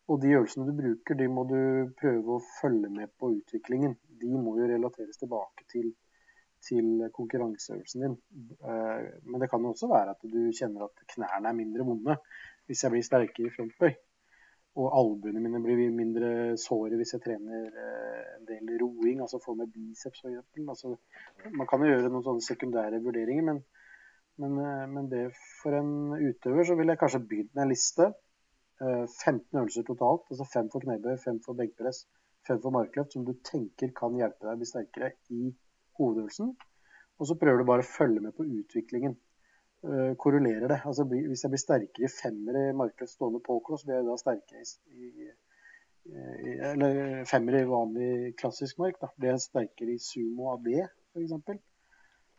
Og 0.08 0.22
de 0.24 0.34
øvelsene 0.38 0.66
du 0.68 0.76
bruker, 0.76 1.18
de 1.20 1.28
må 1.32 1.44
du 1.48 1.58
prøve 2.00 2.38
å 2.38 2.44
følge 2.62 2.90
med 2.92 3.12
på 3.20 3.32
utviklingen. 3.36 3.96
De 4.22 4.32
må 4.40 4.58
jo 4.60 4.68
relateres 4.72 5.20
tilbake 5.20 5.68
til, 5.72 5.90
til 6.68 7.08
konkurranseøvelsen 7.16 8.06
din. 8.06 8.16
Eh, 8.64 9.08
Men 9.28 9.44
det 9.44 9.50
kan 9.52 9.64
jo 9.68 9.72
også 9.76 9.88
være 9.92 10.16
at 10.16 10.24
du 10.24 10.40
kjenner 10.56 10.88
at 10.88 11.04
knærne 11.16 11.52
er 11.52 11.60
mindre 11.60 11.88
vonde 11.88 12.18
hvis 12.68 12.84
jeg 12.84 12.92
blir 12.96 13.04
sterkere 13.08 13.48
i 13.48 13.56
frontbøy. 13.56 13.94
Og 14.78 14.92
albuene 14.94 15.42
mine 15.42 15.60
blir 15.64 15.80
mindre 15.96 16.30
såre 16.62 17.00
hvis 17.00 17.16
jeg 17.16 17.24
trener 17.24 17.66
eh, 17.84 18.28
en 18.38 18.46
del 18.50 18.76
roing, 18.82 19.22
altså 19.24 19.40
får 19.42 19.58
med 19.62 19.72
biceps 19.74 20.22
f.eks. 20.22 20.44
Altså, 20.70 20.94
man 21.58 21.70
kan 21.70 21.82
jo 21.82 21.90
gjøre 21.90 22.12
noen 22.14 22.26
sånne 22.28 22.46
sekundære 22.46 23.02
vurderinger, 23.06 23.48
men, 23.50 23.64
men, 24.44 24.60
eh, 24.62 24.86
men 24.94 25.10
det 25.14 25.24
for 25.64 25.78
en 25.80 25.92
utøver 26.20 26.70
så 26.70 26.78
ville 26.78 26.94
jeg 26.94 27.02
kanskje 27.04 27.24
begynt 27.32 27.54
med 27.58 27.66
en 27.66 27.74
liste. 27.74 28.12
eh, 28.86 29.06
15 29.10 29.58
øvelser 29.58 29.88
totalt. 29.88 30.28
Altså 30.30 30.46
fem 30.54 30.70
for 30.74 30.86
knebøy, 30.86 31.16
fem 31.24 31.40
for 31.46 31.58
benkpress, 31.58 32.04
fem 32.48 32.62
for 32.62 32.76
markløft, 32.76 33.16
som 33.18 33.26
du 33.26 33.34
tenker 33.52 33.90
kan 33.98 34.14
hjelpe 34.20 34.46
deg 34.46 34.54
å 34.54 34.62
bli 34.62 34.70
sterkere 34.70 35.14
i 35.34 35.50
hovedøvelsen. 35.98 36.54
Og 37.18 37.26
så 37.32 37.40
prøver 37.42 37.64
du 37.64 37.70
bare 37.72 37.82
å 37.82 37.90
følge 37.90 38.22
med 38.22 38.38
på 38.38 38.46
utviklingen. 38.46 39.18
Uh, 39.86 40.16
korrelerer 40.18 40.72
det. 40.72 40.80
Altså, 40.90 41.06
hvis 41.06 41.44
jeg 41.44 41.54
blir 41.54 41.62
sterkere 41.62 42.08
i 42.08 42.14
femmer 42.14 42.58
i 42.60 42.76
markedet 42.76 43.12
stående 43.12 43.44
påkloss, 43.46 43.86
blir 43.86 44.00
jeg 44.00 44.08
da 44.08 44.16
sterkere 44.18 44.64
i, 44.64 45.10
i, 45.10 45.28
i 46.50 46.56
Eller 46.72 47.26
femmer 47.30 47.60
i 47.60 47.68
vanlig 47.70 48.12
klassisk 48.42 48.80
mark. 48.82 48.98
Da. 49.02 49.12
Blir 49.18 49.36
jeg 49.36 49.46
sterkere 49.46 49.94
i 49.94 50.02
sumo 50.02 50.52
AB, 50.56 50.72
f.eks. 51.14 51.62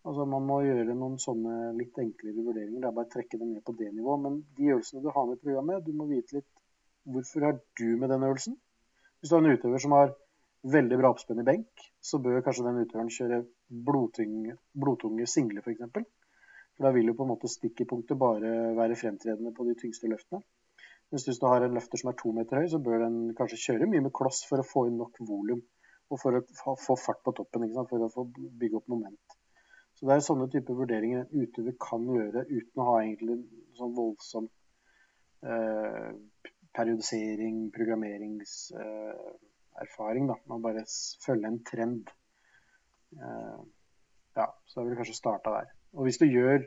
Altså 0.09 0.25
Man 0.31 0.47
må 0.49 0.61
gjøre 0.65 0.97
noen 0.97 1.19
sånne 1.23 1.73
litt 1.79 1.99
enklere 2.01 2.45
vurderinger. 2.45 2.81
Det 2.81 2.91
er 2.91 2.97
bare 2.97 3.11
å 3.11 3.15
trekke 3.15 3.41
det 3.41 3.49
ned 3.51 3.65
på 3.67 3.75
det 3.79 3.91
nivået. 3.93 4.25
Men 4.25 4.41
de 4.59 4.71
øvelsene 4.73 5.05
du 5.05 5.11
har 5.15 5.27
med 5.29 5.39
i 5.39 5.43
programmet, 5.45 5.85
du 5.85 5.93
må 5.95 6.09
vite 6.11 6.39
litt 6.39 6.49
hvorfor 7.09 7.45
har 7.47 7.59
du 7.81 7.89
med 8.01 8.11
den 8.13 8.25
øvelsen. 8.27 8.57
Hvis 9.21 9.31
du 9.31 9.37
har 9.37 9.45
en 9.45 9.55
utøver 9.55 9.83
som 9.83 9.95
har 9.97 10.15
veldig 10.75 10.99
bra 11.01 11.11
oppspenn 11.15 11.43
i 11.43 11.47
benk, 11.47 11.87
så 12.03 12.21
bør 12.23 12.43
kanskje 12.47 12.67
den 12.67 12.81
utøveren 12.83 13.13
kjøre 13.15 13.43
blodtunge, 13.87 14.57
blodtunge 14.75 15.27
single 15.31 15.63
f.eks. 15.63 16.03
For, 16.79 16.87
da 16.87 16.95
vil 16.95 17.11
jo 17.11 17.17
på 17.19 17.25
en 17.27 17.33
måte 17.33 17.51
stikkepunktet 17.51 18.19
bare 18.19 18.51
være 18.79 18.97
fremtredende 18.99 19.51
på 19.55 19.63
de 19.67 19.75
tyngste 19.81 20.07
løftene. 20.13 20.41
Mens 21.11 21.25
hvis 21.27 21.41
du 21.43 21.47
har 21.49 21.61
en 21.65 21.75
løfter 21.75 21.99
som 21.99 22.11
er 22.13 22.17
to 22.21 22.29
meter 22.37 22.55
høy, 22.61 22.67
så 22.71 22.79
bør 22.85 22.99
den 23.03 23.17
kanskje 23.37 23.65
kjøre 23.65 23.89
mye 23.91 24.05
med 24.05 24.15
kloss 24.15 24.41
for 24.47 24.59
å 24.63 24.71
få 24.71 24.81
inn 24.87 25.01
nok 25.01 25.15
volum. 25.27 25.63
Og 26.09 26.17
for 26.23 26.31
å 26.39 26.41
få 26.81 26.95
fart 26.97 27.21
på 27.25 27.35
toppen, 27.37 27.67
for 27.91 28.01
å 28.05 28.13
få 28.13 28.23
bygge 28.31 28.79
opp 28.79 28.89
moment. 28.93 29.35
Så 29.99 30.03
det 30.07 30.15
er 30.15 30.23
sånne 30.23 30.47
typer 30.53 30.75
vurderinger 30.79 31.19
en 31.25 31.35
utøver 31.43 31.75
kan 31.83 32.03
gjøre 32.07 32.41
uten 32.47 32.77
å 32.79 32.87
ha 32.87 33.03
egentlig 33.03 33.37
sånn 33.81 33.97
voldsom 33.97 34.45
eh, 35.43 36.11
periodisering, 36.79 37.57
programmeringserfaring. 37.75 40.25
Eh, 40.31 40.39
Man 40.53 40.63
bare 40.63 40.87
følger 41.25 41.49
en 41.51 41.65
trend. 41.73 42.05
Eh, 43.19 43.59
ja, 44.39 44.47
så 44.71 44.75
jeg 44.81 44.87
vil 44.87 44.99
kanskje 45.03 45.19
starta 45.19 45.49
der. 45.59 45.69
Og 45.97 46.07
hvis 46.07 46.21
du 46.21 46.27
gjør 46.29 46.67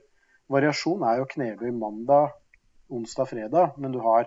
Variasjon 0.52 1.04
er 1.08 1.22
jo 1.22 1.28
knebøy 1.32 1.70
mandag, 1.72 2.34
onsdag, 2.92 3.30
fredag, 3.30 3.78
men 3.80 3.94
du 3.94 4.02
har 4.04 4.26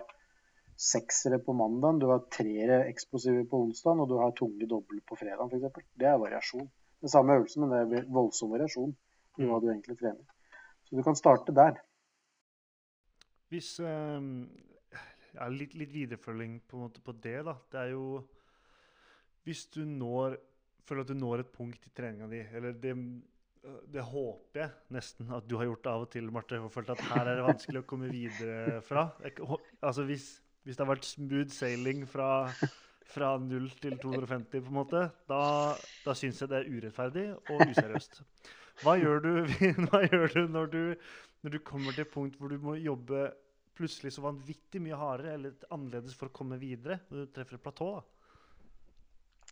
seksere 0.81 1.37
på 1.37 1.53
mandag, 1.53 1.99
du 2.01 2.07
har 2.09 2.23
treere 2.33 2.79
eksplosive 2.89 3.43
på 3.51 3.59
onsdag, 3.67 4.01
og 4.01 4.09
du 4.09 4.15
har 4.17 4.33
tunge 4.33 4.65
doble 4.69 5.03
på 5.05 5.17
fredag 5.19 5.51
f.eks. 5.51 5.85
Det 5.93 6.09
er 6.09 6.17
variasjon 6.17 6.65
den 7.05 7.13
samme 7.13 7.35
øvelsen, 7.37 7.61
men 7.61 7.91
det 7.91 7.99
er 7.99 8.09
voldsom 8.09 8.55
variasjon 8.55 8.95
i 9.37 9.45
hva 9.45 9.59
du 9.61 9.69
egentlig 9.69 9.99
trener. 9.99 10.25
Så 10.87 10.97
du 10.97 11.03
kan 11.05 11.17
starte 11.19 11.53
der. 11.53 11.77
Hvis 13.53 13.75
um, 13.79 14.47
ja, 15.35 15.47
litt, 15.51 15.75
litt, 15.77 15.93
viderefølging 15.93 16.57
på, 16.69 16.87
på 17.05 17.15
det, 17.21 17.37
da. 17.45 17.55
Det 17.71 17.81
er 17.83 17.93
jo 17.93 18.23
Hvis 19.45 19.67
du 19.69 19.83
når 19.85 20.39
føler 20.85 21.05
at 21.05 21.09
du 21.09 21.17
når 21.17 21.43
et 21.43 21.53
punkt 21.53 21.85
i 21.85 21.91
treninga 21.93 22.27
di, 22.29 22.41
eller 22.57 22.73
det, 22.81 22.93
det 23.91 24.03
håper 24.05 24.61
jeg 24.61 24.95
nesten 24.95 25.29
at 25.35 25.45
du 25.49 25.55
har 25.59 25.69
gjort 25.69 25.91
av 25.91 26.05
og 26.05 26.09
til, 26.13 26.31
Marte, 26.33 26.59
og 26.61 26.73
følt 26.73 26.91
at 26.93 27.03
her 27.09 27.29
er 27.29 27.39
det 27.39 27.45
vanskelig 27.47 27.81
å 27.81 27.87
komme 27.89 28.09
videre 28.11 28.81
fra. 28.85 29.09
Altså 29.81 30.05
hvis, 30.09 30.27
hvis 30.63 30.77
det 30.77 30.85
har 30.85 30.93
vært 30.93 31.07
smooth 31.09 31.53
sailing 31.53 32.03
fra 32.09 32.29
fra 33.15 33.35
0 33.37 33.69
til 33.81 33.97
250, 34.01 34.61
på 34.65 34.71
en 34.71 34.77
måte, 34.79 35.01
da, 35.29 35.41
da 36.05 36.15
syns 36.17 36.41
jeg 36.41 36.51
det 36.51 36.61
er 36.61 36.69
urettferdig 36.71 37.25
og 37.37 37.71
useriøst. 37.71 38.21
Hva 38.83 38.97
gjør 38.99 39.23
du, 39.23 39.31
hva 39.87 40.01
gjør 40.03 40.33
du, 40.33 40.41
når, 40.51 40.71
du 40.73 40.81
når 41.45 41.55
du 41.55 41.59
kommer 41.67 41.95
til 41.95 42.05
et 42.05 42.13
punkt 42.13 42.39
hvor 42.39 42.51
du 42.51 42.57
må 42.61 42.75
jobbe 42.81 43.29
plutselig 43.75 44.13
så 44.15 44.23
vanvittig 44.25 44.81
mye 44.83 44.97
hardere 44.99 45.35
eller 45.35 45.69
annerledes 45.69 46.15
for 46.17 46.31
å 46.31 46.35
komme 46.35 46.59
videre? 46.61 47.01
Når 47.09 47.25
du 47.25 47.33
treffer 47.35 47.59
et 47.59 47.65
platå? 47.65 47.91
da? 47.99 48.14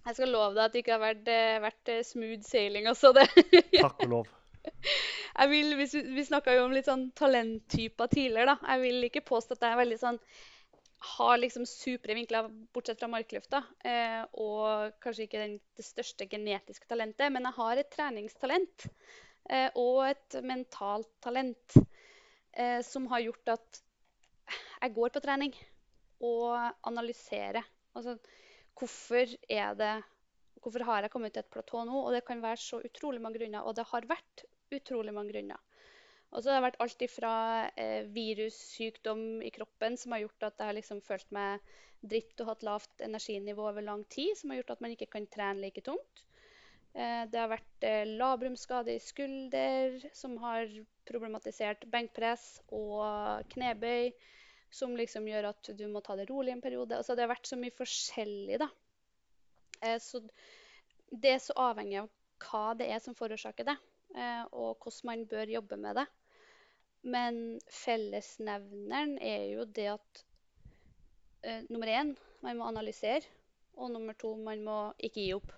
Jeg 0.04 0.18
skal 0.18 0.34
love 0.36 0.54
deg 0.56 0.64
at 0.66 0.74
det 0.74 0.84
ikke 0.84 0.96
har 0.98 1.04
vært, 1.04 1.28
eh, 1.32 1.60
vært 1.64 1.92
eh, 1.94 2.06
smooth 2.08 2.48
sailing 2.48 2.90
Altså 2.92 3.14
det. 3.16 3.28
Takk 3.86 4.04
og 4.04 4.10
lov. 4.18 4.32
Jeg 4.64 5.50
vil, 5.52 5.76
Vi, 5.80 5.86
vi 6.16 6.24
snakka 6.28 6.56
jo 6.56 6.66
om 6.68 6.74
litt 6.76 6.88
sånn 6.88 7.10
talenttyper 7.18 8.12
tidligere. 8.12 8.54
da. 8.54 8.74
Jeg 8.74 8.84
vil 8.84 9.08
ikke 9.10 9.24
påstå 9.28 9.58
at 9.58 9.66
jeg 9.66 9.76
er 9.76 9.82
veldig 9.84 10.02
sånn 10.02 10.20
har 11.04 11.38
liksom 11.38 11.66
supre 11.68 12.16
vinkler, 12.16 12.48
bortsett 12.74 13.02
fra 13.02 13.10
markløfta. 13.12 13.64
Eh, 13.84 14.22
og 14.40 14.96
kanskje 15.04 15.28
ikke 15.28 15.42
den, 15.42 15.58
det 15.78 15.86
største 15.86 16.28
genetiske 16.32 16.88
talentet, 16.90 17.32
men 17.34 17.48
jeg 17.50 17.58
har 17.58 17.82
et 17.82 17.92
treningstalent 17.92 18.88
eh, 19.50 19.70
og 19.80 20.06
et 20.08 20.40
mentalt 20.46 21.12
talent 21.24 21.78
eh, 21.78 22.80
som 22.88 23.10
har 23.12 23.26
gjort 23.26 23.56
at 23.58 23.84
jeg 24.54 24.96
går 24.96 25.14
på 25.16 25.24
trening 25.24 25.54
og 26.24 26.56
analyserer. 26.88 27.68
Altså, 27.98 28.16
hvorfor 28.80 29.38
er 29.50 29.78
det 29.80 29.94
Hvorfor 30.64 30.86
har 30.88 31.04
jeg 31.04 31.12
kommet 31.12 31.34
til 31.36 31.44
et 31.44 31.52
platå 31.52 31.82
nå? 31.84 32.06
Og 32.08 32.14
det 32.16 32.22
kan 32.24 32.40
være 32.40 32.56
så 32.56 32.78
utrolig 32.88 33.20
mange 33.20 33.36
grunner. 33.36 33.66
Og 33.68 33.76
det 33.76 33.84
har 33.90 34.06
vært 34.08 34.46
utrolig 34.72 35.12
mange 35.12 35.34
grunner. 35.34 35.60
Og 36.32 36.42
så 36.42 36.50
har 36.50 36.62
det 36.62 36.68
vært 36.70 36.80
alt 36.86 37.04
ifra 37.04 37.34
eh, 37.76 38.06
virussykdom 38.16 39.42
i 39.44 39.52
kroppen 39.54 39.98
som 40.00 40.16
har 40.16 40.24
gjort 40.24 40.48
at 40.48 40.62
jeg 40.62 40.70
har 40.70 40.78
liksom 40.78 41.02
følt 41.06 41.36
meg 41.36 41.74
dritt 42.00 42.40
og 42.42 42.50
hatt 42.50 42.64
lavt 42.64 43.04
energinivå 43.06 43.68
over 43.70 43.86
lang 43.86 44.02
tid, 44.12 44.34
som 44.40 44.52
har 44.52 44.62
gjort 44.62 44.74
at 44.76 44.86
man 44.86 44.96
ikke 44.96 45.12
kan 45.14 45.28
trene 45.36 45.62
like 45.62 45.84
tungt. 45.86 46.24
Eh, 46.94 47.24
det 47.30 47.40
har 47.40 47.52
vært 47.54 47.86
eh, 47.90 48.16
labrumsskade 48.18 48.96
i 48.96 49.04
skulder 49.04 50.00
som 50.14 50.36
har 50.42 50.70
problematisert 51.10 51.86
benkpress 51.94 52.48
og 52.74 53.46
knebøy, 53.54 54.14
som 54.74 54.96
liksom 54.98 55.28
gjør 55.30 55.52
at 55.52 55.70
du 55.78 55.86
må 55.92 56.02
ta 56.02 56.16
det 56.18 56.26
rolig 56.32 56.54
en 56.56 56.64
periode. 56.64 56.98
Altså, 56.98 57.16
det 57.16 57.26
har 57.26 57.34
vært 57.36 57.50
så 57.50 57.60
mye 57.62 57.76
forskjellig, 57.78 58.58
da. 58.64 58.70
Eh, 59.84 60.00
så 60.02 60.22
det 61.14 61.36
er 61.36 61.42
så 61.44 61.56
avhengig 61.70 62.02
av 62.02 62.10
hva 62.44 62.66
det 62.80 62.90
er 62.92 63.02
som 63.04 63.16
forårsaker 63.18 63.68
det, 63.70 63.76
eh, 64.18 64.44
og 64.52 64.82
hvordan 64.82 65.10
man 65.12 65.26
bør 65.30 65.54
jobbe 65.60 65.80
med 65.80 66.02
det. 66.02 66.08
Men 67.04 67.40
fellesnevneren 67.68 69.18
er 69.20 69.46
jo 69.52 69.66
det 69.68 69.90
at 69.94 70.24
eh, 71.44 71.66
nummer 71.70 71.92
én, 71.92 72.14
man 72.42 72.58
må 72.60 72.70
analysere. 72.72 73.28
Og 73.74 73.90
nummer 73.92 74.14
to, 74.14 74.36
man 74.38 74.62
må 74.64 74.78
ikke 75.02 75.20
gi 75.20 75.34
opp. 75.36 75.54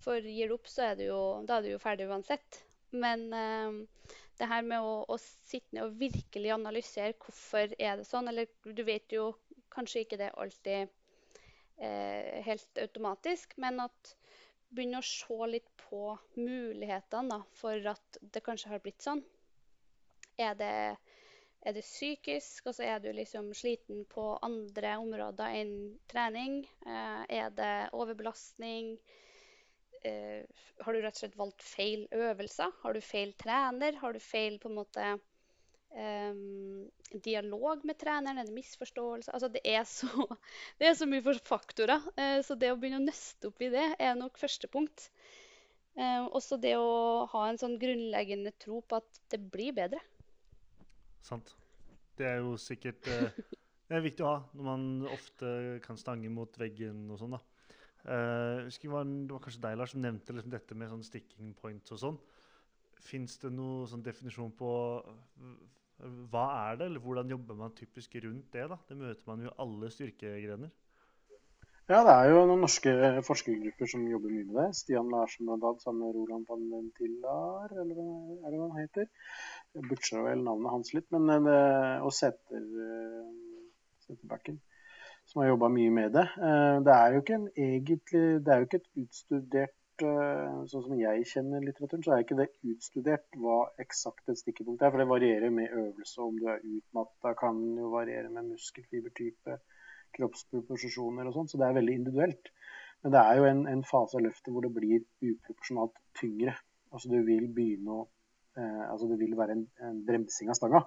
For 0.00 0.22
gir 0.24 0.48
du 0.48 0.56
opp, 0.56 0.68
så 0.70 0.90
er 0.90 0.98
du 0.98 1.04
jo, 1.08 1.20
da 1.44 1.58
er 1.58 1.66
du 1.66 1.72
jo 1.74 1.82
ferdig 1.82 2.06
uansett. 2.08 2.62
Men 2.90 3.26
eh, 3.36 4.16
det 4.40 4.48
her 4.48 4.64
med 4.64 4.80
å, 4.80 4.94
å, 5.04 5.18
sitte 5.20 5.76
ned 5.76 5.86
og 5.86 5.98
virkelig 6.00 6.54
analysere 6.54 7.16
hvorfor 7.20 7.74
er 7.76 8.00
det 8.00 8.06
sånn, 8.08 8.30
eller 8.32 8.48
du 8.64 8.82
vet 8.86 9.12
jo 9.12 9.30
kanskje 9.72 10.04
ikke 10.04 10.18
det 10.20 10.30
alltid 10.40 10.88
eh, 11.80 12.40
helt 12.46 12.80
automatisk, 12.80 13.54
men 13.60 13.82
at 13.84 14.14
begynne 14.70 15.02
å 15.02 15.06
se 15.06 15.38
litt 15.50 15.68
på 15.82 16.14
mulighetene 16.38 17.40
for 17.58 17.92
at 17.92 18.20
det 18.22 18.42
kanskje 18.46 18.72
har 18.72 18.82
blitt 18.84 19.02
sånn. 19.02 19.22
Er 20.40 20.54
det, 20.56 20.74
er 21.60 21.76
det 21.76 21.84
psykisk? 21.84 22.70
Altså 22.70 22.86
er 22.86 23.02
du 23.02 23.10
liksom 23.12 23.50
sliten 23.56 24.04
på 24.08 24.32
andre 24.46 24.94
områder 25.02 25.56
enn 25.60 25.74
trening? 26.10 26.62
Eh, 26.86 27.24
er 27.42 27.50
det 27.56 27.74
overbelastning? 27.92 28.94
Eh, 30.06 30.44
har 30.80 30.96
du 30.96 31.02
rett 31.02 31.16
og 31.16 31.22
slett 31.22 31.36
valgt 31.36 31.64
feil 31.64 32.06
øvelser? 32.16 32.72
Har 32.82 32.96
du 32.96 33.02
feil 33.04 33.34
trener? 33.40 33.98
Har 34.00 34.16
du 34.16 34.20
feil 34.22 34.56
på 34.62 34.70
en 34.70 34.78
måte 34.78 35.08
um, 35.92 36.86
dialog 37.24 37.84
med 37.84 37.98
treneren? 38.00 38.40
Er 38.40 38.48
det 38.48 38.56
misforståelse? 38.56 39.34
Altså 39.36 39.50
det 39.52 39.60
er 39.64 39.84
så, 39.88 40.08
det 40.80 40.88
er 40.88 40.96
så 40.96 41.08
mye 41.10 41.36
faktorer. 41.44 42.00
Uh, 42.16 42.40
så 42.46 42.56
det 42.56 42.72
å 42.72 42.78
begynne 42.80 43.02
å 43.02 43.08
nøste 43.10 43.50
opp 43.50 43.60
i 43.60 43.72
det 43.74 43.86
er 43.98 44.16
nok 44.18 44.40
første 44.40 44.70
punkt. 44.72 45.10
Uh, 45.98 46.30
også 46.32 46.56
det 46.62 46.76
å 46.80 47.26
ha 47.32 47.46
en 47.48 47.60
sånn 47.60 47.76
grunnleggende 47.80 48.54
tro 48.62 48.80
på 48.80 49.02
at 49.02 49.22
det 49.34 49.42
blir 49.52 49.74
bedre. 49.76 50.00
Sant. 51.26 51.52
Det 52.16 52.28
er 52.28 52.40
jo 52.40 52.56
sikkert 52.60 53.06
eh, 53.08 53.28
Det 53.90 53.96
er 53.96 54.04
viktig 54.04 54.24
å 54.24 54.30
ha 54.30 54.40
når 54.54 54.66
man 54.66 54.82
ofte 55.10 55.48
kan 55.84 55.98
stange 55.98 56.28
mot 56.30 56.54
veggen 56.60 57.08
og 57.10 57.18
sånn. 57.18 57.34
da. 57.34 57.40
Uh, 58.04 58.66
det, 58.66 58.90
var, 58.90 59.04
det 59.04 59.34
var 59.34 59.42
kanskje 59.44 59.64
deg, 59.66 59.78
Lars, 59.78 59.94
som 59.94 60.04
nevnte 60.04 60.36
liksom 60.36 60.54
dette 60.54 60.76
med 60.78 60.92
sånn 60.92 61.04
sticking 61.06 61.52
points 61.58 61.92
og 61.96 62.02
sånn. 62.04 62.20
Fins 63.00 63.38
det 63.42 63.52
noen 63.52 63.88
sånn 63.90 64.04
definisjon 64.04 64.52
på 64.56 64.70
hva 66.32 66.44
er 66.70 66.78
det, 66.80 66.86
eller 66.88 67.02
hvordan 67.04 67.32
jobber 67.32 67.56
man 67.58 67.74
typisk 67.76 68.14
rundt 68.24 68.52
det? 68.54 68.68
da? 68.72 68.78
Det 68.88 68.96
møter 68.96 69.26
man 69.28 69.42
jo 69.44 69.52
alle 69.60 69.90
styrkegrener. 69.92 70.70
Ja, 71.90 72.04
det 72.06 72.12
er 72.14 72.28
jo 72.30 72.42
noen 72.46 72.60
norske 72.62 72.92
forskergrupper 73.26 73.88
som 73.90 74.04
jobber 74.06 74.30
mye 74.30 74.46
med 74.46 74.56
det. 74.60 74.66
Stian 74.78 75.08
Larsen 75.10 75.48
bl.a. 75.50 75.72
sammen 75.82 76.04
med 76.04 76.14
Roland 76.14 76.46
van 76.46 76.68
eller 76.70 77.96
hva 77.96 78.12
er 78.46 78.52
det 78.54 78.60
han 78.60 78.76
heter. 78.78 79.08
Jeg 79.74 80.22
vel 80.22 80.44
navnet 80.46 80.70
hans 80.70 80.92
litt, 80.94 81.08
men 81.10 81.26
det, 81.26 81.56
eh, 81.56 82.04
og 82.06 82.14
Seter, 82.14 82.62
eh, 82.84 83.32
Seterbakken, 84.06 84.60
som 85.30 85.42
har 85.42 85.52
jobba 85.52 85.68
mye 85.70 85.90
med 85.94 86.16
det. 86.16 86.26
Eh, 86.42 86.76
det 86.86 86.94
er 86.94 87.14
jo 87.14 87.22
ikke 87.22 87.36
en 87.38 87.50
egentlig 87.54 88.24
er 88.50 88.62
jo 88.62 88.66
ikke 88.66 88.80
et 88.80 89.02
utstudert 89.04 90.04
eh, 90.06 90.56
sånn 90.72 90.84
som 90.86 90.96
jeg 90.98 91.26
kjenner 91.32 91.62
litteraturen, 91.62 92.02
så 92.06 92.14
er 92.16 92.24
ikke 92.24 92.38
det 92.40 92.48
utstudert 92.72 93.38
hva 93.38 93.60
eksakt 93.84 94.32
et 94.32 94.40
stikkepunkt 94.42 94.82
er. 94.82 94.90
For 94.90 95.02
det 95.02 95.10
varierer 95.12 95.54
med 95.54 95.70
øvelse. 95.70 96.26
Om 96.26 96.40
du 96.40 96.50
er 96.50 96.64
utmatta, 96.64 97.36
kan 97.38 97.62
jo 97.78 97.92
variere 97.94 98.32
med 98.34 98.50
muskelfibertype, 98.56 99.60
kroppsproposisjoner 100.18 101.30
og 101.30 101.36
sånn. 101.38 101.50
Så 101.52 101.62
det 101.62 101.68
er 101.68 101.78
veldig 101.78 101.98
individuelt. 102.02 102.54
Men 103.04 103.14
det 103.14 103.22
er 103.22 103.38
jo 103.38 103.50
en, 103.54 103.66
en 103.70 103.86
fase 103.86 104.18
av 104.18 104.26
løftet 104.26 104.52
hvor 104.52 104.66
det 104.66 104.74
blir 104.74 105.04
uproporsjonalt 105.30 106.00
tyngre. 106.18 106.58
Altså 106.90 107.12
du 107.12 107.20
vil 107.22 107.46
begynne 107.54 108.00
å 108.00 108.06
eh, 108.58 108.86
Altså 108.90 109.06
det 109.06 109.20
vil 109.20 109.38
være 109.38 109.54
en, 109.54 109.68
en 109.86 110.00
bremsing 110.08 110.50
av 110.50 110.58
stanga. 110.58 110.82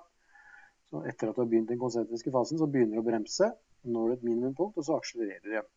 Så 0.91 1.00
etter 1.08 1.32
at 1.32 1.38
du 1.38 1.41
har 1.46 1.48
begynt 1.50 1.72
den 1.72 1.80
konsentriske 1.80 2.34
fasen, 2.36 2.60
så 2.60 2.68
begynner 2.68 3.00
du 3.00 3.02
å 3.02 3.08
bremse. 3.08 3.48
Når 3.84 4.13
et 4.15 4.23
minimumpunkt, 4.23 4.77
og 4.77 4.86
så 4.88 4.97
akselererer 4.97 5.43
du 5.43 5.53
igjen. 5.53 5.71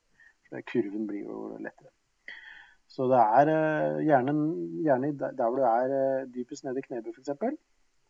Så 0.46 0.62
kurven 0.70 1.06
blir 1.08 1.26
jo 1.26 1.38
lettere. 1.58 1.90
Så 2.92 3.08
det 3.10 3.18
er 3.18 3.50
eh, 3.52 4.04
gjerne, 4.06 4.34
gjerne 4.86 5.10
der 5.18 5.42
hvor 5.42 5.58
du 5.58 5.66
er 5.68 5.94
eh, 5.96 6.28
dypest 6.34 6.64
nede 6.64 6.80
i 6.80 6.86
knebøy 6.86 7.12
f.eks. 7.12 7.32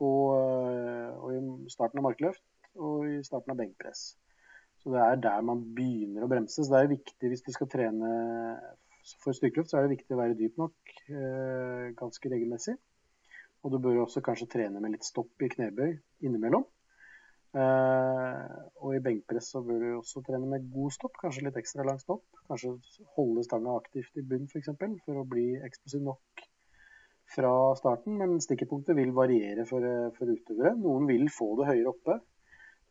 Og, 0.05 0.25
eh, 0.37 1.13
og 1.17 1.33
i 1.33 1.73
starten 1.73 2.03
av 2.03 2.07
markløft 2.11 2.45
og 2.77 3.07
i 3.09 3.23
starten 3.25 3.55
av 3.55 3.61
benkpress. 3.61 4.11
Så 4.83 4.93
det 4.93 5.01
er 5.01 5.23
der 5.25 5.47
man 5.49 5.65
begynner 5.75 6.27
å 6.27 6.31
bremse. 6.31 6.61
Så 6.61 6.69
det 6.75 6.83
er 6.83 6.93
viktig 6.93 7.33
hvis 7.33 7.47
du 7.47 7.51
skal 7.55 7.71
trene 7.73 8.11
for 9.23 9.35
styrkeløft, 9.35 9.73
så 9.73 9.81
er 9.81 9.87
det 9.87 9.97
viktig 9.97 10.15
å 10.15 10.21
være 10.21 10.37
dyp 10.37 10.59
nok 10.61 10.93
ganske 11.99 12.31
regelmessig. 12.31 12.75
Og 13.65 13.73
du 13.73 13.79
bør 13.83 14.03
også 14.05 14.21
kanskje 14.23 14.49
trene 14.53 14.83
med 14.83 14.93
litt 14.95 15.07
stopp 15.07 15.43
i 15.43 15.49
knebøy 15.51 15.97
innimellom. 16.27 16.67
Eh, 17.57 18.57
og 18.85 18.93
i 18.93 19.01
benkpress 19.01 19.55
så 19.55 19.63
bør 19.65 19.81
du 19.81 19.89
også 19.97 20.21
trene 20.27 20.49
med 20.51 20.67
god 20.75 20.93
stopp, 20.93 21.15
kanskje 21.23 21.47
litt 21.47 21.57
ekstra 21.57 21.87
lang 21.89 22.01
stopp. 22.03 22.27
Kanskje 22.51 22.75
holde 23.17 23.45
stanga 23.47 23.79
aktivt 23.81 24.21
i 24.21 24.25
bunn 24.29 24.45
f.eks. 24.51 24.73
For, 24.77 25.01
for 25.07 25.23
å 25.23 25.27
bli 25.31 25.49
eksplosiv 25.65 26.05
nok 26.05 26.47
fra 27.33 27.53
starten. 27.81 28.19
Men 28.21 28.37
stikkepunktet 28.45 28.99
vil 28.99 29.15
variere 29.17 29.65
for, 29.69 29.85
eh, 29.85 30.09
for 30.19 30.33
utøvere. 30.33 30.77
Noen 30.83 31.09
vil 31.09 31.29
få 31.33 31.55
det 31.61 31.71
høyere 31.73 31.95
oppe. 31.95 32.21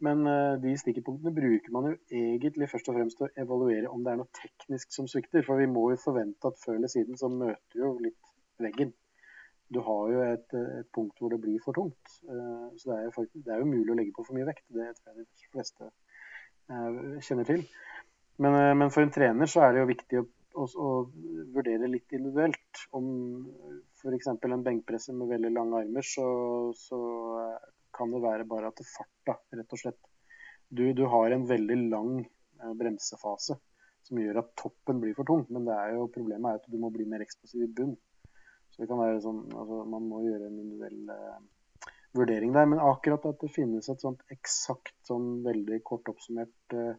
Men 0.04 0.26
uh, 0.28 0.58
de 0.60 0.74
stikkepunktene 0.76 1.32
bruker 1.32 1.72
man 1.72 1.86
jo 1.88 1.94
egentlig 2.12 2.68
først 2.68 2.90
og 2.92 2.98
fremst 2.98 3.16
til 3.16 3.30
å 3.30 3.44
evaluere 3.46 3.88
om 3.88 4.02
det 4.04 4.12
er 4.12 4.18
noe 4.20 4.42
teknisk 4.42 4.92
som 4.92 5.08
svikter. 5.08 5.46
For 5.48 5.62
vi 5.62 5.70
må 5.72 5.86
jo 5.94 6.02
forvente 6.02 6.52
at 6.52 6.60
før 6.60 6.82
eller 6.82 6.92
siden 6.92 7.16
så 7.22 7.30
møter 7.32 7.80
jo 7.80 7.94
litt 8.04 8.34
veggen 8.60 8.92
du 9.74 9.80
har 9.82 10.12
jo 10.12 10.22
et, 10.26 10.54
et, 10.54 10.88
punkt 10.94 11.20
hvor 11.20 11.34
det 11.34 11.42
blir 11.42 11.62
for 11.64 11.78
tungt. 11.78 12.16
Uh, 12.30 12.70
så 12.78 12.92
det 12.92 12.98
er, 12.98 13.12
faktisk, 13.16 13.44
det 13.46 13.54
er, 13.54 13.64
jo 13.64 13.72
mulig 13.72 13.92
å 13.92 13.98
legge 13.98 14.14
på 14.16 14.26
for 14.28 14.38
mye 14.38 14.48
vekt. 14.48 14.66
Det 14.70 14.92
tror 15.00 15.12
jeg 15.12 15.26
de 15.26 15.52
fleste 15.56 15.90
uh, 15.90 17.20
kjenner 17.26 17.50
til. 17.50 17.66
Men, 18.38 18.58
uh, 18.58 18.74
men, 18.78 18.94
for 18.94 19.06
en 19.06 19.14
trener 19.16 19.50
så 19.50 19.66
er 19.66 19.74
det 19.74 19.82
jo 19.82 19.92
viktig 19.92 20.22
å, 20.22 20.26
å, 20.62 20.68
å 20.86 20.92
vurdere 21.56 21.90
litt 21.90 22.14
individuelt. 22.14 22.86
Om 22.98 23.08
f.eks. 23.98 24.30
en 24.36 24.68
benkpresser 24.70 25.18
med 25.18 25.34
veldig 25.34 25.54
lange 25.56 25.82
armer, 25.82 26.06
så, 26.06 26.28
så, 26.78 27.00
kan 27.96 28.12
det 28.12 28.20
være 28.26 28.44
bare 28.44 28.68
at 28.68 28.82
det 28.82 28.90
farta, 28.90 29.38
rett 29.56 29.72
og 29.72 29.80
slett. 29.80 30.02
Du, 30.68 30.84
du 30.92 31.06
har 31.08 31.32
en 31.32 31.46
veldig 31.48 31.78
lang 31.88 32.18
bremsefase 32.76 33.56
som 34.06 34.20
gjør 34.20 34.42
at 34.42 34.50
toppen 34.60 35.00
blir 35.02 35.16
for 35.18 35.28
tung. 35.28 35.46
Men 35.48 35.64
det 35.68 35.78
er 35.80 35.94
jo, 35.96 36.10
problemet 36.12 36.50
er 36.50 36.60
at 36.60 36.68
du 36.70 36.76
må 36.82 36.92
bli 36.94 37.08
mer 37.10 37.24
eksplosiv 37.24 37.64
i 37.64 37.72
bunn. 37.78 37.96
Så 38.76 38.84
det 38.84 38.90
kan 38.92 39.00
være 39.00 39.22
sånn, 39.24 39.46
altså 39.56 39.84
Man 39.88 40.08
må 40.12 40.22
gjøre 40.26 40.50
en 40.50 40.60
individuell 40.60 41.12
uh, 41.16 41.92
vurdering 42.18 42.52
der. 42.56 42.68
Men 42.68 42.82
akkurat 42.84 43.24
at 43.30 43.40
det 43.40 43.54
finnes 43.56 43.88
et 43.88 44.04
sånt 44.04 44.26
eksakt, 44.36 44.98
sånn 45.08 45.46
veldig 45.46 45.80
kort 45.88 46.12
oppsummert 46.12 46.76
uh, 46.76 46.92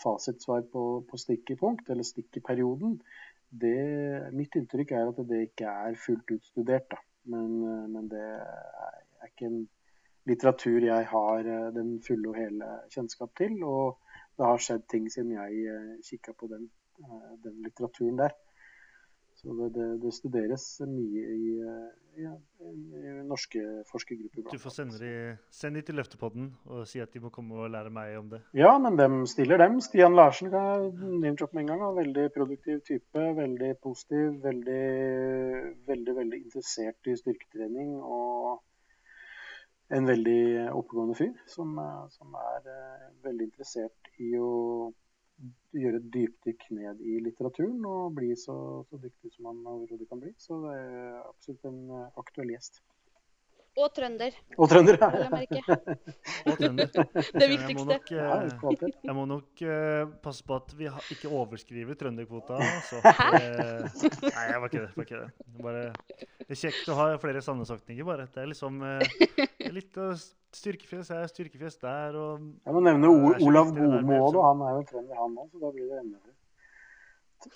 fasitsvar 0.00 0.64
på, 0.72 0.84
på 1.04 1.20
stikkepunkt, 1.20 1.92
eller 1.92 2.08
stikkeperioden, 2.08 2.96
det, 3.50 3.76
mitt 4.32 4.56
inntrykk 4.56 4.94
er 4.96 5.10
at 5.10 5.20
det 5.28 5.42
ikke 5.50 5.68
er 5.90 6.00
fullt 6.00 6.32
ut 6.32 6.48
studert. 6.48 6.88
Da. 6.88 7.02
Men, 7.36 7.52
uh, 7.68 7.84
men 7.92 8.08
det 8.08 8.24
er, 8.24 8.98
ikke 9.28 9.50
en 9.50 9.62
litteratur 10.30 10.86
jeg 10.86 11.08
har 11.10 11.48
den 11.76 11.98
fulle 12.04 12.32
og 12.32 12.38
hele 12.40 12.76
kjennskap 12.94 13.34
til. 13.36 13.60
Og 13.60 13.98
det 14.40 14.48
har 14.48 14.62
skjedd 14.64 14.88
ting 14.88 15.12
siden 15.12 15.36
jeg 15.36 16.00
kikka 16.06 16.32
på 16.40 16.48
den, 16.48 16.70
den 17.44 17.60
litteraturen 17.66 18.16
der. 18.22 18.32
Så 19.40 19.54
det, 19.56 19.70
det, 19.72 19.86
det 20.02 20.10
studeres 20.12 20.64
mye 20.84 21.22
i, 21.32 21.52
i, 22.20 22.26
i, 22.26 23.12
norske 23.24 23.62
forskergrupper. 23.88 24.44
Du 24.52 24.60
får 24.60 24.74
sende 24.74 24.98
de, 25.00 25.12
send 25.54 25.78
de 25.78 25.82
til 25.86 25.96
Løftepodden 25.96 26.50
og 26.68 26.82
si 26.90 27.00
at 27.00 27.14
de 27.14 27.22
må 27.24 27.30
komme 27.32 27.56
og 27.56 27.72
lære 27.72 27.92
meg 27.94 28.18
om 28.18 28.28
det. 28.34 28.42
Ja, 28.58 28.74
men 28.84 28.98
dem 29.00 29.22
stiller 29.30 29.62
dem. 29.62 29.80
Stian 29.80 30.18
Larsen 30.18 30.52
kan 30.52 30.90
name-droppe 30.92 31.56
med 31.56 31.64
en 31.64 31.72
gang. 31.72 31.96
Veldig 32.02 32.26
produktiv 32.36 32.82
type. 32.84 33.26
Veldig 33.40 33.72
positiv. 33.80 34.36
Veldig, 34.44 34.84
veldig, 35.88 36.16
veldig 36.20 36.44
interessert 36.44 37.08
i 37.08 37.16
styrketrening. 37.22 37.96
Og 37.96 38.60
en 39.96 40.06
veldig 40.06 40.42
oppegående 40.76 41.16
fyr 41.16 41.32
som, 41.50 41.78
som 42.12 42.36
er 42.38 42.68
eh, 42.70 43.06
veldig 43.24 43.48
interessert 43.48 44.12
i 44.22 44.36
å 44.38 44.50
gjøre 45.76 46.00
et 46.00 46.08
dypdykk 46.14 46.64
ned 46.76 47.02
i 47.06 47.18
litteraturen 47.24 47.84
og 47.88 48.14
bli 48.16 48.32
så, 48.38 48.54
så 48.90 49.00
dyktig 49.00 49.32
som 49.34 49.50
man 49.50 49.60
overhodet 49.70 50.08
kan 50.10 50.22
bli. 50.22 50.32
Så 50.40 50.58
det 50.64 50.78
er 50.78 51.20
absolutt 51.24 51.68
en 51.70 51.84
eh, 51.98 52.08
aktuell 52.20 52.54
gjest. 52.54 52.82
Og 53.78 53.86
trønder. 53.94 54.34
Og 54.58 54.66
trønder, 54.68 54.96
ja. 54.98 55.76
og 56.50 56.56
trønder. 56.58 56.88
Det 57.40 57.46
viktigste. 57.52 57.70
Jeg 57.70 57.76
må 57.78 57.84
nok, 57.86 58.82
jeg 59.06 59.14
må 59.14 59.26
nok 59.30 59.62
uh, 59.62 60.10
passe 60.24 60.44
på 60.44 60.58
at 60.58 60.74
vi 60.76 60.88
ikke 61.14 61.30
overskriver 61.30 61.94
trønderkvota. 62.00 62.58
Altså. 62.58 62.98
Uh, 62.98 63.86
nei, 64.26 64.46
jeg 64.50 64.64
var 64.64 64.72
ikke 64.72 64.82
det. 64.82 64.90
Var 64.96 65.06
ikke 65.06 65.22
det. 65.22 65.30
Bare, 65.62 65.84
det 66.50 66.56
er 66.56 66.62
kjekt 66.64 66.88
å 66.90 66.98
ha 66.98 67.04
flere 67.22 67.38
sannesakninger, 67.46 68.02
bare. 68.02 68.24
Det 68.34 68.40
er 68.42 68.48
liksom 68.50 68.80
litt 69.76 69.98
styrkefjes 70.58 71.12
her, 71.14 71.28
styrkefjes 71.30 71.78
der. 71.78 72.18
Og, 72.18 72.48
jeg 72.66 72.74
må 72.74 72.82
nevne 72.82 73.10
Olav 73.46 73.70
Bomo 73.76 74.16
òg, 74.26 74.38
han 74.42 74.64
er 74.66 74.78
jo 74.80 74.84
trønder, 74.88 75.20
han 75.20 75.36
òg. 75.38 75.48
Så 75.52 75.62
da 75.62 75.70
blir 75.76 75.86
det 75.86 76.00
enda. 76.02 76.18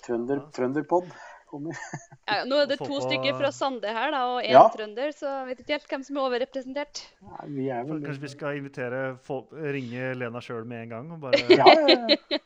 Trønder, 0.05 0.39
ja. 0.39 0.45
Trønderpod 0.55 1.11
kommer. 1.51 1.83
Ja, 2.25 2.39
nå 2.47 2.61
er 2.63 2.71
det 2.71 2.79
to 2.79 3.01
stykker 3.03 3.35
fra 3.37 3.51
Sande 3.53 3.91
her 3.99 4.15
da, 4.15 4.23
og 4.31 4.39
én 4.39 4.55
ja. 4.55 4.63
trønder, 4.73 5.11
så 5.13 5.27
jeg 5.29 5.49
vet 5.49 5.63
ikke 5.65 5.75
helt 5.75 5.91
hvem 5.91 6.05
som 6.07 6.17
er 6.17 6.29
overrepresentert. 6.29 7.03
Nei, 7.27 7.45
vi 7.57 7.69
er 7.75 7.85
vel... 7.85 7.99
Kanskje 8.07 8.23
vi 8.23 8.31
skal 8.33 8.61
invitere 8.61 9.05
folk, 9.27 9.51
ringe 9.75 10.13
Lena 10.17 10.41
sjøl 10.43 10.63
med 10.71 10.87
en 10.87 10.95
gang 10.95 11.13
og 11.17 11.27
bare 11.27 11.43
ja, 11.51 11.67
ja, 11.91 12.39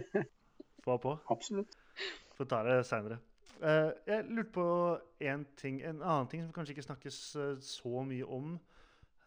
få 0.84 1.00
på? 1.00 1.16
Absolutt. 1.32 1.80
Få 2.36 2.46
ta 2.50 2.60
det 2.68 2.82
seinere. 2.86 3.22
Eh, 3.62 3.90
jeg 4.08 4.24
lurte 4.30 4.52
på 4.54 4.68
en 5.28 5.44
ting, 5.58 5.80
en 5.86 6.02
annen 6.02 6.30
ting 6.30 6.42
som 6.44 6.54
kanskje 6.54 6.74
ikke 6.74 6.86
snakkes 6.88 7.18
uh, 7.38 7.52
så 7.62 8.02
mye 8.06 8.26
om. 8.26 8.56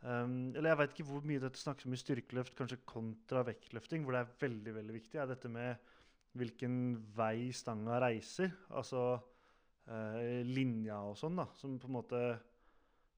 Um, 0.01 0.33
eller 0.53 0.69
jeg 0.71 0.79
veit 0.81 0.91
ikke 0.93 1.07
hvor 1.07 1.23
mye 1.25 1.41
dette 1.41 1.59
snakkes 1.59 1.87
om 1.87 1.95
i 1.95 1.99
styrkeløft 1.99 2.57
kanskje 2.57 2.81
kontra 2.85 3.41
vektløfting, 3.47 4.03
hvor 4.05 4.13
det 4.13 4.21
er 4.21 4.35
veldig 4.43 4.75
veldig 4.75 4.93
viktig, 4.93 5.17
er 5.17 5.31
dette 5.31 5.49
med 5.51 5.95
hvilken 6.37 6.75
vei 7.17 7.49
stanga 7.55 7.97
reiser. 8.03 8.53
Altså 8.69 9.07
uh, 9.17 10.21
linja 10.45 10.99
og 11.07 11.17
sånn, 11.19 11.39
da. 11.39 11.47
Som 11.57 11.79
på 11.81 11.89
en 11.89 11.99
måte 12.01 12.21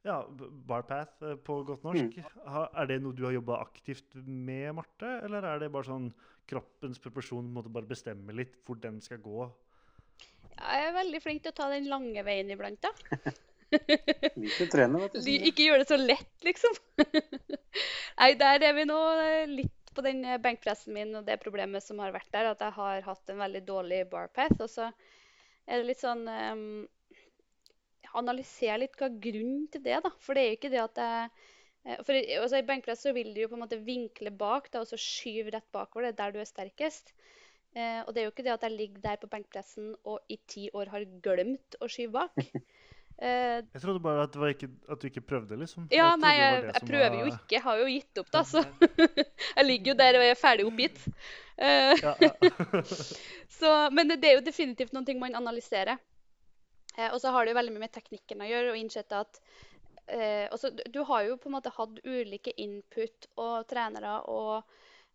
Ja, 0.06 0.22
barpath 0.70 1.26
uh, 1.26 1.36
på 1.36 1.58
godt 1.68 1.84
norsk. 1.84 2.16
Mm. 2.16 2.44
Ha, 2.54 2.68
er 2.80 2.94
det 2.94 3.02
noe 3.04 3.18
du 3.18 3.26
har 3.28 3.36
jobba 3.36 3.60
aktivt 3.66 4.16
med, 4.24 4.70
Marte? 4.78 5.18
Eller 5.26 5.44
er 5.44 5.66
det 5.66 5.74
bare 5.74 5.90
sånn 5.90 6.14
kroppens 6.50 7.02
proporsjon 7.04 7.50
måtte 7.54 7.74
bare 7.74 7.90
bestemme 7.90 8.34
litt 8.34 8.62
hvor 8.64 8.80
den 8.80 9.02
skal 9.04 9.20
gå? 9.26 9.50
Jeg 10.60 10.88
er 10.88 10.98
veldig 10.98 11.22
flink 11.24 11.44
til 11.44 11.54
å 11.54 11.58
ta 11.60 11.70
den 11.72 11.88
lange 11.92 12.24
veien 12.28 12.52
iblant, 12.52 12.84
da. 12.84 12.92
Liker 14.40 14.70
trene, 14.72 15.04
vet 15.06 15.16
du. 15.16 15.30
Ikke 15.50 15.68
gjør 15.68 15.84
det 15.84 15.90
så 15.92 15.98
lett, 16.00 16.32
liksom. 16.46 16.80
Nei, 18.20 18.34
der 18.40 18.66
er 18.66 18.76
vi 18.76 18.86
nå 18.90 18.98
eh, 19.24 19.44
litt 19.50 19.94
på 19.96 20.04
den 20.06 20.24
eh, 20.26 20.40
benkpressen 20.42 20.96
min 20.96 21.14
og 21.20 21.28
det 21.28 21.40
problemet 21.44 21.86
som 21.86 22.00
har 22.04 22.14
vært 22.16 22.32
der, 22.34 22.52
at 22.54 22.64
jeg 22.64 22.76
har 22.78 23.06
hatt 23.06 23.32
en 23.32 23.44
veldig 23.44 23.62
dårlig 23.68 24.04
barpath. 24.12 24.58
Og 24.64 24.72
så 24.72 24.90
er 24.90 25.82
det 25.82 25.90
litt 25.92 26.02
sånn 26.04 26.26
um, 26.28 26.88
Analysere 28.18 28.80
litt 28.82 28.96
hva 28.98 29.06
er 29.06 29.20
grunnen 29.22 29.68
til 29.70 29.84
det, 29.86 30.00
da. 30.02 30.10
For 30.24 30.34
det 30.34 30.42
er 30.42 30.48
jo 30.50 30.58
ikke 30.58 30.74
det 30.74 30.82
at 30.82 31.02
jeg 31.04 31.28
eh, 31.86 32.00
for 32.06 32.18
altså, 32.18 32.58
I 32.58 32.66
benkpress 32.68 33.06
så 33.06 33.14
vil 33.16 33.30
du 33.36 33.44
jo 33.44 33.52
på 33.52 33.58
en 33.60 33.64
måte 33.64 33.80
vinkle 33.86 34.34
bak 34.36 34.72
da, 34.74 34.82
og 34.82 34.90
så 34.90 34.98
skyve 35.00 35.54
rett 35.54 35.70
bakover. 35.76 36.10
Det 36.10 36.16
er 36.16 36.20
der 36.24 36.34
du 36.36 36.42
er 36.42 36.50
sterkest. 36.50 37.14
Eh, 37.78 38.02
og 38.02 38.14
det 38.16 38.22
er 38.22 38.26
jo 38.26 38.34
ikke 38.34 38.46
det 38.48 38.56
at 38.56 38.64
jeg 38.66 38.74
ligger 38.74 39.02
der 39.04 39.18
på 39.22 39.30
benkpressen 39.30 39.92
og 40.10 40.24
i 40.32 40.40
ti 40.50 40.70
år 40.74 40.90
har 40.90 41.06
glemt 41.26 41.78
å 41.82 41.90
skyve 41.92 42.16
bak. 42.22 42.40
Eh, 43.20 43.58
jeg 43.74 43.82
trodde 43.84 44.00
bare 44.00 44.22
at, 44.24 44.36
ikke, 44.48 44.70
at, 44.88 45.02
du 45.02 45.10
ikke 45.10 45.22
prøvde, 45.28 45.58
liksom. 45.60 45.90
Ja, 45.92 46.14
jeg 46.14 46.20
nei, 46.22 46.30
jeg, 46.38 46.62
jeg 46.70 46.88
prøver 46.88 47.10
var... 47.10 47.18
jo 47.18 47.26
ikke. 47.34 47.50
Jeg 47.52 47.62
har 47.66 47.80
jo 47.82 47.88
gitt 47.92 48.22
opp, 48.22 48.30
da. 48.32 48.44
Så 48.48 48.62
jeg 49.58 49.66
ligger 49.66 49.92
jo 49.92 49.96
der 50.00 50.20
og 50.22 50.24
er 50.24 50.38
ferdig 50.40 50.68
oppgitt. 50.70 51.02
Eh, 51.60 52.00
ja, 52.00 52.14
ja. 52.24 52.84
så, 53.60 53.74
men 53.92 54.14
det 54.14 54.24
er 54.24 54.38
jo 54.38 54.46
definitivt 54.46 54.96
noen 54.96 55.10
ting 55.10 55.20
man 55.20 55.36
analyserer. 55.36 56.00
Uh, 56.96 57.10
og 57.10 57.20
så 57.20 57.36
har 57.36 57.44
det 57.44 57.52
jo 57.52 57.60
veldig 57.60 57.76
mye 57.76 57.90
med 57.90 57.96
teknikken 57.98 58.40
å 58.40 58.48
gjøre. 58.48 58.72
og 58.72 58.80
innsett 58.80 59.12
at 59.12 59.44
også, 60.56 60.72
Du 60.88 61.04
har 61.12 61.28
jo 61.28 61.36
på 61.44 61.52
en 61.52 61.58
måte 61.58 61.76
hatt 61.76 62.00
ulike 62.08 62.56
input 62.56 63.28
og 63.36 63.68
trenere 63.68 64.16
og 64.32 64.64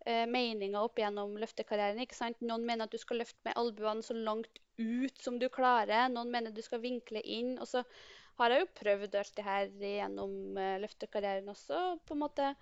meninger 0.05 0.83
opp 0.85 0.99
gjennom 1.01 1.37
løftekarrieren. 1.41 2.01
ikke 2.03 2.17
sant? 2.17 2.41
Noen 2.45 2.67
mener 2.69 2.85
at 2.85 2.93
du 2.93 3.01
skal 3.01 3.23
løfte 3.23 3.41
med 3.47 3.57
albuene 3.57 4.05
så 4.05 4.17
langt 4.17 4.61
ut 4.77 5.23
som 5.23 5.39
du 5.41 5.49
klarer. 5.49 6.11
Noen 6.13 6.33
mener 6.33 6.53
du 6.53 6.61
skal 6.65 6.83
vinkle 6.83 7.23
inn. 7.23 7.55
Og 7.63 7.71
så 7.71 7.85
har 8.41 8.53
jeg 8.53 8.65
jo 8.65 8.73
prøvd 8.81 9.19
alt 9.21 9.37
det 9.39 9.47
her 9.47 9.71
gjennom 9.79 10.59
uh, 10.59 10.77
løftekarrieren 10.83 11.49
også. 11.53 11.83
på 12.07 12.17
en 12.17 12.25
måte, 12.25 12.55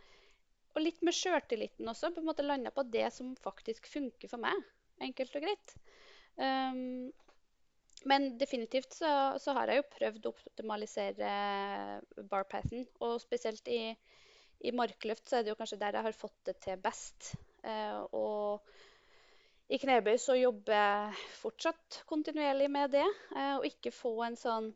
Og 0.74 0.80
litt 0.80 1.02
med 1.04 1.16
sjøltilliten 1.16 1.88
også. 1.88 2.12
på 2.12 2.22
en 2.22 2.28
måte 2.28 2.46
Landa 2.46 2.70
på 2.70 2.84
det 2.88 3.08
som 3.12 3.34
faktisk 3.36 3.88
funker 3.90 4.28
for 4.28 4.40
meg. 4.40 4.56
Enkelt 5.00 5.36
og 5.36 5.44
greit. 5.44 5.74
Um, 6.36 7.10
men 8.08 8.32
definitivt 8.38 8.96
så, 8.96 9.38
så, 9.38 9.52
har 9.54 9.70
jeg 9.70 9.82
jo 9.82 9.90
prøvd 9.92 10.26
å 10.26 10.32
optimalisere 10.32 11.32
barpathen. 12.30 12.86
Og 13.04 13.20
spesielt 13.22 13.68
i, 13.68 13.94
i 14.62 14.72
markløft 14.76 15.28
så 15.28 15.38
er 15.38 15.44
det 15.44 15.52
jo 15.52 15.58
kanskje 15.58 15.80
der 15.80 15.98
jeg 15.98 16.06
har 16.06 16.16
fått 16.16 16.38
det 16.48 16.56
til 16.62 16.80
best. 16.82 17.32
Uh, 17.62 18.02
og 18.14 18.72
i 19.72 19.78
knebøy 19.80 20.18
så 20.20 20.36
jobber 20.36 20.74
jeg 20.76 21.20
fortsatt 21.40 22.02
kontinuerlig 22.10 22.68
med 22.72 22.92
det. 22.92 23.06
Eh, 23.32 23.54
og 23.56 23.64
ikke 23.64 23.94
få 23.94 24.10
en 24.26 24.36
sånn 24.36 24.68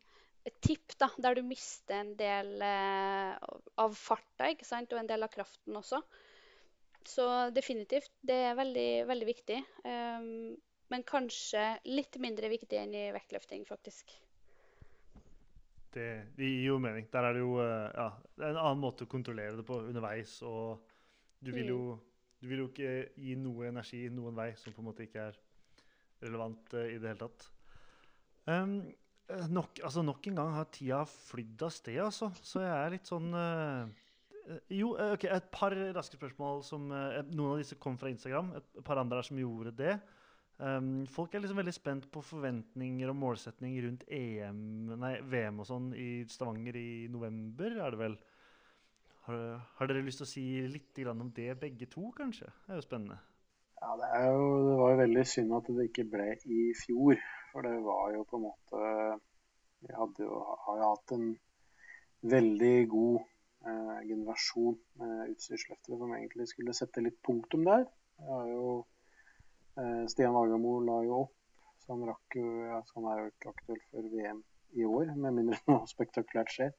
tipp 0.65 0.95
da, 1.01 1.11
der 1.21 1.37
du 1.37 1.43
mister 1.45 1.99
en 1.99 2.15
del 2.17 2.55
eh, 2.65 3.35
av 3.83 3.99
farta 3.99 4.49
ikke 4.55 4.65
sant? 4.65 4.95
og 4.95 5.03
en 5.03 5.11
del 5.11 5.27
av 5.27 5.33
kraften 5.35 5.77
også. 5.77 6.01
Så 7.07 7.27
definitivt, 7.55 8.11
det 8.27 8.39
er 8.49 8.57
veldig, 8.59 8.91
veldig 9.07 9.27
viktig. 9.29 9.59
Men 9.87 11.05
kanskje 11.07 11.63
litt 11.87 12.17
mindre 12.19 12.51
viktig 12.51 12.81
enn 12.81 12.97
i 12.99 13.05
vektløfting, 13.15 13.63
faktisk. 13.69 14.11
Det, 15.97 16.09
det, 16.37 16.51
gir 16.51 16.67
jo 16.75 16.81
mening. 16.83 17.07
Der 17.13 17.25
er 17.25 17.37
det 17.37 17.41
jo 17.41 17.57
ja, 17.57 18.11
det 18.37 18.45
er 18.45 18.51
en 18.53 18.61
annen 18.61 18.83
måte 18.83 19.07
å 19.07 19.11
kontrollere 19.11 19.57
det 19.57 19.65
på 19.65 19.79
underveis. 19.81 20.35
Og 20.45 20.85
du 21.41 21.55
vil 21.57 21.73
jo 21.73 21.81
mm. 21.95 22.05
Du 22.41 22.49
vil 22.51 22.63
jo 22.63 22.69
ikke 22.71 22.93
gi 23.17 23.35
noe 23.41 23.71
energi 23.71 24.07
noen 24.13 24.37
vei 24.37 24.51
som 24.61 24.75
på 24.75 24.83
en 24.83 24.91
måte 24.91 25.07
ikke 25.07 25.29
er 25.31 25.37
relevant 26.23 26.75
uh, 26.77 26.85
i 26.85 26.99
det 27.01 27.13
hele 27.13 27.21
tatt. 27.23 27.47
Um, 28.47 28.75
nok, 29.51 29.81
altså 29.83 30.05
nok, 30.07 30.27
en 30.29 30.41
gang 30.41 30.53
har 30.55 30.69
tida 30.73 31.01
flydd 31.11 31.65
av 31.67 31.73
sted, 31.75 32.01
altså. 32.05 32.31
Så 32.45 32.63
jeg 32.65 32.75
er 32.75 32.93
litt 32.95 33.09
sånn 33.09 33.33
uh, 33.35 33.89
Jo, 34.71 34.93
ok, 34.95 35.27
et 35.33 35.49
par 35.55 35.75
raske 35.97 36.21
spørsmål 36.21 36.63
som 36.67 36.87
uh, 36.93 37.23
Noen 37.33 37.57
av 37.57 37.65
disse 37.65 37.81
kom 37.83 37.99
fra 38.01 38.13
Instagram. 38.13 38.53
Et 38.61 38.85
par 38.87 39.01
andre 39.03 39.25
som 39.27 39.41
gjorde 39.41 39.75
det. 39.81 39.97
Um, 40.57 41.05
folk 41.13 41.35
er 41.35 41.43
liksom 41.45 41.59
veldig 41.61 41.75
spent 41.77 42.07
på 42.13 42.23
forventninger 42.25 43.11
og 43.13 43.19
målsetning 43.21 43.75
rundt 43.85 44.07
EM, 44.09 44.61
nei, 44.97 45.19
VM 45.29 45.61
og 45.61 45.69
sånn 45.69 45.91
i 45.93 46.25
Stavanger 46.33 46.79
i 46.81 46.89
november, 47.13 47.77
er 47.77 47.93
det 47.93 48.01
vel? 48.01 48.17
Har, 49.27 49.43
har, 49.77 49.91
dere 49.91 50.05
lyst 50.07 50.23
til 50.23 50.27
å 50.27 50.31
si 50.31 50.45
litt 50.71 51.01
om 51.11 51.29
det, 51.37 51.51
begge 51.61 51.91
to, 51.93 52.09
kanskje? 52.17 52.49
Det 52.65 52.73
er 52.73 52.81
jo 52.81 52.87
spennende. 52.87 53.19
Ja, 53.83 53.93
det, 54.01 54.09
jo, 54.25 54.45
det, 54.65 54.77
var 54.81 54.93
jo 54.93 55.01
veldig 55.03 55.25
synd 55.29 55.55
at 55.59 55.71
det 55.77 55.89
ikke 55.91 56.07
ble 56.15 56.29
i 56.49 56.61
fjor. 56.79 57.21
For 57.53 57.67
det 57.67 57.75
var 57.85 58.15
jo 58.15 58.25
på 58.29 58.39
en 58.39 58.47
måte 58.47 58.81
Vi 59.85 59.93
jo, 59.93 60.39
har 60.65 60.79
jo 60.81 60.89
hatt 60.89 61.13
en 61.17 61.27
veldig 62.27 62.77
god 62.91 63.19
eh, 63.21 63.99
generasjon 64.09 64.79
med 65.01 65.35
utstyrsløftere 65.35 65.99
som 66.01 66.15
egentlig 66.17 66.49
skulle 66.51 66.75
sette 66.77 67.05
litt 67.05 67.19
punktum 67.27 67.67
der. 67.69 67.85
Vi 68.17 68.31
har 68.31 68.49
Jo, 68.51 68.71
Stian 70.09 70.33
Vagermo 70.33 70.79
la 70.87 71.01
jo 71.05 71.23
opp, 71.27 71.35
så 71.83 71.93
han, 71.93 72.07
rakk 72.09 72.39
jo, 72.39 72.47
ja, 72.65 72.79
så 72.89 73.01
han 73.01 73.09
er 73.13 73.19
jo 73.21 73.33
ikke 73.33 73.51
aktuell 73.53 73.83
for 73.91 74.07
VM 74.15 74.39
i 74.77 74.87
år, 74.89 75.13
med 75.17 75.37
mindre 75.41 75.59
noe 75.71 75.91
spektakulært 75.91 76.55
skjer. 76.55 76.73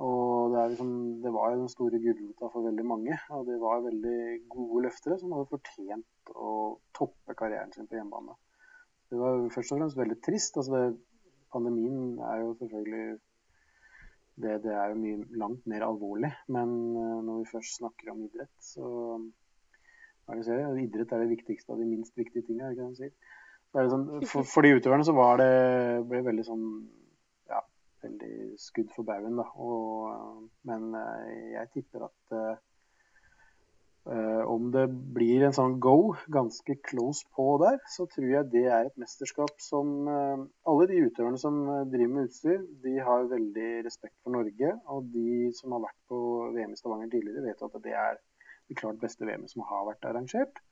Og 0.00 0.54
det, 0.54 0.62
liksom, 0.72 0.92
det, 1.22 1.32
var 1.34 1.52
jo 1.52 1.60
den 1.60 1.70
store 1.70 2.00
gulrota 2.00 2.48
for 2.54 2.64
veldig 2.64 2.84
mange. 2.88 3.18
Og 3.36 3.44
det 3.48 3.58
var 3.60 3.84
veldig 3.84 4.20
gode 4.50 4.86
løftere 4.86 5.18
som 5.20 5.34
hadde 5.36 5.50
fortjent 5.50 6.32
å 6.32 6.52
toppe 6.96 7.36
karrieren 7.38 7.74
sin 7.74 7.88
på 7.90 7.98
hjemmebane. 7.98 8.38
Det 9.12 9.20
var 9.20 9.42
først 9.52 9.74
og 9.74 9.82
fremst 9.82 10.00
veldig 10.00 10.18
trist. 10.24 10.56
Altså 10.56 10.78
det, 10.78 10.86
pandemien 11.52 12.16
er 12.24 12.40
jo 12.40 12.54
selvfølgelig 12.62 13.04
det, 14.42 14.56
det, 14.64 14.72
er 14.72 14.94
jo 14.94 15.00
mye 15.02 15.38
langt 15.44 15.68
mer 15.68 15.84
alvorlig. 15.86 16.32
Men 16.56 16.72
uh, 16.96 17.20
når 17.20 17.42
vi 17.42 17.52
først 17.52 17.78
snakker 17.82 18.14
om 18.14 18.24
idrett, 18.24 18.54
så 18.64 18.86
er 20.28 20.38
det, 20.38 20.46
ser, 20.46 20.80
idrett 20.80 21.12
er 21.12 21.24
det 21.24 21.32
viktigste 21.34 21.74
av 21.74 21.82
de 21.82 21.88
minst 21.88 22.16
viktige 22.18 22.46
de 22.46 22.88
sier? 22.96 23.12
Sånn, 23.72 24.08
for, 24.28 24.44
for, 24.44 24.64
de 24.64 24.76
utøverne 24.76 25.04
så 25.06 25.14
var 25.16 25.38
det, 25.40 25.52
ble 26.08 26.20
veldig 26.26 26.44
sånn 26.44 26.66
veldig 28.02 28.58
skudd 28.60 28.90
for 28.96 29.06
baugen. 29.06 29.38
Men 30.68 30.92
eh, 30.98 31.48
jeg 31.54 31.70
tipper 31.76 32.06
at 32.08 32.36
uh, 32.36 32.54
om 34.50 34.72
det 34.74 34.88
blir 35.14 35.44
en 35.46 35.54
sånn 35.54 35.78
go, 35.82 36.14
ganske 36.34 36.76
close 36.88 37.26
på 37.36 37.46
der, 37.62 37.78
så 37.94 38.08
tror 38.10 38.28
jeg 38.28 38.50
det 38.54 38.64
er 38.66 38.88
et 38.88 39.00
mesterskap 39.00 39.54
som 39.62 39.92
uh, 40.10 40.42
Alle 40.68 40.88
de 40.90 41.04
utøverne 41.06 41.40
som 41.40 41.62
driver 41.92 42.16
med 42.16 42.30
utstyr, 42.30 42.60
de 42.84 42.98
har 42.98 43.30
veldig 43.30 43.70
respekt 43.86 44.18
for 44.24 44.34
Norge. 44.38 44.74
Og 44.90 45.06
de 45.14 45.52
som 45.58 45.76
har 45.76 45.86
vært 45.86 46.00
på 46.10 46.18
VM 46.56 46.74
i 46.74 46.80
Stavanger 46.80 47.14
tidligere, 47.14 47.46
vet 47.46 47.66
at 47.68 47.82
det 47.86 47.96
er 48.06 48.20
det 48.72 48.80
klart 48.80 49.00
beste 49.02 49.28
VM 49.28 49.46
som 49.50 49.64
har 49.68 49.88
vært 49.92 50.10
arrangert. 50.10 50.62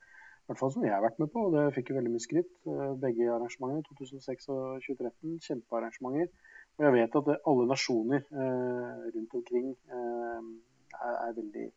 I 0.40 0.50
hvert 0.50 0.64
fall 0.64 0.72
som 0.74 0.82
jeg 0.82 0.90
har 0.90 1.04
vært 1.04 1.20
med 1.22 1.28
på, 1.30 1.42
og 1.46 1.52
det 1.54 1.68
fikk 1.76 1.92
jo 1.92 1.96
veldig 2.00 2.10
mye 2.10 2.24
skritt. 2.24 2.54
Begge 3.02 3.28
arrangementene, 3.30 3.84
2006 3.86 4.48
og 4.50 4.80
2013, 4.82 5.36
kjempearrangementer. 5.46 6.32
Og 6.80 6.86
jeg 6.86 6.94
vet 6.96 7.18
at 7.20 7.28
alle 7.52 7.66
nasjoner 7.68 8.24
eh, 8.24 9.04
rundt 9.14 9.36
omkring 9.36 9.68
eh, 9.92 10.48
er, 10.96 11.34
veldig 11.36 11.68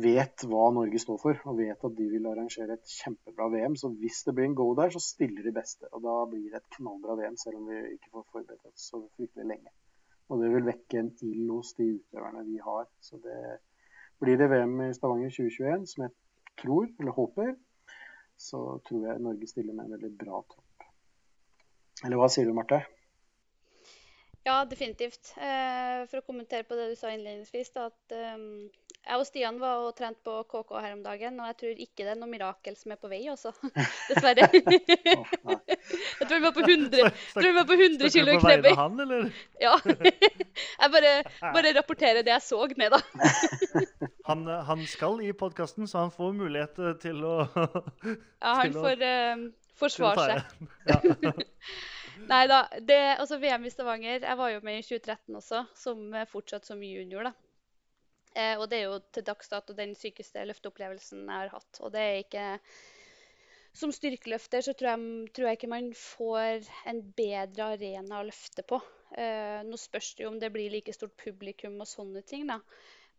vet 0.00 0.44
hva 0.48 0.64
Norge 0.72 1.00
står 1.02 1.20
for, 1.20 1.40
og 1.50 1.58
vet 1.60 1.86
at 1.88 1.96
de 1.98 2.06
vil 2.08 2.28
arrangere 2.30 2.78
et 2.78 2.96
kjempebra 2.96 3.50
VM. 3.52 3.76
Så 3.78 3.92
hvis 4.00 4.22
det 4.26 4.34
blir 4.34 4.48
en 4.48 4.58
go 4.58 4.70
der, 4.78 4.90
så 4.94 5.02
stiller 5.02 5.46
de 5.46 5.54
beste. 5.54 5.90
Og 5.92 6.02
da 6.06 6.16
blir 6.30 6.48
det 6.50 6.62
et 6.62 6.70
knallbra 6.78 7.18
VM, 7.20 7.38
selv 7.38 7.60
om 7.60 7.70
vi 7.70 7.82
ikke 7.94 8.14
får 8.14 8.26
forberedt 8.32 8.70
oss 8.72 8.90
så 8.92 9.02
fryktelig 9.18 9.46
lenge. 9.52 9.74
Og 10.30 10.42
det 10.42 10.50
vil 10.54 10.66
vekke 10.72 11.02
en 11.02 11.14
ild 11.22 11.50
hos 11.52 11.74
de 11.78 11.92
utøverne 11.98 12.46
vi 12.48 12.58
har. 12.62 12.88
Så 12.98 13.20
det 13.22 13.38
blir 14.22 14.38
det 14.40 14.48
VM 14.52 14.80
i 14.86 14.92
Stavanger 14.96 15.32
2021, 15.34 15.86
som 15.92 16.06
jeg 16.06 16.14
tror, 16.62 16.88
eller 17.00 17.16
håper, 17.16 17.54
så 18.36 18.60
tror 18.88 19.08
jeg 19.08 19.24
Norge 19.24 19.48
stiller 19.48 19.76
med 19.76 19.86
en 19.86 19.96
veldig 19.96 20.12
bra 20.20 20.42
tropp. 20.44 20.86
Eller 22.04 22.20
hva 22.20 22.28
sier 22.32 22.48
du, 22.48 22.54
Marte? 22.56 22.82
Ja, 24.46 24.60
definitivt. 24.68 25.32
Eh, 25.42 26.04
for 26.06 26.20
å 26.20 26.26
kommentere 26.26 26.66
på 26.68 26.76
det 26.78 26.90
du 26.92 26.98
sa 26.98 27.10
innledningsvis, 27.10 27.72
da, 27.74 27.88
at 27.90 28.16
um, 28.36 28.68
jeg 29.06 29.20
og 29.20 29.26
Stian 29.28 29.58
var 29.62 29.84
og 29.86 29.92
trent 29.94 30.18
på 30.26 30.32
KK 30.50 30.72
her 30.82 30.94
om 30.96 31.02
dagen, 31.04 31.38
og 31.38 31.46
jeg 31.50 31.56
tror 31.60 31.82
ikke 31.84 32.02
det 32.02 32.12
er 32.12 32.18
noe 32.18 32.30
mirakel 32.30 32.74
som 32.78 32.94
er 32.94 32.98
på 32.98 33.10
vei, 33.10 33.20
også. 33.30 33.52
Dessverre. 34.08 34.48
jeg 36.18 36.26
tror 36.26 36.34
vi 36.34 36.42
var 36.42 36.54
på 36.56 36.64
100, 36.64 37.12
tror 37.34 37.46
vi 37.46 37.52
var 37.54 37.68
på 37.68 37.78
100 37.78 38.12
kilo 38.16 38.34
i 38.34 38.40
knebøy. 38.42 38.72
han, 38.80 39.00
eller? 39.06 39.28
Ja. 39.66 39.76
jeg 39.86 40.92
bare, 40.96 41.12
bare, 41.40 41.74
rapporterer 41.78 42.26
det 42.26 42.34
jeg 42.34 42.46
så 42.48 42.60
ned, 42.76 42.96
da. 42.96 43.84
han, 44.26 44.46
han, 44.70 44.86
skal 44.90 45.22
i 45.22 45.30
podkasten, 45.32 45.86
så 45.86 46.06
han 46.06 46.14
får 46.14 46.34
mulighet 46.40 46.82
til 47.02 47.22
å 47.26 47.36
Ja, 47.46 48.58
han 48.62 48.74
får 48.74 49.06
uh, 49.06 49.46
forsvare 49.78 50.26
seg. 50.32 50.66
Ja. 50.90 51.32
Nei 52.26 52.44
da. 52.50 52.64
Altså 53.20 53.38
VM 53.38 53.66
i 53.68 53.70
Stavanger 53.70 54.22
Jeg 54.24 54.38
var 54.38 54.50
jo 54.50 54.62
med 54.64 54.80
i 54.80 54.84
2013 54.86 55.36
også, 55.36 55.66
som 55.76 56.14
eh, 56.14 56.28
fortsatt 56.30 56.66
som 56.66 56.82
junior. 56.82 57.28
da. 57.28 57.45
Eh, 58.36 58.54
og 58.60 58.68
det 58.68 58.80
er 58.80 58.90
jo 58.90 58.98
til 59.14 59.24
dags 59.24 59.48
dato 59.52 59.74
den 59.76 59.94
sykeste 59.96 60.44
løfteopplevelsen 60.50 61.24
jeg 61.24 61.42
har 61.44 61.54
hatt. 61.54 61.80
Og 61.80 61.92
det 61.94 62.04
er 62.04 62.20
ikke 62.24 62.46
Som 63.76 63.90
styrkeløfter 63.92 64.64
så 64.64 64.72
tror 64.72 64.94
jeg, 64.94 65.32
tror 65.36 65.46
jeg 65.50 65.58
ikke 65.58 65.68
man 65.68 65.90
får 65.92 66.64
en 66.88 67.02
bedre 67.18 67.66
arena 67.74 68.22
å 68.22 68.24
løfte 68.24 68.62
på. 68.64 68.78
Eh, 69.20 69.60
nå 69.68 69.76
spørs 69.76 70.14
det 70.16 70.24
jo 70.24 70.30
om 70.32 70.38
det 70.40 70.48
blir 70.54 70.72
like 70.72 70.94
stort 70.96 71.12
publikum 71.20 71.76
og 71.84 71.90
sånne 71.90 72.22
ting, 72.24 72.46
da. 72.48 72.56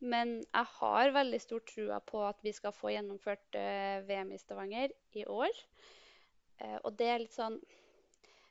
Men 0.01 0.39
jeg 0.41 0.71
har 0.79 1.13
veldig 1.13 1.39
stor 1.41 1.61
trua 1.65 1.99
på 2.05 2.23
at 2.25 2.41
vi 2.45 2.55
skal 2.57 2.73
få 2.73 2.89
gjennomført 2.93 3.57
eh, 3.57 4.01
VM 4.09 4.33
i 4.33 4.41
Stavanger 4.41 4.93
i 5.17 5.27
år. 5.29 5.61
Eh, 6.61 6.77
og 6.83 6.97
det 6.97 7.11
er 7.13 7.21
litt 7.21 7.37
sånn 7.37 7.57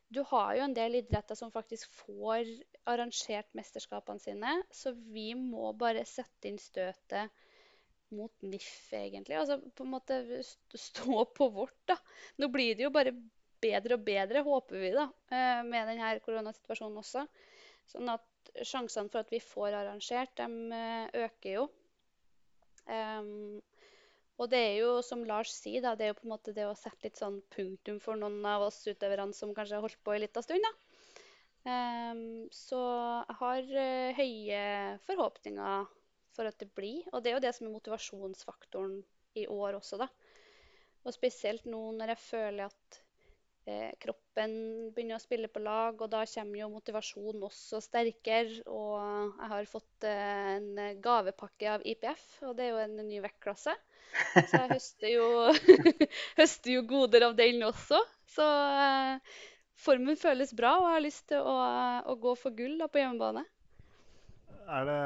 du 0.08 0.22
har 0.30 0.54
jo 0.56 0.64
en 0.66 0.74
del 0.76 1.00
idretter 1.00 1.38
som 1.38 1.50
faktisk 1.50 1.90
får 2.04 2.48
arrangert 2.86 3.48
mesterskapene 3.58 4.22
sine, 4.22 4.52
så 4.70 4.92
vi 4.94 5.32
må 5.38 5.72
bare 5.78 6.04
sette 6.06 6.50
inn 6.50 6.60
støtet 6.62 7.32
mot 8.14 8.42
NIF, 8.46 8.92
egentlig. 8.94 9.34
Altså 9.38 9.58
på 9.74 9.82
en 9.82 9.90
måte 9.96 10.20
stå 10.78 11.24
på 11.34 11.48
vårt, 11.54 11.78
da. 11.90 11.98
Nå 12.38 12.50
blir 12.54 12.76
det 12.78 12.86
jo 12.86 12.92
bare 12.94 13.14
bedre 13.62 13.96
og 13.96 14.06
bedre, 14.06 14.44
håper 14.46 14.78
vi, 14.78 14.92
da, 14.94 15.08
eh, 15.32 15.62
med 15.66 15.90
denne 15.90 16.12
koronasituasjonen 16.22 17.02
også. 17.02 17.26
Sånn 17.90 18.10
at 18.12 18.52
sjansene 18.62 19.10
for 19.10 19.24
at 19.24 19.32
vi 19.34 19.42
får 19.42 19.74
arrangert, 19.74 20.38
de 20.38 20.78
eh, 20.78 21.24
øker 21.26 21.58
jo. 21.58 21.66
Um, 22.86 23.58
og 24.36 24.50
det 24.52 24.58
er 24.60 24.74
jo, 24.82 24.90
som 25.04 25.24
Lars 25.24 25.54
sier, 25.56 25.80
da, 25.84 25.94
det 25.96 26.06
er 26.06 26.10
jo 26.12 26.18
på 26.18 26.26
en 26.26 26.34
måte 26.34 26.52
det 26.56 26.66
å 26.68 26.76
sette 26.76 27.06
litt 27.06 27.20
sånn 27.20 27.38
punktum 27.54 28.00
for 28.04 28.20
noen 28.20 28.44
av 28.48 28.66
oss 28.66 28.82
utøverne 28.84 29.32
som 29.36 29.54
kanskje 29.56 29.78
har 29.78 29.86
holdt 29.86 30.02
på 30.04 30.12
en 30.12 30.24
liten 30.26 30.44
stund. 30.44 30.66
da. 30.66 30.72
Um, 31.66 32.20
så 32.54 32.78
jeg 32.78 33.38
har 33.40 33.70
uh, 33.74 34.18
høye 34.20 34.60
forhåpninger 35.08 35.88
for 36.36 36.46
at 36.46 36.60
det 36.60 36.68
blir. 36.76 37.08
Og 37.12 37.24
det 37.24 37.32
er 37.32 37.38
jo 37.38 37.44
det 37.46 37.54
som 37.56 37.66
er 37.66 37.74
motivasjonsfaktoren 37.78 39.00
i 39.40 39.46
år 39.50 39.80
også, 39.80 39.98
da. 40.04 40.10
Og 41.06 41.14
spesielt 41.14 41.66
nå 41.70 41.80
når 41.96 42.12
jeg 42.12 42.24
føler 42.26 42.68
at 42.68 43.00
kroppen 44.02 44.52
begynner 44.94 45.18
å 45.18 45.22
spille 45.22 45.48
på 45.50 45.62
lag, 45.64 45.98
og 45.98 46.10
da 46.12 46.22
kommer 46.30 46.60
jo 46.60 46.68
motivasjonen 46.70 47.42
også 47.48 47.80
sterkere. 47.84 48.60
Og 48.70 48.94
jeg 49.40 49.50
har 49.52 49.70
fått 49.70 50.06
eh, 50.06 50.52
en 50.56 51.00
gavepakke 51.02 51.72
av 51.74 51.86
IPF, 51.86 52.24
og 52.46 52.56
det 52.58 52.66
er 52.66 52.74
jo 52.74 52.84
en 52.84 52.96
ny 53.08 53.20
vektklasse. 53.24 53.74
Så 54.36 54.60
jeg 54.60 54.70
høster 54.70 55.12
jo, 55.12 55.26
høster 56.40 56.72
jo 56.76 56.84
goder 56.88 57.26
av 57.28 57.36
den 57.38 57.64
også. 57.66 58.00
Så 58.36 58.46
eh, 58.46 59.42
formen 59.86 60.18
føles 60.20 60.54
bra, 60.56 60.76
og 60.80 60.88
jeg 60.88 60.98
har 60.98 61.04
lyst 61.04 61.26
til 61.32 61.42
å, 61.42 61.58
å 62.06 62.16
gå 62.22 62.36
for 62.38 62.56
gull 62.56 62.78
da, 62.80 62.90
på 62.90 63.02
hjemmebane. 63.02 63.44
Er 64.66 64.88
det, 64.88 65.02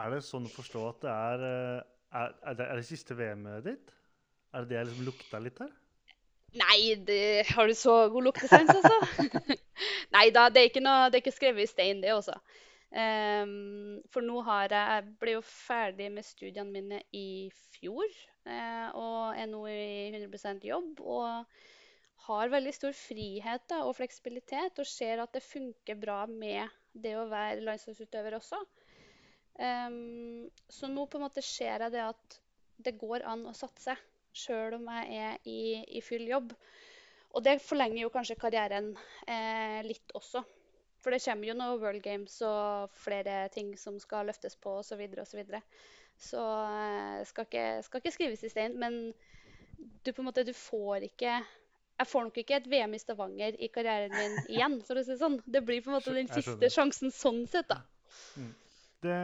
er 0.00 0.14
det 0.14 0.22
sånn 0.24 0.48
å 0.48 0.52
forstå 0.52 0.84
at 0.90 1.04
det 1.04 1.12
er 1.12 1.50
eh, 1.50 1.92
Er, 2.16 2.30
er, 2.48 2.54
det, 2.56 2.66
det 2.78 2.86
siste 2.88 3.16
VM-et 3.18 3.66
ditt? 3.66 3.90
Er 4.54 4.64
det 4.64 4.70
det 4.70 4.76
jeg 4.78 4.88
liksom 4.88 5.08
lukta 5.10 5.40
litt 5.42 5.58
her? 5.60 5.72
Nei, 6.54 6.94
det, 7.06 7.46
har 7.50 7.66
du 7.68 7.74
så 7.74 8.08
god 8.08 8.28
luktesans, 8.28 8.70
altså? 8.70 9.56
Nei 10.14 10.28
da, 10.32 10.46
det 10.48 10.68
det 10.72 10.86
er 10.86 11.20
ikke 11.20 11.34
skrevet 11.34 11.66
i 11.66 11.70
stein, 11.70 12.00
det 12.00 12.14
også. 12.14 12.36
Um, 12.96 13.98
for 14.14 14.24
nå 14.24 14.40
har 14.46 14.70
jeg 14.70 14.86
Jeg 14.94 15.04
ble 15.20 15.32
jo 15.34 15.42
ferdig 15.42 16.06
med 16.12 16.24
studiene 16.24 16.70
mine 16.70 17.02
i 17.12 17.50
fjor. 17.74 18.06
Uh, 18.46 18.88
og 18.94 19.36
er 19.36 19.50
nå 19.50 19.66
i 19.68 20.14
100% 20.14 20.64
jobb. 20.64 21.02
Og 21.02 21.44
har 22.26 22.54
veldig 22.54 22.72
stor 22.74 22.94
frihet 22.96 23.66
da, 23.68 23.82
og 23.84 23.96
fleksibilitet. 23.98 24.78
Og 24.78 24.86
ser 24.86 25.22
at 25.22 25.34
det 25.34 25.44
funker 25.44 26.00
bra 26.00 26.24
med 26.30 26.70
det 26.94 27.16
å 27.18 27.28
være 27.28 27.64
landslagsutøver 27.66 28.38
også. 28.38 28.62
Um, 29.60 30.48
så 30.68 30.88
nå 30.88 31.06
på 31.08 31.18
en 31.18 31.26
måte 31.26 31.44
ser 31.44 31.82
jeg 31.84 31.92
det 31.92 32.04
at 32.06 32.40
det 32.86 32.98
går 33.00 33.24
an 33.24 33.46
å 33.48 33.56
satse 33.56 33.96
sjøl 34.36 34.76
om 34.78 34.86
jeg 34.92 35.22
er 35.22 35.48
i, 35.48 35.60
i, 35.98 36.02
full 36.04 36.26
jobb. 36.28 36.52
Og 37.36 37.44
det 37.44 37.58
forlenger 37.64 38.02
jo 38.02 38.12
kanskje 38.12 38.38
karrieren 38.40 38.92
eh, 39.28 39.80
litt 39.86 40.14
også. 40.16 40.42
For 41.04 41.14
det 41.14 41.22
kommer 41.22 41.50
jo 41.50 41.56
noen 41.58 41.82
World 41.82 42.02
Games 42.02 42.38
og 42.46 42.94
flere 42.98 43.44
ting 43.54 43.74
som 43.78 43.98
skal 44.02 44.26
løftes 44.30 44.56
på 44.58 44.78
osv. 44.80 44.94
Så, 44.94 44.98
videre, 45.00 45.22
og 45.22 45.30
så, 45.30 45.38
videre. 45.38 45.62
så 46.18 46.46
eh, 46.70 47.20
skal, 47.28 47.48
ikke, 47.48 47.66
skal 47.86 48.02
ikke 48.02 48.16
skrives 48.16 48.46
i 48.46 48.52
stein. 48.52 48.78
Men 48.80 49.12
du 49.76 50.12
på 50.12 50.22
en 50.22 50.30
måte, 50.30 50.46
du 50.46 50.54
får 50.56 51.10
ikke 51.10 51.40
jeg 51.96 52.08
får 52.10 52.26
nok 52.26 52.38
ikke 52.42 52.56
et 52.58 52.66
VM 52.68 52.92
i 52.92 52.98
Stavanger 53.00 53.56
i 53.56 53.68
karrieren 53.72 54.12
min 54.12 54.34
igjen. 54.54 54.80
for 54.84 54.98
å 54.98 55.04
si 55.04 55.14
Det 55.14 55.20
sånn. 55.20 55.38
Det 55.44 55.62
blir 55.64 55.84
på 55.84 55.92
en 55.92 55.96
måte 55.96 56.12
den 56.16 56.28
siste 56.28 56.68
sjansen 56.72 57.14
sånn 57.14 57.44
sett. 57.48 57.68
da. 57.72 57.82
Mm. 58.36 58.52
Det, 59.06 59.16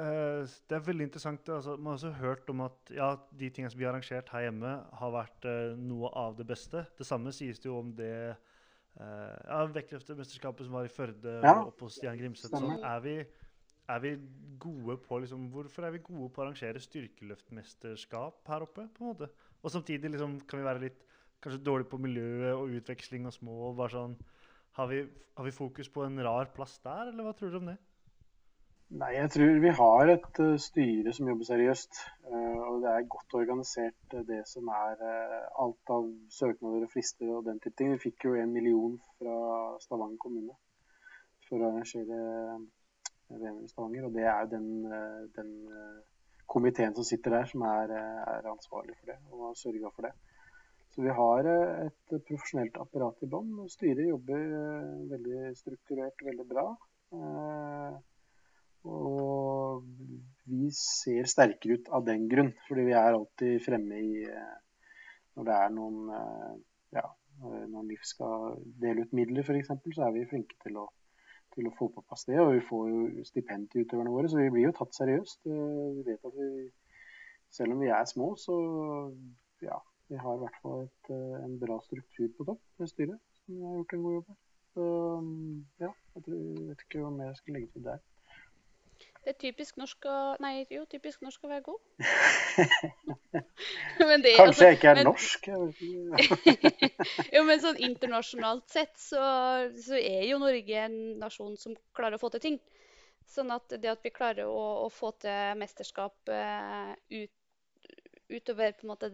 uh, 0.00 0.44
det, 0.44 0.76
er 0.76 0.86
veldig 0.86 1.06
interessant. 1.06 1.48
Altså, 1.54 1.76
man 1.76 1.92
har 1.92 1.98
også 1.98 2.12
hørt 2.18 2.50
om 2.52 2.64
at 2.66 2.94
ja, 2.94 3.10
de 3.38 3.50
tingene 3.50 3.72
som 3.72 3.82
har 3.82 3.92
arrangert 3.92 4.32
her 4.34 4.46
hjemme, 4.48 4.72
har 5.00 5.12
vært 5.14 5.46
uh, 5.48 5.76
noe 5.78 6.10
av 6.18 6.38
det 6.38 6.46
beste. 6.48 6.84
Det 6.98 7.06
samme 7.06 7.34
sies 7.36 7.62
det 7.62 7.70
jo 7.70 7.78
om 7.80 7.92
det 7.98 8.14
uh, 8.32 9.36
ja, 9.46 9.60
vektløftermesterskapet 9.76 10.66
som 10.66 10.78
var 10.78 10.88
i 10.88 10.92
Førde 10.92 11.36
ja. 11.44 11.54
oppe 11.62 11.86
hos 11.86 12.00
Stian 12.00 12.18
Grimseth. 12.18 12.52
Sånn. 12.54 12.80
Er, 12.80 13.04
vi, 13.04 13.16
er 13.94 14.02
vi 14.04 14.16
gode 14.62 14.98
på 15.04 15.20
liksom, 15.22 15.46
Hvorfor 15.54 15.86
er 15.86 15.94
vi 15.96 16.02
gode 16.04 16.32
på 16.34 16.42
å 16.42 16.48
arrangere 16.48 16.82
styrkeløftmesterskap 16.82 18.50
her 18.50 18.66
oppe? 18.66 18.88
på 18.96 19.06
en 19.06 19.14
måte? 19.14 19.30
Og 19.60 19.72
samtidig 19.72 20.12
liksom, 20.14 20.40
kan 20.50 20.62
vi 20.62 20.68
være 20.68 20.84
litt 20.88 21.06
kanskje 21.40 21.62
dårlig 21.64 21.88
på 21.88 22.00
miljøet 22.00 22.52
og 22.52 22.74
utveksling 22.80 23.28
og 23.28 23.34
små. 23.36 23.72
bare 23.76 23.94
sånn, 23.94 24.16
har 24.78 24.90
vi, 24.90 25.04
har 25.36 25.46
vi 25.46 25.54
fokus 25.54 25.88
på 25.92 26.04
en 26.06 26.20
rar 26.24 26.50
plass 26.54 26.78
der, 26.84 27.10
eller 27.10 27.26
hva 27.26 27.32
tror 27.36 27.52
du 27.52 27.60
om 27.60 27.70
det? 27.72 27.78
Nei, 28.90 29.12
jeg 29.14 29.30
tror 29.30 29.60
vi 29.62 29.70
har 29.78 30.10
et 30.10 30.38
uh, 30.42 30.56
styre 30.58 31.12
som 31.14 31.28
jobber 31.30 31.46
seriøst. 31.46 31.98
Uh, 32.26 32.56
og 32.66 32.80
det 32.82 32.90
er 32.90 33.04
godt 33.12 33.36
organisert, 33.38 34.00
uh, 34.16 34.24
det 34.26 34.40
som 34.50 34.66
er 34.74 35.04
alt 35.62 35.92
av 35.94 36.08
søknader 36.34 36.88
og 36.88 36.90
frister 36.90 37.30
og 37.36 37.44
den 37.46 37.60
type 37.62 37.78
ting. 37.78 37.92
Vi 37.94 38.00
fikk 38.08 38.26
jo 38.26 38.34
en 38.34 38.50
million 38.50 38.96
fra 39.20 39.36
Stavanger 39.84 40.18
kommune 40.24 40.58
for 41.46 41.62
å 41.62 41.70
arrangere 41.70 42.18
VM 43.30 43.62
i 43.62 43.70
Stavanger. 43.70 44.10
Og 44.10 44.18
det 44.18 44.26
er 44.26 44.50
den, 44.56 44.68
den 45.38 45.54
komiteen 46.50 46.98
som 46.98 47.06
sitter 47.06 47.38
der, 47.38 47.46
som 47.46 47.62
er, 47.70 47.94
er, 47.94 48.52
ansvarlig 48.56 48.98
for 48.98 49.14
det 49.14 49.20
og 49.30 49.48
har 49.52 49.58
sørga 49.62 49.94
for 49.94 50.10
det. 50.10 50.14
Så 50.90 51.06
vi 51.06 51.14
har 51.14 51.46
et 51.54 52.16
profesjonelt 52.26 52.82
apparat 52.82 53.22
i 53.22 53.30
bånn. 53.30 53.54
Styret 53.70 54.10
jobber 54.10 54.46
veldig 55.14 55.52
strukturert, 55.62 56.26
veldig 56.26 56.50
bra. 56.50 56.70
Og 58.88 59.84
vi 60.48 60.70
ser 60.74 61.28
sterkere 61.28 61.78
ut 61.78 61.90
av 61.92 62.06
den 62.06 62.26
grunn, 62.30 62.52
fordi 62.68 62.86
vi 62.88 62.96
er 62.96 63.12
alltid 63.12 63.60
fremme 63.64 64.00
i 64.00 64.24
eh, 64.24 64.56
Når 65.36 65.46
det 65.46 65.56
er 65.56 65.74
noen 65.74 66.08
eh, 66.16 66.54
ja, 66.96 67.04
når 67.40 67.84
NIF 67.88 68.02
skal 68.04 68.56
dele 68.82 69.04
ut 69.04 69.12
midler 69.16 69.44
f.eks., 69.44 69.70
så 69.70 70.06
er 70.06 70.16
vi 70.16 70.26
flinke 70.28 70.56
til 70.64 70.80
å, 70.80 70.88
til 71.54 71.68
å, 71.68 71.74
få 71.78 71.88
på 71.94 72.02
plass 72.08 72.26
det. 72.28 72.40
Og 72.42 72.54
vi 72.56 72.64
får 72.66 72.88
jo 72.90 73.24
stipend 73.28 73.70
til 73.70 73.86
utøverne 73.86 74.12
våre, 74.12 74.28
så 74.32 74.40
vi 74.40 74.50
blir 74.52 74.68
jo 74.68 74.74
tatt 74.76 74.96
seriøst. 74.96 75.46
Eh, 75.46 75.86
vi 76.00 76.06
vet 76.08 76.26
at 76.26 76.36
vi, 76.40 76.68
selv 77.52 77.76
om 77.76 77.84
vi 77.84 77.92
er 77.94 78.10
små, 78.10 78.32
så 78.40 78.58
ja, 79.64 79.78
vi 80.10 80.18
har 80.20 80.36
i 80.36 80.44
hvert 80.44 80.60
fall 80.64 80.86
et, 80.88 81.10
en 81.44 81.58
bra 81.62 81.78
struktur 81.84 82.30
på 82.36 82.48
topp 82.48 82.62
med 82.80 82.90
styret, 82.90 83.20
som 83.44 83.66
har 83.66 83.80
gjort 83.80 83.96
en 83.96 84.06
god 84.06 84.16
jobb. 84.18 84.38
Så 84.70 84.86
ja, 85.82 85.90
jeg, 86.14 86.24
tror, 86.24 86.40
jeg 86.40 86.68
vet 86.70 86.84
ikke 86.86 87.04
hva 87.04 87.10
mer 87.14 87.30
jeg 87.30 87.40
skal 87.40 87.56
legge 87.58 87.72
til 87.74 87.86
der. 87.86 88.02
Det 89.20 89.34
er 89.34 89.38
typisk 89.42 89.76
norsk 89.76 90.06
å 90.08 90.16
Nei, 90.40 90.62
jo, 90.72 90.86
typisk 90.88 91.20
norsk 91.24 91.42
å 91.44 91.50
være 91.50 91.64
god. 91.66 91.80
det, 94.24 94.30
Kanskje 94.32 94.46
altså, 94.46 94.64
jeg 94.64 94.78
ikke 94.78 94.92
er 94.92 95.00
men, 95.00 95.08
norsk? 95.10 95.48
jo, 97.36 97.42
men 97.48 97.60
sånn 97.60 97.82
internasjonalt 97.84 98.66
sett 98.72 98.94
så, 98.96 99.20
så, 99.76 99.98
er 100.00 100.24
jo 100.30 100.40
Norge 100.40 100.86
en 100.86 100.96
nasjon 101.20 101.58
som 101.60 101.76
klarer 101.96 102.16
å 102.16 102.22
få 102.22 102.28
til 102.36 102.44
ting. 102.46 102.58
Sånn 103.30 103.52
at 103.54 103.76
det 103.76 103.92
at 103.92 104.02
vi 104.02 104.10
klarer 104.14 104.48
å, 104.48 104.86
å 104.86 104.88
få 104.90 105.12
til 105.20 105.58
mesterskap 105.60 106.16
uh, 106.32 106.92
ut, 107.12 107.34
utover 108.32 108.72
på 108.78 108.86
en 108.86 108.92
måte 108.94 109.12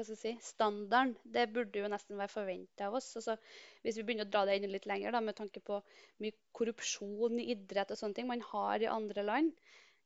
hva 0.00 0.06
skal 0.06 0.16
jeg 0.16 0.40
si, 0.40 0.52
standarden, 0.54 1.12
det 1.28 1.50
burde 1.52 1.82
jo 1.82 1.88
nesten 1.92 2.20
være 2.20 2.32
forventa 2.32 2.88
av 2.88 2.96
oss. 2.98 3.10
Altså, 3.20 3.36
hvis 3.84 3.98
vi 4.00 4.06
begynner 4.08 4.28
å 4.28 4.32
dra 4.32 4.46
det 4.48 4.56
inn 4.56 4.72
litt 4.72 4.88
lenger, 4.88 5.14
da, 5.14 5.20
med 5.24 5.36
tanke 5.36 5.60
på 5.64 5.80
mye 6.24 6.36
korrupsjon 6.56 7.40
i 7.40 7.50
idrett 7.54 7.92
og 7.92 8.00
sånne 8.00 8.16
ting 8.16 8.30
man 8.30 8.44
har 8.48 8.80
i 8.80 8.88
andre 8.90 9.24
land, 9.26 9.52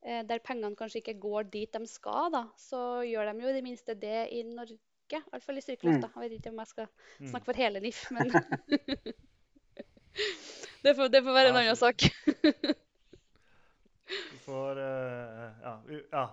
eh, 0.03 0.23
der 0.27 0.43
pengene 0.45 0.79
kanskje 0.79 1.03
ikke 1.03 1.21
går 1.23 1.51
dit 1.53 1.73
de 1.73 1.87
skal, 1.91 2.33
da, 2.35 2.47
så 2.59 2.81
gjør 3.07 3.31
de 3.31 3.47
jo 3.47 3.53
i 3.53 3.59
det 3.59 3.67
minste 3.67 3.99
det 3.99 4.21
i 4.35 4.43
Norge. 4.49 4.81
Iallfall 5.15 5.61
i 5.61 5.63
styrkeløft. 5.63 6.03
da, 6.03 6.09
Jeg 6.17 6.25
vet 6.25 6.41
ikke 6.41 6.51
om 6.51 6.63
jeg 6.63 6.73
skal 6.73 6.87
mm. 6.89 7.29
snakke 7.29 7.47
for 7.47 7.61
hele 7.61 7.83
NIF, 7.85 8.01
men 8.17 8.33
det, 10.85 10.95
får, 10.97 11.13
det, 11.13 11.21
får, 11.23 11.37
være 11.37 11.53
en 11.53 11.61
annen 11.61 11.79
sak. 11.79 12.07
For 14.45 14.77
uh, 14.77 15.45
ja, 15.63 15.75
vi, 15.87 16.01
ja 16.13 16.25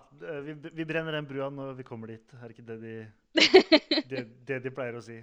vi, 0.44 0.56
vi, 0.68 0.84
brenner 0.84 1.16
den 1.16 1.28
brua 1.28 1.48
når 1.52 1.78
vi 1.78 1.86
kommer 1.88 2.12
dit. 2.12 2.34
Er 2.42 2.52
ikke 2.52 2.66
det 2.68 2.78
de, 2.82 2.96
det, 4.10 4.26
det 4.48 4.58
de 4.66 4.74
pleier 4.74 4.98
å 4.98 5.04
si? 5.04 5.16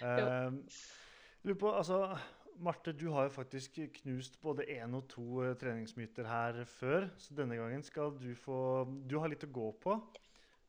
Uh, 0.00 0.56
lurer 1.44 1.60
på, 1.60 1.72
altså, 1.72 2.00
Marte, 2.64 2.94
du 2.96 3.10
har 3.12 3.28
jo 3.28 3.34
faktisk 3.34 3.80
knust 4.00 4.38
både 4.40 4.66
én 4.72 4.96
og 4.96 5.08
to 5.12 5.26
uh, 5.42 5.52
treningsmyter 5.60 6.28
her 6.28 6.62
før. 6.78 7.10
Så 7.20 7.36
denne 7.36 7.58
gangen 7.60 7.84
skal 7.84 8.14
du 8.20 8.32
få 8.38 8.86
Du 9.04 9.18
har 9.20 9.32
litt 9.32 9.44
å 9.44 9.52
gå 9.52 9.72
på. 9.84 9.98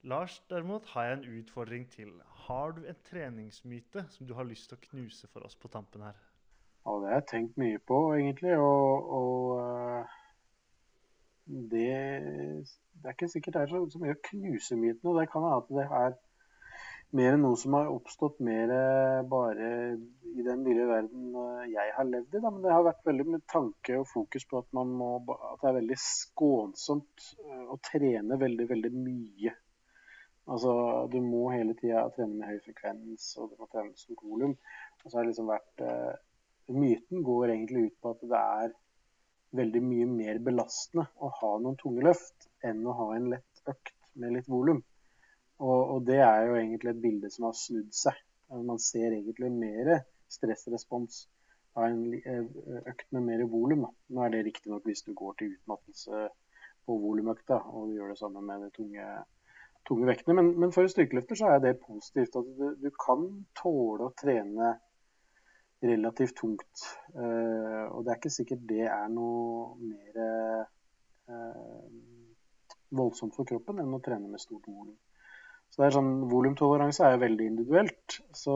Lars, 0.06 0.38
derimot, 0.52 0.85
har 0.93 1.07
jeg 1.07 1.18
en 1.18 1.39
utfordring 1.39 1.88
til. 1.89 2.11
Har 2.45 2.76
du 2.77 2.84
en 2.85 2.97
treningsmyte 3.07 4.03
som 4.14 4.27
du 4.27 4.35
har 4.38 4.45
lyst 4.45 4.69
til 4.69 4.77
å 4.77 4.84
knuse 4.91 5.30
for 5.31 5.47
oss 5.47 5.56
på 5.57 5.72
tampen 5.73 6.03
her? 6.06 6.19
Ja, 6.85 6.99
det 7.02 7.07
har 7.10 7.15
jeg 7.15 7.27
tenkt 7.31 7.56
mye 7.57 7.80
på, 7.81 7.97
egentlig. 8.14 8.53
Og, 8.61 9.07
og 9.18 10.11
det, 11.45 11.89
det, 12.93 13.05
er 13.05 13.13
ikke 13.13 13.30
sikkert 13.30 13.53
det 13.53 13.61
er 13.61 13.73
så, 13.73 13.81
så 13.93 14.01
mye 14.01 14.15
å 14.15 14.23
knuse 14.30 14.77
mytene. 14.80 15.17
Det 15.19 15.27
kan 15.31 15.45
være 15.45 15.59
at 15.61 15.73
det 15.77 15.85
er 15.85 16.15
mer 17.15 17.35
enn 17.35 17.43
noe 17.45 17.57
som 17.59 17.76
har 17.77 17.91
oppstått 17.91 18.41
mer 18.43 18.72
eh, 18.73 19.19
bare 19.30 19.67
i 20.35 20.45
den 20.45 20.63
lille 20.65 20.88
verden 20.89 21.35
eh, 21.39 21.67
jeg 21.72 21.93
har 21.97 22.07
levd 22.09 22.34
i. 22.34 22.41
Da. 22.41 22.51
Men 22.51 22.63
det 22.65 22.73
har 22.73 22.88
vært 22.88 23.05
veldig 23.07 23.27
med 23.35 23.45
tanke 23.51 23.99
og 24.01 24.09
fokus 24.09 24.47
på 24.49 24.63
at, 24.63 24.72
må, 24.73 25.11
at 25.35 25.61
det 25.61 25.69
er 25.69 25.77
veldig 25.80 25.99
skånsomt 26.01 27.30
eh, 27.45 27.65
å 27.72 27.80
trene 27.85 28.39
veldig, 28.41 28.69
veldig 28.73 28.93
mye. 28.97 29.53
Altså, 30.45 30.72
Du 31.13 31.19
må 31.26 31.47
hele 31.53 31.73
tida 31.77 32.07
trene 32.13 32.39
med 32.39 32.49
høy 32.51 32.59
frekvens, 32.65 33.31
og 33.41 33.53
du 33.53 33.61
må 33.61 33.69
trene 33.69 33.95
stort 33.97 34.26
volum. 34.26 34.57
Og 35.03 35.07
så 35.07 35.17
har 35.17 35.26
det 35.26 35.34
liksom 35.34 35.49
vært 35.49 35.85
Myten 36.65 37.22
går 37.22 37.51
egentlig 37.53 37.91
ut 37.91 37.97
på 38.01 38.11
at 38.15 38.23
det 38.26 38.39
er 38.41 38.72
veldig 39.57 39.82
mye 39.84 40.07
mer 40.10 40.40
belastende 40.44 41.07
å 41.23 41.30
ha 41.40 41.52
noen 41.61 41.77
tunge 41.80 42.03
løft 42.06 42.49
enn 42.65 42.84
å 42.88 42.95
ha 42.99 43.07
en 43.15 43.30
lett 43.34 43.72
økt 43.72 44.11
med 44.22 44.36
litt 44.38 44.49
volum. 44.52 44.82
Og, 45.64 45.80
og, 45.80 45.99
det 46.07 46.19
er 46.19 46.49
jo 46.49 46.57
egentlig 46.60 46.91
et 46.91 47.03
bilde 47.03 47.32
som 47.32 47.48
har 47.48 47.56
snudd 47.57 47.94
seg. 47.95 48.18
Man 48.52 48.80
ser 48.82 49.15
egentlig 49.15 49.52
mer 49.53 50.02
stressrespons 50.32 51.23
av 51.76 51.88
en 51.88 52.02
eh, 52.18 52.44
økt 52.91 53.07
med 53.15 53.27
mer 53.30 53.45
volum. 53.52 53.88
Nå 54.11 54.26
er 54.26 54.34
det 54.34 54.44
riktignok 54.49 54.86
hvis 54.88 55.06
du 55.07 55.14
går 55.18 55.38
til 55.40 55.56
utmattelse 55.56 56.27
på 56.86 56.98
volumøkta 57.02 57.61
og 57.72 57.90
du 57.90 57.98
gjør 57.98 58.14
det 58.14 58.19
samme 58.19 58.44
med 58.45 58.65
de 58.65 58.69
tunge, 58.76 59.06
tunge 59.88 60.10
vektene. 60.11 60.38
Men, 60.40 60.52
men, 60.60 60.73
for 60.76 60.88
styrkeløfter 60.91 61.40
så 61.40 61.56
er 61.56 61.64
det 61.64 61.77
positivt. 61.84 62.36
at 62.36 62.52
du, 62.60 62.68
du 62.84 62.91
kan 63.02 63.26
tåle 63.57 64.10
å 64.10 64.15
trene 64.19 64.76
relativt 65.86 66.36
tungt. 66.40 66.86
Eh, 67.16 67.86
og 67.91 68.03
det 68.03 68.14
er 68.14 68.20
ikke 68.20 68.34
sikkert 68.34 68.68
det 68.70 68.86
er 68.90 69.07
noe 69.14 69.76
mer 69.82 70.20
eh, 70.22 71.90
voldsomt 72.95 73.36
for 73.38 73.48
kroppen 73.49 73.82
enn 73.82 73.98
å 73.98 74.02
trene 74.03 74.30
med 74.32 74.41
stort 74.41 74.68
volum. 74.70 74.95
Så 75.70 75.82
det 75.82 75.88
er 75.88 75.95
sånn, 75.98 76.12
Volumtoleranse 76.32 77.03
er 77.03 77.16
jo 77.16 77.24
veldig 77.26 77.48
individuelt. 77.52 78.20
Så 78.38 78.53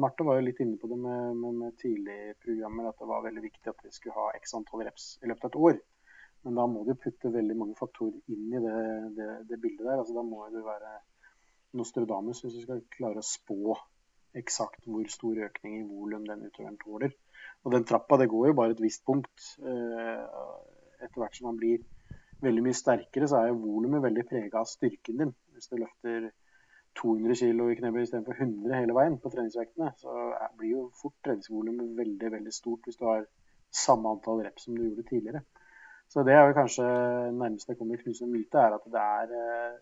Marte 0.00 0.24
var 0.24 0.38
jo 0.38 0.46
litt 0.46 0.60
inne 0.64 0.78
på 0.80 0.88
det 0.88 0.96
med, 0.96 1.34
med, 1.36 1.58
med 1.60 1.74
tidlige 1.80 2.36
programmer, 2.40 2.88
at 2.88 3.02
det 3.02 3.08
var 3.10 3.26
veldig 3.26 3.42
viktig 3.44 3.72
at 3.72 3.82
vi 3.84 3.92
skulle 3.92 4.16
ha 4.16 4.30
x 4.38 4.54
antall 4.56 4.84
reps 4.86 5.08
i 5.20 5.28
løpet 5.28 5.44
av 5.44 5.50
et 5.50 5.58
år. 5.68 5.82
Men 6.44 6.60
da 6.60 6.64
må 6.68 6.84
du 6.86 6.94
putte 7.00 7.32
veldig 7.32 7.56
mange 7.56 7.76
faktorer 7.76 8.16
inn 8.32 8.52
i 8.52 8.62
det, 8.64 8.78
det, 9.18 9.28
det 9.50 9.60
bildet 9.60 9.84
der. 9.84 9.98
Altså, 9.98 10.16
da 10.16 10.24
må 10.24 10.46
du 10.52 10.60
være 10.64 10.94
Nostradamus 11.76 12.42
hvis 12.44 12.56
du 12.56 12.64
skal 12.64 12.82
klare 12.94 13.20
å 13.20 13.26
spå 13.26 13.76
eksakt 14.38 14.86
hvor 14.90 15.06
stor 15.10 15.40
økning 15.46 15.78
i 15.78 15.88
volum 15.88 16.24
den 16.28 16.46
utøveren 16.48 16.78
tåler. 16.80 17.12
Og 17.64 17.72
den 17.72 17.86
trappa 17.88 18.18
det 18.20 18.30
går 18.32 18.50
jo 18.50 18.56
bare 18.58 18.74
et 18.76 18.82
visst 18.82 19.04
punkt. 19.06 19.50
Eh, 19.64 20.24
etter 21.04 21.20
hvert 21.20 21.36
som 21.36 21.50
man 21.50 21.60
blir 21.60 21.84
veldig 22.44 22.64
mye 22.64 22.76
sterkere, 22.76 23.28
så 23.28 23.40
er 23.40 23.50
jo 23.50 23.60
volumet 23.62 24.02
veldig 24.04 24.24
prega 24.28 24.60
av 24.60 24.68
styrken 24.68 25.22
din. 25.22 25.32
Hvis 25.54 25.70
du 25.70 25.78
løfter 25.80 26.30
200 27.00 27.38
kg 27.40 27.70
i 27.72 27.78
knebøy 27.78 28.02
istedenfor 28.04 28.36
100 28.38 28.76
hele 28.78 28.96
veien 28.96 29.16
på 29.22 29.32
treningsvektene, 29.32 29.90
så 29.98 30.12
blir 30.58 30.76
jo 30.76 30.84
fort 31.00 31.16
treningsvolumet 31.24 31.96
veldig 31.98 32.30
veldig 32.36 32.54
stort 32.54 32.86
hvis 32.86 33.00
du 33.00 33.06
har 33.08 33.24
samme 33.74 34.12
antall 34.14 34.44
rep 34.44 34.60
som 34.62 34.76
du 34.76 34.84
gjorde 34.84 35.06
tidligere. 35.08 35.42
Så 36.08 36.22
det 36.22 36.34
er 36.36 36.46
jo 36.46 36.56
kanskje 36.58 36.84
nærmest 37.34 37.68
jeg 37.68 37.78
kommer 37.78 38.02
knuse 38.02 38.26
en 38.26 38.32
myte, 38.34 38.60
er 38.60 38.76
at 38.76 38.86
det 38.94 39.02
er 39.02 39.34
eh, 39.40 39.78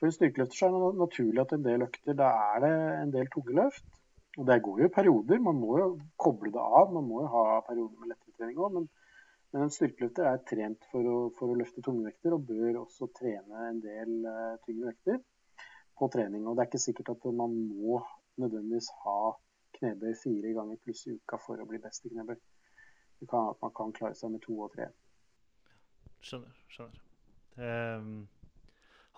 For 0.00 0.08
en 0.08 0.14
styrkeløfter 0.16 0.66
er 0.66 0.76
det 0.80 0.96
naturlig 0.96 1.40
at 1.42 1.50
en 1.52 1.64
del 1.64 1.82
økter, 1.84 2.14
da 2.16 2.30
er 2.54 2.62
det 2.64 2.76
en 3.02 3.10
del 3.12 3.26
tunge 3.32 3.56
løft. 3.58 3.84
Og 4.38 4.46
det 4.48 4.62
går 4.64 4.78
jo 4.80 4.86
i 4.88 4.94
perioder. 4.94 5.42
Man 5.44 5.58
må 5.60 5.74
jo 5.76 5.88
koble 6.24 6.52
det 6.54 6.62
av. 6.62 6.94
Man 6.94 7.04
må 7.04 7.20
jo 7.24 7.32
ha 7.34 7.58
perioder 7.66 7.98
med 8.00 8.12
lettere 8.12 8.32
trening 8.38 8.62
òg. 8.62 8.78
Men, 8.78 8.86
men, 9.50 9.66
en 9.66 9.74
styrkeløfter 9.74 10.30
er 10.30 10.40
trent 10.48 10.86
for 10.92 11.10
å, 11.10 11.18
for 11.36 11.52
å 11.52 11.58
løfte 11.58 11.84
tunge 11.84 12.06
vekter, 12.06 12.36
og 12.36 12.46
bør 12.48 12.80
også 12.86 13.10
trene 13.18 13.66
en 13.66 13.82
del 13.84 14.16
uh, 14.24 14.56
tyngre 14.64 14.94
vekter 14.94 15.20
på 16.00 16.08
trening. 16.16 16.46
Og 16.46 16.56
det 16.56 16.64
er 16.64 16.72
ikke 16.72 16.82
sikkert 16.86 17.12
at 17.12 17.28
man 17.42 17.60
må 17.68 18.00
nødvendigvis 18.40 18.88
ha 19.04 19.34
knebøy 19.76 20.16
fire 20.22 20.56
ganger 20.56 20.80
pluss 20.80 21.04
i 21.10 21.18
uka 21.18 21.36
for 21.44 21.60
å 21.60 21.68
bli 21.68 21.82
best 21.82 22.08
i 22.08 22.14
knebøy. 22.14 22.40
Det 23.20 23.28
kan 23.28 23.52
man 23.60 23.76
kan 23.76 23.92
klare 23.92 24.16
seg 24.16 24.32
med 24.32 24.40
to 24.46 24.56
og 24.64 24.72
tre. 24.72 24.88
Skjønner. 26.24 26.56
skjønner. 26.72 27.02
Um, 27.60 28.22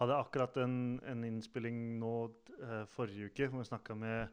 hadde 0.01 0.19
akkurat 0.19 0.57
en, 0.63 0.77
en 1.07 1.25
innspilling 1.27 1.99
nå 2.01 2.15
uh, 2.63 2.85
forrige 2.95 3.29
uke 3.31 3.49
hvor 3.51 3.63
vi 3.63 3.69
snakka 3.69 3.97
med 3.99 4.33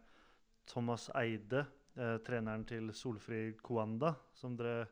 Thomas 0.69 1.10
Eide, 1.18 1.65
uh, 1.99 2.18
treneren 2.26 2.64
til 2.69 2.94
Solfri 2.95 3.49
Koanda, 3.64 4.14
som 4.38 4.56
dere 4.60 4.88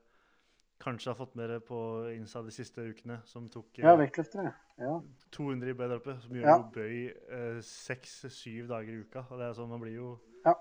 kanskje 0.81 1.11
har 1.11 1.17
fått 1.17 1.35
med 1.35 1.49
dere 1.49 1.61
på 1.65 1.79
Insta 2.13 2.41
de 2.45 2.53
siste 2.53 2.83
ukene, 2.85 3.19
som 3.25 3.47
tok 3.49 3.79
ja, 3.81 3.95
vektløftere. 3.97 4.51
Ja. 4.77 4.93
200 5.33 5.71
i 5.71 5.77
bedroppe, 5.77 6.17
som 6.21 6.35
gjør 6.37 6.47
ja. 6.47 6.57
jo 6.57 6.67
bøy 6.75 7.61
seks-syv 7.65 8.65
eh, 8.65 8.69
dager 8.69 8.93
i 8.93 8.99
uka. 9.01 9.25
og 9.25 9.41
det 9.41 9.47
er 9.47 9.55
sånn, 9.57 9.71
Man 9.71 9.81
blir 9.81 9.95
jo 9.95 10.11
ja. 10.45 10.53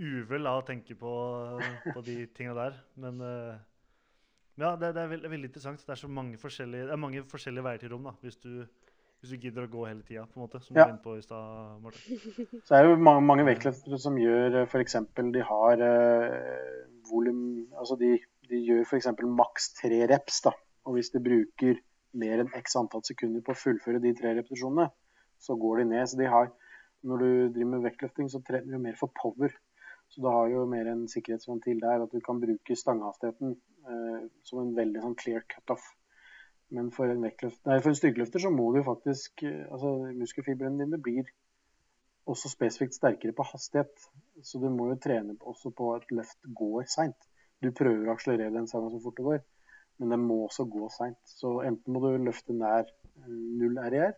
uvel 0.00 0.48
av 0.48 0.62
å 0.62 0.66
tenke 0.66 0.96
på, 0.98 1.12
på 1.84 2.04
de 2.06 2.22
tinga 2.36 2.56
der. 2.56 2.78
Men 3.04 3.20
eh, 3.26 3.58
ja, 4.60 4.74
det, 4.76 4.94
det, 4.96 5.02
er 5.02 5.12
veldig, 5.12 5.32
veldig, 5.34 5.50
interessant. 5.52 5.84
Det 5.84 5.94
er, 5.94 6.00
så 6.00 6.08
mange 6.08 6.40
det 6.40 6.80
er 6.86 7.00
mange 7.00 7.24
forskjellige 7.28 7.66
veier 7.68 7.84
til 7.84 7.92
rom 7.94 8.08
da, 8.08 8.16
hvis 8.24 8.40
du, 8.40 8.64
hvis 9.20 9.34
du 9.34 9.44
gidder 9.44 9.66
å 9.66 9.70
gå 9.70 9.84
hele 9.84 10.02
tida, 10.06 10.24
på 10.24 10.38
en 10.38 10.46
måte, 10.46 10.62
som 10.64 10.78
ja. 10.78 10.86
du 10.88 10.94
var 10.94 11.00
på 11.04 11.16
i 11.18 11.24
stad, 11.24 11.80
Martin. 11.84 12.20
Så 12.66 12.76
er 12.76 12.84
det 12.84 12.92
jo 12.92 13.00
mange, 13.04 13.24
mange 13.28 13.44
vektløftere 13.48 14.00
som 14.00 14.16
gjør 14.20 14.62
eh, 14.62 14.68
f.eks. 14.68 14.96
de 15.36 15.46
har 15.52 15.84
eh, 15.84 16.78
volum 17.10 17.42
Altså 17.80 17.96
de 18.00 18.14
de 18.50 18.58
gjør 18.66 18.82
f.eks. 18.82 19.08
maks 19.38 19.70
tre 19.78 20.02
reps. 20.10 20.42
da, 20.46 20.52
og 20.86 20.96
Hvis 20.96 21.12
de 21.14 21.22
bruker 21.22 21.80
mer 22.20 22.42
enn 22.42 22.52
x 22.58 22.76
antall 22.80 23.04
sekunder 23.06 23.44
på 23.46 23.54
å 23.54 23.60
fullføre 23.60 24.02
de 24.02 24.14
tre 24.18 24.34
repetisjonene, 24.38 24.88
så 25.40 25.56
går 25.56 25.82
de 25.82 25.90
ned. 25.92 26.08
Så 26.10 26.18
de 26.20 26.30
har, 26.34 26.50
Når 27.02 27.16
du 27.16 27.28
driver 27.54 27.68
med 27.70 27.84
vektløfting, 27.86 28.26
så 28.28 28.42
trener 28.44 28.74
du 28.74 28.78
mer 28.78 28.96
for 28.98 29.08
power. 29.16 29.54
Så 30.12 30.20
du 30.20 30.26
har 30.28 30.50
jo 30.52 30.66
mer 30.68 30.90
en 30.90 31.06
sikkerhetsventil 31.08 31.78
der, 31.80 32.02
at 32.04 32.12
du 32.12 32.20
kan 32.20 32.42
bruke 32.42 32.76
stanghastigheten 32.76 33.54
eh, 33.88 34.26
som 34.44 34.60
en 34.60 34.74
veldig 34.76 35.00
sånn 35.06 35.16
clear 35.16 35.46
cutoff. 35.48 35.86
Men 36.70 36.92
for 36.94 37.10
en, 37.10 37.24
nei, 37.24 37.32
for 37.80 37.90
en 37.90 37.98
styrkeløfter 37.98 38.42
så 38.44 38.50
må 38.54 38.68
du 38.74 38.82
faktisk 38.86 39.42
eh, 39.46 39.64
altså 39.70 39.96
Muskelfibrene 40.14 40.84
dine 40.84 41.00
blir 41.02 41.30
også 42.30 42.50
spesifikt 42.52 42.94
sterkere 42.94 43.34
på 43.34 43.46
hastighet. 43.48 44.06
Så 44.46 44.60
du 44.62 44.68
må 44.70 44.92
jo 44.92 45.00
trene 45.02 45.34
også 45.40 45.72
på 45.74 45.94
at 45.96 46.06
løft 46.14 46.38
går 46.54 46.86
seint 46.90 47.30
du 47.60 47.70
prøver 47.76 48.08
å 48.08 48.14
akselerere 48.14 48.54
den 48.56 48.68
samme 48.70 48.90
så 48.92 49.00
fort 49.04 49.18
det 49.18 49.26
går, 49.26 49.40
men 50.00 50.14
den 50.14 50.22
må 50.24 50.40
også 50.46 50.66
gå 50.70 50.88
seint. 50.94 51.20
Så 51.28 51.58
enten 51.66 51.94
må 51.94 52.02
du 52.04 52.24
løfte 52.24 52.56
nær 52.56 52.86
eh, 52.88 53.30
null 53.30 53.78
RIR, 53.92 54.16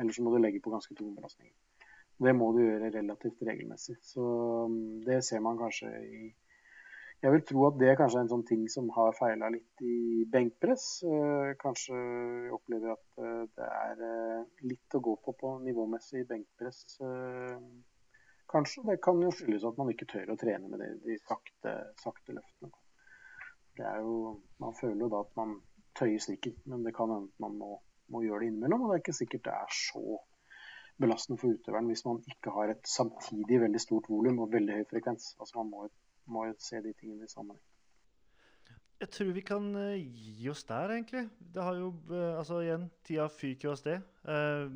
eller 0.00 0.14
så 0.14 0.24
må 0.24 0.32
du 0.32 0.40
legge 0.40 0.62
på 0.64 0.72
ganske 0.72 0.96
tunge 0.96 1.16
belastninger. 1.18 1.54
Det 2.18 2.34
må 2.34 2.50
du 2.54 2.62
gjøre 2.64 2.90
relativt 2.94 3.44
regelmessig. 3.46 3.98
Så 4.02 4.24
mm, 4.72 5.04
det 5.06 5.20
ser 5.26 5.42
man 5.44 5.60
kanskje 5.60 5.92
i 6.02 6.22
Jeg 7.18 7.34
vil 7.34 7.44
tro 7.48 7.66
at 7.66 7.78
det 7.80 7.96
kanskje 7.98 8.20
er 8.20 8.24
en 8.26 8.30
sånn 8.30 8.46
ting 8.46 8.64
som 8.70 8.88
har 8.94 9.16
feila 9.18 9.48
litt 9.50 9.82
i 9.82 10.24
benkpress. 10.30 10.88
Eh, 11.02 11.52
kanskje 11.58 11.98
opplever 12.54 12.94
at 12.94 13.22
eh, 13.22 13.44
det 13.58 13.68
er 13.68 14.02
litt 14.70 14.94
å 14.94 15.02
gå 15.02 15.16
på 15.24 15.34
på 15.40 15.54
nivåmessig 15.66 16.26
benkpress 16.30 16.98
kanskje. 18.48 18.84
Det 18.90 18.98
kan 19.04 19.20
jo 19.22 19.32
skyldes 19.34 19.66
at 19.68 19.78
man 19.80 19.90
ikke 19.92 20.08
tør 20.10 20.32
å 20.32 20.38
trene 20.40 20.70
med 20.70 20.82
de, 20.82 20.88
de 21.04 21.18
sakte, 21.24 21.74
sakte, 22.02 22.36
løftene. 22.36 22.72
Det 23.78 23.86
er 23.86 24.00
jo, 24.02 24.38
man 24.62 24.74
føler 24.78 25.04
jo 25.04 25.12
da 25.12 25.22
at 25.22 25.36
man 25.38 25.58
tøyer 25.98 26.22
strikken, 26.22 26.56
men 26.70 26.82
det 26.86 26.94
kan 26.96 27.12
hende 27.12 27.44
man 27.44 27.54
må, 27.60 27.76
må, 28.12 28.24
gjøre 28.24 28.44
det 28.44 28.52
innimellom. 28.52 28.84
Og 28.84 28.90
det 28.90 28.98
er 28.98 29.04
ikke 29.04 29.20
sikkert 29.20 29.46
det 29.46 29.54
er 29.54 29.78
så 29.82 30.18
belastende 30.98 31.38
for 31.38 31.54
utøveren 31.54 31.90
hvis 31.92 32.04
man 32.08 32.18
ikke 32.26 32.52
har 32.56 32.72
et 32.72 32.90
samtidig 32.90 33.60
veldig 33.62 33.82
stort 33.82 34.08
volum 34.10 34.40
og 34.42 34.52
veldig 34.54 34.80
høy 34.80 34.86
frekvens. 34.90 35.30
Altså 35.38 35.60
Man 35.60 35.70
må, 35.70 35.88
må 36.30 36.46
jo 36.48 36.54
se 36.62 36.80
de 36.84 36.92
tingene 36.96 37.26
i 37.26 37.32
sammenheng. 37.32 37.64
Jeg 38.98 39.12
tror 39.14 39.28
vi 39.36 39.42
kan 39.46 39.66
uh, 39.78 39.94
gi 39.94 40.48
oss 40.50 40.64
der, 40.66 40.90
egentlig. 40.96 41.28
Det 41.38 41.62
har 41.62 41.76
jo 41.78 41.92
uh, 42.10 42.38
Altså 42.40 42.62
igjen, 42.64 42.88
tida 43.06 43.28
fyker 43.30 43.68
jo 43.68 43.74
av 43.76 43.78
sted. 43.78 44.08
Uh, 44.26 44.74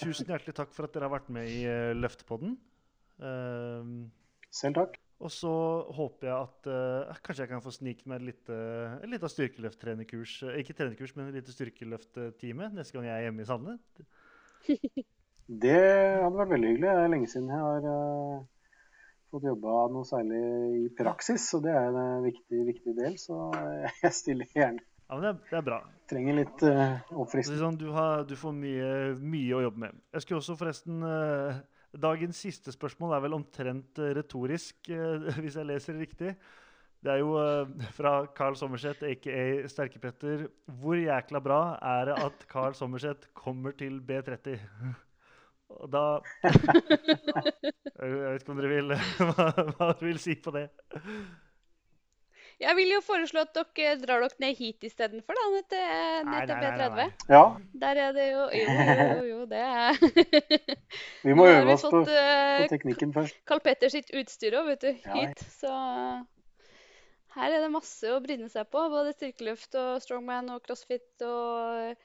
Tusen 0.00 0.28
hjertelig 0.28 0.56
takk 0.58 0.74
for 0.74 0.88
at 0.88 0.94
dere 0.94 1.06
har 1.06 1.14
vært 1.14 1.30
med 1.32 1.48
i 1.48 1.62
uh, 1.62 1.92
Løftepodden. 1.94 2.56
Uh, 3.22 4.10
Selv 4.54 4.80
takk. 4.80 4.98
Og 5.24 5.30
så 5.30 5.52
håper 5.94 6.26
jeg 6.26 6.34
at 6.34 6.66
uh, 6.68 7.20
kanskje 7.24 7.44
jeg 7.44 7.52
kan 7.52 7.62
få 7.64 7.72
snike 7.72 8.10
med 8.10 8.18
et 8.18 8.26
lite, 8.32 8.56
et 8.98 9.12
lite 9.14 9.30
styrkeløfttrenerkurs. 9.30 10.34
Ikke 10.58 10.74
trenerkurs, 10.76 11.14
men 11.14 11.30
et 11.30 11.38
lite 11.38 11.54
styrkeløfttime 11.54 12.72
neste 12.74 12.98
gang 12.98 13.06
jeg 13.08 13.14
er 13.14 13.28
hjemme 13.28 13.44
i 13.44 13.48
Sande. 13.48 13.76
Det 15.64 15.78
hadde 15.78 16.34
vært 16.34 16.52
veldig 16.56 16.74
hyggelig. 16.74 16.90
Det 16.90 17.06
er 17.06 17.14
lenge 17.14 17.30
siden 17.30 17.54
jeg 17.54 17.62
har 17.62 17.88
fått 19.34 19.46
jobba 19.50 19.84
noe 19.92 20.06
særlig 20.08 20.40
i 20.84 20.88
praksis, 20.96 21.46
og 21.56 21.66
det 21.66 21.74
er 21.74 21.90
en 21.90 22.24
viktig, 22.24 22.64
viktig 22.70 22.96
del. 22.98 23.18
Så 23.20 23.36
jeg 24.04 24.14
stiller 24.14 24.50
gjerne 24.54 24.82
ja, 25.04 25.18
men 25.18 25.24
det 25.24 25.30
er, 25.30 25.40
det 25.50 25.56
er 25.58 25.64
bra. 25.66 25.78
Trenger 26.08 26.36
litt 26.38 26.62
uh, 26.64 27.14
oppfriskning. 27.20 27.58
Sånn, 27.60 27.76
du, 27.76 27.90
du, 28.24 28.34
får 28.40 28.54
mye, 28.56 28.90
mye, 29.20 29.52
å 29.52 29.62
jobbe 29.66 29.82
med. 29.84 29.98
Jeg 30.16 30.24
skulle 30.24 30.40
også 30.40 30.56
forresten 30.56 31.04
uh, 31.04 31.60
Dagens 32.00 32.40
siste 32.40 32.72
spørsmål 32.74 33.12
er 33.14 33.24
vel 33.26 33.36
omtrent 33.36 34.00
uh, 34.00 34.10
retorisk, 34.16 34.88
hvis 35.42 35.60
jeg 35.60 35.68
leser 35.68 36.00
riktig. 36.00 36.32
Det 37.04 37.12
er 37.12 37.20
jo 37.20 37.34
fra 37.92 38.14
Carl 38.32 38.54
Sommerseth, 38.56 39.04
aka 39.04 39.68
Sterkepetter. 39.68 40.46
Hvor 40.80 40.96
jækla 40.96 41.42
bra 41.44 41.58
er 41.84 42.08
det 42.08 42.14
at 42.24 42.46
Carl 42.48 42.72
Sommerseth 42.78 43.28
kommer 43.36 43.76
til 43.76 44.00
B30? 44.08 44.56
Og 45.80 45.90
da 45.90 46.04
Jeg 47.98 48.12
vet 48.12 48.42
ikke 48.42 48.54
om 48.54 48.60
dere 48.60 48.70
vil 48.70 48.94
hva, 49.30 49.48
hva 49.74 49.90
dere 49.90 50.06
vil 50.06 50.20
si 50.22 50.36
på 50.40 50.54
det. 50.54 50.68
Jeg 52.62 52.76
vil 52.78 52.92
jo 52.92 53.00
foreslå 53.02 53.42
at 53.42 53.56
dere 53.56 53.94
drar 53.98 54.22
dere 54.22 54.42
ned 54.42 54.54
hit 54.58 54.84
istedenfor, 54.86 55.34
da. 55.34 55.46
Ned 55.54 55.64
til, 55.72 55.86
ned 56.28 56.50
til 56.50 56.60
B30. 56.62 57.24
Ja. 57.34 57.42
Der 57.82 58.02
er 58.04 58.12
det 58.14 58.26
jo 58.30 58.44
Jo, 58.54 58.76
jo, 59.00 59.24
jo, 59.30 59.40
det 59.50 59.62
er 59.64 59.98
Vi 61.24 61.34
må 61.34 61.48
øve 61.54 61.74
oss 61.74 61.82
på, 61.82 62.04
på, 62.04 62.04
eh, 62.10 62.68
teknikken 62.70 63.14
først. 63.16 63.40
Carl 63.48 63.62
Petter 63.64 63.90
sitt 63.90 64.14
utstyr 64.14 64.58
òg, 64.60 64.70
vet 64.70 64.86
du. 64.86 65.10
Hit. 65.16 65.42
Så 65.58 65.72
her 67.34 67.50
er 67.50 67.64
det 67.64 67.72
masse 67.74 68.12
å 68.14 68.20
bryne 68.22 68.46
seg 68.52 68.70
på. 68.70 68.86
Både 68.92 69.16
styrkeløft 69.16 69.74
og 69.80 69.98
strongman 70.04 70.52
og 70.54 70.62
crossfit 70.62 71.26
og 71.26 71.96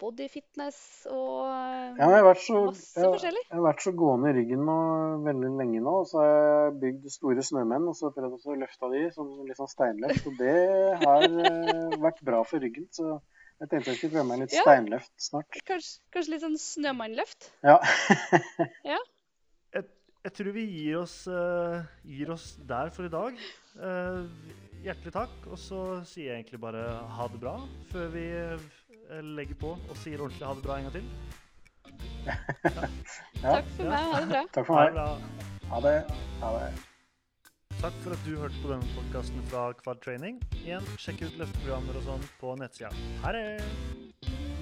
body 0.00 0.26
fitness 0.30 0.78
og 1.10 1.46
ja, 1.98 2.08
så, 2.36 2.60
masse 2.68 3.00
jeg, 3.00 3.10
forskjellig. 3.14 3.42
Jeg 3.46 3.54
har 3.54 3.64
vært 3.64 3.84
så 3.84 3.92
gående 3.96 4.32
i 4.32 4.36
ryggen 4.36 4.64
nå, 4.68 4.76
veldig 5.24 5.52
lenge 5.60 5.80
nå. 5.84 5.94
Og 6.02 6.10
Så 6.10 6.20
har 6.20 6.28
jeg 6.32 6.76
bygd 6.82 7.08
store 7.14 7.46
snømenn 7.48 7.88
og 7.90 7.96
så 7.98 8.12
prøvd 8.16 8.36
å 8.36 8.58
løfte 8.62 8.92
de 8.92 9.02
som 9.16 9.32
litt 9.46 9.60
sånn 9.60 9.72
steinløft. 9.72 10.28
Og 10.30 10.38
det 10.40 10.54
har 11.04 11.26
uh, 11.26 11.98
vært 12.06 12.22
bra 12.28 12.42
for 12.48 12.62
ryggen. 12.62 12.88
Så 12.92 13.18
jeg 13.62 13.72
tenkte 13.72 13.92
jeg 13.92 14.00
skulle 14.02 14.14
prøve 14.18 14.28
meg 14.30 14.44
litt 14.44 14.56
ja. 14.56 14.64
steinløft 14.66 15.12
snart. 15.28 15.60
Kanskje, 15.64 16.00
kanskje, 16.12 16.34
litt 16.34 16.44
sånn 16.44 16.58
snømannløft? 16.60 17.52
Ja. 17.64 17.78
ja. 18.92 19.00
Jeg, 20.26 20.32
tror 20.34 20.48
vi 20.56 20.64
gir 20.66 20.96
oss, 20.98 21.14
uh, 21.30 21.86
gir 22.02 22.32
oss 22.34 22.56
der 22.66 22.90
for 22.90 23.06
i 23.06 23.12
dag. 23.12 23.36
Uh, 23.78 24.26
hjertelig 24.82 25.12
takk. 25.14 25.36
Og 25.46 25.60
så 25.60 25.82
sier 26.08 26.32
jeg 26.32 26.40
egentlig 26.40 26.58
bare 26.64 26.82
ha 27.14 27.28
det 27.30 27.38
bra 27.42 27.54
før 27.92 28.10
vi 28.10 28.24
uh, 28.34 29.20
legger 29.38 29.60
på 29.60 29.76
og 29.76 29.94
sier 30.02 30.24
ordentlig 30.24 30.48
ha 30.48 30.56
det 30.58 30.66
bra 30.66 30.80
en 30.80 30.88
gang 30.88 30.98
til. 30.98 31.06
Ja, 33.36 33.60
Takk 33.60 33.68
for 33.76 33.86
meg. 33.86 34.10
Ha 34.10 34.18
det 34.18 34.28
bra. 34.32 34.42
takk 34.56 34.66
for 34.66 34.74
Ha 34.74 34.84
det 34.88 34.94
meg. 34.98 35.46
Ha 35.70 35.80
det. 35.84 35.96
Ha 36.42 36.52
det. 36.56 36.68
Takk 37.76 38.02
for 38.02 38.16
at 38.16 38.26
du 38.26 38.32
hørte 38.40 38.62
på 38.64 38.72
denne 38.72 38.94
podkasten 38.96 39.46
fra 39.52 39.68
Quad 39.84 40.02
Training. 40.02 40.42
Igjen, 40.64 40.90
sjekk 40.98 41.26
ut 41.28 41.38
løfteprogrammer 41.44 42.00
og 42.00 42.08
sånn 42.08 42.28
på 42.40 42.58
nettsida. 42.58 42.90
Ha 43.22 43.36
det! 43.36 44.55